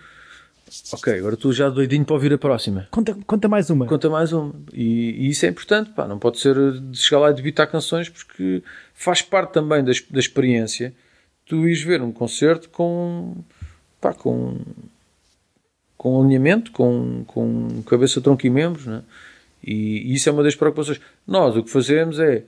Ok, 0.94 1.14
agora 1.18 1.38
tu 1.38 1.52
já 1.54 1.70
doidinho 1.70 2.06
para 2.06 2.14
ouvir 2.16 2.34
a 2.34 2.38
próxima. 2.38 2.88
Conta, 2.92 3.18
conta 3.26 3.48
mais 3.48 3.70
uma. 3.70 3.86
Conta 3.86 4.10
mais 4.10 4.34
uma. 4.34 4.54
E, 4.74 5.26
e 5.26 5.30
isso 5.30 5.46
é 5.46 5.50
importante, 5.50 5.92
pá. 5.92 6.08
Não 6.08 6.20
pode 6.20 6.40
ser 6.40 6.56
de 6.82 6.98
chegar 6.98 7.20
lá 7.20 7.32
e 7.32 7.34
debitar 7.34 7.70
canções 7.70 8.10
porque 8.10 8.64
faz 8.94 9.22
parte 9.22 9.54
também 9.54 9.84
da, 9.84 9.92
da 10.10 10.20
experiência 10.20 10.94
tu 11.46 11.68
ires 11.68 11.82
ver 11.82 12.02
um 12.02 12.12
concerto 12.12 12.70
com. 12.70 13.36
pá, 14.00 14.14
com 14.14 14.58
com 15.98 16.22
alinhamento, 16.22 16.72
com, 16.72 17.24
com 17.26 17.82
cabeça, 17.82 18.22
tronco 18.22 18.46
e 18.46 18.50
membros, 18.52 18.86
né? 18.86 19.02
e, 19.64 20.12
e 20.12 20.14
isso 20.14 20.30
é 20.30 20.32
uma 20.32 20.44
das 20.44 20.56
preocupações. 20.56 21.02
Nós 21.26 21.56
o 21.58 21.64
que 21.64 21.72
fazemos 21.72 22.20
é 22.20 22.44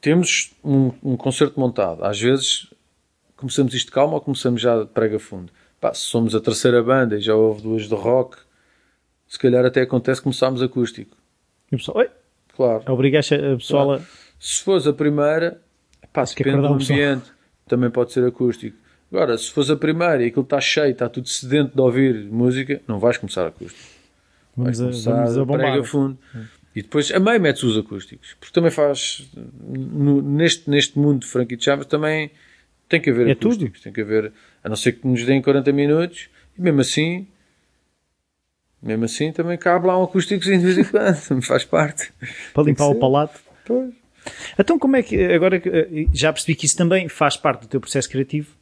temos 0.00 0.52
um, 0.64 0.90
um 1.02 1.16
concerto 1.16 1.60
montado. 1.60 2.02
Às 2.04 2.18
vezes 2.18 2.72
começamos 3.36 3.74
isto 3.74 3.86
de 3.86 3.92
calma 3.92 4.14
ou 4.14 4.20
começamos 4.20 4.60
já 4.60 4.82
de 4.82 4.86
prega 4.86 5.18
fundo. 5.18 5.52
Pá, 5.80 5.94
se 5.94 6.02
somos 6.02 6.34
a 6.34 6.40
terceira 6.40 6.82
banda 6.82 7.16
e 7.16 7.20
já 7.20 7.34
houve 7.34 7.62
duas 7.62 7.88
de 7.88 7.94
rock, 7.94 8.36
se 9.26 9.38
calhar 9.38 9.64
até 9.64 9.82
acontece 9.82 10.20
começarmos 10.20 10.62
acústico. 10.62 11.16
E 11.70 11.76
o 11.76 11.78
pessoal, 11.78 11.98
oi? 11.98 12.10
Claro. 12.54 12.82
Obrigaste 12.92 13.34
a 13.34 13.56
pessoa 13.56 13.84
claro. 13.84 14.02
a... 14.02 14.28
Se 14.40 14.62
fosse 14.62 14.88
a 14.88 14.92
primeira, 14.92 15.60
pá, 16.12 16.24
depende 16.24 16.62
do 16.62 16.66
ambiente, 16.66 17.30
também 17.66 17.90
pode 17.90 18.12
ser 18.12 18.24
acústico. 18.24 18.76
Agora, 19.12 19.38
se 19.38 19.50
fores 19.50 19.70
a 19.70 19.76
primeira 19.76 20.22
e 20.22 20.26
aquilo 20.26 20.42
está 20.42 20.60
cheio, 20.60 20.90
está 20.90 21.08
tudo 21.08 21.28
sedento 21.28 21.74
de 21.74 21.80
ouvir 21.80 22.24
música, 22.24 22.80
não 22.86 22.98
vais 22.98 23.16
começar 23.16 23.46
acústico. 23.46 23.88
Vais 24.56 24.78
vamos 24.78 25.04
começar 25.04 25.12
a, 25.12 25.24
vamos 25.24 25.38
a, 25.38 25.44
bombar. 25.44 25.58
prega 25.70 25.84
fundo. 25.84 26.18
E 26.74 26.82
depois 26.82 27.10
a 27.10 27.18
meio 27.18 27.40
metes 27.40 27.62
os 27.62 27.78
acústicos. 27.78 28.36
Porque 28.38 28.52
também 28.52 28.70
faz. 28.70 29.30
No, 29.34 30.20
neste, 30.20 30.68
neste 30.68 30.98
mundo 30.98 31.20
de 31.20 31.26
Frankie 31.26 31.58
Chaves 31.58 31.86
também 31.86 32.30
tem 32.88 33.00
que 33.00 33.10
haver 33.10 33.28
é 33.28 33.32
acústicos. 33.32 33.80
Tudo. 33.80 33.84
Tem 33.84 33.92
que 33.92 34.00
haver. 34.00 34.32
A 34.62 34.68
não 34.68 34.76
ser 34.76 34.92
que 34.92 35.06
nos 35.06 35.24
deem 35.24 35.42
40 35.42 35.72
minutos. 35.72 36.28
E 36.56 36.62
mesmo 36.62 36.80
assim. 36.80 37.26
Mesmo 38.82 39.04
assim 39.04 39.32
também 39.32 39.58
cabe 39.58 39.86
lá 39.86 39.98
um 39.98 40.04
acústico 40.04 40.42
de 40.42 40.58
vez 40.58 40.78
em 40.78 40.84
quando. 40.84 41.42
faz 41.42 41.64
parte. 41.64 42.12
Para 42.54 42.62
limpar 42.62 42.86
o 42.86 42.94
palato. 42.94 43.40
Pois. 43.64 43.92
Então 44.58 44.78
como 44.78 44.96
é 44.96 45.02
que. 45.02 45.20
Agora 45.32 45.56
eh, 45.64 46.06
já 46.12 46.32
percebi 46.32 46.54
que 46.54 46.66
isso 46.66 46.76
também 46.76 47.08
faz 47.08 47.36
parte 47.36 47.62
do 47.62 47.68
teu 47.68 47.80
processo 47.80 48.08
criativo 48.08 48.58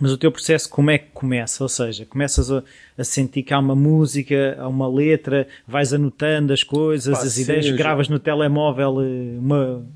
mas 0.00 0.12
o 0.12 0.16
teu 0.16 0.32
processo 0.32 0.68
como 0.70 0.90
é 0.90 0.96
que 0.96 1.08
começa? 1.12 1.62
Ou 1.62 1.68
seja, 1.68 2.06
começas 2.06 2.50
a, 2.50 2.64
a 2.96 3.04
sentir 3.04 3.42
que 3.42 3.52
há 3.52 3.58
uma 3.58 3.76
música, 3.76 4.56
há 4.58 4.66
uma 4.66 4.88
letra, 4.88 5.46
vais 5.68 5.92
anotando 5.92 6.54
as 6.54 6.64
coisas, 6.64 7.18
Pá, 7.18 7.24
as 7.24 7.34
sim, 7.34 7.42
ideias, 7.42 7.70
gravas 7.72 8.06
já... 8.06 8.14
no 8.14 8.18
telemóvel 8.18 9.02
eh, 9.02 9.38
uma. 9.38 9.86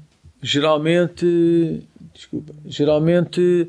Geralmente. 0.43 1.83
Desculpa. 2.15 2.55
Geralmente. 2.65 3.69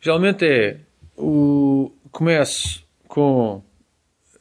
Geralmente 0.00 0.44
é. 0.44 0.80
O, 1.16 1.92
começo 2.10 2.84
com 3.06 3.62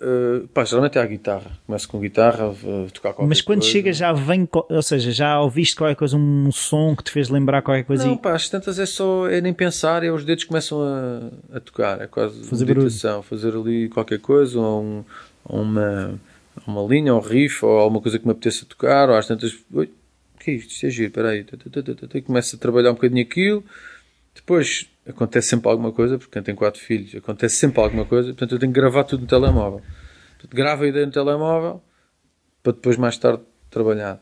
Uh, 0.03 0.47
pá, 0.47 0.65
geralmente 0.65 0.97
é 0.97 1.01
a 1.01 1.05
guitarra. 1.05 1.51
Começo 1.67 1.87
com 1.87 1.99
guitarra, 1.99 2.49
uh, 2.49 2.87
tocar 2.91 3.13
qualquer 3.13 3.27
Mas 3.27 3.39
quando 3.39 3.59
coisa. 3.59 3.71
chega 3.71 3.93
já 3.93 4.11
vem, 4.11 4.49
ou 4.51 4.81
seja, 4.81 5.11
já 5.11 5.39
ouviste 5.39 5.75
qualquer 5.75 5.93
coisa, 5.93 6.17
um 6.17 6.51
som 6.51 6.95
que 6.95 7.03
te 7.03 7.11
fez 7.11 7.29
lembrar 7.29 7.61
qualquer 7.61 7.83
coisa? 7.83 8.07
Não, 8.07 8.15
e... 8.15 8.17
pá, 8.17 8.33
as 8.33 8.49
tantas 8.49 8.79
é 8.79 8.87
só, 8.87 9.29
é 9.29 9.39
nem 9.39 9.53
pensar, 9.53 10.03
é 10.03 10.09
os 10.09 10.25
dedos 10.25 10.43
começam 10.43 10.81
a, 10.81 11.55
a 11.55 11.59
tocar, 11.59 12.01
é 12.01 12.07
quase 12.07 12.43
fazer 12.45 12.65
meditação, 12.65 13.21
fazer 13.21 13.55
ali 13.55 13.89
qualquer 13.89 14.17
coisa, 14.17 14.59
ou, 14.59 14.81
um, 14.81 15.03
ou 15.45 15.61
uma, 15.61 16.19
uma 16.65 16.81
linha, 16.81 17.13
ou 17.13 17.19
um 17.19 17.23
riff, 17.23 17.63
ou 17.63 17.77
alguma 17.77 18.01
coisa 18.01 18.17
que 18.17 18.25
me 18.25 18.31
apeteça 18.31 18.65
tocar, 18.65 19.07
ou 19.07 19.15
às 19.15 19.27
tantas, 19.27 19.53
o 19.71 19.85
que 20.41 20.51
é 20.51 20.53
isto? 20.55 20.71
Isto 20.71 20.85
é 20.85 20.89
giro, 20.89 21.11
peraí, 21.11 21.45
começo 22.25 22.55
a 22.55 22.59
trabalhar 22.59 22.91
um 22.91 22.95
bocadinho 22.95 23.21
aquilo, 23.21 23.63
depois 24.33 24.89
acontece 25.07 25.49
sempre 25.49 25.69
alguma 25.69 25.91
coisa, 25.91 26.17
porque 26.17 26.31
quem 26.31 26.43
tem 26.43 26.55
quatro 26.55 26.81
filhos, 26.81 27.15
acontece 27.15 27.55
sempre 27.55 27.81
alguma 27.81 28.05
coisa, 28.05 28.29
portanto 28.29 28.53
eu 28.53 28.59
tenho 28.59 28.73
que 28.73 28.79
gravar 28.79 29.03
tudo 29.03 29.21
no 29.21 29.27
telemóvel. 29.27 29.81
Portanto, 30.31 30.55
gravo 30.55 30.83
a 30.83 30.87
ideia 30.87 31.05
no 31.05 31.11
telemóvel 31.11 31.81
para 32.63 32.73
depois 32.73 32.97
mais 32.97 33.17
tarde 33.17 33.41
trabalhar. 33.69 34.21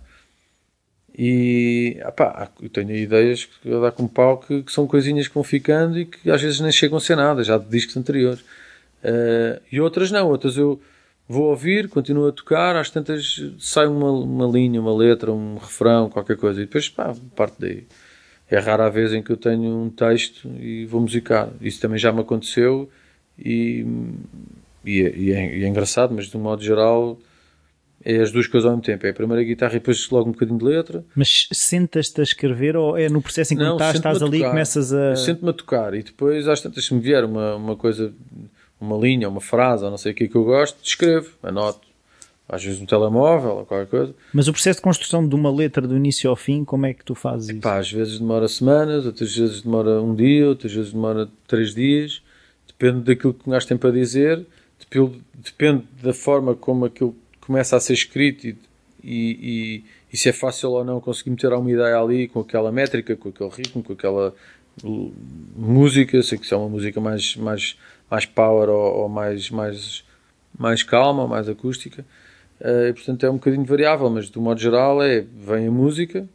E 1.17 1.99
opá, 2.05 2.49
eu 2.61 2.70
tenho 2.70 2.95
ideias 2.95 3.45
que 3.45 3.70
eu 3.70 3.82
dar 3.82 3.91
com 3.91 4.07
pau 4.07 4.38
que, 4.38 4.63
que, 4.63 4.72
são 4.72 4.88
coisinhas 4.88 5.28
que 5.28 5.34
vão 5.34 5.43
ficando 5.43 5.99
e 5.99 6.05
que 6.05 6.30
às 6.32 6.41
vezes 6.41 6.59
nem 6.59 6.72
chegam 6.72 6.97
a 6.97 7.01
ser 7.01 7.15
nada, 7.17 7.43
já 7.43 7.57
de 7.57 7.65
discos 7.65 7.97
anteriores. 7.97 8.39
Uh, 9.03 9.59
e 9.72 9.82
outras 9.82 10.11
não, 10.11 10.30
outras 10.30 10.55
eu 10.55 10.82
vou 11.30 11.51
ouvir, 11.51 11.88
continuo 11.88 12.27
a 12.27 12.32
tocar, 12.32 12.75
às 12.75 12.89
tantas 12.89 13.39
sai 13.59 13.86
uma, 13.86 14.11
uma 14.11 14.47
linha, 14.47 14.82
uma 14.82 14.93
letra, 14.93 15.32
um 15.32 15.57
refrão, 15.57 16.09
qualquer 16.09 16.36
coisa, 16.36 16.59
e 16.59 16.65
depois 16.65 16.89
pá, 16.89 17.15
parte 17.36 17.55
daí. 17.59 17.86
É 18.49 18.57
rara 18.57 18.88
a 18.88 18.89
vez 18.89 19.13
em 19.13 19.21
que 19.21 19.32
eu 19.32 19.38
tenho 19.38 19.69
um 19.69 19.91
texto 19.91 20.49
e 20.59 20.84
vou 20.88 20.99
musicar. 20.99 21.49
Isso 21.61 21.80
também 21.80 21.99
já 21.99 22.11
me 22.11 22.21
aconteceu 22.21 22.89
e, 23.38 23.86
e, 24.84 25.03
é, 25.03 25.15
e, 25.15 25.32
é, 25.32 25.63
é 25.63 25.67
engraçado, 25.67 26.15
mas 26.15 26.25
de 26.25 26.36
um 26.36 26.39
modo 26.39 26.63
geral 26.63 27.19
é 28.03 28.19
as 28.21 28.32
duas 28.32 28.47
coisas 28.47 28.65
ao 28.65 28.71
mesmo 28.71 28.84
tempo. 28.84 29.05
É 29.05 29.11
a 29.11 29.13
primeira 29.13 29.43
guitarra 29.43 29.73
e 29.73 29.80
depois 29.80 30.10
logo 30.10 30.30
um 30.30 30.31
bocadinho 30.31 30.57
de 30.57 30.65
letra. 30.65 31.06
Mas 31.15 31.47
sentas-te 31.51 32.22
a 32.22 32.23
escrever 32.23 32.76
ou 32.76 32.97
é 32.97 33.07
no 33.07 33.22
processo 33.22 33.53
em 33.53 33.57
que 33.57 33.61
Não, 33.61 33.73
estás, 33.73 33.97
estás 33.97 34.23
ali 34.23 34.39
e 34.39 34.43
começas 34.43 34.91
a. 34.91 35.15
Sento-me 35.15 35.51
a 35.51 35.53
tocar 35.53 35.93
e 35.93 36.01
depois 36.01 36.47
às 36.47 36.60
tantas 36.60 36.85
se 36.85 36.93
me 36.95 36.99
vier 36.99 37.23
uma, 37.23 37.56
uma 37.56 37.76
coisa, 37.76 38.11
uma 38.80 38.97
linha, 38.97 39.27
uma 39.27 39.41
frase 39.41 39.84
ou 39.84 39.91
não 39.91 39.97
sei 39.97 40.11
o 40.11 40.15
que 40.15 40.26
é 40.26 40.27
que 40.27 40.35
eu 40.35 40.43
gosto, 40.43 40.77
escrevo, 40.84 41.31
anoto 41.43 41.89
às 42.49 42.64
vezes 42.64 42.80
no 42.80 42.88
telemóvel 42.88 43.57
ou 43.57 43.65
qualquer 43.65 43.88
coisa. 43.88 44.15
Mas 44.34 44.47
o 44.47 44.51
processo 44.51 44.77
de 44.77 44.84
construção 44.84 45.27
de 45.27 45.35
uma 45.35 45.51
letra 45.51 45.88
do 45.88 45.95
início 45.95 46.27
ao 46.27 46.35
fim, 46.35 46.65
como 46.65 46.88
é 46.88 46.93
que 46.95 47.06
tu 47.06 47.14
fazes 47.14 47.49
Epá, 47.49 47.80
isso? 47.80 47.80
Às 47.80 47.91
vezes 47.91 48.19
demora 48.19 48.47
semanas, 48.47 49.06
outras 49.06 49.35
vezes 49.35 49.61
demora 49.61 50.01
um 50.01 50.15
dia, 50.15 50.47
outras 50.47 50.73
vezes 50.73 50.91
demora 50.91 51.30
três 51.47 51.76
dias. 51.76 52.23
Depende 52.68 53.01
daquilo 53.01 53.35
que 53.35 53.47
o 53.47 53.51
gajo 53.51 53.68
tem 53.68 53.77
para 53.77 53.91
dizer, 53.91 54.45
depende, 54.80 55.22
depende 55.35 55.84
da 56.01 56.14
forma 56.14 56.56
como 56.56 56.85
aquilo 56.85 57.15
começa 57.39 57.76
a 57.76 57.80
ser 57.80 57.93
escrito 57.93 58.47
e, 58.47 58.57
e, 59.03 59.14
e, 59.14 59.84
e 60.14 60.18
se 60.18 60.30
é 60.30 60.34
fácil 60.34 60.72
ou 60.72 60.84
não 60.84 60.99
conseguir 60.99 61.30
meter 61.30 61.51
alguma 61.51 61.72
ideia 61.72 61.99
ali 61.99 62.27
com 62.27 62.39
aquela 62.39 62.72
métrica, 62.72 63.15
com 63.15 63.30
aquele 63.30 63.49
ritmo, 63.49 63.84
com 63.84 63.93
aquela 63.93 64.34
música. 65.56 66.23
Sei 66.23 66.38
que 66.38 66.47
se 66.47 66.53
é 66.53 66.57
uma 66.57 66.69
música 66.69 66.99
mais, 66.99 67.35
mais, 67.35 67.77
mais 68.10 68.26
power 68.26 68.69
ou, 68.69 69.02
ou 69.02 69.10
mais, 69.10 69.49
mais, 69.49 70.03
mais 70.57 70.84
calma, 70.84 71.27
mais 71.27 71.48
acústica 71.49 72.06
Uh, 72.60 72.90
e, 72.90 72.94
portanto 72.94 73.26
é 73.26 73.30
um 73.30 73.36
bocadinho 73.36 73.64
variável, 73.64 74.10
mas 74.10 74.30
do 74.30 74.41
modo 74.41 74.60
geral 74.60 75.02
é 75.02 75.22
vem 75.22 75.68
a 75.68 75.72
música 75.72 76.27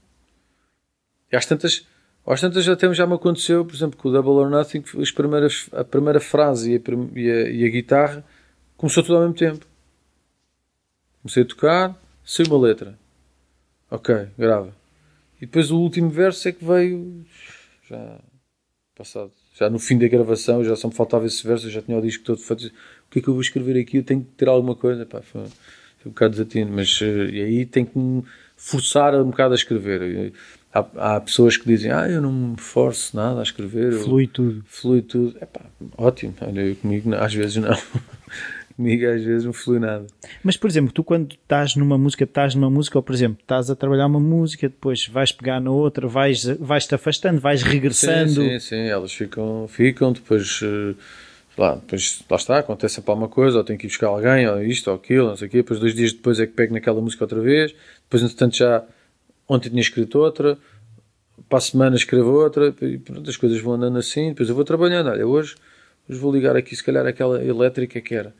e 1.30 1.36
às 1.36 1.44
tantas, 1.44 1.86
às 2.26 2.40
tantas 2.40 2.66
até 2.66 2.92
já 2.94 3.06
me 3.06 3.14
aconteceu, 3.14 3.62
por 3.62 3.74
exemplo, 3.74 3.98
com 3.98 4.08
o 4.08 4.12
Double 4.12 4.32
or 4.32 4.48
Nothing, 4.48 4.84
as 5.02 5.10
primeiras, 5.10 5.68
a 5.72 5.84
primeira 5.84 6.20
frase 6.20 6.72
e 6.72 6.76
a, 6.76 7.18
e, 7.18 7.30
a, 7.30 7.50
e 7.50 7.64
a 7.66 7.68
guitarra 7.68 8.24
começou 8.76 9.02
tudo 9.02 9.16
ao 9.16 9.20
mesmo 9.22 9.34
tempo. 9.34 9.66
Comecei 11.20 11.42
a 11.42 11.46
tocar, 11.46 12.00
saiu 12.24 12.46
uma 12.48 12.66
letra. 12.66 12.98
Ok, 13.90 14.28
grava. 14.38 14.74
E 15.38 15.46
depois 15.46 15.70
o 15.70 15.78
último 15.78 16.08
verso 16.08 16.48
é 16.48 16.52
que 16.52 16.64
veio 16.64 17.26
já 17.86 18.18
passado. 18.94 19.43
Já 19.54 19.70
no 19.70 19.78
fim 19.78 19.96
da 19.96 20.08
gravação, 20.08 20.64
já 20.64 20.74
só 20.74 20.88
me 20.88 20.94
faltava 20.94 21.26
esse 21.26 21.46
verso, 21.46 21.66
eu 21.66 21.70
já 21.70 21.80
tinha 21.80 21.96
o 21.96 22.02
disco 22.02 22.24
todo 22.24 22.40
feito. 22.40 22.66
O 22.66 22.70
que 23.10 23.20
é 23.20 23.22
que 23.22 23.28
eu 23.28 23.34
vou 23.34 23.40
escrever 23.40 23.80
aqui? 23.80 23.98
Eu 23.98 24.02
tenho 24.02 24.20
que 24.20 24.30
ter 24.36 24.48
alguma 24.48 24.74
coisa. 24.74 25.06
Pá, 25.06 25.22
foi, 25.22 25.42
um 26.04 26.10
bocado 26.10 26.32
desatino, 26.32 26.72
mas 26.74 26.98
eh, 27.00 27.30
e 27.30 27.40
aí 27.40 27.66
tem 27.66 27.84
que 27.84 27.96
me 27.96 28.24
forçar 28.56 29.14
um 29.14 29.30
bocado 29.30 29.54
a 29.54 29.56
escrever. 29.56 30.32
há, 30.72 31.14
há, 31.16 31.20
pessoas 31.20 31.56
que 31.56 31.66
dizem, 31.66 31.92
ah, 31.92 32.08
eu 32.08 32.20
não 32.20 32.32
me 32.32 32.56
forço 32.58 33.16
nada 33.16 33.40
a 33.40 33.42
escrever. 33.42 33.92
Flui 33.92 34.26
tudo. 34.26 34.64
Flui 34.66 35.02
tudo. 35.02 35.36
Epá, 35.40 35.60
ótimo. 35.96 36.34
Olha, 36.40 36.74
comigo 36.74 37.14
às 37.14 37.32
vezes 37.32 37.56
não. 37.56 37.70
comigo 38.76 39.06
às 39.06 39.22
vezes 39.22 39.44
não 39.44 39.52
flui 39.52 39.78
nada. 39.78 40.06
Mas, 40.42 40.56
por 40.56 40.68
exemplo, 40.68 40.92
tu 40.92 41.04
quando 41.04 41.32
estás 41.32 41.76
numa 41.76 41.98
música, 41.98 42.24
estás 42.24 42.54
numa 42.54 42.70
música, 42.70 42.98
ou 42.98 43.02
por 43.02 43.14
exemplo, 43.14 43.38
estás 43.40 43.70
a 43.70 43.76
trabalhar 43.76 44.06
uma 44.06 44.20
música, 44.20 44.68
depois 44.68 45.06
vais 45.06 45.32
pegar 45.32 45.60
na 45.60 45.70
outra, 45.70 46.06
vais, 46.06 46.44
vais 46.58 46.86
te 46.86 46.94
afastando, 46.94 47.40
vais 47.40 47.62
regressando. 47.62 48.30
Sim, 48.30 48.58
sim, 48.58 48.60
sim. 48.60 48.86
elas 48.88 49.12
ficam, 49.12 49.66
ficam 49.68 50.12
depois... 50.12 50.60
Uh, 50.62 50.94
lá, 51.56 51.74
depois 51.76 52.22
lá 52.28 52.36
está, 52.36 52.58
acontece 52.58 53.00
para 53.00 53.14
uma 53.14 53.28
coisa, 53.28 53.58
ou 53.58 53.64
tenho 53.64 53.78
que 53.78 53.86
ir 53.86 53.88
buscar 53.88 54.08
alguém, 54.08 54.48
ou 54.48 54.62
isto, 54.62 54.90
ou 54.90 54.96
aquilo, 54.96 55.28
não 55.28 55.36
sei 55.36 55.48
o 55.48 55.50
quê, 55.50 55.58
depois 55.58 55.80
dois 55.80 55.94
dias 55.94 56.12
depois 56.12 56.40
é 56.40 56.46
que 56.46 56.52
pego 56.52 56.74
naquela 56.74 57.00
música 57.00 57.24
outra 57.24 57.40
vez, 57.40 57.74
depois 58.02 58.22
entretanto 58.22 58.56
já 58.56 58.84
ontem 59.48 59.68
tinha 59.68 59.80
escrito 59.80 60.18
outra, 60.18 60.58
para 61.48 61.58
a 61.58 61.60
semana 61.60 61.96
escrevo 61.96 62.30
outra, 62.30 62.74
e 62.82 62.98
pronto, 62.98 63.28
as 63.28 63.36
coisas 63.36 63.60
vão 63.60 63.74
andando 63.74 63.98
assim, 63.98 64.30
depois 64.30 64.48
eu 64.48 64.54
vou 64.54 64.64
trabalhando, 64.64 65.10
olha, 65.10 65.26
hoje, 65.26 65.54
hoje 66.08 66.18
vou 66.18 66.32
ligar 66.32 66.56
aqui 66.56 66.74
se 66.74 66.82
calhar 66.82 67.06
aquela 67.06 67.42
elétrica 67.44 68.00
que 68.00 68.14
era, 68.14 68.34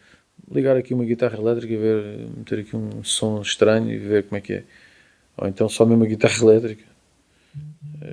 ligar 0.50 0.76
aqui 0.76 0.94
uma 0.94 1.04
guitarra 1.04 1.38
elétrica 1.38 1.72
e 1.72 1.76
ver, 1.76 2.28
meter 2.36 2.58
aqui 2.60 2.76
um 2.76 3.02
som 3.02 3.40
estranho 3.40 3.90
e 3.90 3.98
ver 3.98 4.24
como 4.24 4.38
é 4.38 4.40
que 4.40 4.52
é, 4.52 4.64
ou 5.36 5.48
então 5.48 5.68
só 5.68 5.84
mesmo 5.84 6.02
uma 6.02 6.08
guitarra 6.08 6.36
elétrica 6.42 6.94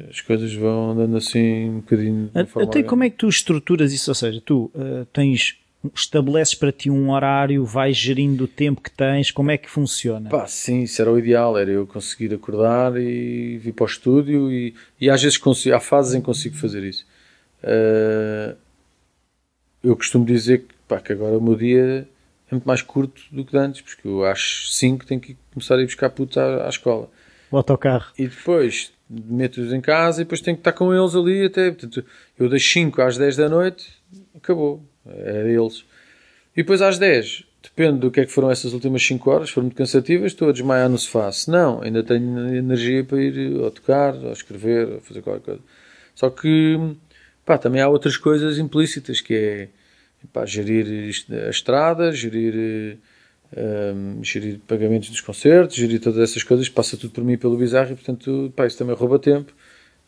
as 0.10 0.22
coisas 0.22 0.54
vão 0.54 0.92
andando 0.92 1.18
assim 1.18 1.70
um 1.70 1.80
bocadinho. 1.80 2.32
Até 2.62 2.84
como 2.84 3.04
é 3.04 3.10
que 3.10 3.18
tu 3.18 3.28
estruturas 3.28 3.92
isso? 3.92 4.10
Ou 4.12 4.16
seja, 4.16 4.42
tu 4.44 4.72
uh, 4.74 5.06
tens 5.12 5.58
estabeleces 5.96 6.54
para 6.54 6.72
ti 6.72 6.90
um 6.90 7.12
horário, 7.12 7.66
vais 7.66 7.98
gerindo 7.98 8.44
o 8.44 8.48
tempo 8.48 8.82
que 8.82 8.92
tens, 8.92 9.32
como 9.32 9.50
é 9.50 9.58
que 9.58 9.70
funciona? 9.70 10.30
Pá, 10.30 10.46
sim, 10.46 10.84
isso 10.84 11.02
era 11.02 11.12
o 11.12 11.18
ideal, 11.18 11.58
era 11.58 11.72
eu 11.72 11.88
conseguir 11.88 12.34
acordar 12.34 12.96
e 12.98 13.58
vir 13.58 13.74
para 13.74 13.84
o 13.84 13.88
estúdio 13.88 14.52
e, 14.52 14.76
e 15.00 15.10
às 15.10 15.22
vezes 15.22 15.38
consigo, 15.38 15.76
há 15.76 15.80
fases 15.80 16.14
em 16.14 16.20
que 16.20 16.26
consigo 16.26 16.56
fazer 16.56 16.84
isso. 16.84 17.06
Uh, 17.64 18.56
eu 19.84 19.96
costumo 19.96 20.24
dizer 20.24 20.60
que, 20.60 20.76
pá, 20.88 21.00
que 21.00 21.12
agora 21.12 21.38
o 21.38 21.42
meu 21.42 21.56
dia 21.56 22.08
é 22.52 22.56
muito 22.56 22.66
mais 22.66 22.82
curto 22.82 23.22
do 23.32 23.46
que 23.46 23.58
antes, 23.58 23.82
porque 23.82 24.08
eu 24.08 24.26
às 24.26 24.68
5 24.72 25.06
tenho 25.06 25.22
que 25.22 25.38
começar 25.54 25.76
a 25.76 25.82
ir 25.82 25.86
buscar 25.86 26.10
putos 26.10 26.38
à, 26.38 26.66
à 26.66 26.70
escola. 26.70 27.10
O 27.50 27.58
autocarro. 27.58 28.12
E 28.18 28.28
depois 28.28 28.92
meto-os 29.10 29.74
em 29.74 29.82
casa 29.82 30.22
e 30.22 30.24
depois 30.24 30.40
tenho 30.42 30.56
que 30.56 30.62
estar 30.62 30.74
com 30.74 30.94
eles 30.94 31.16
ali 31.16 31.46
até. 31.46 31.72
Portanto, 31.72 32.06
eu 32.38 32.50
das 32.50 32.64
5 32.64 33.02
às 33.02 33.18
10 33.18 33.36
da 33.38 33.50
noite, 33.50 33.90
acabou. 34.36 34.84
É 35.06 35.44
deles. 35.44 35.84
E 36.56 36.62
depois 36.62 36.82
às 36.82 36.98
10, 36.98 37.46
depende 37.64 38.00
do 38.00 38.12
que 38.12 38.20
é 38.20 38.26
que 38.26 38.32
foram 38.32 38.52
essas 38.52 38.74
últimas 38.74 39.06
5 39.06 39.30
horas, 39.30 39.50
foram 39.50 39.66
muito 39.66 39.78
cansativas, 39.78 40.32
estou 40.32 40.50
a 40.50 40.52
desmaiar 40.52 40.90
no 40.90 40.98
sofá. 40.98 41.32
Se 41.32 41.50
não, 41.50 41.82
ainda 41.82 42.04
tenho 42.04 42.56
energia 42.56 43.04
para 43.04 43.22
ir 43.22 43.56
ou 43.58 43.72
tocar, 43.72 44.16
ou 44.16 44.32
escrever, 44.32 44.88
ou 44.90 45.02
fazer 45.02 45.22
qualquer 45.22 45.44
coisa. 45.44 45.62
Só 46.14 46.30
que, 46.30 46.78
pá, 47.46 47.58
também 47.58 47.82
há 47.82 47.88
outras 47.88 48.18
coisas 48.18 48.58
implícitas, 48.58 49.22
que 49.22 49.34
é, 49.34 49.70
pá, 50.28 50.46
gerir 50.46 51.12
a 51.48 51.50
estrada, 51.50 52.12
gerir 52.12 53.00
um, 53.56 54.24
gerir 54.24 54.60
pagamentos 54.68 55.10
dos 55.10 55.22
concertos, 55.22 55.76
gerir 55.76 56.00
todas 56.00 56.20
essas 56.20 56.44
coisas, 56.44 56.70
passa 56.70 56.98
tudo 56.98 57.12
por 57.12 57.24
mim 57.24 57.38
pelo 57.38 57.58
Bizarro 57.58 57.92
e, 57.92 57.96
portanto, 57.96 58.52
pá, 58.56 58.66
isso 58.66 58.78
também 58.78 58.96
rouba 58.96 59.20
tempo. 59.20 59.54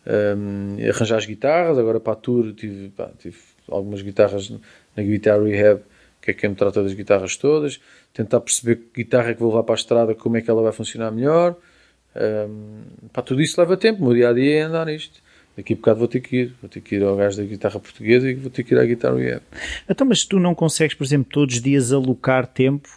Um, 0.06 0.78
arranjar 0.90 1.18
as 1.18 1.26
guitarras, 1.26 1.78
agora 1.78 2.00
para 2.00 2.14
a 2.14 2.16
tour 2.16 2.54
tive, 2.54 2.90
pá, 2.90 3.10
tive 3.18 3.38
algumas 3.70 4.02
guitarras 4.02 4.52
na 4.96 5.04
Guitar 5.04 5.42
Rehab, 5.42 5.82
que 6.22 6.32
é 6.32 6.34
quem 6.34 6.50
me 6.50 6.56
trata 6.56 6.84
das 6.84 6.94
guitarras 6.94 7.38
todas, 7.38 7.80
tentar 8.14 8.40
perceber 8.42 8.76
que 8.76 9.04
guitarra 9.04 9.32
é 9.32 9.34
que 9.34 9.40
vou 9.40 9.50
levar 9.50 9.64
para 9.64 9.76
a 9.76 9.78
estrada, 9.78 10.16
como 10.16 10.38
é 10.38 10.42
que 10.42 10.50
ela 10.50 10.62
vai 10.62 10.72
funcionar 10.72 11.12
melhor. 11.12 11.58
Um, 12.16 12.84
pá, 13.12 13.22
tudo 13.22 13.42
isso 13.42 13.60
leva 13.60 13.76
tempo, 13.76 14.02
o 14.02 14.06
meu 14.06 14.14
dia 14.14 14.30
a 14.30 14.34
dia 14.34 14.60
é 14.60 14.62
andar 14.62 14.86
nisto. 14.86 15.23
Daqui 15.56 15.74
a 15.74 15.76
bocado 15.76 16.00
vou 16.00 16.08
ter 16.08 16.20
que 16.20 16.36
ir, 16.38 16.54
vou 16.62 16.70
ter 16.70 16.82
que 16.82 16.96
ir 16.96 17.04
ao 17.04 17.16
gajo 17.16 17.38
da 17.38 17.44
guitarra 17.44 17.80
portuguesa 17.80 18.30
e 18.30 18.34
vou 18.34 18.50
ter 18.50 18.64
que 18.64 18.74
ir 18.74 18.80
à 18.80 18.86
guitarra 18.86 19.18
rehab. 19.18 19.44
Então, 19.88 20.08
mas 20.08 20.26
tu 20.26 20.40
não 20.40 20.56
consegues, 20.56 20.96
por 20.96 21.04
exemplo, 21.04 21.32
todos 21.32 21.56
os 21.56 21.62
dias 21.62 21.92
alocar 21.92 22.48
tempo 22.48 22.90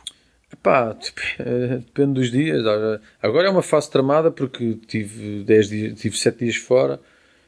Pá, 0.62 0.96
depende 1.38 2.14
dos 2.14 2.30
dias. 2.30 2.62
Agora 3.20 3.48
é 3.48 3.50
uma 3.50 3.62
fase 3.62 3.90
tramada 3.90 4.30
porque 4.30 4.78
tive 4.86 5.42
10 5.44 5.68
dias, 5.68 6.00
tive 6.00 6.16
7 6.16 6.38
dias 6.38 6.56
fora. 6.56 7.00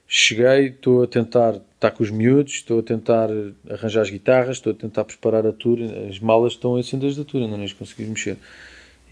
Cheguei, 0.06 0.68
estou 0.68 1.02
a 1.02 1.06
tentar 1.06 1.60
estar 1.74 1.90
com 1.90 2.02
os 2.02 2.10
miúdos, 2.10 2.54
estou 2.54 2.80
a 2.80 2.82
tentar 2.82 3.28
arranjar 3.68 4.02
as 4.02 4.10
guitarras, 4.10 4.56
estou 4.56 4.72
a 4.72 4.74
tentar 4.74 5.04
preparar 5.04 5.46
a 5.46 5.52
tour. 5.52 5.78
As 6.08 6.18
malas 6.18 6.54
estão 6.54 6.76
assim 6.76 6.98
desde 6.98 7.20
a 7.20 7.24
tour, 7.24 7.42
ainda 7.42 7.56
não 7.56 7.64
as 7.64 7.72
consegui 7.72 8.04
mexer. 8.04 8.36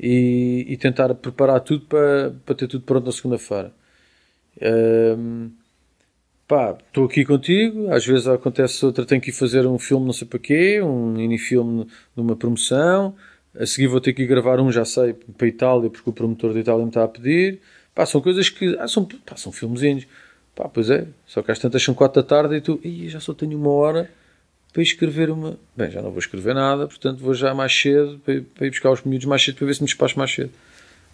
E, 0.01 0.67
e, 0.69 0.77
tentar 0.77 1.15
preparar 1.15 1.61
tudo 1.61 1.87
para, 1.87 2.33
para 2.45 2.55
ter 2.55 2.67
tudo 2.67 2.85
pronto 2.85 3.07
na 3.07 3.13
segunda-feira. 3.13 3.73
Um, 4.61 5.51
pá, 6.47 6.77
estou 6.87 7.05
aqui 7.07 7.25
contigo. 7.25 7.93
Às 7.93 8.07
vezes 8.07 8.27
acontece 8.27 8.85
outra, 8.85 9.05
tenho 9.05 9.21
que 9.21 9.31
ir 9.31 9.33
fazer 9.33 9.67
um 9.67 9.79
filme, 9.79 10.07
não 10.07 10.13
sei 10.13 10.27
para 10.27 10.39
quê, 10.39 10.81
um 10.83 11.13
mini-filme 11.13 11.85
de 11.85 12.21
uma 12.21 12.37
promoção 12.37 13.15
a 13.59 13.67
seguir 13.67 13.87
vou 13.87 14.01
ter 14.01 14.13
que 14.13 14.23
ir 14.23 14.27
gravar 14.27 14.61
um, 14.61 14.71
já 14.71 14.85
sei, 14.85 15.15
para 15.15 15.47
a 15.47 15.49
Itália, 15.49 15.91
porque 15.91 16.09
o 16.09 16.13
promotor 16.13 16.53
da 16.53 16.61
Itália 16.61 16.83
me 16.83 16.91
está 16.91 17.05
a 17.05 17.09
pedir. 17.09 17.61
Pá, 17.95 18.05
são 18.05 18.21
coisas 18.21 18.49
que. 18.49 18.77
Ah, 18.79 18.87
são, 18.87 19.05
pá, 19.05 19.37
são 19.37 19.51
filmezinhos. 19.51 20.07
Pá, 20.55 20.69
pois 20.69 20.91
é. 20.91 21.07
Só 21.27 21.43
que 21.43 21.51
às 21.51 21.59
tantas 21.59 21.83
são 21.83 21.95
4 21.95 22.23
da 22.23 22.29
tarde 22.29 22.57
e 22.57 22.61
tu. 22.61 22.79
Ih, 22.85 23.09
já 23.09 23.21
só 23.21 23.33
tenho 23.33 23.59
uma 23.59 23.71
hora 23.71 24.11
para 24.73 24.83
escrever 24.83 25.31
uma. 25.31 25.59
Bem, 25.75 25.91
já 25.91 26.03
não 26.03 26.11
vou 26.11 26.19
escrever 26.19 26.55
nada, 26.55 26.87
portanto 26.87 27.19
vou 27.19 27.35
já 27.35 27.55
mais 27.55 27.75
cedo 27.75 28.21
para, 28.25 28.43
para 28.55 28.67
ir 28.67 28.71
buscar 28.71 28.91
os 28.91 29.03
miúdos 29.03 29.27
mais 29.27 29.43
cedo 29.43 29.57
para 29.57 29.67
ver 29.67 29.75
se 29.75 29.83
me 29.83 29.87
despacho 29.87 30.19
mais 30.19 30.33
cedo. 30.33 30.51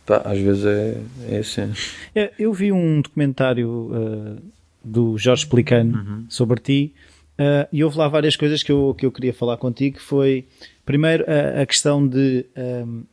Pá, 0.05 0.23
às 0.25 0.39
vezes 0.39 0.65
é, 0.65 0.97
é 1.29 1.39
assim. 1.39 1.73
É, 2.15 2.33
eu 2.37 2.53
vi 2.53 2.73
um 2.73 3.01
documentário 3.01 3.69
uh, 3.69 4.43
do 4.85 5.17
Jorge 5.19 5.47
Pelicano 5.47 5.99
uhum. 5.99 6.27
sobre 6.29 6.61
ti 6.61 6.95
uh, 7.39 7.69
e 7.73 7.83
houve 7.85 7.99
lá 7.99 8.09
várias 8.09 8.37
coisas 8.37 8.63
que 8.63 8.73
eu, 8.73 8.95
que 8.97 9.07
eu 9.07 9.13
queria 9.13 9.33
falar 9.33 9.57
contigo. 9.57 9.99
Que 9.99 10.03
foi 10.03 10.47
Primeiro, 10.85 11.25
a, 11.29 11.63
a 11.63 11.67
questão 11.67 12.07
de 12.07 12.45
um, 12.57 13.05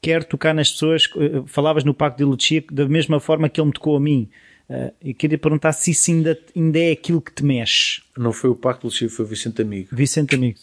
quer 0.00 0.24
tocar 0.24 0.54
nas 0.54 0.70
pessoas. 0.70 1.08
Eh, 1.16 1.42
falavas 1.46 1.84
no 1.84 1.94
Pacto 1.94 2.18
de 2.18 2.24
Lucia 2.24 2.64
da 2.70 2.88
mesma 2.88 3.20
forma 3.20 3.48
que 3.48 3.60
ele 3.60 3.68
me 3.68 3.72
tocou 3.72 3.96
a 3.96 4.00
mim. 4.00 4.28
Uh, 4.68 4.92
e 5.02 5.12
queria 5.12 5.36
perguntar 5.36 5.72
se 5.72 5.90
isso 5.90 6.10
ainda, 6.10 6.38
ainda 6.56 6.78
é 6.78 6.92
aquilo 6.92 7.20
que 7.20 7.32
te 7.32 7.44
mexe. 7.44 8.00
Não 8.16 8.32
foi 8.32 8.48
o 8.48 8.54
Pacto 8.54 8.80
de 8.80 8.86
Lucia, 8.86 9.10
foi 9.10 9.24
o 9.24 9.28
Vicente 9.28 9.60
Amigo. 9.60 9.88
Vicente 9.92 10.34
Amigo. 10.34 10.58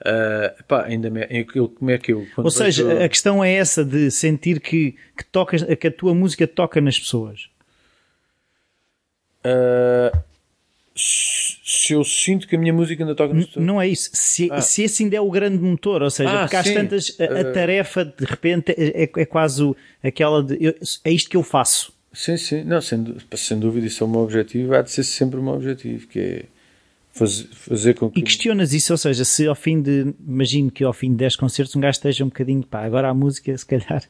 Uh, 0.00 0.62
pá, 0.64 0.84
ainda 0.84 1.10
me, 1.10 1.22
aquilo, 1.22 1.68
como 1.70 1.90
é 1.90 1.98
que 1.98 2.12
eu. 2.12 2.24
Ou 2.36 2.50
seja, 2.50 3.04
a 3.04 3.08
questão 3.08 3.42
é 3.42 3.52
essa 3.52 3.84
de 3.84 4.12
sentir 4.12 4.60
que, 4.60 4.94
que, 5.16 5.24
tocas, 5.24 5.62
que 5.62 5.88
a 5.88 5.90
tua 5.90 6.14
música 6.14 6.46
toca 6.46 6.80
nas 6.80 6.96
pessoas. 6.96 7.50
Uh, 9.48 10.28
se 10.98 11.92
eu 11.92 12.02
sinto 12.02 12.48
que 12.48 12.56
a 12.56 12.58
minha 12.58 12.72
música 12.72 13.02
ainda 13.02 13.14
toca 13.14 13.32
no 13.32 13.40
estúdio. 13.40 13.62
Não 13.62 13.80
é 13.80 13.86
isso. 13.86 14.10
Se, 14.12 14.50
ah. 14.50 14.60
se 14.60 14.82
esse 14.82 15.04
ainda 15.04 15.16
é 15.16 15.20
o 15.20 15.30
grande 15.30 15.58
motor, 15.58 16.02
ou 16.02 16.10
seja, 16.10 16.30
ah, 16.30 16.40
porque 16.40 16.56
às 16.56 16.66
sim. 16.66 16.74
tantas 16.74 17.16
a, 17.20 17.22
a, 17.22 17.38
eh, 17.38 17.44
tarefa 17.44 18.04
de 18.04 18.24
repente 18.24 18.72
é, 18.76 19.04
é, 19.04 19.10
é 19.16 19.24
quase 19.24 19.74
aquela 20.02 20.42
de 20.42 20.56
eu, 20.60 20.74
é 21.04 21.12
isto 21.12 21.30
que 21.30 21.36
eu 21.36 21.42
faço. 21.42 21.92
Sim, 22.12 22.36
sim, 22.36 22.64
não, 22.64 22.80
sem, 22.80 23.16
sem 23.34 23.58
dúvida, 23.58 23.86
isso 23.86 24.02
é 24.02 24.06
o 24.06 24.10
meu 24.10 24.20
objetivo, 24.20 24.74
há 24.74 24.82
de 24.82 24.90
ser 24.90 25.04
sempre 25.04 25.38
o 25.38 25.42
meu 25.42 25.54
objetivo, 25.54 26.08
que 26.08 26.18
é 26.18 26.44
fazer, 27.12 27.48
fazer 27.52 27.94
com 27.94 28.10
que. 28.10 28.18
E 28.18 28.22
questionas 28.22 28.72
isso, 28.72 28.92
ou 28.92 28.98
seja, 28.98 29.24
se 29.24 29.46
ao 29.46 29.54
fim 29.54 29.80
de, 29.80 30.14
imagino 30.26 30.70
que 30.70 30.82
ao 30.82 30.92
fim 30.92 31.10
de 31.10 31.16
10 31.18 31.36
concertos 31.36 31.76
um 31.76 31.80
gajo 31.80 31.96
esteja 31.96 32.24
um 32.24 32.28
bocadinho, 32.28 32.64
pá, 32.64 32.84
agora 32.84 33.08
a 33.08 33.14
música, 33.14 33.56
se 33.56 33.66
calhar 33.66 34.02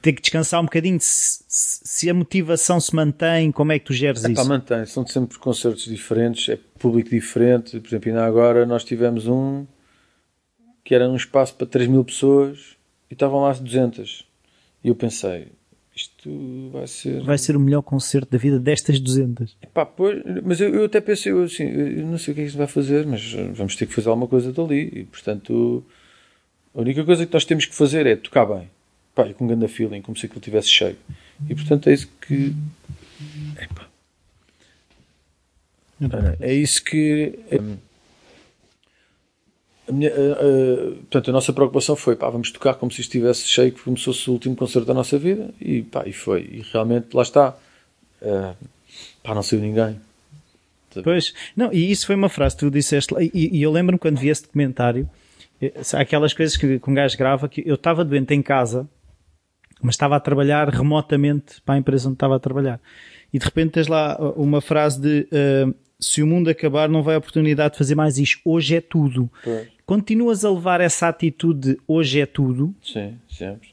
ter 0.00 0.12
que 0.12 0.22
descansar 0.22 0.60
um 0.60 0.64
bocadinho. 0.64 0.98
Se, 1.00 1.42
se, 1.48 2.08
a 2.08 2.14
motivação 2.14 2.80
se 2.80 2.94
mantém, 2.94 3.52
como 3.52 3.72
é 3.72 3.78
que 3.78 3.84
tu 3.84 3.92
geres 3.92 4.24
é, 4.24 4.32
isso? 4.32 4.42
Pá, 4.42 4.48
mantém, 4.48 4.84
são 4.86 5.06
sempre 5.06 5.38
concertos 5.38 5.84
diferentes, 5.84 6.48
é 6.48 6.58
público 6.78 7.10
diferente, 7.10 7.78
por 7.80 7.88
exemplo, 7.88 8.08
ainda 8.08 8.24
agora 8.24 8.64
nós 8.64 8.84
tivemos 8.84 9.26
um 9.26 9.66
que 10.84 10.94
era 10.94 11.06
um 11.06 11.16
espaço 11.16 11.54
para 11.54 11.66
3 11.66 11.86
mil 11.88 12.02
pessoas 12.02 12.76
e 13.10 13.14
estavam 13.14 13.40
lá 13.42 13.52
200 13.52 14.26
e 14.82 14.88
eu 14.88 14.94
pensei 14.94 15.48
isto 15.94 16.70
vai 16.72 16.86
ser 16.86 17.22
vai 17.22 17.36
ser 17.36 17.56
o 17.56 17.60
melhor 17.60 17.82
concerto 17.82 18.30
da 18.30 18.38
vida 18.38 18.58
destas 18.58 18.98
200 18.98 19.58
Epá, 19.60 19.84
pois, 19.84 20.22
mas 20.42 20.60
eu, 20.60 20.74
eu, 20.74 20.84
até 20.84 21.00
pensei 21.00 21.32
eu, 21.32 21.42
assim, 21.42 21.64
eu 21.64 22.06
não 22.06 22.16
sei 22.16 22.32
o 22.32 22.34
que 22.34 22.40
é 22.40 22.44
que 22.44 22.48
isto 22.48 22.56
vai 22.56 22.66
fazer 22.66 23.04
mas 23.04 23.34
vamos 23.52 23.76
ter 23.76 23.84
que 23.84 23.92
fazer 23.92 24.08
alguma 24.08 24.28
coisa 24.28 24.50
dali. 24.50 24.90
E 24.94 25.04
portanto 25.04 25.84
a 26.74 26.80
única 26.80 27.04
coisa 27.04 27.26
que 27.26 27.34
nós 27.34 27.44
temos 27.44 27.66
que 27.66 27.74
fazer 27.74 28.06
é 28.06 28.16
tocar 28.16 28.46
bem 28.46 28.70
pá, 29.18 29.34
com 29.34 29.44
um 29.44 29.48
grande 29.48 29.66
feeling, 29.66 30.00
como 30.00 30.16
se 30.16 30.26
aquilo 30.26 30.38
estivesse 30.38 30.68
cheio. 30.68 30.96
E 31.48 31.54
portanto 31.54 31.88
é 31.88 31.92
isso 31.92 32.08
que. 32.20 32.54
Epa. 33.60 33.88
É 36.38 36.54
isso 36.54 36.84
que. 36.84 37.36
É, 37.50 37.58
a, 39.88 39.92
minha, 39.92 40.10
a, 40.10 40.12
a, 40.12 40.90
portanto, 40.96 41.30
a 41.30 41.32
nossa 41.32 41.52
preocupação 41.52 41.96
foi, 41.96 42.14
pá, 42.14 42.30
vamos 42.30 42.52
tocar 42.52 42.74
como 42.74 42.92
se 42.92 43.00
estivesse 43.00 43.48
cheio, 43.48 43.72
que 43.72 43.82
começou-se 43.82 44.28
o 44.30 44.32
último 44.34 44.54
concerto 44.54 44.86
da 44.86 44.94
nossa 44.94 45.18
vida, 45.18 45.50
e 45.60 45.82
pá, 45.82 46.04
e 46.06 46.12
foi. 46.12 46.42
E 46.42 46.62
realmente, 46.72 47.08
lá 47.12 47.22
está. 47.22 47.56
Uh, 48.22 48.54
pá, 49.22 49.34
não 49.34 49.42
saiu 49.42 49.60
ninguém. 49.60 50.00
Pois, 51.02 51.34
não, 51.56 51.72
e 51.72 51.90
isso 51.90 52.06
foi 52.06 52.14
uma 52.14 52.28
frase 52.28 52.56
que 52.56 52.60
tu 52.60 52.70
disseste, 52.70 53.14
e, 53.34 53.58
e 53.58 53.62
eu 53.62 53.70
lembro-me 53.70 53.98
quando 53.98 54.18
vi 54.18 54.28
esse 54.28 54.42
documentário, 54.42 55.08
eh, 55.60 55.72
aquelas 55.94 56.32
coisas 56.32 56.56
que, 56.56 56.78
que 56.78 56.90
um 56.90 56.94
gajo 56.94 57.16
grava, 57.16 57.48
que 57.48 57.62
eu 57.64 57.74
estava 57.74 58.04
doente 58.04 58.34
em 58.34 58.42
casa, 58.42 58.88
mas 59.82 59.94
estava 59.94 60.16
a 60.16 60.20
trabalhar 60.20 60.68
remotamente 60.68 61.60
para 61.62 61.74
a 61.74 61.78
empresa 61.78 62.08
onde 62.08 62.16
estava 62.16 62.36
a 62.36 62.38
trabalhar. 62.38 62.80
e 63.32 63.38
de 63.38 63.44
repente 63.44 63.72
tens 63.72 63.86
lá 63.86 64.16
uma 64.36 64.60
frase 64.60 65.00
de 65.00 65.28
uh, 65.32 65.74
se 66.00 66.22
o 66.22 66.26
mundo 66.26 66.48
acabar 66.48 66.88
não 66.88 67.02
vai 67.02 67.16
a 67.16 67.18
oportunidade 67.18 67.72
de 67.72 67.78
fazer 67.78 67.94
mais 67.94 68.18
isto, 68.18 68.40
hoje 68.44 68.76
é 68.76 68.80
tudo. 68.80 69.30
Pois. 69.42 69.68
Continuas 69.84 70.44
a 70.44 70.50
levar 70.50 70.80
essa 70.80 71.08
atitude 71.08 71.74
de 71.74 71.80
hoje 71.86 72.20
é 72.20 72.26
tudo? 72.26 72.74
Sim, 72.82 73.14
sempre. 73.28 73.68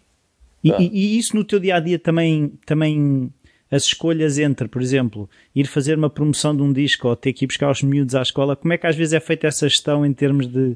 E, 0.63 0.71
e, 0.71 0.89
e, 0.93 1.17
isso 1.19 1.35
no 1.35 1.43
teu 1.43 1.59
dia 1.59 1.75
a 1.75 1.79
dia 1.79 1.99
também, 1.99 2.53
também 2.65 3.31
as 3.69 3.83
escolhas 3.83 4.39
entre, 4.39 4.67
por 4.67 4.81
exemplo, 4.81 5.29
ir 5.53 5.67
fazer 5.67 5.97
uma 5.97 6.09
promoção 6.09 6.55
de 6.55 6.63
um 6.63 6.73
disco 6.73 7.07
ou 7.07 7.15
ter 7.15 7.33
que 7.33 7.45
ir 7.45 7.47
buscar 7.47 7.69
os 7.69 7.83
miúdos 7.83 8.15
à 8.15 8.21
escola, 8.21 8.55
como 8.55 8.73
é 8.73 8.77
que 8.77 8.87
às 8.87 8.95
vezes 8.95 9.13
é 9.13 9.19
feita 9.19 9.45
essa 9.45 9.67
gestão 9.69 10.05
em 10.05 10.13
termos 10.13 10.47
de 10.47 10.75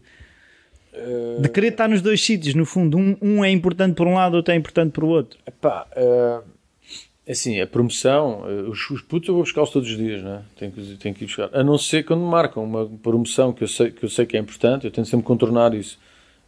de 1.41 1.49
querer 1.49 1.69
estar 1.69 1.87
nos 1.87 2.01
dois 2.01 2.23
sítios, 2.23 2.55
no 2.55 2.65
fundo, 2.65 2.97
um, 2.97 3.17
um 3.21 3.43
é 3.43 3.51
importante 3.51 3.95
por 3.95 4.07
um 4.07 4.15
lado, 4.15 4.35
outro 4.35 4.53
é 4.53 4.57
importante 4.57 4.91
por 4.91 5.03
outro. 5.03 5.39
Epá, 5.45 5.87
uh, 5.95 6.43
assim, 7.29 7.59
a 7.61 7.67
promoção, 7.67 8.41
uh, 8.41 8.69
os, 8.69 8.89
os 8.89 9.01
putos 9.01 9.27
eu 9.29 9.35
vou 9.35 9.43
buscá-los 9.43 9.69
todos 9.69 9.89
os 9.89 9.97
dias, 9.97 10.23
né? 10.23 10.41
tenho, 10.57 10.71
que, 10.71 10.97
tenho 10.97 11.15
que 11.15 11.23
ir 11.23 11.27
buscar. 11.27 11.49
A 11.53 11.63
não 11.63 11.77
ser 11.77 12.03
quando 12.03 12.21
marcam 12.21 12.63
uma 12.63 12.85
promoção 12.85 13.53
que 13.53 13.63
eu 13.63 13.67
sei 13.67 13.91
que, 13.91 14.03
eu 14.03 14.09
sei 14.09 14.25
que 14.25 14.35
é 14.37 14.39
importante, 14.39 14.85
eu 14.85 14.91
tento 14.91 15.07
sempre 15.07 15.25
contornar 15.25 15.73
isso. 15.73 15.99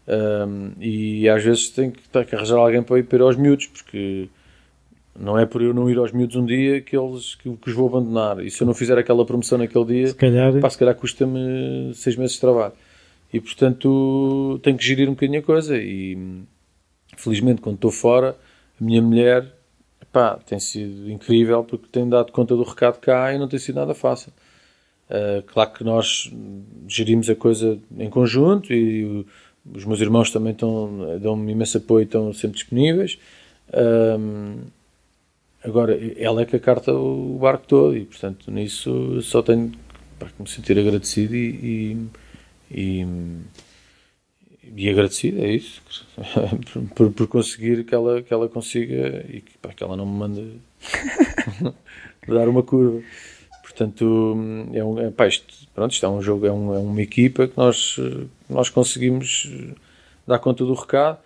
Um, 0.08 0.72
e 0.80 1.30
às 1.30 1.44
vezes 1.44 1.70
tenho 1.70 1.92
que, 1.92 2.02
tenho 2.10 2.26
que 2.26 2.36
arranjar 2.36 2.58
alguém 2.58 2.82
para 2.82 3.00
ir 3.00 3.04
para 3.04 3.20
ir 3.20 3.22
aos 3.22 3.36
miúdos, 3.36 3.68
porque 3.68 4.28
não 5.18 5.38
é 5.38 5.46
por 5.46 5.62
eu 5.62 5.74
não 5.74 5.90
ir 5.90 5.98
aos 5.98 6.12
miúdos 6.12 6.36
um 6.36 6.46
dia 6.46 6.82
que, 6.82 6.98
eles, 6.98 7.36
que, 7.36 7.56
que 7.56 7.70
os 7.70 7.76
vou 7.76 7.88
abandonar. 7.88 8.44
E 8.44 8.50
se 8.50 8.62
eu 8.64 8.68
não 8.68 8.74
fizer 8.74 8.98
aquela 8.98 9.26
promoção 9.26 9.58
naquele 9.58 9.86
dia, 9.86 10.08
se 10.08 10.16
calhar, 10.16 10.60
pá, 10.60 10.70
se 10.70 10.78
calhar 10.78 10.96
custa-me 10.96 11.94
seis 11.94 12.16
meses 12.16 12.34
de 12.34 12.42
trabalho. 12.42 12.74
E 13.34 13.40
portanto 13.40 14.60
tenho 14.62 14.78
que 14.78 14.86
gerir 14.86 15.08
um 15.08 15.14
bocadinho 15.14 15.40
a 15.40 15.44
coisa. 15.44 15.78
E 15.78 16.18
felizmente, 17.18 17.62
quando 17.62 17.76
estou 17.76 17.92
fora, 17.92 18.36
a 18.80 18.84
minha 18.84 19.02
mulher 19.02 19.52
pá, 20.12 20.38
tem 20.46 20.60
sido 20.60 21.10
incrível 21.10 21.64
porque 21.64 21.88
tem 21.92 22.08
dado 22.08 22.32
conta 22.32 22.56
do 22.56 22.64
recado 22.64 23.00
cá 23.00 23.34
e 23.34 23.38
não 23.38 23.48
tem 23.48 23.60
sido 23.60 23.76
nada 23.76 23.94
fácil. 23.94 24.32
Uh, 25.10 25.42
claro 25.44 25.72
que 25.72 25.84
nós 25.84 26.32
gerimos 26.88 27.30
a 27.30 27.36
coisa 27.36 27.78
em 27.98 28.10
conjunto 28.10 28.74
e 28.74 29.26
os 29.74 29.86
meus 29.86 30.00
irmãos 30.00 30.32
também 30.32 30.54
estão, 30.54 31.20
dão-me 31.22 31.52
imenso 31.52 31.78
apoio 31.78 32.04
e 32.04 32.06
estão 32.06 32.34
sempre 32.34 32.58
disponíveis. 32.58 33.20
Um, 33.74 34.62
agora, 35.64 35.98
ela 36.18 36.42
é 36.42 36.46
que 36.46 36.56
acarta 36.56 36.94
o 36.94 37.38
barco 37.40 37.66
todo 37.68 37.96
e, 37.96 38.06
portanto, 38.06 38.50
nisso 38.50 39.22
só 39.22 39.42
tenho 39.42 39.72
para 40.18 40.30
me 40.40 40.48
sentir 40.48 40.78
agradecido 40.78 41.36
e, 41.36 41.50
e 41.94 42.08
e, 42.74 43.06
e 44.76 44.90
agradecido, 44.90 45.44
é 45.44 45.52
isso, 45.54 45.82
por, 46.96 47.12
por, 47.12 47.28
conseguir 47.28 47.84
que 47.84 47.94
ela, 47.94 48.22
que 48.22 48.34
ela 48.34 48.48
consiga 48.48 49.26
e 49.30 49.42
que, 49.42 49.58
pá, 49.58 49.70
que 49.70 49.84
ela 49.84 49.98
não 49.98 50.06
me 50.06 50.18
mande 50.18 50.58
dar 52.28 52.48
uma 52.48 52.64
curva. 52.64 53.02
Portanto, 53.62 54.36
é 54.74 54.84
um, 54.84 55.00
é, 55.00 55.12
pá, 55.12 55.28
isto, 55.28 55.54
pronto, 55.74 55.92
isto 55.92 56.06
é 56.06 56.10
um 56.10 56.22
jogo, 56.22 56.46
é, 56.46 56.52
um, 56.52 56.74
é 56.74 56.80
uma 56.80 57.02
equipa 57.02 57.48
que 57.48 57.58
nós, 57.58 57.98
nós 58.50 58.70
conseguimos 58.70 59.50
dar 60.26 60.40
conta 60.40 60.66
do 60.66 60.74
recado. 60.74 61.18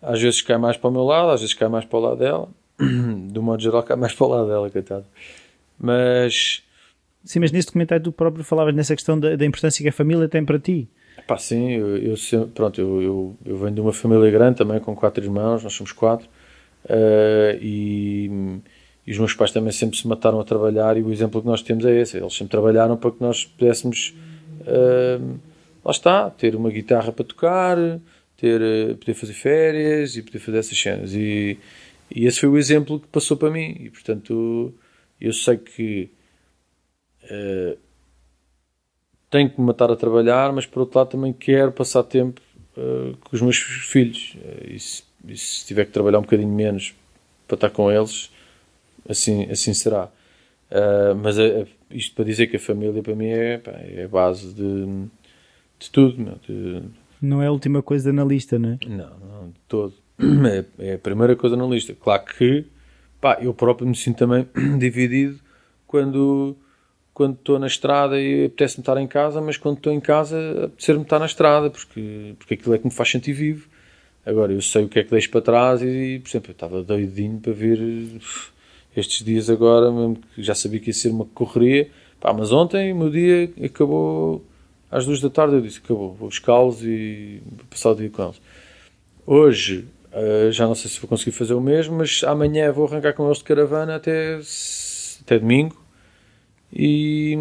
Às 0.00 0.20
vezes 0.20 0.42
cai 0.42 0.58
mais 0.58 0.76
para 0.76 0.90
o 0.90 0.92
meu 0.92 1.04
lado, 1.04 1.30
às 1.30 1.40
vezes 1.40 1.54
cai 1.54 1.68
mais 1.68 1.84
para 1.84 1.98
o 1.98 2.02
lado 2.02 2.18
dela. 2.18 2.48
Do 3.30 3.42
modo 3.42 3.62
geral, 3.62 3.82
cai 3.82 3.96
mais 3.96 4.12
para 4.12 4.26
o 4.26 4.28
lado 4.28 4.48
dela, 4.48 4.70
coitado. 4.70 5.06
Mas 5.78 6.62
Sim, 7.24 7.40
mas 7.40 7.50
nesse 7.50 7.66
documentário 7.68 8.04
tu 8.04 8.12
próprio 8.12 8.44
falavas 8.44 8.74
nessa 8.74 8.94
questão 8.94 9.18
da, 9.18 9.34
da 9.34 9.46
importância 9.46 9.82
que 9.82 9.88
a 9.88 9.92
família 9.92 10.28
tem 10.28 10.44
para 10.44 10.58
ti. 10.58 10.88
Pá, 11.26 11.38
sim, 11.38 11.70
eu, 11.70 11.96
eu 11.96 12.48
pronto, 12.48 12.78
eu, 12.78 13.02
eu, 13.02 13.36
eu, 13.46 13.56
venho 13.56 13.74
de 13.74 13.80
uma 13.80 13.92
família 13.92 14.30
grande 14.30 14.58
também, 14.58 14.78
com 14.78 14.94
quatro 14.94 15.24
irmãos, 15.24 15.64
nós 15.64 15.72
somos 15.72 15.90
quatro, 15.90 16.28
uh, 16.84 17.58
e, 17.62 18.60
e, 19.06 19.12
os 19.12 19.18
meus 19.18 19.32
pais 19.32 19.50
também 19.50 19.72
sempre 19.72 19.96
se 19.96 20.06
mataram 20.06 20.38
a 20.38 20.44
trabalhar, 20.44 20.98
e 20.98 21.02
o 21.02 21.10
exemplo 21.10 21.40
que 21.40 21.46
nós 21.46 21.62
temos 21.62 21.86
é 21.86 21.98
esse, 21.98 22.18
eles 22.18 22.34
sempre 22.34 22.50
trabalharam 22.50 22.96
para 22.96 23.10
que 23.10 23.22
nós 23.22 23.44
pudéssemos, 23.44 24.14
uh, 24.60 25.38
lá 25.82 25.90
está, 25.92 26.28
ter 26.28 26.54
uma 26.54 26.68
guitarra 26.68 27.10
para 27.10 27.24
tocar, 27.24 27.78
ter, 28.36 28.60
uh, 28.60 28.96
poder 28.96 29.14
fazer 29.14 29.34
férias 29.34 30.16
e 30.16 30.22
poder 30.22 30.40
fazer 30.40 30.58
essas 30.58 30.78
cenas, 30.78 31.14
e, 31.14 31.58
e 32.14 32.26
esse 32.26 32.40
foi 32.40 32.50
o 32.50 32.58
exemplo 32.58 33.00
que 33.00 33.06
passou 33.06 33.36
para 33.36 33.50
mim, 33.50 33.76
e 33.80 33.88
portanto 33.88 34.74
eu 35.18 35.32
sei 35.32 35.56
que 35.56 36.10
uh, 37.30 37.78
tenho 39.30 39.50
que 39.50 39.60
me 39.60 39.66
matar 39.66 39.90
a 39.90 39.96
trabalhar, 39.96 40.52
mas 40.52 40.66
por 40.66 40.80
outro 40.80 40.98
lado 40.98 41.08
também 41.10 41.32
quero 41.32 41.72
passar 41.72 42.02
tempo 42.04 42.40
uh, 42.76 43.16
com 43.16 43.34
os 43.34 43.42
meus 43.42 43.56
filhos. 43.56 44.36
Uh, 44.36 44.72
e, 44.72 44.80
se, 44.80 45.02
e, 45.26 45.36
se, 45.36 45.66
tiver 45.66 45.84
que 45.86 45.92
trabalhar 45.92 46.18
um 46.18 46.22
bocadinho 46.22 46.52
menos 46.52 46.94
para 47.46 47.56
estar 47.56 47.70
com 47.70 47.90
eles, 47.90 48.30
assim, 49.08 49.44
assim 49.50 49.74
será. 49.74 50.08
mas 51.20 51.36
isto 51.90 52.14
para 52.14 52.24
dizer 52.24 52.46
que 52.46 52.56
a 52.56 52.60
família 52.60 53.02
para 53.02 53.14
mim 53.14 53.28
é, 53.28 53.58
pá, 53.58 53.72
é 53.72 54.04
a 54.04 54.08
base 54.08 54.54
de, 54.54 55.06
de 55.78 55.90
tudo. 55.90 56.18
Meu, 56.18 56.36
de... 56.48 56.82
Não 57.20 57.42
é 57.42 57.46
a 57.46 57.52
última 57.52 57.82
coisa 57.82 58.12
na 58.12 58.24
lista, 58.24 58.58
não 58.58 58.70
é? 58.70 58.78
Não, 58.86 59.18
não, 59.18 59.48
de 59.48 59.60
todo. 59.68 59.94
É, 60.78 60.90
é 60.90 60.94
a 60.94 60.98
primeira 60.98 61.34
coisa 61.34 61.56
na 61.56 61.66
lista. 61.66 61.94
Claro 61.94 62.24
que 62.24 62.64
pá, 63.20 63.38
eu 63.40 63.52
próprio 63.52 63.88
me 63.88 63.96
sinto 63.96 64.18
também 64.18 64.46
dividido 64.78 65.40
quando 65.86 66.56
quando 67.14 67.34
estou 67.34 67.60
na 67.60 67.68
estrada 67.68 68.20
e 68.20 68.46
apetece-me 68.46 68.82
estar 68.82 69.00
em 69.00 69.06
casa, 69.06 69.40
mas 69.40 69.56
quando 69.56 69.76
estou 69.76 69.92
em 69.92 70.00
casa 70.00 70.64
apetecer-me 70.64 71.02
estar 71.02 71.20
na 71.20 71.26
estrada, 71.26 71.70
porque, 71.70 72.34
porque 72.36 72.54
aquilo 72.54 72.74
é 72.74 72.78
que 72.78 72.84
me 72.84 72.92
faz 72.92 73.08
sentir 73.08 73.32
vivo. 73.32 73.68
Agora, 74.26 74.52
eu 74.52 74.60
sei 74.60 74.84
o 74.84 74.88
que 74.88 74.98
é 74.98 75.04
que 75.04 75.10
deixo 75.10 75.30
para 75.30 75.40
trás 75.40 75.80
e, 75.80 76.20
por 76.22 76.28
exemplo, 76.28 76.50
eu 76.50 76.52
estava 76.52 76.82
doidinho 76.82 77.38
para 77.38 77.52
vir 77.52 78.20
estes 78.96 79.24
dias 79.24 79.48
agora, 79.48 79.92
mesmo 79.92 80.18
que 80.34 80.42
já 80.42 80.54
sabia 80.54 80.80
que 80.80 80.88
ia 80.88 80.94
ser 80.94 81.10
uma 81.10 81.24
correria. 81.26 81.88
Pá, 82.20 82.32
mas 82.32 82.50
ontem, 82.50 82.92
o 82.92 82.96
meu 82.96 83.10
dia 83.10 83.50
acabou 83.64 84.44
às 84.90 85.06
duas 85.06 85.20
da 85.20 85.30
tarde, 85.30 85.54
eu 85.54 85.60
disse, 85.60 85.80
acabou, 85.84 86.14
vou 86.14 86.28
buscá-los 86.28 86.82
e 86.82 87.40
vou 87.44 87.66
passar 87.70 87.90
o 87.90 87.94
dia 87.94 88.10
com 88.10 88.24
eles. 88.24 88.40
Hoje, 89.26 89.86
uh, 90.12 90.50
já 90.50 90.66
não 90.66 90.74
sei 90.74 90.90
se 90.90 90.98
vou 91.00 91.08
conseguir 91.08 91.32
fazer 91.32 91.54
o 91.54 91.60
mesmo, 91.60 91.96
mas 91.96 92.24
amanhã 92.24 92.72
vou 92.72 92.86
arrancar 92.86 93.12
com 93.12 93.26
eles 93.26 93.38
de 93.38 93.44
caravana 93.44 93.96
até, 93.96 94.40
até 95.22 95.38
domingo 95.38 95.83
e, 96.72 97.36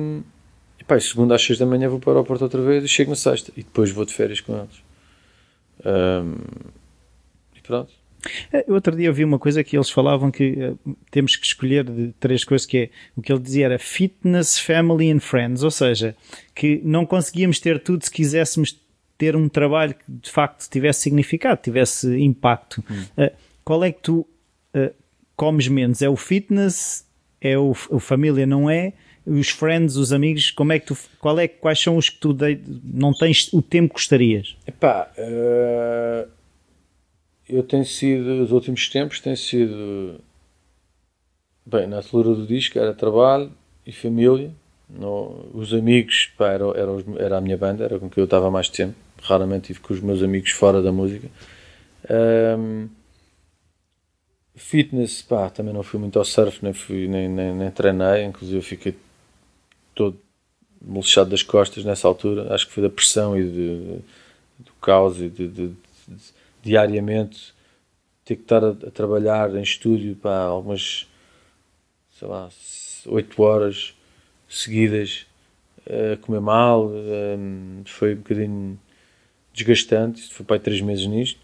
pá, 0.88 1.00
segunda 1.00 1.36
às 1.36 1.44
6 1.44 1.60
da 1.60 1.66
manhã 1.66 1.90
vou 1.90 2.00
para 2.00 2.10
o 2.10 2.14
aeroporto 2.14 2.44
outra 2.44 2.62
vez 2.62 2.84
e 2.84 2.88
chego 2.88 3.12
na 3.12 3.16
sexta. 3.16 3.52
E 3.56 3.64
depois 3.64 3.92
vou 3.92 4.06
de 4.06 4.14
férias 4.14 4.42
com 4.42 4.58
eles. 4.58 4.84
Um, 5.86 6.36
e 7.56 7.62
pronto. 7.62 7.92
É, 8.52 8.66
outro 8.70 8.96
dia 8.96 9.08
eu 9.08 9.14
vi 9.14 9.24
uma 9.24 9.40
coisa 9.40 9.64
que 9.64 9.76
eles 9.76 9.90
falavam 9.90 10.32
que 10.32 10.54
uh, 10.54 10.98
temos 11.12 11.36
que 11.36 11.46
escolher 11.46 11.84
de 11.84 12.14
três 12.20 12.44
coisas 12.44 12.66
que 12.66 12.78
é 12.78 12.90
o 13.16 13.22
que 13.22 13.32
ele 13.32 13.42
dizia 13.42 13.66
era 13.66 13.80
fitness, 13.80 14.58
family 14.58 15.12
and 15.12 15.20
friends, 15.20 15.64
ou 15.64 15.72
seja, 15.72 16.16
que 16.56 16.82
não 16.84 17.06
conseguíamos 17.06 17.60
ter 17.60 17.82
tudo 17.82 18.04
se 18.04 18.12
quiséssemos 18.12 18.80
ter 19.18 19.36
um 19.36 19.48
trabalho 19.50 19.94
que 19.94 20.04
de 20.08 20.30
facto 20.30 20.70
tivesse 20.70 21.02
significado, 21.02 21.62
tivesse 21.62 22.18
impacto. 22.18 22.84
Hum. 22.90 23.04
Uh, 23.18 23.32
qual 23.64 23.84
é 23.84 23.92
que 23.92 24.02
tu 24.02 24.28
uh, 24.76 24.94
comes 25.36 25.68
menos? 25.68 26.02
É 26.02 26.10
o 26.10 26.16
fitness? 26.16 27.06
É 27.42 27.58
o, 27.58 27.72
o 27.90 28.00
família? 28.00 28.46
Não 28.46 28.70
é? 28.70 28.94
Os 29.26 29.50
friends, 29.50 29.96
os 29.96 30.12
amigos, 30.12 30.52
como 30.52 30.74
é 30.74 30.80
que 30.80 30.88
tu, 30.88 30.98
qual 31.20 31.40
é, 31.40 31.48
quais 31.48 31.80
são 31.80 31.98
os 31.98 32.10
que 32.10 32.18
tu 32.18 32.34
de, 32.34 32.60
não 32.84 33.14
tens 33.14 33.52
o 33.54 33.62
tempo 33.62 33.90
que 33.90 33.94
gostarias? 33.96 34.56
Epá, 34.68 35.10
uh, 35.18 36.30
eu 37.48 37.64
tenho 37.64 37.86
sido, 37.86 38.44
os 38.44 38.52
últimos 38.52 38.90
tempos, 38.90 39.20
tem 39.20 39.36
sido, 39.36 40.20
bem, 41.66 41.88
na 41.88 41.98
altura 41.98 42.36
do 42.36 42.46
disco 42.46 42.78
era 42.78 42.94
trabalho 42.94 43.52
e 43.86 43.92
família, 43.92 44.52
no, 44.90 45.50
os 45.54 45.74
amigos, 45.74 46.32
pá, 46.38 46.50
era, 46.50 46.66
era, 46.76 46.92
era, 47.18 47.38
a 47.38 47.42
minha 47.42 47.58
banda, 47.58 47.86
era 47.86 48.00
com 48.00 48.10
quem 48.10 48.22
eu 48.22 48.26
estava 48.26 48.52
mais 48.52 48.68
tempo, 48.68 48.96
raramente 49.22 49.68
tive 49.68 49.80
com 49.80 49.94
os 49.94 50.02
meus 50.02 50.22
amigos 50.22 50.52
fora 50.52 50.82
da 50.82 50.92
música. 50.92 51.30
Um, 52.60 52.90
fitness, 54.56 55.22
pá, 55.22 55.50
também 55.50 55.74
não 55.74 55.82
fui 55.82 56.00
muito 56.00 56.20
ao 56.20 56.26
surf, 56.26 56.60
nem, 56.62 56.74
fui, 56.74 57.08
nem, 57.08 57.30
nem, 57.30 57.56
nem 57.56 57.72
treinei, 57.72 58.26
inclusive 58.26 58.62
fiquei 58.62 58.96
todo 59.94 60.20
molechado 60.82 61.30
das 61.30 61.44
costas 61.44 61.86
nessa 61.86 62.08
altura. 62.08 62.54
Acho 62.54 62.68
que 62.68 62.74
foi 62.74 62.84
da 62.84 62.90
pressão 62.90 63.38
e 63.38 63.44
de, 63.44 64.00
do 64.60 64.72
caos 64.82 65.20
e 65.20 65.30
de, 65.30 65.48
de, 65.48 65.68
de 65.68 65.76
diariamente 66.62 67.54
ter 68.26 68.36
que 68.36 68.44
estar 68.44 68.64
a, 68.64 68.70
a, 68.70 68.92
trabalhar 68.92 69.54
em 69.56 69.62
estúdio 69.62 70.16
para 70.16 70.44
algumas, 70.44 71.08
sei 72.18 72.28
lá, 72.28 72.50
8 73.06 73.42
horas 73.42 73.94
seguidas, 74.50 75.26
a 75.86 76.18
comer 76.18 76.40
mal. 76.40 76.88
Um, 76.88 77.82
foi 77.86 78.14
um 78.14 78.18
bocadinho 78.18 78.80
desgastante. 79.54 80.22
Foi 80.34 80.46
para 80.46 80.60
três 80.60 80.82
meses 80.82 81.06
nisto. 81.06 81.40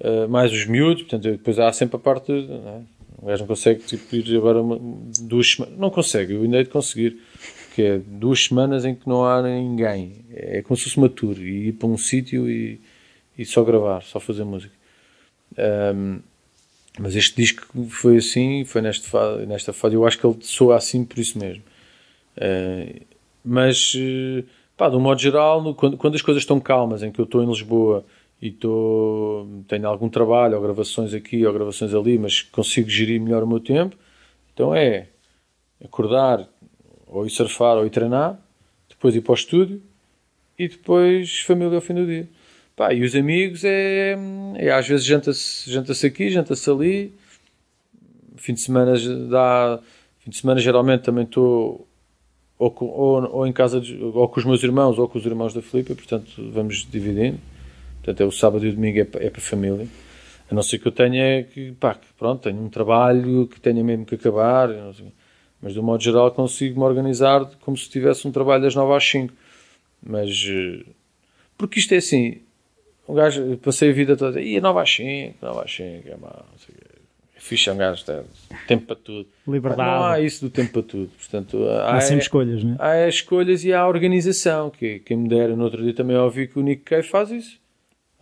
Uh, 0.00 0.28
mais 0.28 0.52
os 0.52 0.66
miúdos, 0.66 1.02
portanto, 1.02 1.22
depois 1.22 1.58
há 1.58 1.72
sempre 1.72 1.96
a 1.96 1.98
parte. 1.98 2.30
Não 2.32 2.68
é? 2.68 3.02
O 3.22 3.26
gajo 3.26 3.42
não 3.42 3.46
consegue 3.46 3.84
tipo, 3.84 4.16
ir 4.16 4.36
agora 4.36 4.60
uma, 4.60 4.78
duas 5.20 5.52
semanas. 5.52 5.78
Não 5.78 5.90
consegue, 5.90 6.34
eu 6.34 6.42
ainda 6.42 6.56
hei 6.56 6.64
de 6.64 6.70
conseguir 6.70 7.20
que 7.74 7.82
é 7.82 7.98
duas 7.98 8.44
semanas 8.44 8.84
em 8.84 8.94
que 8.94 9.08
não 9.08 9.24
há 9.24 9.42
ninguém. 9.42 10.24
É 10.30 10.62
como 10.62 10.76
se 10.76 10.84
fosse 10.84 10.96
uma 10.96 11.08
tour 11.08 11.38
e 11.38 11.68
ir 11.68 11.72
para 11.72 11.88
um 11.88 11.96
sítio 11.96 12.48
e, 12.50 12.80
e 13.36 13.44
só 13.44 13.64
gravar, 13.64 14.02
só 14.02 14.20
fazer 14.20 14.44
música. 14.44 14.74
Um, 15.58 16.20
Mas 16.98 17.16
este 17.16 17.36
disco 17.36 17.66
foi 17.88 18.18
assim, 18.18 18.64
foi 18.64 18.82
nesta 18.82 19.08
fase, 19.08 19.46
nesta 19.46 19.72
fase. 19.72 19.94
Eu 19.94 20.06
acho 20.06 20.18
que 20.18 20.26
ele 20.26 20.36
soa 20.42 20.76
assim 20.76 21.04
por 21.04 21.18
isso 21.18 21.38
mesmo. 21.38 21.62
Uh, 22.36 23.00
mas, 23.44 23.94
uh, 23.94 24.44
pá, 24.76 24.88
de 24.88 24.96
um 24.96 25.00
modo 25.00 25.20
geral, 25.20 25.62
no, 25.62 25.74
quando, 25.74 25.96
quando, 25.96 26.14
as 26.14 26.22
coisas 26.22 26.42
estão 26.42 26.60
calmas, 26.60 27.02
em 27.02 27.10
que 27.10 27.18
eu 27.20 27.24
estou 27.24 27.42
em 27.42 27.46
Lisboa 27.46 28.04
e 28.40 28.48
estou, 28.48 29.64
tenho 29.68 29.88
algum 29.88 30.08
trabalho, 30.08 30.56
ou 30.56 30.62
gravações 30.62 31.14
aqui, 31.14 31.46
ou 31.46 31.52
gravações 31.52 31.94
ali, 31.94 32.18
mas 32.18 32.42
consigo 32.42 32.88
gerir 32.90 33.20
melhor 33.20 33.42
o 33.42 33.46
meu 33.46 33.60
tempo, 33.60 33.96
então 34.52 34.74
é 34.74 35.08
acordar, 35.82 36.48
ou 37.12 37.26
ir 37.26 37.30
surfar, 37.30 37.76
ou 37.76 37.86
ir 37.86 37.90
treinar, 37.90 38.38
depois 38.88 39.14
ir 39.14 39.20
para 39.20 39.32
o 39.32 39.34
estúdio 39.34 39.82
e 40.58 40.68
depois 40.68 41.40
família 41.40 41.76
ao 41.76 41.80
fim 41.80 41.94
do 41.94 42.06
dia. 42.06 42.28
Pá, 42.74 42.92
e 42.92 43.02
os 43.02 43.14
amigos 43.14 43.64
é, 43.64 44.16
é 44.56 44.70
às 44.70 44.88
vezes 44.88 45.04
janta-se 45.04 45.70
janta 45.70 45.92
aqui, 46.06 46.30
janta-se 46.30 46.70
ali. 46.70 47.12
Fim 48.36 48.54
de 48.54 48.60
semana 48.60 48.94
dá. 49.28 49.80
Fim 50.20 50.30
de 50.30 50.36
semana 50.36 50.60
geralmente 50.60 51.02
também 51.02 51.24
estou 51.24 51.86
ou, 52.58 52.74
ou, 52.80 53.30
ou, 53.32 53.46
em 53.46 53.52
casa 53.52 53.80
de, 53.80 54.00
ou 54.02 54.28
com 54.28 54.38
os 54.38 54.46
meus 54.46 54.62
irmãos 54.62 54.98
ou 54.98 55.08
com 55.08 55.18
os 55.18 55.26
irmãos 55.26 55.52
da 55.52 55.60
Filipe, 55.60 55.94
portanto 55.94 56.30
vamos 56.52 56.86
dividindo. 56.90 57.38
Portanto, 57.96 58.20
é 58.20 58.26
o 58.26 58.32
sábado 58.32 58.64
e 58.66 58.68
o 58.68 58.72
domingo 58.72 58.98
é, 58.98 59.02
é 59.02 59.30
para 59.30 59.38
a 59.38 59.40
família. 59.40 59.86
A 60.50 60.54
não 60.54 60.62
ser 60.62 60.78
que 60.78 60.86
eu 60.86 60.92
tenha 60.92 61.44
que, 61.44 61.72
pá, 61.72 61.94
que 61.94 62.06
pronto, 62.18 62.42
tenho 62.42 62.60
um 62.60 62.68
trabalho 62.68 63.46
que 63.46 63.60
tenha 63.60 63.82
mesmo 63.82 64.04
que 64.04 64.16
acabar. 64.16 64.68
Mas, 65.62 65.74
de 65.74 65.78
um 65.78 65.82
modo 65.84 66.02
geral, 66.02 66.30
consigo 66.32 66.80
me 66.80 66.84
organizar 66.84 67.48
como 67.60 67.76
se 67.76 67.88
tivesse 67.88 68.26
um 68.26 68.32
trabalho 68.32 68.64
das 68.64 68.74
9 68.74 68.94
às 68.94 69.08
5. 69.08 69.32
Mas, 70.04 70.44
eh, 70.48 70.84
porque 71.56 71.78
isto 71.78 71.94
é 71.94 71.98
assim, 71.98 72.40
um 73.08 73.14
gajo, 73.14 73.56
passei 73.58 73.90
a 73.90 73.92
vida 73.92 74.16
toda, 74.16 74.40
e 74.40 74.56
a 74.56 74.60
nova 74.60 74.84
Xinca, 74.84 75.34
nova 75.40 75.66
Xinca, 75.66 76.10
é 76.10 76.16
mau, 76.16 76.44
é 77.36 77.40
fixe, 77.40 77.68
é 77.68 77.72
um 77.72 77.76
gajo, 77.76 78.04
tem 78.04 78.22
tempo 78.66 78.86
para 78.86 78.96
tudo. 78.96 79.28
Liberdade. 79.46 79.90
Não 79.90 80.04
há 80.04 80.20
isso 80.20 80.44
do 80.44 80.50
tempo 80.50 80.72
para 80.72 80.82
tudo. 80.82 81.10
Portanto, 81.16 81.68
há, 81.68 81.96
há 81.96 82.00
sempre 82.00 82.22
escolhas, 82.22 82.64
não 82.64 82.74
é? 82.74 83.04
Há 83.04 83.08
escolhas 83.08 83.64
e 83.64 83.72
há 83.72 83.80
a 83.80 83.88
organização, 83.88 84.70
que 84.70 84.98
quem 85.00 85.16
me 85.16 85.28
dera, 85.28 85.54
no 85.54 85.62
outro 85.62 85.82
dia 85.82 85.94
também 85.94 86.16
ouvi 86.16 86.48
que 86.48 86.58
o 86.58 86.62
Nick 86.62 86.82
Cave 86.82 87.02
faz 87.04 87.30
isso. 87.30 87.60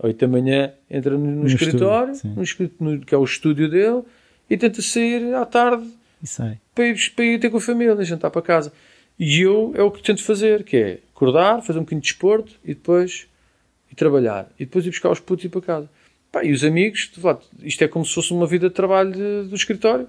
Oito 0.03 0.19
da 0.19 0.29
manhã 0.29 0.73
entra 0.91 1.13
no, 1.13 1.19
no, 1.19 1.43
no 1.43 1.47
escritório, 1.47 2.13
estúdio, 2.13 2.73
no, 2.81 3.01
que 3.01 3.15
é 3.15 3.19
o 3.19 3.25
estúdio 3.25 3.69
dele, 3.69 4.03
e 4.49 4.57
tenta 4.57 4.81
sair 4.81 5.35
à 5.35 5.45
tarde 5.45 5.87
para 6.75 6.87
ir, 6.87 7.13
para 7.15 7.25
ir 7.25 7.39
ter 7.39 7.51
com 7.51 7.57
a 7.57 7.61
família, 7.61 8.05
jantar 8.05 8.31
para 8.31 8.43
casa. 8.43 8.73
E 9.19 9.43
eu 9.43 9.73
é 9.75 9.83
o 9.83 9.91
que 9.91 10.03
tento 10.03 10.23
fazer, 10.23 10.65
que 10.65 10.77
é 10.77 10.99
acordar, 11.15 11.63
fazer 11.63 11.79
um 11.79 11.83
bocadinho 11.83 12.01
de 12.01 12.09
desporto 12.09 12.53
e 12.65 12.69
depois 12.69 13.27
e 13.91 13.95
trabalhar. 13.95 14.51
E 14.59 14.65
depois 14.65 14.87
ir 14.87 14.91
buscar 14.91 15.11
os 15.11 15.21
putos 15.21 15.45
e 15.45 15.49
ir 15.49 15.51
para 15.51 15.61
casa. 15.61 15.91
Pá, 16.33 16.45
e 16.45 16.53
os 16.53 16.63
amigos, 16.63 17.11
isto 17.63 17.83
é 17.85 17.89
como 17.89 18.05
se 18.05 18.15
fosse 18.15 18.33
uma 18.33 18.47
vida 18.47 18.69
de 18.69 18.75
trabalho 18.75 19.45
do 19.45 19.55
escritório. 19.55 20.09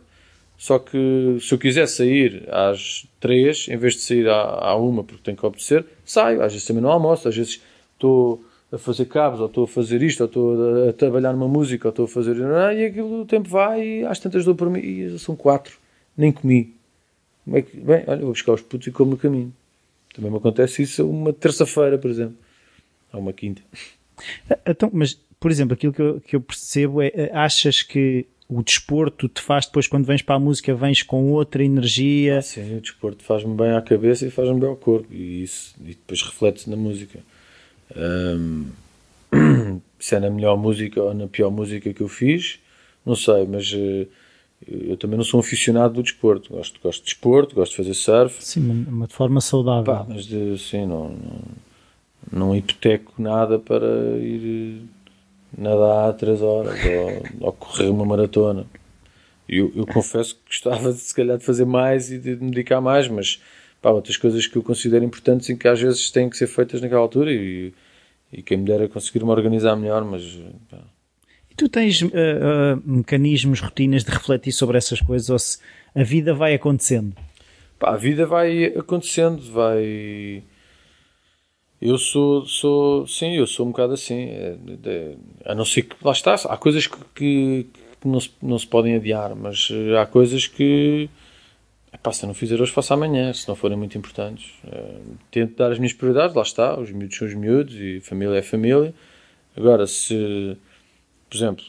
Só 0.57 0.77
que 0.77 1.37
se 1.41 1.51
eu 1.51 1.57
quiser 1.57 1.87
sair 1.87 2.47
às 2.51 3.07
três, 3.19 3.67
em 3.67 3.77
vez 3.77 3.95
de 3.95 4.01
sair 4.01 4.29
à, 4.29 4.41
à 4.41 4.75
uma, 4.75 5.03
porque 5.03 5.23
tenho 5.23 5.35
que 5.35 5.45
obedecer, 5.45 5.83
saio. 6.05 6.43
Às 6.43 6.53
vezes 6.53 6.67
também 6.67 6.83
não 6.83 6.91
almoço, 6.91 7.27
às 7.27 7.35
vezes 7.35 7.59
estou 7.95 8.45
a 8.71 8.77
fazer 8.77 9.05
cabos, 9.05 9.39
ou 9.39 9.47
estou 9.47 9.63
a 9.63 9.67
fazer 9.67 10.03
isto, 10.03 10.21
ou 10.21 10.27
estou 10.27 10.85
a, 10.85 10.89
a 10.89 10.93
trabalhar 10.93 11.33
numa 11.33 11.47
música, 11.47 11.87
ou 11.87 11.89
estou 11.89 12.05
a 12.05 12.07
fazer. 12.07 12.37
E 12.77 12.85
aquilo 12.85 13.21
o 13.21 13.25
tempo 13.25 13.49
vai 13.49 13.81
e 13.81 14.05
às 14.05 14.19
tantas 14.19 14.45
dou 14.45 14.53
por 14.53 14.69
mim. 14.69 14.81
E 14.81 15.17
são 15.17 15.35
quatro, 15.35 15.79
nem 16.17 16.31
comi. 16.31 16.75
Como 17.43 17.57
é 17.57 17.61
que, 17.61 17.77
bem, 17.77 18.03
olha, 18.07 18.21
vou 18.21 18.31
buscar 18.31 18.53
os 18.53 18.61
putos 18.61 18.87
e 18.87 18.91
como 18.91 19.11
no 19.11 19.17
caminho. 19.17 19.53
Também 20.13 20.29
me 20.29 20.37
acontece 20.37 20.83
isso 20.83 21.09
uma 21.09 21.33
terça-feira, 21.33 21.97
por 21.97 22.09
exemplo 22.09 22.37
a 23.11 23.17
uma 23.17 23.33
quinta. 23.33 23.61
Então, 24.65 24.89
mas, 24.93 25.19
por 25.39 25.51
exemplo, 25.51 25.73
aquilo 25.73 25.93
que 25.93 26.01
eu, 26.01 26.21
que 26.21 26.35
eu 26.35 26.41
percebo 26.41 27.01
é, 27.01 27.11
eh, 27.13 27.31
achas 27.33 27.81
que 27.81 28.25
o 28.47 28.61
desporto 28.61 29.27
te 29.27 29.41
faz 29.41 29.65
depois, 29.65 29.87
quando 29.87 30.05
vens 30.05 30.21
para 30.21 30.35
a 30.35 30.39
música, 30.39 30.73
vens 30.75 31.03
com 31.03 31.31
outra 31.31 31.63
energia? 31.63 32.39
Ah, 32.39 32.41
sim, 32.41 32.77
o 32.77 32.81
desporto 32.81 33.23
faz-me 33.23 33.55
bem 33.55 33.71
à 33.71 33.81
cabeça 33.81 34.25
e 34.25 34.31
faz-me 34.31 34.59
bem 34.59 34.69
ao 34.69 34.75
corpo 34.75 35.07
e 35.11 35.43
isso 35.43 35.73
e 35.81 35.89
depois 35.89 36.21
reflete-se 36.21 36.69
na 36.69 36.75
música. 36.75 37.19
Um, 37.95 38.67
se 39.99 40.15
é 40.15 40.19
na 40.19 40.29
melhor 40.29 40.57
música 40.57 41.01
ou 41.01 41.13
na 41.13 41.27
pior 41.27 41.49
música 41.49 41.93
que 41.93 42.01
eu 42.01 42.09
fiz, 42.09 42.59
não 43.05 43.15
sei, 43.15 43.47
mas 43.47 43.71
uh, 43.73 44.07
eu 44.67 44.95
também 44.97 45.17
não 45.17 45.23
sou 45.23 45.39
um 45.39 45.43
aficionado 45.43 45.95
do 45.95 46.03
desporto. 46.03 46.53
Gosto, 46.53 46.79
gosto 46.81 46.99
de 46.99 47.05
desporto, 47.05 47.55
gosto 47.55 47.71
de 47.71 47.77
fazer 47.77 47.93
surf. 47.93 48.43
Sim, 48.43 48.85
uma 48.87 49.07
de 49.07 49.13
forma 49.13 49.41
saudável. 49.41 49.93
Pá, 49.93 50.05
mas 50.07 50.25
de, 50.25 50.57
sim, 50.57 50.85
não, 50.85 51.09
não 51.09 51.41
não 52.31 52.55
hipoteco 52.55 53.13
nada 53.17 53.57
para 53.57 53.87
ir 54.17 54.83
nadar 55.57 56.13
três 56.13 56.41
horas 56.41 56.79
ou, 56.85 57.47
ou 57.47 57.53
correr 57.53 57.89
uma 57.89 58.05
maratona. 58.05 58.65
Eu, 59.47 59.71
eu 59.75 59.85
confesso 59.85 60.35
que 60.35 60.41
gostava 60.47 60.93
de, 60.93 60.99
se 60.99 61.13
calhar 61.13 61.37
de 61.37 61.43
fazer 61.43 61.65
mais 61.65 62.11
e 62.11 62.17
de 62.17 62.35
me 62.35 62.51
dedicar 62.51 62.79
mais, 62.79 63.07
mas 63.07 63.41
pá, 63.81 63.89
outras 63.89 64.15
coisas 64.17 64.47
que 64.47 64.55
eu 64.57 64.63
considero 64.63 65.03
importantes 65.03 65.49
e 65.49 65.57
que 65.57 65.67
às 65.67 65.81
vezes 65.81 66.09
têm 66.11 66.29
que 66.29 66.37
ser 66.37 66.47
feitas 66.47 66.79
naquela 66.79 67.01
altura 67.01 67.31
e, 67.31 67.73
e 68.31 68.41
quem 68.41 68.57
me 68.57 68.65
dera 68.65 68.87
conseguir 68.87 69.23
me 69.23 69.31
organizar 69.31 69.75
melhor, 69.75 70.05
mas 70.05 70.39
pá. 70.69 70.79
E 71.51 71.55
tu 71.55 71.69
tens 71.69 72.01
uh, 72.01 72.07
uh, 72.07 72.81
mecanismos, 72.83 73.59
rotinas 73.59 74.03
de 74.03 74.11
refletir 74.11 74.53
sobre 74.53 74.77
essas 74.77 75.01
coisas 75.01 75.29
ou 75.29 75.37
se 75.37 75.59
a 75.93 76.03
vida 76.03 76.33
vai 76.33 76.53
acontecendo? 76.55 77.13
Pá, 77.77 77.93
a 77.93 77.97
vida 77.97 78.25
vai 78.25 78.65
acontecendo, 78.65 79.41
vai 79.51 80.43
eu 81.81 81.97
sou, 81.97 82.45
sou, 82.45 83.07
sim, 83.07 83.35
eu 83.35 83.47
sou 83.47 83.65
um 83.65 83.71
bocado 83.71 83.93
assim. 83.93 84.25
É, 84.29 84.55
é, 84.85 85.15
a 85.45 85.55
não 85.55 85.65
ser 85.65 85.81
que, 85.81 85.95
lá 86.05 86.11
está, 86.11 86.35
há 86.35 86.55
coisas 86.55 86.85
que, 86.85 86.97
que, 87.15 87.67
que 87.99 88.07
não, 88.07 88.19
se, 88.19 88.29
não 88.39 88.59
se 88.59 88.67
podem 88.67 88.95
adiar, 88.95 89.35
mas 89.35 89.69
eh, 89.71 89.97
há 89.97 90.05
coisas 90.05 90.45
que, 90.45 91.09
epá, 91.91 92.11
se 92.11 92.23
eu 92.23 92.27
não 92.27 92.35
fizer 92.35 92.61
hoje, 92.61 92.71
faço 92.71 92.93
amanhã, 92.93 93.33
se 93.33 93.47
não 93.47 93.55
forem 93.55 93.75
muito 93.75 93.97
importantes. 93.97 94.51
Tento 95.31 95.57
dar 95.57 95.71
as 95.71 95.79
minhas 95.79 95.93
prioridades, 95.93 96.35
lá 96.35 96.43
está, 96.43 96.79
os 96.79 96.91
miúdos 96.91 97.17
são 97.17 97.27
os 97.27 97.33
miúdos 97.33 97.73
e 97.75 97.99
família 97.99 98.37
é 98.37 98.43
família. 98.43 98.93
Agora, 99.57 99.87
se, 99.87 100.55
por 101.31 101.37
exemplo, 101.37 101.63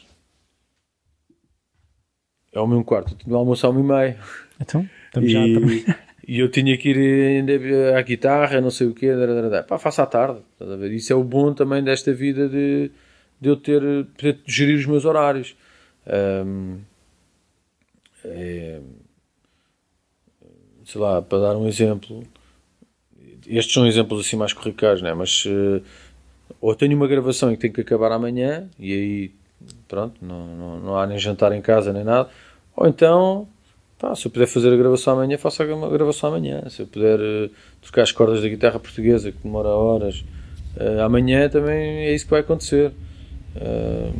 é 2.52 2.58
o 2.58 2.66
meu 2.66 2.82
quarto, 2.82 3.14
eu 3.14 3.16
tenho 3.16 3.36
almoço 3.36 3.64
ao 3.64 3.72
meio 3.72 3.86
meio. 3.86 4.16
Então, 4.60 4.88
estamos 5.06 5.30
e, 5.30 5.84
já. 5.86 5.98
E 6.26 6.38
eu 6.38 6.48
tinha 6.48 6.78
que 6.78 6.90
ir 6.90 6.96
ainda 6.96 7.98
à 7.98 8.02
guitarra, 8.02 8.60
não 8.60 8.70
sei 8.70 8.86
o 8.86 8.94
quê, 8.94 9.08
pá, 9.66 9.76
faço 9.76 10.02
à 10.02 10.06
tarde. 10.06 10.40
Isso 10.92 11.12
é 11.12 11.16
o 11.16 11.24
bom 11.24 11.52
também 11.52 11.82
desta 11.82 12.12
vida 12.14 12.48
de, 12.48 12.92
de 13.40 13.48
eu 13.48 13.56
ter, 13.56 13.82
poder 14.16 14.38
gerir 14.46 14.78
os 14.78 14.86
meus 14.86 15.04
horários. 15.04 15.56
Um, 16.06 16.78
é, 18.24 18.80
sei 20.84 21.00
lá, 21.00 21.20
para 21.20 21.38
dar 21.38 21.56
um 21.56 21.66
exemplo, 21.66 22.22
estes 23.44 23.74
são 23.74 23.84
exemplos 23.84 24.24
assim 24.24 24.36
mais 24.36 24.52
corriqueiros, 24.52 25.02
né? 25.02 25.12
mas 25.12 25.44
uh, 25.46 25.82
ou 26.60 26.72
tenho 26.76 26.96
uma 26.96 27.08
gravação 27.08 27.50
em 27.50 27.56
que 27.56 27.62
tenho 27.62 27.74
que 27.74 27.80
acabar 27.80 28.12
amanhã 28.12 28.70
e 28.78 28.92
aí 28.92 29.41
pronto, 29.88 30.14
não, 30.22 30.46
não, 30.46 30.80
não 30.80 30.98
há 30.98 31.06
nem 31.06 31.18
jantar 31.18 31.52
em 31.52 31.60
casa 31.60 31.92
nem 31.92 32.04
nada, 32.04 32.28
ou 32.76 32.86
então 32.86 33.48
Pá, 34.02 34.16
se 34.16 34.26
eu 34.26 34.32
puder 34.32 34.48
fazer 34.48 34.72
a 34.72 34.76
gravação 34.76 35.12
amanhã, 35.12 35.38
faço 35.38 35.62
a 35.62 35.88
gravação 35.88 36.34
amanhã. 36.34 36.68
Se 36.68 36.82
eu 36.82 36.88
puder 36.88 37.20
uh, 37.20 37.48
tocar 37.80 38.02
as 38.02 38.10
cordas 38.10 38.42
da 38.42 38.48
guitarra 38.48 38.80
portuguesa, 38.80 39.30
que 39.30 39.38
demora 39.44 39.68
horas, 39.68 40.24
uh, 40.76 41.02
amanhã 41.04 41.48
também 41.48 42.06
é 42.06 42.12
isso 42.12 42.24
que 42.24 42.32
vai 42.32 42.40
acontecer. 42.40 42.90
Uh, 43.54 44.12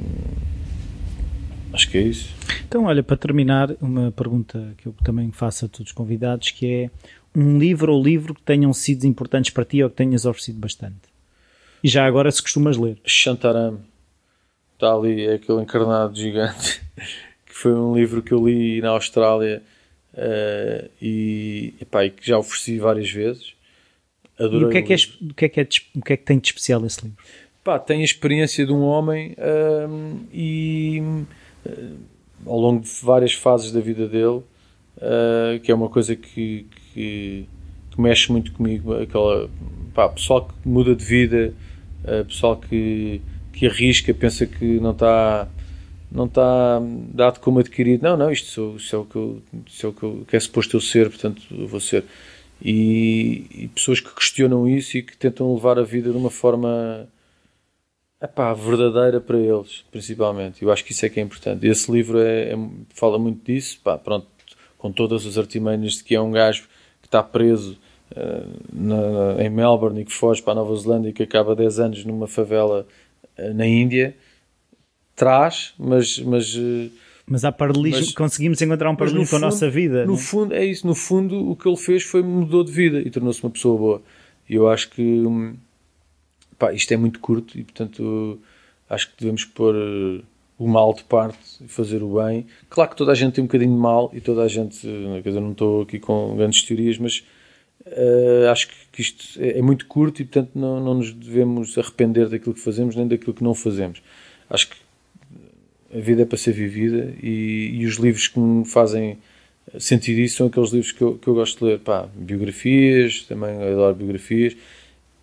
acho 1.72 1.90
que 1.90 1.98
é 1.98 2.02
isso. 2.02 2.32
Então, 2.64 2.84
olha, 2.84 3.02
para 3.02 3.16
terminar, 3.16 3.74
uma 3.80 4.12
pergunta 4.12 4.72
que 4.78 4.86
eu 4.86 4.94
também 5.02 5.32
faço 5.32 5.64
a 5.64 5.68
todos 5.68 5.88
os 5.88 5.92
convidados, 5.92 6.52
que 6.52 6.64
é 6.64 6.90
um 7.34 7.58
livro 7.58 7.92
ou 7.92 8.00
livro 8.00 8.34
que 8.34 8.42
tenham 8.42 8.72
sido 8.72 9.04
importantes 9.04 9.50
para 9.50 9.64
ti 9.64 9.82
ou 9.82 9.90
que 9.90 9.96
tenhas 9.96 10.24
oferecido 10.24 10.60
bastante. 10.60 11.10
E 11.82 11.88
já 11.88 12.06
agora 12.06 12.30
se 12.30 12.40
costumas 12.40 12.76
ler. 12.76 12.98
Shantaram. 13.04 13.80
Está 14.82 14.94
ali, 14.94 15.26
é 15.26 15.34
aquele 15.34 15.62
encarnado 15.62 16.16
gigante. 16.16 16.82
que 17.46 17.54
foi 17.54 17.72
um 17.72 17.94
livro 17.94 18.20
que 18.20 18.32
eu 18.32 18.44
li 18.44 18.80
na 18.80 18.90
Austrália 18.90 19.62
Uh, 20.12 20.90
e, 21.00 21.72
epá, 21.80 22.04
e 22.04 22.10
que 22.10 22.26
já 22.26 22.38
ofereci 22.38 22.78
várias 22.78 23.10
vezes. 23.10 23.54
Adorei 24.38 24.60
e 24.60 24.64
o 24.64 24.70
que, 24.70 24.76
é 24.78 24.82
que, 24.82 24.92
é, 24.92 24.96
o, 24.96 25.34
que 25.34 25.44
é 25.46 25.48
que, 25.48 25.60
é, 25.60 25.68
o 25.96 26.02
que 26.02 26.12
é 26.12 26.16
que 26.18 26.24
tem 26.24 26.38
de 26.38 26.48
especial 26.48 26.84
esse 26.84 27.02
livro? 27.02 27.16
Pá, 27.64 27.78
tem 27.78 28.02
a 28.02 28.04
experiência 28.04 28.66
de 28.66 28.72
um 28.72 28.82
homem 28.82 29.34
uh, 29.38 30.20
e 30.30 31.00
uh, 31.64 31.96
ao 32.44 32.58
longo 32.58 32.82
de 32.82 32.90
várias 33.02 33.32
fases 33.32 33.72
da 33.72 33.80
vida 33.80 34.06
dele, 34.06 34.42
uh, 34.98 35.60
que 35.62 35.72
é 35.72 35.74
uma 35.74 35.88
coisa 35.88 36.14
que, 36.14 36.66
que, 36.92 37.46
que, 37.90 38.00
mexe 38.00 38.30
muito 38.30 38.52
comigo. 38.52 38.92
Aquela, 38.94 39.48
pá, 39.94 40.10
pessoal 40.10 40.46
que 40.46 40.68
muda 40.68 40.94
de 40.94 41.04
vida, 41.04 41.54
pessoal 42.26 42.56
que, 42.56 43.22
que 43.52 43.66
arrisca, 43.66 44.12
pensa 44.14 44.46
que 44.46 44.80
não 44.80 44.92
está 44.92 45.48
não 46.10 46.26
está 46.26 46.78
dado 47.14 47.40
como 47.40 47.58
adquirido. 47.58 48.02
Não, 48.02 48.16
não, 48.16 48.30
isto, 48.30 48.48
sou, 48.48 48.76
isto 48.76 48.94
é 48.94 48.98
o 48.98 49.04
que, 49.04 49.16
eu, 49.16 49.42
é, 49.52 49.86
o 49.86 49.92
que, 49.92 50.02
eu, 50.02 50.24
que 50.28 50.36
é 50.36 50.40
suposto 50.40 50.76
eu 50.76 50.80
ser, 50.80 51.08
portanto 51.08 51.42
eu 51.50 51.66
vou 51.66 51.80
ser. 51.80 52.04
E, 52.60 53.46
e, 53.50 53.68
pessoas 53.68 53.98
que 53.98 54.14
questionam 54.14 54.68
isso 54.68 54.96
e 54.96 55.02
que 55.02 55.16
tentam 55.16 55.52
levar 55.54 55.78
a 55.78 55.82
vida 55.82 56.10
de 56.10 56.16
uma 56.16 56.30
forma 56.30 57.08
epá, 58.22 58.52
verdadeira 58.54 59.20
para 59.20 59.38
eles, 59.38 59.84
principalmente. 59.90 60.62
Eu 60.62 60.70
acho 60.70 60.84
que 60.84 60.92
isso 60.92 61.04
é 61.04 61.08
que 61.08 61.18
é 61.18 61.22
importante. 61.22 61.66
Esse 61.66 61.90
livro 61.90 62.20
é, 62.20 62.52
é, 62.52 62.56
fala 62.94 63.18
muito 63.18 63.44
disso, 63.44 63.80
pá, 63.82 63.98
pronto, 63.98 64.26
com 64.78 64.92
todas 64.92 65.26
as 65.26 65.36
artimanhas 65.36 65.94
de 65.94 66.04
que 66.04 66.14
é 66.14 66.20
um 66.20 66.30
gajo 66.30 66.68
que 67.00 67.08
está 67.08 67.22
preso 67.22 67.78
uh, 68.12 68.62
na, 68.72 69.42
em 69.42 69.50
Melbourne 69.50 70.02
e 70.02 70.04
que 70.04 70.12
foge 70.12 70.40
para 70.42 70.52
a 70.52 70.56
Nova 70.56 70.76
Zelândia 70.76 71.08
e 71.08 71.12
que 71.12 71.22
acaba 71.22 71.56
10 71.56 71.80
anos 71.80 72.04
numa 72.04 72.28
favela 72.28 72.86
na 73.54 73.66
Índia. 73.66 74.16
Traz, 75.14 75.74
mas... 75.78 76.18
mas 76.18 76.54
uh, 76.54 76.90
mas 77.24 77.44
há 77.44 77.52
paralelismo, 77.52 78.00
mas, 78.00 78.14
conseguimos 78.14 78.60
encontrar 78.60 78.90
um 78.90 78.96
paralelismo 78.96 79.30
com 79.30 79.36
a 79.36 79.46
nossa 79.48 79.70
vida. 79.70 80.04
No 80.04 80.18
fundo, 80.18 80.52
é 80.52 80.64
isso. 80.64 80.86
No 80.86 80.94
fundo, 80.94 81.50
o 81.50 81.56
que 81.56 81.68
ele 81.68 81.76
fez 81.76 82.02
foi 82.02 82.22
mudou 82.22 82.64
de 82.64 82.72
vida 82.72 83.00
e 83.00 83.08
tornou-se 83.10 83.42
uma 83.42 83.50
pessoa 83.50 83.78
boa. 83.78 84.02
E 84.48 84.54
eu 84.54 84.68
acho 84.68 84.90
que 84.90 85.00
hum, 85.00 85.54
pá, 86.58 86.72
isto 86.72 86.92
é 86.92 86.96
muito 86.96 87.18
curto 87.20 87.58
e, 87.58 87.64
portanto, 87.64 88.38
acho 88.88 89.10
que 89.10 89.14
devemos 89.18 89.44
pôr 89.44 89.74
eh, 89.74 90.22
o 90.58 90.68
mal 90.68 90.94
de 90.94 91.02
parte 91.04 91.38
e 91.60 91.66
fazer 91.66 92.02
o 92.02 92.22
bem. 92.22 92.46
Claro 92.68 92.90
que 92.90 92.96
toda 92.96 93.12
a 93.12 93.14
gente 93.14 93.34
tem 93.34 93.42
um 93.42 93.46
bocadinho 93.46 93.72
de 93.72 93.80
mal 93.80 94.10
e 94.12 94.20
toda 94.20 94.42
a 94.42 94.48
gente, 94.48 94.86
eh, 94.86 95.20
quer 95.22 95.30
dizer, 95.30 95.40
não 95.40 95.52
estou 95.52 95.82
aqui 95.82 95.98
com 95.98 96.36
grandes 96.36 96.62
teorias, 96.62 96.98
mas 96.98 97.24
uh, 97.86 98.50
acho 98.50 98.68
que 98.90 99.02
isto 99.02 99.40
é, 99.40 99.58
é, 99.58 99.62
muito 99.62 99.86
curto 99.86 100.22
e, 100.22 100.24
portanto, 100.24 100.50
não, 100.54 100.80
não 100.80 100.94
nos 100.94 101.12
devemos 101.12 101.76
arrepender 101.78 102.28
daquilo 102.28 102.54
que 102.54 102.60
fazemos 102.60 102.96
nem 102.96 103.06
daquilo 103.06 103.34
que 103.34 103.44
não 103.44 103.54
fazemos. 103.54 104.02
Acho 104.48 104.70
que 104.70 104.76
a 105.94 106.00
vida 106.00 106.22
é 106.22 106.24
para 106.24 106.38
ser 106.38 106.52
vivida 106.52 107.14
e, 107.22 107.70
e, 107.74 107.86
os 107.86 107.96
livros 107.96 108.28
que 108.28 108.38
me 108.38 108.64
fazem 108.64 109.18
sentir 109.78 110.18
isso 110.18 110.36
são 110.36 110.46
aqueles 110.46 110.70
livros 110.70 110.92
que 110.92 111.02
eu, 111.02 111.18
que 111.18 111.28
eu 111.28 111.34
gosto 111.34 111.58
de 111.58 111.64
ler. 111.64 111.78
Pá, 111.80 112.08
biografias, 112.14 113.22
também 113.22 113.50
adoro 113.62 113.94
biografias. 113.94 114.56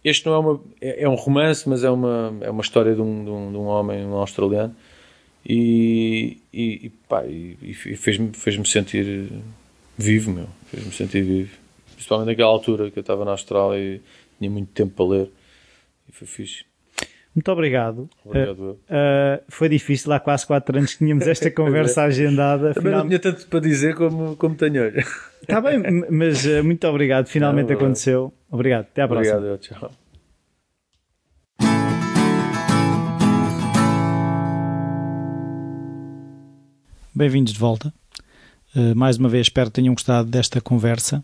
Este 0.03 0.25
não 0.25 0.33
é 0.33 0.39
uma 0.39 0.61
é, 0.79 1.03
é 1.03 1.09
um 1.09 1.15
romance, 1.15 1.67
mas 1.67 1.83
é 1.83 1.89
uma 1.89 2.37
é 2.41 2.49
uma 2.49 2.61
história 2.61 2.93
de 2.95 3.01
um, 3.01 3.23
de 3.23 3.29
um, 3.29 3.51
de 3.51 3.57
um 3.57 3.65
homem 3.65 4.05
um 4.05 4.13
australiano 4.13 4.75
e, 5.45 6.37
e, 6.53 6.85
e, 6.85 6.89
pá, 7.07 7.25
e, 7.25 7.57
e 7.61 7.73
fez-me 7.73 8.31
fez-me 8.33 8.65
sentir 8.65 9.29
vivo, 9.97 10.31
meu, 10.31 10.47
fez-me 10.71 10.91
sentir 10.93 11.21
vivo. 11.23 11.58
Principalmente 11.99 12.27
naquela 12.27 12.47
altura 12.47 12.89
que 12.89 12.97
eu 12.97 13.01
estava 13.01 13.25
na 13.25 13.31
Austrália 13.31 13.77
e 13.77 14.01
tinha 14.37 14.49
muito 14.49 14.71
tempo 14.71 14.93
para 14.95 15.17
ler 15.17 15.31
e 16.07 16.13
foi 16.13 16.25
fixe. 16.25 16.63
Muito 17.35 17.51
obrigado. 17.51 18.09
obrigado 18.23 18.59
uh, 18.59 18.71
uh, 18.71 19.43
foi 19.49 19.67
difícil, 19.67 20.09
há 20.13 20.19
quase 20.19 20.47
4 20.47 20.77
anos 20.77 20.93
que 20.93 20.99
tínhamos 20.99 21.27
esta 21.27 21.51
conversa 21.51 22.03
agendada. 22.03 22.73
Também 22.73 22.91
Final... 22.91 22.99
não 22.99 23.07
tinha 23.07 23.19
tanto 23.19 23.45
para 23.47 23.59
dizer 23.59 23.95
como, 23.95 24.37
como 24.37 24.55
tenho 24.55 24.81
hoje. 24.81 25.05
Está 25.41 25.59
bem, 25.59 25.77
mas 26.09 26.45
uh, 26.45 26.63
muito 26.63 26.87
obrigado. 26.87 27.27
Finalmente 27.27 27.67
não, 27.67 27.75
aconteceu. 27.75 28.33
Obrigado. 28.49 28.85
Até 28.85 29.01
à 29.01 29.07
próxima. 29.09 29.35
Obrigado, 29.35 29.59
tchau. 29.59 29.91
Bem-vindos 37.13 37.51
de 37.51 37.59
volta. 37.59 37.93
mais 38.95 39.17
uma 39.17 39.27
vez, 39.27 39.47
espero 39.47 39.69
que 39.69 39.73
tenham 39.73 39.93
gostado 39.93 40.29
desta 40.29 40.61
conversa. 40.61 41.21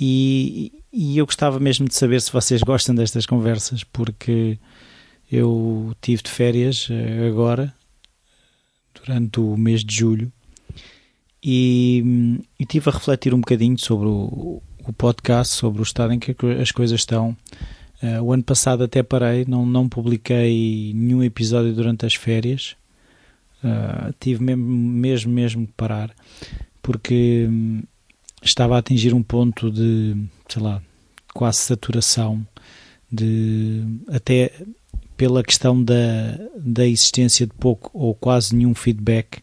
E, 0.00 0.72
e 0.90 1.18
eu 1.18 1.26
gostava 1.26 1.60
mesmo 1.60 1.86
de 1.86 1.94
saber 1.94 2.22
se 2.22 2.32
vocês 2.32 2.62
gostam 2.62 2.94
destas 2.94 3.26
conversas, 3.26 3.84
porque 3.84 4.58
eu 5.30 5.94
tive 6.00 6.22
de 6.22 6.30
férias 6.30 6.88
eh, 6.90 7.28
agora, 7.28 7.74
durante 8.94 9.38
o 9.38 9.56
mês 9.58 9.84
de 9.84 9.94
julho, 9.94 10.32
e, 11.42 12.42
e 12.58 12.64
tive 12.64 12.88
a 12.88 12.92
refletir 12.92 13.34
um 13.34 13.40
bocadinho 13.40 13.78
sobre 13.78 14.08
o, 14.08 14.62
o, 14.86 14.92
podcast, 14.92 15.54
sobre 15.54 15.80
o 15.80 15.84
estado 15.84 16.14
em 16.14 16.18
que 16.18 16.34
as 16.60 16.72
coisas 16.72 17.00
estão. 17.00 17.36
Uh, 18.02 18.22
o 18.22 18.32
ano 18.32 18.42
passado 18.42 18.82
até 18.84 19.02
parei, 19.02 19.44
não, 19.46 19.66
não 19.66 19.86
publiquei 19.86 20.92
nenhum 20.94 21.22
episódio 21.22 21.74
durante 21.74 22.06
as 22.06 22.14
férias. 22.14 22.74
Uh, 23.62 24.14
tive 24.18 24.42
mesmo, 24.42 24.64
mesmo, 24.64 25.32
mesmo 25.32 25.66
de 25.66 25.72
parar, 25.72 26.10
porque 26.82 27.46
hum, 27.48 27.82
estava 28.42 28.76
a 28.76 28.78
atingir 28.78 29.14
um 29.14 29.22
ponto 29.22 29.70
de, 29.70 30.16
sei 30.48 30.62
lá, 30.62 30.82
quase 31.34 31.58
saturação, 31.58 32.46
de 33.10 33.82
até 34.08 34.52
pela 35.16 35.42
questão 35.42 35.82
da, 35.82 35.94
da 36.56 36.86
existência 36.86 37.46
de 37.46 37.52
pouco 37.54 37.90
ou 37.92 38.14
quase 38.14 38.54
nenhum 38.54 38.74
feedback. 38.74 39.42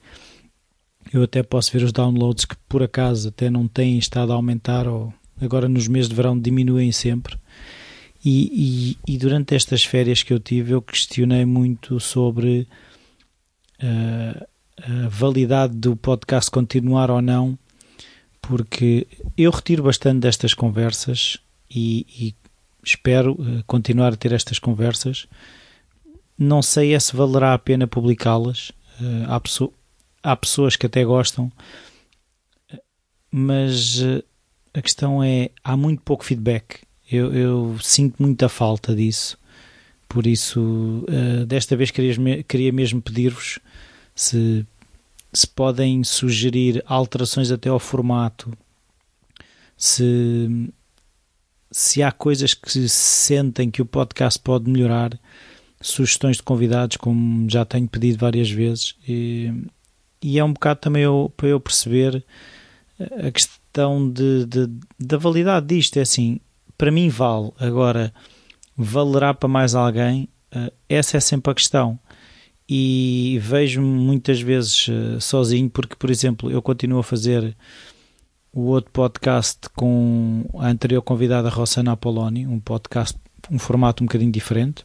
Eu 1.14 1.24
até 1.24 1.44
posso 1.44 1.72
ver 1.72 1.84
os 1.84 1.92
downloads 1.92 2.46
que 2.46 2.56
por 2.68 2.82
acaso 2.82 3.30
até 3.30 3.50
não 3.50 3.68
têm 3.68 3.98
estado 3.98 4.32
a 4.32 4.36
aumentar 4.36 4.88
ou 4.88 5.14
agora 5.40 5.70
nos 5.70 5.88
meses 5.88 6.10
de 6.10 6.16
verão 6.16 6.40
diminuem 6.40 6.92
sempre. 6.92 7.38
E, 8.26 8.98
e, 9.08 9.14
e 9.14 9.18
durante 9.18 9.56
estas 9.56 9.84
férias 9.84 10.24
que 10.24 10.34
eu 10.34 10.40
tive, 10.40 10.74
eu 10.74 10.82
questionei 10.82 11.46
muito 11.46 12.00
sobre 12.00 12.68
uh, 13.82 14.48
a 14.78 15.08
validade 15.08 15.76
do 15.78 15.96
podcast 15.96 16.50
continuar 16.50 17.12
ou 17.12 17.22
não, 17.22 17.58
porque 18.48 19.06
eu 19.38 19.52
retiro 19.52 19.84
bastante 19.84 20.20
destas 20.20 20.54
conversas 20.54 21.38
e, 21.70 22.06
e 22.18 22.36
espero 22.84 23.34
uh, 23.34 23.64
continuar 23.68 24.14
a 24.14 24.16
ter 24.16 24.32
estas 24.32 24.58
conversas 24.58 25.28
não 26.38 26.62
sei 26.62 26.94
é 26.94 27.00
se 27.00 27.16
valerá 27.16 27.54
a 27.54 27.60
pena 27.60 27.88
publicá-las. 27.88 28.70
Uh, 29.02 29.26
há, 29.28 29.40
pessoa, 29.40 29.72
há, 30.22 30.36
pessoas 30.36 30.76
que 30.76 30.86
até 30.86 31.04
gostam, 31.04 31.52
mas 33.32 34.00
uh, 34.02 34.24
a 34.74 34.82
questão 34.82 35.24
é: 35.24 35.50
há 35.64 35.76
muito 35.76 36.04
pouco 36.04 36.24
feedback. 36.24 36.82
Eu, 37.12 37.34
eu 37.34 37.78
sinto 37.82 38.22
muita 38.22 38.48
falta 38.48 38.96
disso. 38.96 39.38
Por 40.10 40.26
isso, 40.26 41.06
desta 41.48 41.76
vez 41.76 41.92
queria, 41.92 42.44
queria 42.44 42.72
mesmo 42.72 43.02
pedir-vos 43.02 43.60
se, 44.16 44.66
se 45.38 45.46
podem 45.46 46.04
sugerir 46.04 46.84
alterações 46.88 47.52
até 47.52 47.70
ao 47.70 47.78
formato, 47.78 48.52
se, 49.78 50.74
se 51.72 52.02
há 52.02 52.12
coisas 52.12 52.56
que 52.56 52.90
sentem 52.90 53.70
que 53.70 53.80
o 53.80 53.86
podcast 53.86 54.40
pode 54.40 54.68
melhorar 54.68 55.12
sugestões 55.80 56.38
de 56.38 56.44
convidados, 56.44 56.98
como 56.98 57.48
já 57.48 57.64
tenho 57.64 57.88
pedido 57.88 58.18
várias 58.18 58.50
vezes, 58.50 58.96
e, 59.08 59.54
e 60.24 60.40
é 60.40 60.44
um 60.44 60.54
bocado 60.54 60.80
também 60.80 61.04
eu, 61.04 61.32
para 61.38 61.50
eu 61.50 61.60
perceber 61.60 62.26
a 63.00 63.30
questão 63.30 64.12
de, 64.12 64.44
de, 64.48 64.68
da 65.00 65.18
validade 65.18 65.68
disto. 65.68 65.98
É 65.98 66.02
assim, 66.02 66.40
para 66.76 66.92
mim 66.92 67.10
vale, 67.10 67.52
agora 67.60 68.12
valerá 68.76 69.36
para 69.36 69.48
mais 69.48 69.76
alguém? 69.76 70.28
Uh, 70.52 70.74
essa 70.90 71.18
é 71.18 71.20
sempre 71.20 71.52
a 71.52 71.56
questão. 71.56 72.00
E 72.70 73.40
vejo-me 73.42 73.88
muitas 73.88 74.42
vezes 74.42 74.88
uh, 74.88 75.22
sozinho, 75.22 75.70
porque, 75.70 75.96
por 75.96 76.10
exemplo, 76.10 76.52
eu 76.52 76.62
continuo 76.62 77.00
a 77.00 77.04
fazer 77.04 77.56
o 78.52 78.62
outro 78.64 78.92
podcast 78.92 79.70
com 79.76 80.46
a 80.58 80.68
anterior 80.68 81.02
convidada 81.02 81.50
Rossana 81.50 81.94
Apoloni, 81.94 82.46
um 82.46 82.60
podcast, 82.60 83.18
um 83.50 83.58
formato 83.58 84.04
um 84.04 84.08
bocadinho 84.08 84.32
diferente 84.32 84.84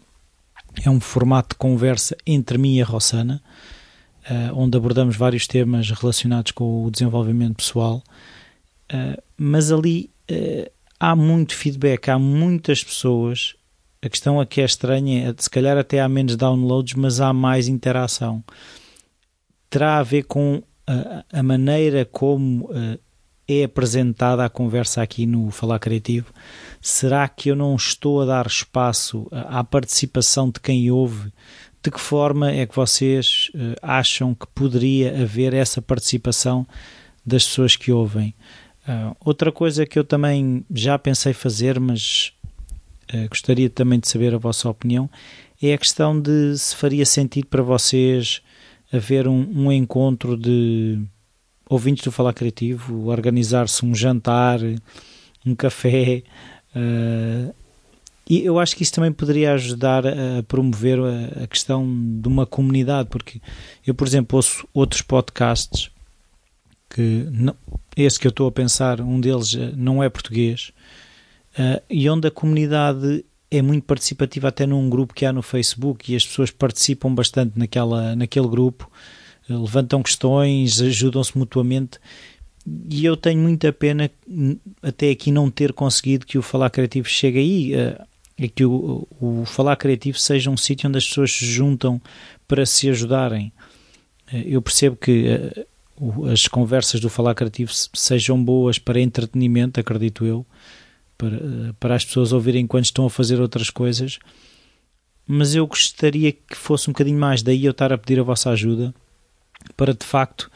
é 0.84 0.90
um 0.90 1.00
formato 1.00 1.54
de 1.54 1.58
conversa 1.58 2.16
entre 2.26 2.56
mim 2.56 2.76
e 2.76 2.82
a 2.82 2.84
Rossana, 2.84 3.42
uh, 4.30 4.58
onde 4.58 4.76
abordamos 4.76 5.16
vários 5.16 5.46
temas 5.46 5.90
relacionados 5.90 6.52
com 6.52 6.84
o 6.84 6.90
desenvolvimento 6.90 7.56
pessoal, 7.56 8.02
uh, 8.92 9.22
mas 9.36 9.70
ali 9.70 10.10
há 10.98 11.14
muito 11.14 11.54
feedback, 11.54 12.08
há 12.08 12.18
muitas 12.18 12.82
pessoas. 12.82 13.54
A 14.04 14.08
questão 14.08 14.40
aqui 14.40 14.60
é 14.60 14.64
estranha, 14.64 15.30
é, 15.30 15.34
se 15.36 15.48
calhar 15.48 15.78
até 15.78 16.00
há 16.00 16.08
menos 16.08 16.36
downloads, 16.36 16.94
mas 16.94 17.20
há 17.20 17.32
mais 17.32 17.68
interação. 17.68 18.42
Terá 19.70 19.98
a 19.98 20.02
ver 20.02 20.24
com 20.24 20.62
a, 20.86 21.24
a 21.32 21.42
maneira 21.42 22.04
como 22.04 22.68
é 23.48 23.64
apresentada 23.64 24.44
a 24.44 24.50
conversa 24.50 25.02
aqui 25.02 25.26
no 25.26 25.50
Falar 25.50 25.78
Criativo 25.78 26.32
Será 26.80 27.28
que 27.28 27.50
eu 27.50 27.56
não 27.56 27.76
estou 27.76 28.20
a 28.20 28.26
dar 28.26 28.46
espaço 28.46 29.28
à 29.30 29.62
participação 29.62 30.50
de 30.50 30.58
quem 30.60 30.90
ouve? 30.90 31.32
De 31.82 31.90
que 31.90 32.00
forma 32.00 32.50
é 32.50 32.66
que 32.66 32.74
vocês 32.74 33.50
eh, 33.54 33.76
acham 33.82 34.34
que 34.34 34.46
poderia 34.48 35.22
haver 35.22 35.52
essa 35.52 35.82
participação 35.82 36.66
das 37.26 37.44
pessoas 37.44 37.76
que 37.76 37.90
ouvem? 37.90 38.34
Uh, 38.86 39.16
outra 39.20 39.52
coisa 39.52 39.86
que 39.86 39.96
eu 39.96 40.04
também 40.04 40.64
já 40.72 40.98
pensei 40.98 41.32
fazer, 41.32 41.78
mas 41.78 42.32
uh, 43.12 43.28
gostaria 43.28 43.68
também 43.70 43.98
de 44.00 44.08
saber 44.08 44.34
a 44.34 44.38
vossa 44.38 44.68
opinião, 44.68 45.08
é 45.62 45.74
a 45.74 45.78
questão 45.78 46.20
de 46.20 46.56
se 46.58 46.74
faria 46.74 47.06
sentido 47.06 47.46
para 47.46 47.62
vocês 47.62 48.42
haver 48.92 49.28
um, 49.28 49.46
um 49.54 49.72
encontro 49.72 50.36
de 50.36 50.98
ouvintes 51.68 52.04
do 52.04 52.12
Falar 52.12 52.34
Criativo, 52.34 53.08
organizar-se 53.08 53.84
um 53.84 53.94
jantar, 53.94 54.60
um 55.46 55.54
café, 55.54 56.22
Uh, 56.74 57.54
e 58.28 58.44
eu 58.44 58.58
acho 58.58 58.76
que 58.76 58.82
isso 58.82 58.92
também 58.92 59.12
poderia 59.12 59.52
ajudar 59.52 60.06
a 60.06 60.42
promover 60.46 60.98
a, 60.98 61.44
a, 61.44 61.46
questão 61.46 61.86
de 62.20 62.26
uma 62.28 62.46
comunidade, 62.46 63.08
porque 63.10 63.40
eu, 63.86 63.94
por 63.94 64.06
exemplo, 64.06 64.36
ouço 64.36 64.66
outros 64.72 65.02
podcasts 65.02 65.90
que 66.88 67.26
não, 67.30 67.54
esse 67.96 68.18
que 68.18 68.26
eu 68.26 68.30
estou 68.30 68.46
a 68.46 68.52
pensar, 68.52 69.00
um 69.00 69.20
deles 69.20 69.54
eh, 69.54 69.72
não 69.74 70.02
é 70.02 70.08
português, 70.08 70.72
uh, 71.58 71.82
e 71.88 72.08
onde 72.08 72.28
a 72.28 72.30
comunidade 72.30 73.24
é 73.50 73.60
muito 73.60 73.84
participativa 73.84 74.48
até 74.48 74.66
num 74.66 74.88
grupo 74.88 75.14
que 75.14 75.26
há 75.26 75.32
no 75.32 75.42
Facebook 75.42 76.12
e 76.12 76.16
as 76.16 76.26
pessoas 76.26 76.50
participam 76.50 77.14
bastante 77.14 77.58
naquela, 77.58 78.16
naquele 78.16 78.48
grupo, 78.48 78.90
levantam 79.48 80.02
questões, 80.02 80.80
ajudam-se 80.80 81.36
mutuamente 81.36 81.98
e 82.88 83.04
eu 83.04 83.16
tenho 83.16 83.40
muita 83.40 83.72
pena 83.72 84.10
até 84.82 85.10
aqui 85.10 85.32
não 85.32 85.50
ter 85.50 85.72
conseguido 85.72 86.26
que 86.26 86.38
o 86.38 86.42
Falar 86.42 86.70
Criativo 86.70 87.08
chegue 87.08 87.38
aí, 87.38 87.74
é 87.74 88.48
que 88.48 88.64
o, 88.64 89.06
o 89.20 89.44
Falar 89.44 89.76
Criativo 89.76 90.18
seja 90.18 90.50
um 90.50 90.56
sítio 90.56 90.88
onde 90.88 90.98
as 90.98 91.06
pessoas 91.06 91.32
se 91.32 91.44
juntam 91.44 92.00
para 92.46 92.64
se 92.64 92.88
ajudarem. 92.88 93.52
Eu 94.32 94.62
percebo 94.62 94.96
que 94.96 95.26
as 96.32 96.46
conversas 96.46 97.00
do 97.00 97.10
Falar 97.10 97.34
Criativo 97.34 97.72
sejam 97.72 98.42
boas 98.42 98.78
para 98.78 99.00
entretenimento, 99.00 99.80
acredito 99.80 100.24
eu, 100.24 100.46
para, 101.22 101.74
para 101.78 101.94
as 101.94 102.04
pessoas 102.04 102.32
ouvirem 102.32 102.64
enquanto 102.64 102.86
estão 102.86 103.06
a 103.06 103.10
fazer 103.10 103.40
outras 103.40 103.70
coisas, 103.70 104.18
mas 105.26 105.54
eu 105.54 105.64
gostaria 105.66 106.32
que 106.32 106.56
fosse 106.56 106.90
um 106.90 106.92
bocadinho 106.92 107.18
mais, 107.18 107.42
daí 107.42 107.64
eu 107.64 107.70
estar 107.70 107.92
a 107.92 107.98
pedir 107.98 108.18
a 108.18 108.24
vossa 108.24 108.50
ajuda 108.50 108.92
para 109.76 109.94
de 109.94 110.04
facto 110.04 110.50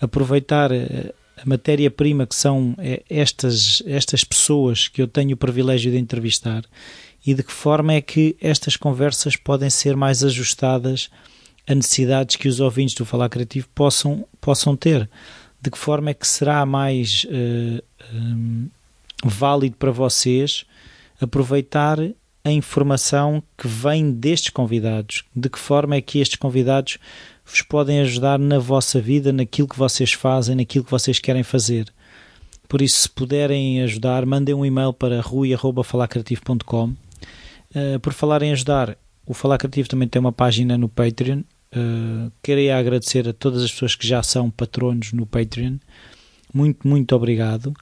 aproveitar 0.00 0.70
a 0.72 1.44
matéria-prima 1.44 2.24
que 2.24 2.36
são 2.36 2.76
eh, 2.78 3.02
estas, 3.10 3.82
estas 3.84 4.22
pessoas 4.22 4.86
que 4.86 5.02
eu 5.02 5.08
tenho 5.08 5.34
o 5.34 5.36
privilégio 5.36 5.90
de 5.90 5.98
entrevistar 5.98 6.64
e 7.26 7.34
de 7.34 7.42
que 7.42 7.52
forma 7.52 7.94
é 7.94 8.00
que 8.00 8.36
estas 8.40 8.76
conversas 8.76 9.34
podem 9.34 9.70
ser 9.70 9.96
mais 9.96 10.22
ajustadas 10.22 11.10
a 11.66 11.74
necessidades 11.74 12.36
que 12.36 12.48
os 12.48 12.60
ouvintes 12.60 12.94
do 12.94 13.04
Falar 13.04 13.28
Criativo 13.28 13.68
possam, 13.74 14.26
possam 14.40 14.76
ter. 14.76 15.08
De 15.60 15.70
que 15.70 15.78
forma 15.78 16.10
é 16.10 16.14
que 16.14 16.26
será 16.26 16.66
mais 16.66 17.24
uh, 17.24 17.82
um, 18.12 18.68
válido 19.28 19.76
para 19.76 19.90
vocês 19.90 20.64
aproveitar 21.20 21.98
a 22.44 22.50
informação 22.50 23.42
que 23.56 23.68
vem 23.68 24.10
destes 24.10 24.50
convidados? 24.50 25.24
De 25.34 25.48
que 25.48 25.58
forma 25.58 25.96
é 25.96 26.00
que 26.00 26.18
estes 26.18 26.36
convidados 26.36 26.98
vos 27.44 27.62
podem 27.62 28.00
ajudar 28.00 28.38
na 28.38 28.58
vossa 28.58 29.00
vida, 29.00 29.32
naquilo 29.32 29.68
que 29.68 29.78
vocês 29.78 30.12
fazem, 30.12 30.56
naquilo 30.56 30.84
que 30.84 30.90
vocês 30.90 31.18
querem 31.18 31.42
fazer? 31.42 31.92
Por 32.68 32.80
isso, 32.80 33.00
se 33.00 33.08
puderem 33.08 33.82
ajudar, 33.82 34.24
mandem 34.24 34.54
um 34.54 34.64
e-mail 34.64 34.92
para 34.92 35.20
rui.falacreativo.com. 35.20 36.84
Uh, 36.86 36.96
eh, 37.74 37.98
por 37.98 38.12
falar 38.12 38.42
em 38.42 38.52
ajudar, 38.52 38.96
o 39.26 39.34
Falar 39.34 39.58
Criativo 39.58 39.88
também 39.88 40.08
tem 40.08 40.20
uma 40.20 40.32
página 40.32 40.76
no 40.76 40.88
Patreon 40.88 41.42
Uh, 41.74 42.30
queria 42.42 42.76
agradecer 42.76 43.26
a 43.26 43.32
todas 43.32 43.62
as 43.62 43.72
pessoas 43.72 43.96
que 43.96 44.06
já 44.06 44.22
são 44.22 44.50
patronos 44.50 45.12
no 45.14 45.24
Patreon. 45.24 45.78
Muito, 46.52 46.86
muito 46.86 47.16
obrigado. 47.16 47.74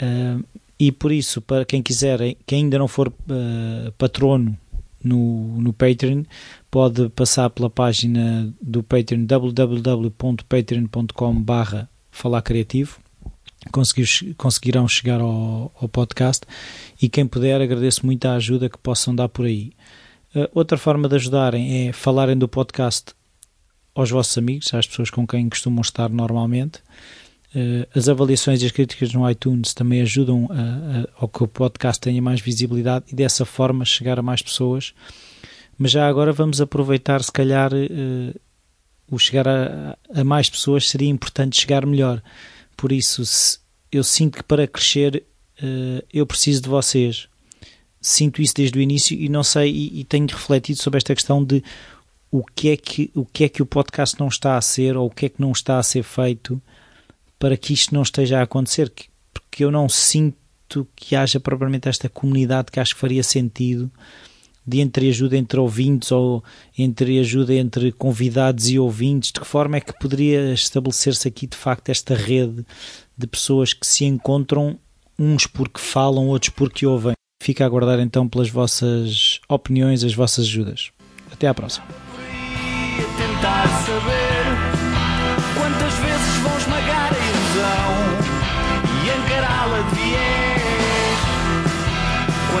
Uh, 0.00 0.44
e 0.78 0.92
por 0.92 1.10
isso, 1.12 1.40
para 1.40 1.64
quem 1.64 1.82
quiser, 1.82 2.36
quem 2.46 2.64
ainda 2.64 2.78
não 2.78 2.88
for 2.88 3.08
uh, 3.08 3.92
patrono 3.96 4.58
no, 5.02 5.58
no 5.60 5.72
Patreon, 5.72 6.24
pode 6.70 7.08
passar 7.10 7.48
pela 7.50 7.70
página 7.70 8.52
do 8.60 8.82
Patreon 8.82 9.24
www.patreon.com 9.24 11.42
barra 11.42 11.88
falar 12.10 12.42
criativo 12.42 13.00
conseguirão 14.36 14.86
chegar 14.86 15.20
ao, 15.20 15.72
ao, 15.80 15.88
podcast 15.88 16.46
e 17.00 17.08
quem 17.08 17.26
puder 17.26 17.60
agradeço 17.60 18.04
muito 18.04 18.26
a 18.26 18.34
ajuda 18.34 18.68
que 18.68 18.78
possam 18.78 19.14
dar 19.14 19.28
por 19.28 19.46
aí. 19.46 19.72
Uh, 20.34 20.48
outra 20.54 20.76
forma 20.76 21.08
de 21.08 21.16
ajudarem 21.16 21.88
é 21.88 21.92
falarem 21.92 22.36
do 22.36 22.48
podcast 22.48 23.14
aos 23.94 24.10
vossos 24.10 24.36
amigos, 24.36 24.72
às 24.74 24.86
pessoas 24.86 25.10
com 25.10 25.26
quem 25.26 25.48
costumam 25.48 25.80
estar 25.80 26.10
normalmente. 26.10 26.80
Uh, 27.54 27.86
as 27.94 28.08
avaliações 28.08 28.62
e 28.62 28.66
as 28.66 28.72
críticas 28.72 29.12
no 29.12 29.30
iTunes 29.30 29.72
também 29.72 30.02
ajudam 30.02 30.48
a, 30.50 30.54
a, 30.54 31.22
ao 31.22 31.28
que 31.28 31.44
o 31.44 31.46
podcast 31.46 32.00
tenha 32.00 32.20
mais 32.20 32.40
visibilidade 32.40 33.04
e 33.12 33.14
dessa 33.14 33.44
forma 33.44 33.84
chegar 33.84 34.18
a 34.18 34.22
mais 34.22 34.42
pessoas. 34.42 34.92
Mas 35.78 35.92
já 35.92 36.08
agora 36.08 36.32
vamos 36.32 36.60
aproveitar, 36.60 37.22
se 37.22 37.30
calhar, 37.30 37.72
uh, 37.72 38.40
o 39.08 39.18
chegar 39.18 39.46
a, 39.46 39.96
a, 40.12 40.24
mais 40.24 40.50
pessoas 40.50 40.88
seria 40.88 41.08
importante 41.08 41.60
chegar 41.60 41.86
melhor. 41.86 42.20
Por 42.76 42.90
isso, 42.90 43.22
eu 43.92 44.02
sinto 44.02 44.38
que 44.38 44.42
para 44.42 44.66
crescer 44.66 45.22
uh, 45.62 46.04
eu 46.12 46.26
preciso 46.26 46.62
de 46.62 46.68
vocês. 46.68 47.28
Sinto 48.00 48.42
isso 48.42 48.54
desde 48.54 48.78
o 48.78 48.82
início 48.82 49.16
e 49.16 49.28
não 49.28 49.44
sei, 49.44 49.70
e, 49.70 50.00
e 50.00 50.04
tenho 50.04 50.26
refletido 50.26 50.80
sobre 50.80 50.98
esta 50.98 51.14
questão 51.14 51.42
de 51.44 51.62
o 52.30 52.44
que 52.44 52.70
é 52.70 52.76
que 52.76 53.10
o 53.14 53.24
que 53.24 53.44
é 53.44 53.48
que 53.48 53.62
o 53.62 53.66
podcast 53.66 54.18
não 54.18 54.26
está 54.26 54.56
a 54.56 54.60
ser 54.60 54.96
ou 54.96 55.06
o 55.06 55.10
que 55.10 55.26
é 55.26 55.28
que 55.28 55.40
não 55.40 55.52
está 55.52 55.78
a 55.78 55.82
ser 55.84 56.02
feito 56.02 56.60
para 57.38 57.56
que 57.56 57.72
isto 57.72 57.94
não 57.94 58.02
esteja 58.02 58.40
a 58.40 58.42
acontecer 58.42 58.92
porque 59.32 59.64
eu 59.64 59.70
não 59.70 59.88
sinto 59.88 60.88
que 60.96 61.14
haja 61.14 61.38
propriamente 61.38 61.88
esta 61.88 62.08
comunidade 62.08 62.70
que 62.72 62.80
acho 62.80 62.94
que 62.94 63.00
faria 63.00 63.22
sentido 63.22 63.90
de 64.66 64.80
entre 64.80 65.08
ajuda 65.10 65.36
entre 65.36 65.60
ouvintes 65.60 66.10
ou 66.10 66.42
entre 66.76 67.18
ajuda 67.20 67.54
entre 67.54 67.92
convidados 67.92 68.68
e 68.68 68.78
ouvintes, 68.78 69.30
de 69.30 69.40
que 69.40 69.46
forma 69.46 69.76
é 69.76 69.80
que 69.80 69.92
poderia 69.98 70.52
estabelecer-se 70.54 71.28
aqui 71.28 71.46
de 71.46 71.56
facto 71.56 71.90
esta 71.90 72.14
rede 72.14 72.64
de 73.16 73.26
pessoas 73.26 73.74
que 73.74 73.86
se 73.86 74.04
encontram 74.04 74.78
uns 75.18 75.46
porque 75.46 75.80
falam, 75.80 76.28
outros 76.28 76.50
porque 76.50 76.86
ouvem. 76.86 77.12
Fica 77.42 77.62
a 77.62 77.66
aguardar 77.66 78.00
então 78.00 78.26
pelas 78.26 78.48
vossas 78.48 79.38
opiniões, 79.48 80.02
as 80.02 80.14
vossas 80.14 80.46
ajudas. 80.46 80.90
Até 81.30 81.46
à 81.46 81.52
próxima 81.52 81.86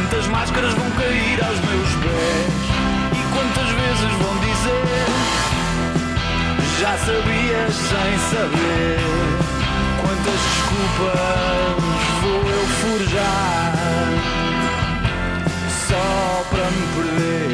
Quantas 0.04 0.26
máscaras 0.26 0.74
vão 0.74 0.90
cair 0.90 1.42
aos 1.42 1.58
meus 1.60 1.88
pés? 1.94 2.52
E 3.10 3.22
quantas 3.32 3.70
vezes 3.70 4.12
vão 4.20 4.36
dizer? 4.36 5.06
Já 6.78 6.98
sabias 6.98 7.74
sem 7.74 8.18
saber. 8.30 8.98
Quantas 10.02 10.40
desculpas 10.44 11.82
vou 12.20 12.42
eu 12.50 12.64
forjar? 12.82 13.72
Só 15.88 16.44
para 16.50 16.66
me 16.70 16.84
perder. 16.96 17.53